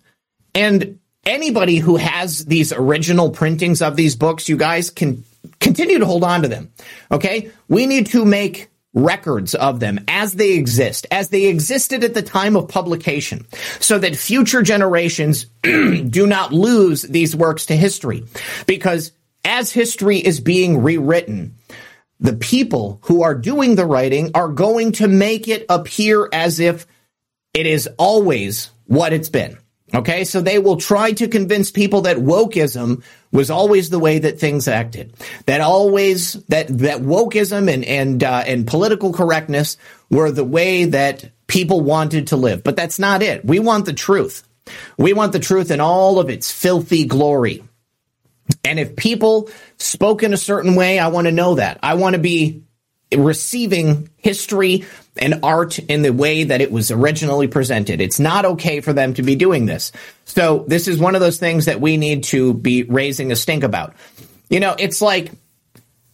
And 0.54 1.00
anybody 1.26 1.78
who 1.78 1.98
has 1.98 2.46
these 2.46 2.74
original 2.74 3.30
printings 3.32 3.82
of 3.82 3.96
these 3.96 4.16
books, 4.16 4.50
you 4.50 4.58
guys 4.58 4.90
can 4.90 5.24
continue 5.60 6.00
to 6.00 6.06
hold 6.06 6.24
on 6.24 6.42
to 6.44 6.48
them. 6.48 6.72
Okay. 7.12 7.52
We 7.68 7.86
need 7.86 8.08
to 8.08 8.26
make 8.26 8.70
records 8.94 9.54
of 9.54 9.80
them 9.80 10.04
as 10.08 10.34
they 10.34 10.54
exist, 10.54 11.06
as 11.12 11.30
they 11.30 11.46
existed 11.46 12.04
at 12.04 12.14
the 12.14 12.22
time 12.22 12.56
of 12.56 12.68
publication, 12.68 13.46
so 13.80 14.00
that 14.00 14.16
future 14.16 14.64
generations 14.64 15.46
do 15.64 16.26
not 16.26 16.52
lose 16.52 17.04
these 17.04 17.36
works 17.36 17.68
to 17.68 17.76
history. 17.76 18.24
Because 18.66 19.12
as 19.46 19.72
history 19.72 20.18
is 20.18 20.40
being 20.40 20.82
rewritten, 20.82 21.56
the 22.20 22.34
people 22.34 23.00
who 23.04 23.22
are 23.22 23.36
doing 23.36 23.76
the 23.76 23.86
writing 23.86 24.32
are 24.34 24.48
going 24.48 24.94
to 24.94 25.08
make 25.08 25.48
it 25.48 25.66
appear 25.70 26.28
as 26.34 26.60
if 26.60 26.88
it 27.58 27.66
is 27.66 27.90
always 27.98 28.70
what 28.86 29.14
it's 29.14 29.30
been. 29.30 29.58
Okay, 29.96 30.26
so 30.26 30.42
they 30.42 30.60
will 30.60 30.78
try 30.78 31.14
to 31.14 31.28
convince 31.28 31.72
people 31.72 32.02
that 32.02 32.18
wokeism 32.18 33.04
was 33.32 33.50
always 33.50 33.90
the 33.90 33.98
way 33.98 34.20
that 34.20 34.40
things 34.40 34.68
acted. 34.68 35.16
That 35.48 35.62
always 35.62 36.34
that 36.50 36.68
that 36.68 37.02
wokeism 37.02 37.74
and 37.74 37.84
and 37.84 38.24
uh, 38.24 38.44
and 38.46 38.68
political 38.68 39.12
correctness 39.12 39.78
were 40.12 40.30
the 40.30 40.44
way 40.44 40.86
that 40.86 41.32
people 41.48 41.82
wanted 41.82 42.28
to 42.28 42.38
live. 42.38 42.64
But 42.64 42.76
that's 42.76 43.00
not 43.00 43.24
it. 43.24 43.44
We 43.44 43.58
want 43.58 43.86
the 43.86 43.94
truth. 43.94 44.48
We 45.00 45.14
want 45.14 45.32
the 45.32 45.40
truth 45.40 45.72
in 45.72 45.80
all 45.80 46.20
of 46.20 46.30
its 46.30 46.52
filthy 46.52 47.06
glory. 47.06 47.64
And 48.64 48.80
if 48.80 48.96
people 48.96 49.50
spoke 49.78 50.22
in 50.22 50.34
a 50.34 50.38
certain 50.38 50.76
way, 50.76 51.00
I 51.00 51.08
want 51.08 51.26
to 51.26 51.32
know 51.32 51.56
that. 51.56 51.80
I 51.82 51.96
want 51.96 52.14
to 52.14 52.22
be 52.22 52.67
receiving 53.16 54.10
history 54.18 54.86
and 55.18 55.40
art 55.44 55.80
in 55.80 56.02
the 56.02 56.14
way 56.14 56.44
that 56.44 56.62
it 56.62 56.72
was 56.72 56.92
originally 56.92 57.48
presented. 57.48 58.02
It's 58.02 58.20
not 58.20 58.46
okay 58.46 58.82
for 58.82 58.94
them 58.94 59.14
to 59.16 59.24
be 59.24 59.36
doing 59.36 59.66
this. 59.66 59.92
So 60.26 60.66
this 60.68 60.88
is 60.88 61.00
one 61.00 61.16
of 61.16 61.22
those 61.22 61.40
things 61.40 61.66
that 61.66 61.82
we 61.82 61.98
need 61.98 62.26
to 62.26 62.54
be 62.54 62.84
raising 62.84 63.32
a 63.32 63.36
stink 63.36 63.64
about. 63.64 63.94
You 64.50 64.60
know, 64.60 64.76
it's 64.78 65.02
like 65.02 65.32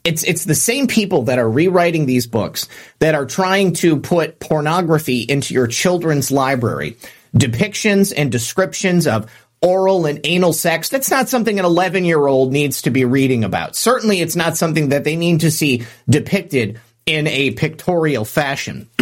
it's 0.03 0.23
it's 0.23 0.43
the 0.43 0.55
same 0.55 0.87
people 0.87 1.23
that 1.23 1.39
are 1.39 1.49
rewriting 1.49 2.05
these 2.05 2.27
books 2.27 2.67
that 2.99 3.15
are 3.15 3.25
trying 3.25 3.73
to 3.73 3.99
put 3.99 4.39
pornography 4.39 5.21
into 5.21 5.53
your 5.53 5.67
children's 5.67 6.31
library. 6.31 6.97
Depictions 7.35 8.13
and 8.15 8.31
descriptions 8.31 9.07
of 9.07 9.31
oral 9.63 10.05
and 10.05 10.19
anal 10.25 10.53
sex. 10.53 10.89
That's 10.89 11.09
not 11.09 11.29
something 11.29 11.57
an 11.57 11.65
11 11.65 12.05
year 12.05 12.27
old 12.27 12.51
needs 12.51 12.83
to 12.83 12.91
be 12.91 13.05
reading 13.05 13.43
about. 13.43 13.75
Certainly, 13.75 14.19
it's 14.21 14.35
not 14.35 14.57
something 14.57 14.89
that 14.89 15.03
they 15.03 15.15
need 15.15 15.39
to 15.39 15.49
see 15.49 15.85
depicted 16.07 16.79
in 17.05 17.25
a 17.27 17.51
pictorial 17.51 18.25
fashion. 18.25 18.89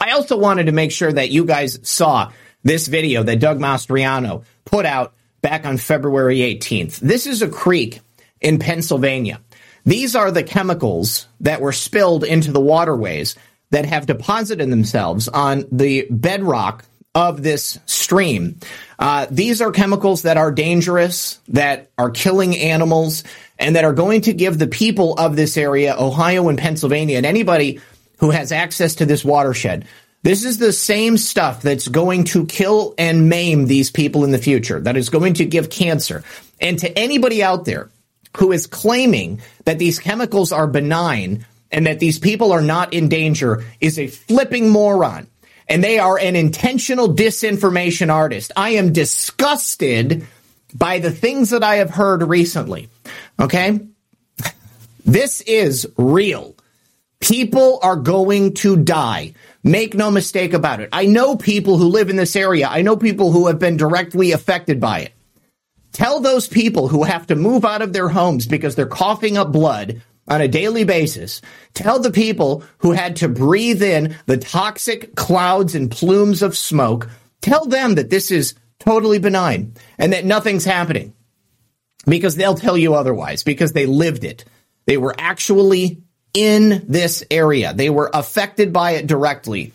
I 0.00 0.10
also 0.10 0.38
wanted 0.38 0.66
to 0.66 0.72
make 0.72 0.92
sure 0.92 1.12
that 1.12 1.30
you 1.30 1.44
guys 1.44 1.78
saw 1.82 2.32
this 2.62 2.86
video 2.86 3.22
that 3.22 3.40
Doug 3.40 3.58
Mastriano 3.58 4.44
put 4.64 4.86
out 4.86 5.14
back 5.42 5.66
on 5.66 5.76
February 5.76 6.38
18th. 6.38 6.98
This 7.00 7.26
is 7.26 7.42
a 7.42 7.48
creek 7.48 8.00
in 8.40 8.58
Pennsylvania. 8.58 9.40
These 9.84 10.16
are 10.16 10.30
the 10.30 10.42
chemicals 10.42 11.26
that 11.40 11.60
were 11.60 11.72
spilled 11.72 12.24
into 12.24 12.52
the 12.52 12.60
waterways 12.60 13.36
that 13.70 13.84
have 13.84 14.06
deposited 14.06 14.70
themselves 14.70 15.28
on 15.28 15.64
the 15.70 16.06
bedrock 16.10 16.84
of 17.14 17.42
this 17.42 17.78
stream. 17.86 18.58
Uh, 18.98 19.26
these 19.30 19.60
are 19.60 19.70
chemicals 19.70 20.22
that 20.22 20.36
are 20.36 20.50
dangerous, 20.50 21.38
that 21.48 21.90
are 21.96 22.10
killing 22.10 22.56
animals, 22.56 23.24
and 23.58 23.76
that 23.76 23.84
are 23.84 23.92
going 23.92 24.22
to 24.22 24.32
give 24.32 24.58
the 24.58 24.66
people 24.66 25.14
of 25.14 25.36
this 25.36 25.56
area, 25.56 25.94
Ohio 25.96 26.48
and 26.48 26.58
Pennsylvania, 26.58 27.16
and 27.16 27.26
anybody 27.26 27.80
who 28.18 28.30
has 28.30 28.52
access 28.52 28.96
to 28.96 29.06
this 29.06 29.24
watershed, 29.24 29.86
this 30.22 30.44
is 30.44 30.58
the 30.58 30.72
same 30.72 31.18
stuff 31.18 31.62
that's 31.62 31.86
going 31.86 32.24
to 32.24 32.46
kill 32.46 32.94
and 32.96 33.28
maim 33.28 33.66
these 33.66 33.90
people 33.90 34.24
in 34.24 34.30
the 34.30 34.38
future, 34.38 34.80
that 34.80 34.96
is 34.96 35.10
going 35.10 35.34
to 35.34 35.44
give 35.44 35.68
cancer. 35.68 36.24
And 36.60 36.78
to 36.78 36.98
anybody 36.98 37.42
out 37.42 37.66
there 37.66 37.90
who 38.38 38.50
is 38.50 38.66
claiming 38.66 39.40
that 39.66 39.78
these 39.78 39.98
chemicals 39.98 40.50
are 40.50 40.66
benign 40.66 41.46
and 41.70 41.86
that 41.86 42.00
these 42.00 42.18
people 42.18 42.52
are 42.52 42.62
not 42.62 42.94
in 42.94 43.08
danger 43.08 43.64
is 43.80 43.98
a 43.98 44.06
flipping 44.06 44.70
moron. 44.70 45.26
And 45.68 45.82
they 45.82 45.98
are 45.98 46.18
an 46.18 46.36
intentional 46.36 47.14
disinformation 47.14 48.12
artist. 48.12 48.52
I 48.56 48.70
am 48.70 48.92
disgusted 48.92 50.26
by 50.74 50.98
the 50.98 51.10
things 51.10 51.50
that 51.50 51.62
I 51.62 51.76
have 51.76 51.90
heard 51.90 52.22
recently. 52.22 52.88
Okay? 53.40 53.80
This 55.04 55.40
is 55.42 55.86
real. 55.96 56.54
People 57.20 57.78
are 57.82 57.96
going 57.96 58.54
to 58.54 58.76
die. 58.76 59.34
Make 59.62 59.94
no 59.94 60.10
mistake 60.10 60.52
about 60.52 60.80
it. 60.80 60.90
I 60.92 61.06
know 61.06 61.36
people 61.36 61.78
who 61.78 61.88
live 61.88 62.10
in 62.10 62.16
this 62.16 62.36
area. 62.36 62.68
I 62.68 62.82
know 62.82 62.96
people 62.96 63.32
who 63.32 63.46
have 63.46 63.58
been 63.58 63.78
directly 63.78 64.32
affected 64.32 64.80
by 64.80 65.00
it. 65.00 65.12
Tell 65.92 66.20
those 66.20 66.48
people 66.48 66.88
who 66.88 67.04
have 67.04 67.28
to 67.28 67.36
move 67.36 67.64
out 67.64 67.80
of 67.80 67.92
their 67.92 68.08
homes 68.08 68.46
because 68.46 68.74
they're 68.74 68.86
coughing 68.86 69.38
up 69.38 69.52
blood 69.52 70.02
on 70.28 70.40
a 70.40 70.48
daily 70.48 70.84
basis. 70.84 71.40
Tell 71.74 71.98
the 71.98 72.10
people 72.10 72.64
who 72.78 72.92
had 72.92 73.16
to 73.16 73.28
breathe 73.28 73.82
in 73.82 74.16
the 74.26 74.38
toxic 74.38 75.14
clouds 75.14 75.74
and 75.74 75.90
plumes 75.90 76.42
of 76.42 76.56
smoke. 76.56 77.08
Tell 77.40 77.66
them 77.66 77.96
that 77.96 78.10
this 78.10 78.30
is 78.30 78.54
totally 78.78 79.18
benign 79.18 79.74
and 79.98 80.12
that 80.12 80.24
nothing's 80.24 80.64
happening 80.64 81.14
because 82.06 82.36
they'll 82.36 82.54
tell 82.54 82.76
you 82.76 82.94
otherwise 82.94 83.42
because 83.42 83.72
they 83.72 83.86
lived 83.86 84.24
it. 84.24 84.44
They 84.86 84.96
were 84.96 85.14
actually 85.18 86.02
in 86.34 86.84
this 86.88 87.24
area. 87.30 87.72
They 87.72 87.90
were 87.90 88.10
affected 88.12 88.72
by 88.72 88.92
it 88.92 89.06
directly. 89.06 89.72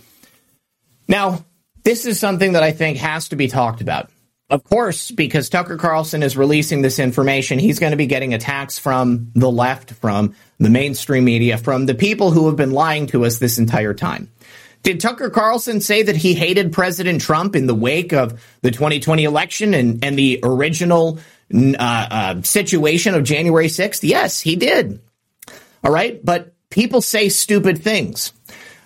Now, 1.08 1.46
this 1.84 2.06
is 2.06 2.20
something 2.20 2.54
that 2.54 2.64
I 2.64 2.72
think 2.72 2.98
has 2.98 3.30
to 3.30 3.36
be 3.36 3.48
talked 3.48 3.82
about. 3.82 4.12
Of 4.50 4.64
course, 4.64 5.12
because 5.12 5.48
Tucker 5.48 5.78
Carlson 5.78 6.24
is 6.24 6.36
releasing 6.36 6.82
this 6.82 6.98
information, 6.98 7.60
he's 7.60 7.78
going 7.78 7.92
to 7.92 7.98
be 7.98 8.08
getting 8.08 8.34
attacks 8.34 8.80
from 8.80 9.32
the 9.36 9.52
left, 9.52 9.92
from 9.92 10.36
the 10.58 10.72
mainstream 10.72 11.24
media, 11.24 11.58
from 11.58 11.86
the 11.86 11.94
people 11.94 12.32
who 12.32 12.48
have 12.48 12.56
been 12.56 12.72
lying 12.72 13.06
to 13.08 13.26
us 13.26 13.38
this 13.38 13.60
entire 13.60 13.94
time. 13.94 14.32
Did 14.82 15.00
Tucker 15.00 15.30
Carlson 15.30 15.82
say 15.82 16.04
that 16.04 16.16
he 16.16 16.34
hated 16.34 16.72
President 16.72 17.22
Trump 17.22 17.56
in 17.56 17.68
the 17.68 17.76
wake 17.76 18.14
of 18.14 18.42
the 18.62 18.72
2020 18.72 19.24
election 19.24 19.74
and, 19.74 20.04
and 20.04 20.18
the 20.18 20.40
original 20.42 21.20
uh, 21.54 21.78
uh, 21.80 22.42
situation 22.42 23.14
of 23.14 23.24
January 23.24 23.68
6th? 23.68 24.00
Yes, 24.02 24.40
he 24.40 24.56
did. 24.56 25.02
All 25.84 25.92
right. 25.92 26.24
But 26.24 26.54
people 26.70 27.02
say 27.02 27.30
stupid 27.30 27.84
things. 27.84 28.34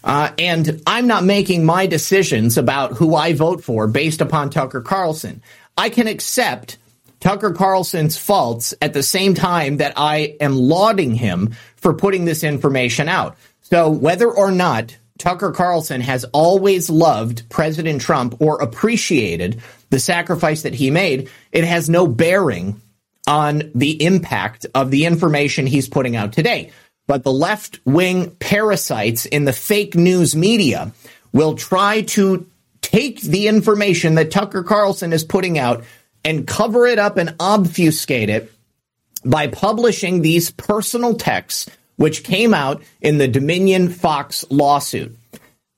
Uh, 0.03 0.31
and 0.38 0.81
I'm 0.85 1.07
not 1.07 1.23
making 1.23 1.65
my 1.65 1.85
decisions 1.88 2.57
about 2.57 2.93
who 2.93 3.15
I 3.15 3.34
vote 3.34 3.63
for 3.63 3.88
based 3.88 4.21
upon 4.21 4.49
Tucker 4.49 4.81
Carlson. 4.81 5.41
I 5.77 5.89
can 5.89 6.07
accept 6.07 6.77
Tucker 7.19 7.53
Carlson's 7.53 8.17
faults 8.17 8.73
at 8.81 8.93
the 8.93 9.03
same 9.03 9.34
time 9.34 9.77
that 9.77 9.93
I 9.95 10.35
am 10.41 10.57
lauding 10.57 11.15
him 11.15 11.55
for 11.77 11.93
putting 11.93 12.25
this 12.25 12.43
information 12.43 13.07
out. 13.07 13.38
So 13.61 13.89
whether 13.89 14.30
or 14.30 14.51
not 14.51 14.97
Tucker 15.17 15.51
Carlson 15.51 16.01
has 16.01 16.25
always 16.25 16.89
loved 16.89 17.47
President 17.49 18.01
Trump 18.01 18.41
or 18.41 18.61
appreciated 18.61 19.61
the 19.89 19.99
sacrifice 19.99 20.63
that 20.63 20.73
he 20.73 20.91
made, 20.91 21.30
it 21.53 21.63
has 21.63 21.89
no 21.89 22.07
bearing 22.07 22.81
on 23.25 23.71
the 23.73 24.03
impact 24.03 24.65
of 24.75 24.91
the 24.91 25.05
information 25.05 25.65
he's 25.65 25.88
putting 25.88 26.17
out 26.17 26.34
today. 26.34 26.71
But 27.07 27.23
the 27.23 27.34
left 27.34 27.80
wing 27.85 28.31
parasites 28.39 29.25
in 29.25 29.45
the 29.45 29.53
fake 29.53 29.95
news 29.95 30.35
media 30.35 30.91
will 31.31 31.55
try 31.55 32.01
to 32.01 32.47
take 32.81 33.21
the 33.21 33.47
information 33.47 34.15
that 34.15 34.31
Tucker 34.31 34.63
Carlson 34.63 35.13
is 35.13 35.23
putting 35.23 35.57
out 35.57 35.84
and 36.23 36.47
cover 36.47 36.85
it 36.85 36.99
up 36.99 37.17
and 37.17 37.35
obfuscate 37.39 38.30
it 38.30 38.51
by 39.25 39.47
publishing 39.47 40.21
these 40.21 40.51
personal 40.51 41.15
texts 41.15 41.69
which 41.95 42.23
came 42.23 42.53
out 42.53 42.81
in 43.01 43.17
the 43.17 43.27
Dominion 43.27 43.89
Fox 43.89 44.45
lawsuit. 44.49 45.15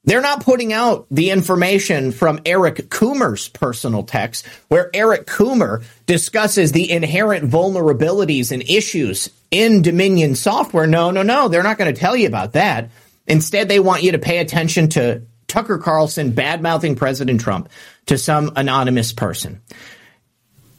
They're 0.05 0.21
not 0.21 0.43
putting 0.43 0.71
out 0.71 1.07
the 1.09 1.31
information 1.31 2.11
from 2.11 2.39
Eric 2.45 2.89
Coomer's 2.89 3.49
personal 3.49 4.03
text, 4.03 4.45
where 4.67 4.89
Eric 4.93 5.25
Coomer 5.25 5.83
discusses 6.05 6.71
the 6.71 6.91
inherent 6.91 7.49
vulnerabilities 7.49 8.51
and 8.51 8.61
issues 8.61 9.29
in 9.49 9.81
Dominion 9.81 10.35
software. 10.35 10.87
No, 10.87 11.11
no, 11.11 11.23
no. 11.23 11.47
They're 11.47 11.63
not 11.63 11.77
going 11.77 11.93
to 11.93 11.99
tell 11.99 12.15
you 12.15 12.27
about 12.27 12.53
that. 12.53 12.91
Instead, 13.27 13.67
they 13.67 13.79
want 13.79 14.03
you 14.03 14.11
to 14.11 14.19
pay 14.19 14.37
attention 14.37 14.89
to 14.89 15.23
Tucker 15.47 15.79
Carlson 15.79 16.31
bad 16.31 16.61
mouthing 16.61 16.95
President 16.95 17.41
Trump 17.41 17.69
to 18.05 18.17
some 18.17 18.51
anonymous 18.55 19.11
person. 19.13 19.61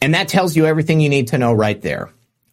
And 0.01 0.15
that 0.15 0.28
tells 0.28 0.55
you 0.55 0.66
everything 0.66 1.01
you 1.01 1.09
need 1.09 1.28
to 1.28 1.39
know 1.39 1.53
right 1.53 1.81
there. 1.81 2.11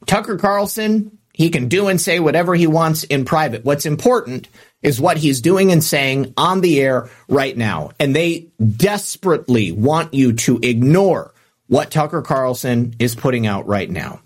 Tucker 0.08 0.38
Carlson, 0.38 1.20
he 1.34 1.50
can 1.50 1.68
do 1.68 1.88
and 1.88 2.02
say 2.02 2.20
whatever 2.20 2.56
he 2.56 2.66
wants 2.66 3.04
in 3.04 3.26
private. 3.26 3.64
What's 3.64 3.86
important 3.86 4.48
is 4.84 5.02
what 5.02 5.18
he's 5.18 5.42
doing 5.42 5.72
and 5.72 5.84
saying 5.84 6.34
on 6.38 6.62
the 6.62 6.80
air 6.82 7.10
right 7.28 7.56
now. 7.58 7.92
And 8.00 8.16
they 8.16 8.48
desperately 8.76 9.72
want 9.72 10.14
you 10.14 10.34
to 10.34 10.60
ignore 10.62 11.34
what 11.68 11.90
Tucker 11.90 12.22
Carlson 12.22 12.94
is 13.00 13.16
putting 13.16 13.48
out 13.48 13.66
right 13.66 13.90
now. 13.90 14.20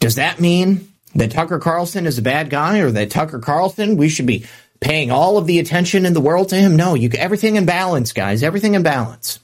Does 0.00 0.16
that 0.16 0.40
mean 0.40 0.92
that 1.14 1.30
Tucker 1.30 1.58
Carlson 1.58 2.06
is 2.06 2.18
a 2.18 2.22
bad 2.22 2.50
guy 2.50 2.80
or 2.80 2.90
that 2.90 3.10
Tucker 3.10 3.38
Carlson, 3.38 3.96
we 3.96 4.08
should 4.08 4.26
be 4.26 4.44
paying 4.80 5.10
all 5.10 5.38
of 5.38 5.46
the 5.46 5.58
attention 5.58 6.04
in 6.04 6.12
the 6.12 6.20
world 6.20 6.50
to 6.50 6.56
him? 6.56 6.76
No, 6.76 6.94
you 6.94 7.08
everything 7.16 7.56
in 7.56 7.64
balance, 7.64 8.12
guys, 8.12 8.42
everything 8.42 8.74
in 8.74 8.82
balance. 8.82 9.38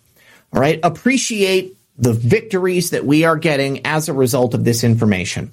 All 0.53 0.61
right. 0.61 0.79
Appreciate 0.83 1.77
the 1.97 2.13
victories 2.13 2.91
that 2.91 3.07
we 3.07 3.25
are 3.25 3.37
getting 3.37 3.87
as 3.87 4.09
a 4.09 4.13
result 4.13 4.55
of 4.55 4.65
this 4.65 4.85
information. 4.85 5.53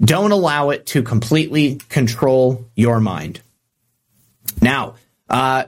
Don't 0.00 0.32
allow 0.32 0.70
it 0.70 0.86
to 0.86 1.02
completely 1.02 1.76
control 1.88 2.66
your 2.74 3.00
mind. 3.00 3.40
Now, 4.64 4.94
uh, 5.28 5.64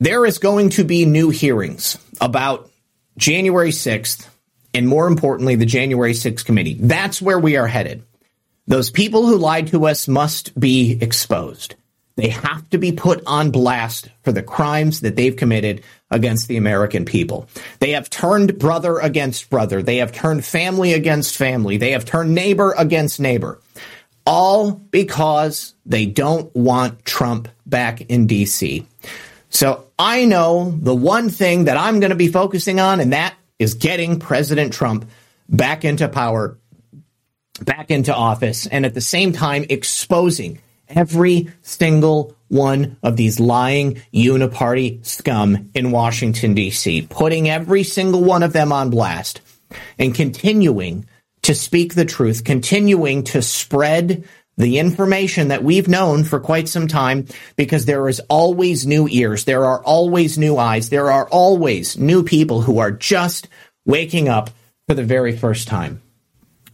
there 0.00 0.26
is 0.26 0.38
going 0.38 0.70
to 0.70 0.84
be 0.84 1.06
new 1.06 1.30
hearings 1.30 1.96
about 2.20 2.68
January 3.16 3.70
6th, 3.70 4.28
and 4.74 4.88
more 4.88 5.06
importantly, 5.06 5.54
the 5.54 5.66
January 5.66 6.14
6th 6.14 6.44
committee. 6.44 6.74
That's 6.74 7.22
where 7.22 7.38
we 7.38 7.56
are 7.56 7.68
headed. 7.68 8.02
Those 8.66 8.90
people 8.90 9.24
who 9.24 9.36
lied 9.36 9.68
to 9.68 9.86
us 9.86 10.08
must 10.08 10.58
be 10.58 10.98
exposed. 11.00 11.76
They 12.16 12.30
have 12.30 12.68
to 12.70 12.78
be 12.78 12.90
put 12.90 13.22
on 13.24 13.52
blast 13.52 14.08
for 14.22 14.32
the 14.32 14.42
crimes 14.42 15.00
that 15.00 15.14
they've 15.14 15.36
committed 15.36 15.84
against 16.10 16.48
the 16.48 16.56
American 16.56 17.04
people. 17.04 17.48
They 17.78 17.92
have 17.92 18.10
turned 18.10 18.58
brother 18.58 18.98
against 18.98 19.48
brother. 19.48 19.80
They 19.80 19.98
have 19.98 20.10
turned 20.10 20.44
family 20.44 20.92
against 20.92 21.36
family. 21.36 21.76
They 21.76 21.92
have 21.92 22.04
turned 22.04 22.34
neighbor 22.34 22.74
against 22.76 23.20
neighbor. 23.20 23.60
All 24.26 24.72
because 24.72 25.74
they 25.86 26.06
don't 26.06 26.54
want 26.54 27.04
Trump 27.04 27.48
back 27.70 28.02
in 28.02 28.26
DC. 28.26 28.84
So 29.48 29.84
I 29.98 30.24
know 30.24 30.76
the 30.78 30.94
one 30.94 31.28
thing 31.28 31.64
that 31.64 31.76
I'm 31.76 32.00
going 32.00 32.10
to 32.10 32.16
be 32.16 32.28
focusing 32.28 32.80
on, 32.80 33.00
and 33.00 33.12
that 33.12 33.34
is 33.58 33.74
getting 33.74 34.18
President 34.18 34.72
Trump 34.72 35.08
back 35.48 35.84
into 35.84 36.08
power, 36.08 36.58
back 37.60 37.90
into 37.90 38.14
office, 38.14 38.66
and 38.66 38.86
at 38.86 38.94
the 38.94 39.00
same 39.00 39.32
time 39.32 39.64
exposing 39.68 40.60
every 40.88 41.50
single 41.62 42.34
one 42.48 42.96
of 43.02 43.16
these 43.16 43.38
lying 43.38 44.00
uniparty 44.12 45.04
scum 45.04 45.70
in 45.74 45.90
Washington, 45.90 46.54
D.C., 46.54 47.06
putting 47.10 47.48
every 47.48 47.84
single 47.84 48.24
one 48.24 48.42
of 48.42 48.52
them 48.52 48.72
on 48.72 48.90
blast 48.90 49.40
and 49.98 50.14
continuing 50.14 51.06
to 51.42 51.54
speak 51.54 51.94
the 51.94 52.04
truth, 52.04 52.44
continuing 52.44 53.24
to 53.24 53.40
spread 53.40 54.24
the 54.60 54.78
information 54.78 55.48
that 55.48 55.64
we've 55.64 55.88
known 55.88 56.24
for 56.24 56.38
quite 56.38 56.68
some 56.68 56.86
time 56.86 57.26
because 57.56 57.86
there 57.86 58.08
is 58.08 58.20
always 58.28 58.86
new 58.86 59.08
ears. 59.08 59.44
There 59.44 59.64
are 59.64 59.82
always 59.82 60.38
new 60.38 60.56
eyes. 60.56 60.90
There 60.90 61.10
are 61.10 61.28
always 61.28 61.98
new 61.98 62.22
people 62.22 62.60
who 62.60 62.78
are 62.78 62.90
just 62.90 63.48
waking 63.84 64.28
up 64.28 64.50
for 64.86 64.94
the 64.94 65.04
very 65.04 65.36
first 65.36 65.68
time. 65.68 66.02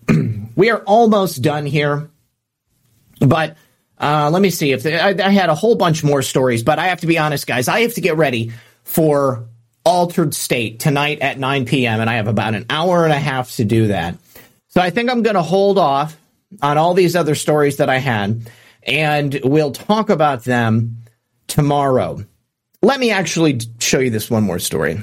we 0.57 0.71
are 0.71 0.81
almost 0.81 1.43
done 1.43 1.67
here, 1.67 2.11
but 3.21 3.57
uh, 3.99 4.31
let 4.33 4.43
me 4.43 4.51
see 4.51 4.73
if 4.73 4.85
I, 4.85 5.11
I 5.11 5.31
had 5.31 5.49
a 5.49 5.55
whole 5.55 5.75
bunch 5.75 6.05
more 6.05 6.23
stories, 6.23 6.63
but 6.63 6.79
I 6.79 6.89
have 6.89 7.01
to 7.01 7.07
be 7.07 7.19
honest, 7.19 7.47
guys. 7.47 7.69
I 7.69 7.81
have 7.81 7.95
to 7.95 8.01
get 8.01 8.17
ready 8.17 8.53
for 8.85 9.47
Altered 9.85 10.35
State 10.35 10.81
tonight 10.81 11.21
at 11.21 11.39
9 11.39 11.65
p.m., 11.65 12.01
and 12.01 12.11
I 12.11 12.15
have 12.15 12.29
about 12.29 12.55
an 12.55 12.67
hour 12.69 13.05
and 13.05 13.13
a 13.13 13.19
half 13.19 13.53
to 13.57 13.65
do 13.65 13.89
that. 13.89 14.17
So 14.69 14.81
I 14.81 14.91
think 14.91 15.11
I'm 15.11 15.23
going 15.23 15.37
to 15.37 15.43
hold 15.43 15.79
off 15.79 16.17
on 16.63 16.79
all 16.79 16.95
these 16.95 17.17
other 17.17 17.35
stories 17.35 17.77
that 17.79 17.89
I 17.89 17.99
had, 17.99 18.51
and 18.83 19.41
we'll 19.45 19.73
talk 19.73 20.11
about 20.11 20.45
them 20.45 20.99
tomorrow. 21.49 22.25
Let 22.83 23.01
me 23.01 23.11
actually 23.11 23.61
show 23.79 23.99
you 23.99 24.11
this 24.11 24.31
one 24.31 24.45
more 24.45 24.59
story. 24.59 25.01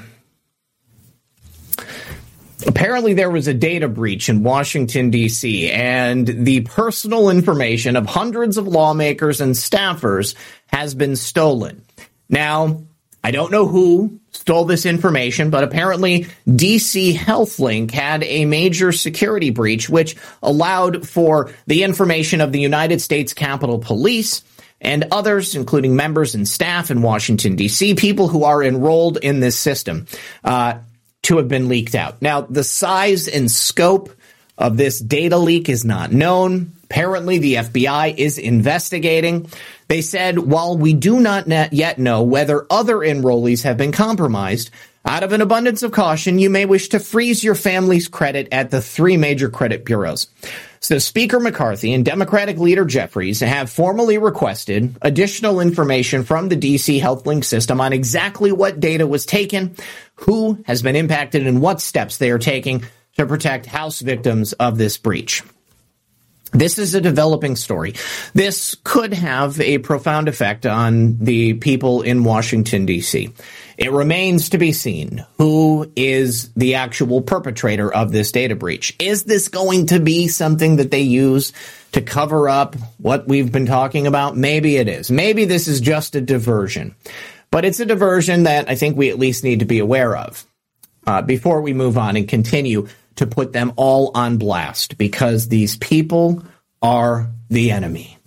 Apparently, 2.65 3.13
there 3.13 3.29
was 3.29 3.47
a 3.47 3.53
data 3.53 3.89
breach 3.89 4.29
in 4.29 4.43
Washington, 4.43 5.09
D.C., 5.09 5.69
and 5.69 6.27
the 6.27 6.61
personal 6.61 7.29
information 7.29 7.97
of 7.97 8.05
hundreds 8.05 8.57
of 8.57 8.67
lawmakers 8.67 9.41
and 9.41 9.53
staffers 9.53 10.35
has 10.67 10.95
been 10.95 11.17
stolen. 11.17 11.83
Now, 12.29 12.83
I 13.23 13.31
don't 13.31 13.51
know 13.51 13.67
who 13.67 14.19
stole 14.33 14.65
this 14.65 14.85
information, 14.85 15.49
but 15.49 15.63
apparently 15.63 16.27
DC 16.47 17.15
HealthLink 17.15 17.91
had 17.91 18.23
a 18.23 18.45
major 18.45 18.91
security 18.91 19.49
breach, 19.49 19.89
which 19.89 20.15
allowed 20.41 21.07
for 21.07 21.51
the 21.67 21.83
information 21.83 22.41
of 22.41 22.51
the 22.51 22.59
United 22.59 23.01
States 23.01 23.33
Capitol 23.33 23.79
Police 23.79 24.43
and 24.81 25.05
others, 25.11 25.55
including 25.55 25.95
members 25.95 26.35
and 26.35 26.47
staff 26.47 26.91
in 26.91 27.01
Washington, 27.01 27.55
D.C., 27.55 27.95
people 27.95 28.27
who 28.27 28.43
are 28.43 28.61
enrolled 28.61 29.17
in 29.17 29.39
this 29.39 29.57
system. 29.57 30.07
Uh, 30.43 30.79
to 31.23 31.37
have 31.37 31.47
been 31.47 31.69
leaked 31.69 31.95
out. 31.95 32.21
Now, 32.21 32.41
the 32.41 32.63
size 32.63 33.27
and 33.27 33.49
scope 33.49 34.11
of 34.57 34.77
this 34.77 34.99
data 34.99 35.37
leak 35.37 35.69
is 35.69 35.83
not 35.83 36.11
known. 36.11 36.73
Apparently, 36.93 37.39
the 37.39 37.55
FBI 37.55 38.15
is 38.19 38.37
investigating. 38.37 39.47
They 39.87 40.03
said, 40.03 40.37
while 40.37 40.77
we 40.77 40.93
do 40.93 41.19
not 41.19 41.47
yet 41.73 41.97
know 41.97 42.21
whether 42.21 42.67
other 42.69 42.97
enrollees 42.97 43.63
have 43.63 43.77
been 43.77 43.91
compromised, 43.91 44.69
out 45.03 45.23
of 45.23 45.33
an 45.33 45.41
abundance 45.41 45.81
of 45.81 45.91
caution, 45.91 46.37
you 46.37 46.51
may 46.51 46.65
wish 46.65 46.89
to 46.89 46.99
freeze 46.99 47.43
your 47.43 47.55
family's 47.55 48.07
credit 48.07 48.47
at 48.51 48.69
the 48.69 48.79
three 48.79 49.17
major 49.17 49.49
credit 49.49 49.85
bureaus. 49.85 50.27
So 50.81 50.99
Speaker 50.99 51.39
McCarthy 51.39 51.95
and 51.95 52.05
Democratic 52.05 52.59
leader 52.59 52.85
Jeffries 52.85 53.39
have 53.39 53.71
formally 53.71 54.19
requested 54.19 54.95
additional 55.01 55.61
information 55.61 56.23
from 56.23 56.47
the 56.49 56.55
DC 56.55 57.01
HealthLink 57.01 57.43
system 57.43 57.81
on 57.81 57.91
exactly 57.91 58.51
what 58.51 58.79
data 58.79 59.07
was 59.07 59.25
taken, 59.25 59.75
who 60.13 60.63
has 60.67 60.83
been 60.83 60.95
impacted, 60.95 61.47
and 61.47 61.59
what 61.59 61.81
steps 61.81 62.19
they 62.19 62.29
are 62.29 62.37
taking 62.37 62.83
to 63.17 63.25
protect 63.25 63.65
House 63.65 63.99
victims 63.99 64.53
of 64.53 64.77
this 64.77 64.99
breach. 64.99 65.41
This 66.53 66.77
is 66.77 66.93
a 66.93 67.01
developing 67.01 67.55
story. 67.55 67.95
This 68.33 68.75
could 68.83 69.13
have 69.13 69.59
a 69.59 69.79
profound 69.79 70.27
effect 70.27 70.65
on 70.65 71.17
the 71.17 71.55
people 71.55 72.03
in 72.03 72.23
Washington, 72.23 72.85
D.C. 72.85 73.33
It 73.77 73.91
remains 73.91 74.49
to 74.49 74.59
be 74.59 74.71
seen 74.71 75.25
who 75.39 75.91
is 75.95 76.53
the 76.53 76.75
actual 76.75 77.21
perpetrator 77.21 77.91
of 77.91 78.11
this 78.11 78.31
data 78.31 78.55
breach. 78.55 78.95
Is 78.99 79.23
this 79.23 79.47
going 79.47 79.87
to 79.87 79.99
be 79.99 80.27
something 80.27 80.75
that 80.75 80.91
they 80.91 81.01
use 81.01 81.53
to 81.93 82.01
cover 82.01 82.47
up 82.47 82.75
what 82.97 83.27
we've 83.27 83.51
been 83.51 83.65
talking 83.65 84.05
about? 84.05 84.37
Maybe 84.37 84.77
it 84.77 84.87
is. 84.87 85.09
Maybe 85.09 85.45
this 85.45 85.67
is 85.67 85.81
just 85.81 86.15
a 86.15 86.21
diversion. 86.21 86.95
But 87.49 87.65
it's 87.65 87.79
a 87.79 87.85
diversion 87.85 88.43
that 88.43 88.69
I 88.69 88.75
think 88.75 88.95
we 88.95 89.09
at 89.09 89.19
least 89.19 89.43
need 89.43 89.59
to 89.59 89.65
be 89.65 89.79
aware 89.79 90.15
of 90.15 90.45
uh, 91.07 91.21
before 91.21 91.61
we 91.61 91.73
move 91.73 91.97
on 91.97 92.15
and 92.15 92.27
continue 92.27 92.87
to 93.15 93.27
put 93.27 93.53
them 93.53 93.73
all 93.75 94.11
on 94.15 94.37
blast 94.37 94.97
because 94.97 95.47
these 95.47 95.77
people 95.77 96.43
are 96.81 97.29
the 97.49 97.71
enemy. 97.71 98.17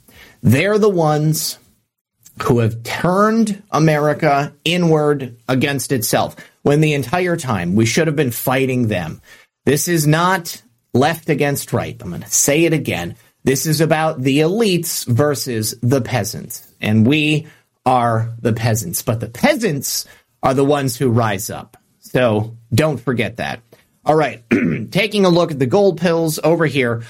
They're 0.43 0.79
the 0.79 0.89
ones 0.89 1.59
who 2.43 2.59
have 2.61 2.83
turned 2.83 3.63
America 3.71 4.55
inward 4.65 5.37
against 5.49 5.93
itself 5.93 6.37
when 6.63 6.81
the 6.81 6.95
entire 6.95 7.37
time 7.37 7.75
we 7.75 7.87
should 7.87 8.07
have 8.07 8.17
been 8.17 8.31
fighting 8.31 8.89
them. 8.89 9.21
This 9.65 9.89
is 9.89 10.07
not 10.07 10.63
left 10.93 11.29
against 11.29 11.73
right. 11.73 11.97
I'm 12.01 12.11
going 12.11 12.23
to 12.23 12.31
say 12.31 12.65
it 12.65 12.73
again. 12.73 13.17
This 13.45 13.67
is 13.67 13.81
about 13.81 14.21
the 14.21 14.41
elites 14.41 15.07
versus 15.07 15.75
the 15.83 16.01
peasants. 16.01 16.73
And 16.81 17.07
we 17.07 17.47
are 17.85 18.35
the 18.41 18.53
peasants, 18.53 19.03
but 19.03 19.21
the 19.21 19.29
peasants 19.29 20.07
are 20.43 20.55
the 20.55 20.65
ones 20.65 20.97
who 20.97 21.09
rise 21.11 21.51
up. 21.51 21.77
So 22.01 22.57
don't 22.75 22.99
forget 22.99 23.37
that. 23.37 23.61
All 24.07 24.15
right. 24.15 24.45
Taking 24.93 25.25
a 25.25 25.29
look 25.29 25.51
at 25.51 25.59
the 25.59 25.67
gold 25.67 26.01
pills 26.01 26.39
over 26.43 26.65
here. 26.65 27.03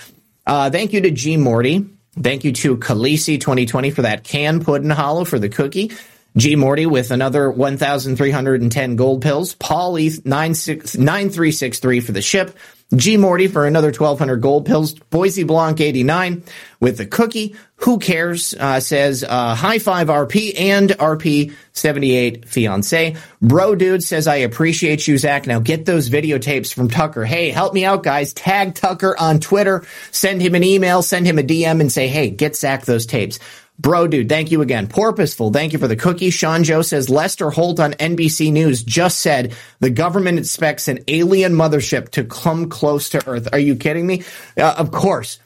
Uh, 0.47 0.71
thank 0.71 0.95
you 0.95 1.03
to 1.03 1.11
G 1.11 1.37
Morty. 1.37 1.85
Thank 2.19 2.45
you 2.45 2.53
to 2.53 2.79
Khaleesi 2.79 3.39
2020 3.39 3.91
for 3.91 4.03
that 4.03 4.25
can 4.25 4.65
pudding 4.65 4.89
hollow 4.89 5.27
for 5.27 5.39
the 5.39 5.51
cookie. 5.51 5.93
G 6.37 6.55
Morty 6.55 6.87
with 6.87 7.11
another 7.11 7.51
1,310 7.51 8.97
gold 8.97 9.23
pills. 9.23 9.55
Paul 9.55 9.97
ETH 9.97 10.25
9363 10.25 12.01
for 12.01 12.13
the 12.13 12.23
ship. 12.23 12.57
G 12.95 13.17
Morty 13.17 13.49
for 13.49 13.67
another 13.67 13.89
1,200 13.89 14.37
gold 14.37 14.65
pills. 14.65 14.93
Boise 14.95 15.43
Blanc 15.43 15.81
89 15.81 16.45
with 16.79 16.99
the 16.99 17.07
cookie. 17.07 17.57
Who 17.81 17.99
cares? 17.99 18.55
Uh, 18.55 18.79
says 18.79 19.25
uh, 19.25 19.55
high 19.57 19.81
five 19.81 20.07
RP 20.07 20.59
and 20.59 20.91
RP 20.91 21.53
78 21.73 22.49
fiance. 22.49 23.17
Bro 23.43 23.75
dude 23.77 24.05
says 24.05 24.29
I 24.29 24.37
appreciate 24.37 25.09
you, 25.09 25.19
Zak. 25.19 25.47
Now 25.47 25.59
get 25.59 25.85
those 25.85 26.09
videotapes 26.09 26.73
from 26.73 26.89
Tucker. 26.89 27.25
Hey, 27.25 27.51
help 27.51 27.75
me 27.75 27.85
out, 27.85 28.05
guys. 28.05 28.33
Tag 28.33 28.75
Tucker 28.75 29.17
on 29.19 29.41
Twitter. 29.41 29.85
Send 30.13 30.41
him 30.41 30.55
an 30.55 30.63
email. 30.63 31.03
Send 31.03 31.27
him 31.27 31.39
a 31.39 31.43
DM 31.43 31.81
and 31.81 31.91
say, 31.91 32.07
hey, 32.07 32.31
get 32.31 32.55
Zak 32.57 32.85
those 32.85 33.07
tapes. 33.07 33.41
Bro, 33.79 34.09
dude, 34.09 34.29
thank 34.29 34.51
you 34.51 34.63
again. 34.63 34.87
Porpoiseful, 34.87 35.53
thank 35.53 35.73
you 35.73 35.79
for 35.79 35.89
the 35.89 35.97
cookie. 35.97 36.31
Sean 36.31 36.65
Joe 36.65 36.83
says 36.83 37.11
Lester 37.11 37.51
Holt 37.51 37.79
on 37.79 37.93
NBC 37.93 38.51
News 38.51 38.83
just 38.83 39.21
said 39.21 39.55
the 39.81 39.91
government 39.91 40.39
expects 40.39 40.89
an 40.89 41.01
alien 41.09 41.53
mothership 41.53 42.11
to 42.11 42.25
come 42.25 42.71
close 42.71 43.11
to 43.11 43.29
Earth. 43.29 43.49
Are 43.53 43.59
you 43.59 43.77
kidding 43.77 44.07
me? 44.07 44.23
Uh, 44.57 44.75
of 44.79 44.91
course. 44.91 45.39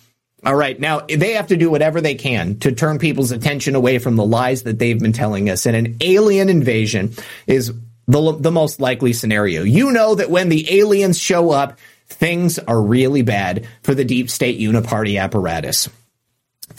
All 0.44 0.54
right. 0.54 0.78
Now, 0.78 1.00
they 1.00 1.32
have 1.32 1.48
to 1.48 1.56
do 1.56 1.70
whatever 1.70 2.00
they 2.00 2.14
can 2.14 2.58
to 2.60 2.72
turn 2.72 2.98
people's 2.98 3.32
attention 3.32 3.74
away 3.74 3.98
from 3.98 4.16
the 4.16 4.24
lies 4.24 4.62
that 4.62 4.78
they've 4.78 4.98
been 4.98 5.12
telling 5.12 5.50
us. 5.50 5.66
And 5.66 5.76
an 5.76 5.96
alien 6.00 6.48
invasion 6.48 7.12
is 7.46 7.74
the, 8.06 8.36
the 8.38 8.52
most 8.52 8.80
likely 8.80 9.12
scenario. 9.12 9.64
You 9.64 9.90
know 9.90 10.14
that 10.14 10.30
when 10.30 10.48
the 10.48 10.78
aliens 10.78 11.18
show 11.18 11.50
up, 11.50 11.78
things 12.06 12.58
are 12.58 12.80
really 12.80 13.22
bad 13.22 13.66
for 13.82 13.94
the 13.94 14.04
deep 14.04 14.30
state 14.30 14.58
uniparty 14.58 15.20
apparatus. 15.20 15.88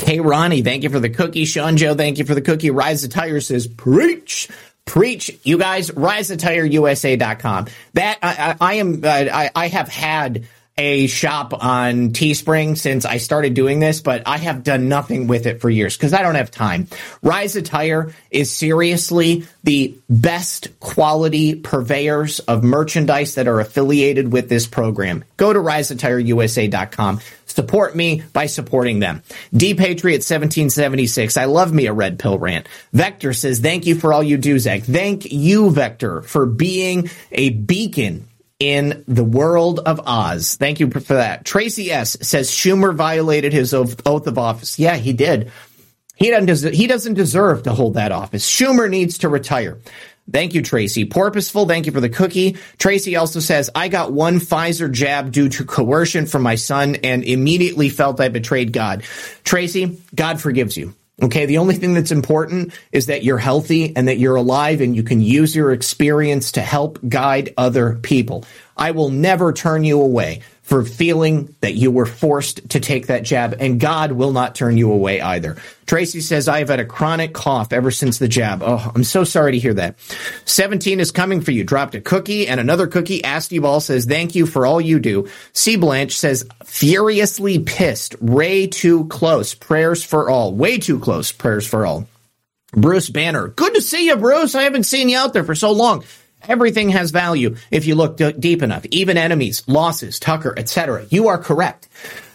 Hey, 0.02 0.20
Ronnie, 0.20 0.62
thank 0.62 0.84
you 0.84 0.90
for 0.90 1.00
the 1.00 1.10
cookie. 1.10 1.46
Sean 1.46 1.78
Joe, 1.78 1.96
thank 1.96 2.18
you 2.18 2.26
for 2.26 2.36
the 2.36 2.42
cookie. 2.42 2.72
Rise 2.72 3.04
Attire 3.04 3.40
says, 3.40 3.68
preach. 3.68 4.50
Preach, 4.84 5.40
you 5.44 5.58
guys, 5.58 5.92
riseattireusa.com. 5.92 7.68
That 7.94 8.18
I, 8.22 8.30
I, 8.30 8.56
I 8.60 8.74
am, 8.76 9.02
uh, 9.04 9.08
I, 9.08 9.52
I 9.56 9.68
have 9.68 9.88
had 9.88 10.48
a 10.78 11.06
shop 11.08 11.54
on 11.54 12.10
Teespring 12.10 12.78
since 12.78 13.06
I 13.06 13.18
started 13.18 13.54
doing 13.54 13.80
this, 13.80 14.02
but 14.02 14.24
I 14.26 14.38
have 14.38 14.64
done 14.64 14.90
nothing 14.90 15.28
with 15.28 15.46
it 15.46 15.62
for 15.62 15.70
years 15.70 15.96
because 15.96 16.14
I 16.14 16.24
don't 16.24 16.36
have 16.36 16.50
time. 16.50 16.88
Rise 17.22 17.56
Attire 17.56 18.14
is 18.32 18.52
seriously 18.52 19.46
the 19.64 19.96
best 20.10 20.80
quality 20.80 21.56
purveyors 21.56 22.40
of 22.40 22.64
merchandise 22.64 23.36
that 23.36 23.48
are 23.48 23.60
affiliated 23.60 24.32
with 24.32 24.50
this 24.50 24.66
program. 24.66 25.24
Go 25.38 25.54
to 25.54 25.60
riseattireusa.com. 25.60 27.20
Support 27.52 27.96
me 27.96 28.24
by 28.34 28.46
supporting 28.46 29.00
them. 29.00 29.24
D 29.54 29.74
Patriot 29.74 30.18
1776. 30.18 31.38
I 31.38 31.46
love 31.46 31.74
me 31.74 31.86
a 31.86 31.94
red 31.94 32.20
pill 32.20 32.40
rant. 32.40 32.68
Vector 32.94 33.34
says, 33.34 33.60
thank 33.60 33.86
you 33.86 33.96
for 33.96 34.14
all 34.14 34.24
you 34.24 34.38
do, 34.38 34.58
Zak. 34.58 34.84
Thank 34.84 35.32
you, 35.32 35.70
Vector, 35.70 36.22
for 36.22 36.46
being 36.46 37.10
a 37.32 37.50
beacon 37.52 38.28
in 38.60 39.04
the 39.08 39.24
world 39.24 39.80
of 39.80 40.00
Oz. 40.06 40.56
Thank 40.56 40.80
you 40.80 40.90
for 40.90 41.00
that. 41.00 41.46
Tracy 41.46 41.92
S 41.92 42.16
says 42.22 42.52
Schumer 42.52 42.94
violated 42.94 43.54
his 43.54 43.74
oath 43.74 44.06
of 44.06 44.38
office. 44.38 44.78
Yeah, 44.78 44.98
he 44.98 45.14
did. 45.14 45.52
He 46.16 46.30
doesn't, 46.30 46.76
he 46.76 46.86
doesn't 46.86 47.16
deserve 47.16 47.64
to 47.64 47.74
hold 47.74 47.96
that 47.96 48.12
office. 48.12 48.48
Schumer 48.48 48.88
needs 48.88 49.18
to 49.20 49.30
retire. 49.30 49.80
Thank 50.32 50.54
you, 50.54 50.62
Tracy. 50.62 51.06
Porpoiseful, 51.06 51.68
thank 51.68 51.86
you 51.86 51.92
for 51.92 52.00
the 52.00 52.10
cookie. 52.10 52.58
Tracy 52.78 53.16
also 53.16 53.40
says, 53.40 53.70
I 53.76 53.88
got 53.88 54.14
one 54.14 54.40
Pfizer 54.40 54.92
jab 54.92 55.32
due 55.32 55.50
to 55.50 55.66
coercion 55.66 56.26
from 56.26 56.42
my 56.42 56.56
son 56.56 56.96
and 57.04 57.24
immediately 57.24 57.90
felt 57.90 58.20
I 58.20 58.30
betrayed 58.30 58.74
God. 58.74 59.04
Tracy, 59.44 60.02
God 60.16 60.40
forgives 60.40 60.78
you. 60.78 60.96
Okay. 61.22 61.46
The 61.46 61.60
only 61.60 61.76
thing 61.76 61.94
that's 61.94 62.12
important 62.12 62.74
is 62.92 63.06
that 63.06 63.24
you're 63.24 63.38
healthy 63.38 63.96
and 63.96 64.08
that 64.08 64.18
you're 64.18 64.38
alive 64.38 64.82
and 64.82 64.96
you 64.96 65.04
can 65.04 65.22
use 65.22 65.56
your 65.56 65.72
experience 65.72 66.54
to 66.54 66.62
help 66.62 66.98
guide 67.08 67.54
other 67.58 67.96
people. 68.02 68.44
I 68.76 68.92
will 68.92 69.10
never 69.10 69.54
turn 69.54 69.84
you 69.84 70.02
away 70.02 70.42
for 70.72 70.86
feeling 70.86 71.54
that 71.60 71.74
you 71.74 71.92
were 71.92 72.06
forced 72.06 72.70
to 72.70 72.80
take 72.80 73.08
that 73.08 73.24
jab, 73.24 73.58
and 73.60 73.78
God 73.78 74.14
will 74.14 74.32
not 74.32 74.56
turn 74.56 74.78
you 74.78 74.90
away 74.90 75.20
either. 75.20 75.58
Tracy 75.86 76.22
says, 76.22 76.48
I 76.48 76.60
have 76.60 76.70
had 76.70 76.80
a 76.80 76.86
chronic 76.86 77.34
cough 77.34 77.74
ever 77.74 77.92
since 77.92 78.20
the 78.20 78.30
jab. 78.30 78.64
Oh, 78.64 78.90
I'm 78.96 79.04
so 79.04 79.26
sorry 79.26 79.52
to 79.52 79.60
hear 79.60 79.74
that. 79.74 80.00
17 80.46 81.02
is 81.02 81.12
coming 81.12 81.42
for 81.42 81.52
you. 81.52 81.66
Dropped 81.66 81.96
a 81.96 82.00
cookie 82.00 82.48
and 82.48 82.58
another 82.58 82.88
cookie. 82.88 83.22
Asti 83.22 83.60
Ball 83.60 83.82
says, 83.82 84.06
thank 84.06 84.34
you 84.34 84.46
for 84.46 84.66
all 84.66 84.80
you 84.80 85.02
do. 85.02 85.28
C 85.52 85.76
Blanche 85.76 86.18
says, 86.18 86.48
furiously 86.64 87.60
pissed. 87.60 88.16
Ray 88.22 88.68
too 88.68 89.08
close. 89.08 89.54
Prayers 89.54 90.06
for 90.06 90.30
all. 90.30 90.56
Way 90.56 90.78
too 90.78 91.02
close. 91.02 91.34
Prayers 91.34 91.68
for 91.68 91.86
all. 91.86 92.08
Bruce 92.72 93.10
Banner. 93.10 93.50
Good 93.50 93.74
to 93.76 93.82
see 93.82 94.06
you, 94.06 94.16
Bruce. 94.16 94.56
I 94.56 94.62
haven't 94.62 94.84
seen 94.84 95.10
you 95.10 95.18
out 95.18 95.34
there 95.34 95.44
for 95.44 95.54
so 95.54 95.74
long. 95.74 96.06
Everything 96.48 96.90
has 96.90 97.12
value 97.12 97.56
if 97.70 97.86
you 97.86 97.96
look 97.96 98.18
d- 98.18 98.34
deep 98.34 98.64
enough. 98.64 98.86
Even 98.92 99.18
enemies, 99.18 99.64
losses, 99.68 100.20
Tucker, 100.20 100.54
etc. 100.58 101.06
You 101.10 101.28
are 101.28 101.38
correct. 101.38 101.88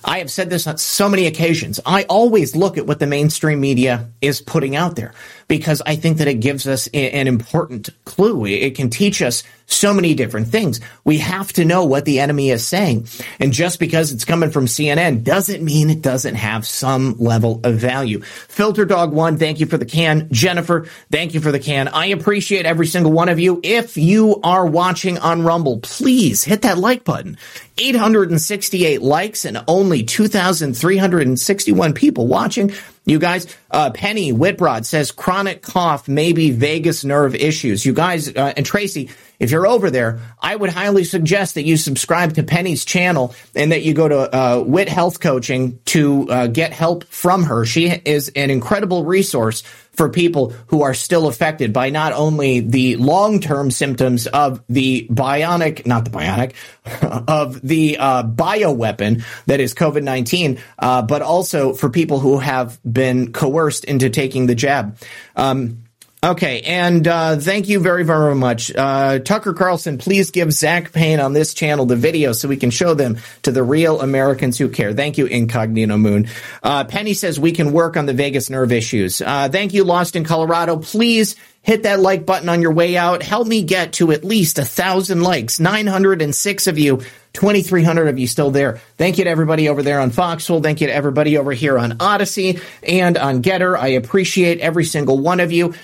I 0.06 0.18
have 0.18 0.30
said 0.30 0.50
this 0.50 0.68
on 0.68 0.78
so 0.78 1.08
many 1.08 1.26
occasions. 1.26 1.80
I 1.84 2.04
always 2.04 2.54
look 2.54 2.78
at 2.78 2.86
what 2.86 3.00
the 3.00 3.08
mainstream 3.08 3.60
media 3.60 4.08
is 4.20 4.40
putting 4.40 4.76
out 4.76 4.94
there 4.94 5.12
because 5.48 5.82
I 5.84 5.96
think 5.96 6.18
that 6.18 6.28
it 6.28 6.40
gives 6.40 6.68
us 6.68 6.86
an 6.94 7.26
important 7.26 7.90
clue. 8.04 8.46
It 8.46 8.76
can 8.76 8.88
teach 8.88 9.20
us 9.20 9.42
so 9.66 9.92
many 9.92 10.14
different 10.14 10.46
things. 10.48 10.80
We 11.04 11.18
have 11.18 11.52
to 11.54 11.64
know 11.64 11.84
what 11.84 12.04
the 12.04 12.20
enemy 12.20 12.50
is 12.50 12.66
saying. 12.66 13.08
And 13.40 13.52
just 13.52 13.80
because 13.80 14.12
it's 14.12 14.24
coming 14.24 14.50
from 14.50 14.66
CNN 14.66 15.24
doesn't 15.24 15.62
mean 15.62 15.90
it 15.90 16.02
doesn't 16.02 16.36
have 16.36 16.66
some 16.66 17.16
level 17.18 17.60
of 17.64 17.76
value. 17.76 18.20
Filter 18.20 18.84
Dog 18.84 19.12
One, 19.12 19.38
thank 19.38 19.58
you 19.58 19.66
for 19.66 19.76
the 19.76 19.84
can. 19.84 20.28
Jennifer, 20.30 20.86
thank 21.10 21.34
you 21.34 21.40
for 21.40 21.50
the 21.50 21.58
can. 21.58 21.88
I 21.88 22.06
appreciate 22.06 22.64
every 22.64 22.86
single 22.86 23.10
one 23.12 23.28
of 23.28 23.40
you. 23.40 23.60
If 23.64 23.96
you 23.96 24.40
are 24.44 24.66
watching 24.66 25.18
on 25.18 25.42
Rumble, 25.42 25.80
please 25.80 26.44
hit 26.44 26.62
that 26.62 26.78
like 26.78 27.02
button. 27.02 27.36
868 27.78 29.02
likes 29.02 29.44
and 29.44 29.62
only 29.68 30.02
2,361 30.02 31.92
people 31.92 32.26
watching. 32.26 32.72
You 33.06 33.20
guys, 33.20 33.46
uh, 33.70 33.90
Penny 33.90 34.32
Whitbrod 34.32 34.84
says 34.84 35.12
chronic 35.12 35.62
cough, 35.62 36.08
maybe 36.08 36.50
vagus 36.50 37.04
nerve 37.04 37.36
issues. 37.36 37.86
You 37.86 37.92
guys, 37.92 38.28
uh, 38.34 38.52
and 38.56 38.66
Tracy, 38.66 39.10
if 39.38 39.52
you're 39.52 39.66
over 39.66 39.90
there, 39.90 40.20
I 40.40 40.56
would 40.56 40.70
highly 40.70 41.04
suggest 41.04 41.54
that 41.54 41.64
you 41.64 41.76
subscribe 41.76 42.34
to 42.34 42.42
Penny's 42.42 42.84
channel 42.84 43.34
and 43.54 43.70
that 43.70 43.82
you 43.82 43.94
go 43.94 44.08
to 44.08 44.36
uh, 44.36 44.64
Wit 44.66 44.88
Health 44.88 45.20
Coaching 45.20 45.78
to 45.86 46.28
uh, 46.28 46.46
get 46.48 46.72
help 46.72 47.04
from 47.04 47.44
her. 47.44 47.64
She 47.64 47.86
is 47.88 48.32
an 48.34 48.50
incredible 48.50 49.04
resource 49.04 49.62
for 49.96 50.10
people 50.10 50.50
who 50.66 50.82
are 50.82 50.94
still 50.94 51.26
affected 51.26 51.72
by 51.72 51.88
not 51.88 52.12
only 52.12 52.60
the 52.60 52.96
long-term 52.96 53.70
symptoms 53.70 54.26
of 54.26 54.62
the 54.68 55.08
bionic, 55.10 55.86
not 55.86 56.04
the 56.04 56.10
bionic, 56.10 56.52
of 57.28 57.60
the 57.62 57.96
uh, 57.98 58.22
bioweapon 58.22 59.24
that 59.46 59.58
is 59.58 59.74
COVID-19, 59.74 60.60
uh, 60.78 61.02
but 61.02 61.22
also 61.22 61.72
for 61.72 61.88
people 61.88 62.20
who 62.20 62.38
have 62.38 62.78
been 62.96 63.30
coerced 63.32 63.84
into 63.84 64.08
taking 64.08 64.46
the 64.46 64.54
jab. 64.54 64.96
Um, 65.36 65.84
Okay, 66.26 66.62
and 66.62 67.06
uh, 67.06 67.36
thank 67.36 67.68
you 67.68 67.78
very, 67.78 68.02
very 68.02 68.34
much. 68.34 68.74
Uh, 68.74 69.20
Tucker 69.20 69.54
Carlson, 69.54 69.96
please 69.96 70.32
give 70.32 70.52
Zak 70.52 70.92
Paine 70.92 71.20
on 71.20 71.34
this 71.34 71.54
channel 71.54 71.86
the 71.86 71.94
video 71.94 72.32
so 72.32 72.48
we 72.48 72.56
can 72.56 72.70
show 72.70 72.94
them 72.94 73.18
to 73.42 73.52
the 73.52 73.62
real 73.62 74.00
Americans 74.00 74.58
who 74.58 74.68
care. 74.68 74.92
Thank 74.92 75.18
you, 75.18 75.26
Incognito 75.26 75.96
Moon. 75.96 76.26
Uh, 76.64 76.82
Penny 76.82 77.14
says 77.14 77.38
we 77.38 77.52
can 77.52 77.70
work 77.70 77.96
on 77.96 78.06
the 78.06 78.12
vagus 78.12 78.50
nerve 78.50 78.72
issues. 78.72 79.22
Uh, 79.22 79.48
thank 79.48 79.72
you, 79.72 79.84
Lost 79.84 80.16
in 80.16 80.24
Colorado. 80.24 80.78
Please 80.78 81.36
hit 81.62 81.84
that 81.84 82.00
like 82.00 82.26
button 82.26 82.48
on 82.48 82.60
your 82.60 82.72
way 82.72 82.96
out. 82.96 83.22
Help 83.22 83.46
me 83.46 83.62
get 83.62 83.92
to 83.94 84.10
at 84.10 84.24
least 84.24 84.58
a 84.58 84.64
thousand 84.64 85.22
likes. 85.22 85.60
906 85.60 86.66
of 86.66 86.76
you. 86.76 87.02
2,300 87.34 88.08
of 88.08 88.18
you 88.18 88.26
still 88.26 88.50
there. 88.50 88.80
Thank 88.96 89.18
you 89.18 89.24
to 89.24 89.30
everybody 89.30 89.68
over 89.68 89.82
there 89.82 90.00
on 90.00 90.10
Foxhole. 90.10 90.62
Thank 90.62 90.80
you 90.80 90.88
to 90.88 90.92
everybody 90.92 91.36
over 91.38 91.52
here 91.52 91.78
on 91.78 91.98
Odysee 92.00 92.60
and 92.82 93.16
on 93.16 93.42
GETTR. 93.42 93.78
I 93.78 93.88
appreciate 93.88 94.58
every 94.58 94.86
single 94.86 95.18
one 95.18 95.38
of 95.38 95.52
you. 95.52 95.74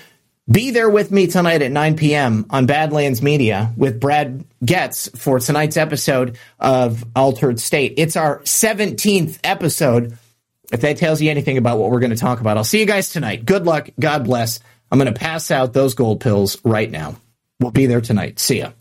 Be 0.51 0.71
there 0.71 0.89
with 0.89 1.09
me 1.09 1.27
tonight 1.27 1.61
at 1.61 1.71
9 1.71 1.95
p.m. 1.95 2.45
on 2.49 2.65
Badlands 2.65 3.21
Media 3.21 3.71
with 3.77 4.01
Brad 4.01 4.43
Getz 4.63 5.07
for 5.17 5.39
tonight's 5.39 5.77
episode 5.77 6.37
of 6.59 7.05
Altered 7.15 7.61
State. 7.61 7.93
It's 7.95 8.17
our 8.17 8.39
17th 8.39 9.39
episode. 9.45 10.17
If 10.73 10.81
that 10.81 10.97
tells 10.97 11.21
you 11.21 11.31
anything 11.31 11.57
about 11.57 11.79
what 11.79 11.91
we're 11.91 12.01
going 12.01 12.11
to 12.11 12.17
talk 12.17 12.41
about, 12.41 12.57
I'll 12.57 12.65
see 12.65 12.81
you 12.81 12.85
guys 12.85 13.09
tonight. 13.09 13.45
Good 13.45 13.65
luck. 13.65 13.89
God 13.97 14.25
bless. 14.25 14.59
I'm 14.91 14.99
going 14.99 15.13
to 15.13 15.17
pass 15.17 15.49
out 15.49 15.71
those 15.71 15.93
gold 15.93 16.19
pills 16.19 16.57
right 16.65 16.91
now. 16.91 17.15
We'll 17.61 17.71
be 17.71 17.85
there 17.85 18.01
tonight. 18.01 18.37
See 18.37 18.59
ya. 18.59 18.71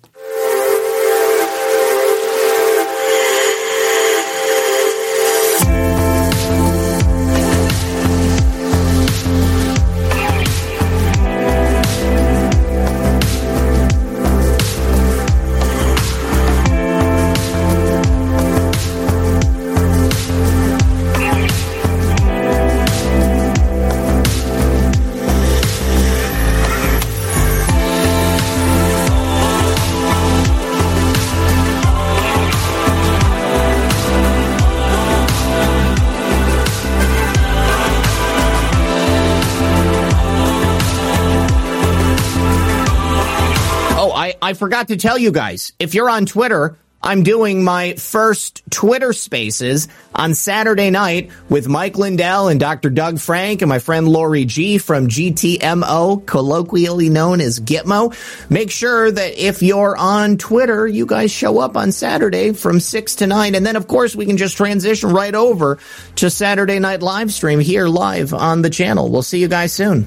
I 44.53 44.55
forgot 44.55 44.89
to 44.89 44.99
tell 44.99 45.16
you 45.16 45.33
guys, 45.33 45.73
if 45.79 45.95
you're 45.95 46.11
on 46.11 46.27
Twitter, 46.27 46.77
I'm 47.03 47.23
doing 47.23 47.65
my 47.65 47.95
first 47.95 48.62
Twitter 48.69 49.15
spaces 49.15 49.89
on 50.15 50.35
Saturday 50.35 50.91
night 50.91 51.31
with 51.49 51.69
Mike 51.69 51.97
Lindell 51.97 52.49
and 52.49 52.61
Dr. 52.61 52.91
Doug 52.91 53.19
Frank 53.19 53.62
and 53.62 53.70
my 53.70 53.79
friend 53.79 54.07
Lori 54.07 54.45
G 54.45 54.77
from 54.77 55.09
GTMO, 55.09 56.27
colloquially 56.27 57.09
known 57.09 57.41
as 57.41 57.61
Gitmo. 57.61 58.15
Make 58.51 58.70
sure 58.70 59.11
that 59.11 59.43
if 59.43 59.62
you're 59.62 59.97
on 59.97 60.37
Twitter, 60.37 60.87
you 60.87 61.07
guys 61.07 61.33
show 61.33 61.59
up 61.59 61.74
on 61.74 61.91
Saturday 61.91 62.53
from 62.53 62.79
6 62.79 63.15
to 63.15 63.27
9. 63.27 63.55
And 63.55 63.65
then, 63.65 63.77
of 63.77 63.89
course, 63.89 64.15
we 64.15 64.27
can 64.27 64.37
just 64.37 64.59
transition 64.59 65.15
right 65.15 65.35
over 65.35 65.79
to 66.16 66.29
Saturday 66.29 66.79
night 66.79 67.01
live 67.01 67.33
stream 67.33 67.59
here 67.59 67.89
live 67.89 68.35
on 68.35 68.61
the 68.61 68.69
channel. 68.69 69.09
We'll 69.09 69.23
see 69.23 69.39
you 69.39 69.49
guys 69.49 69.73
soon. 69.73 70.07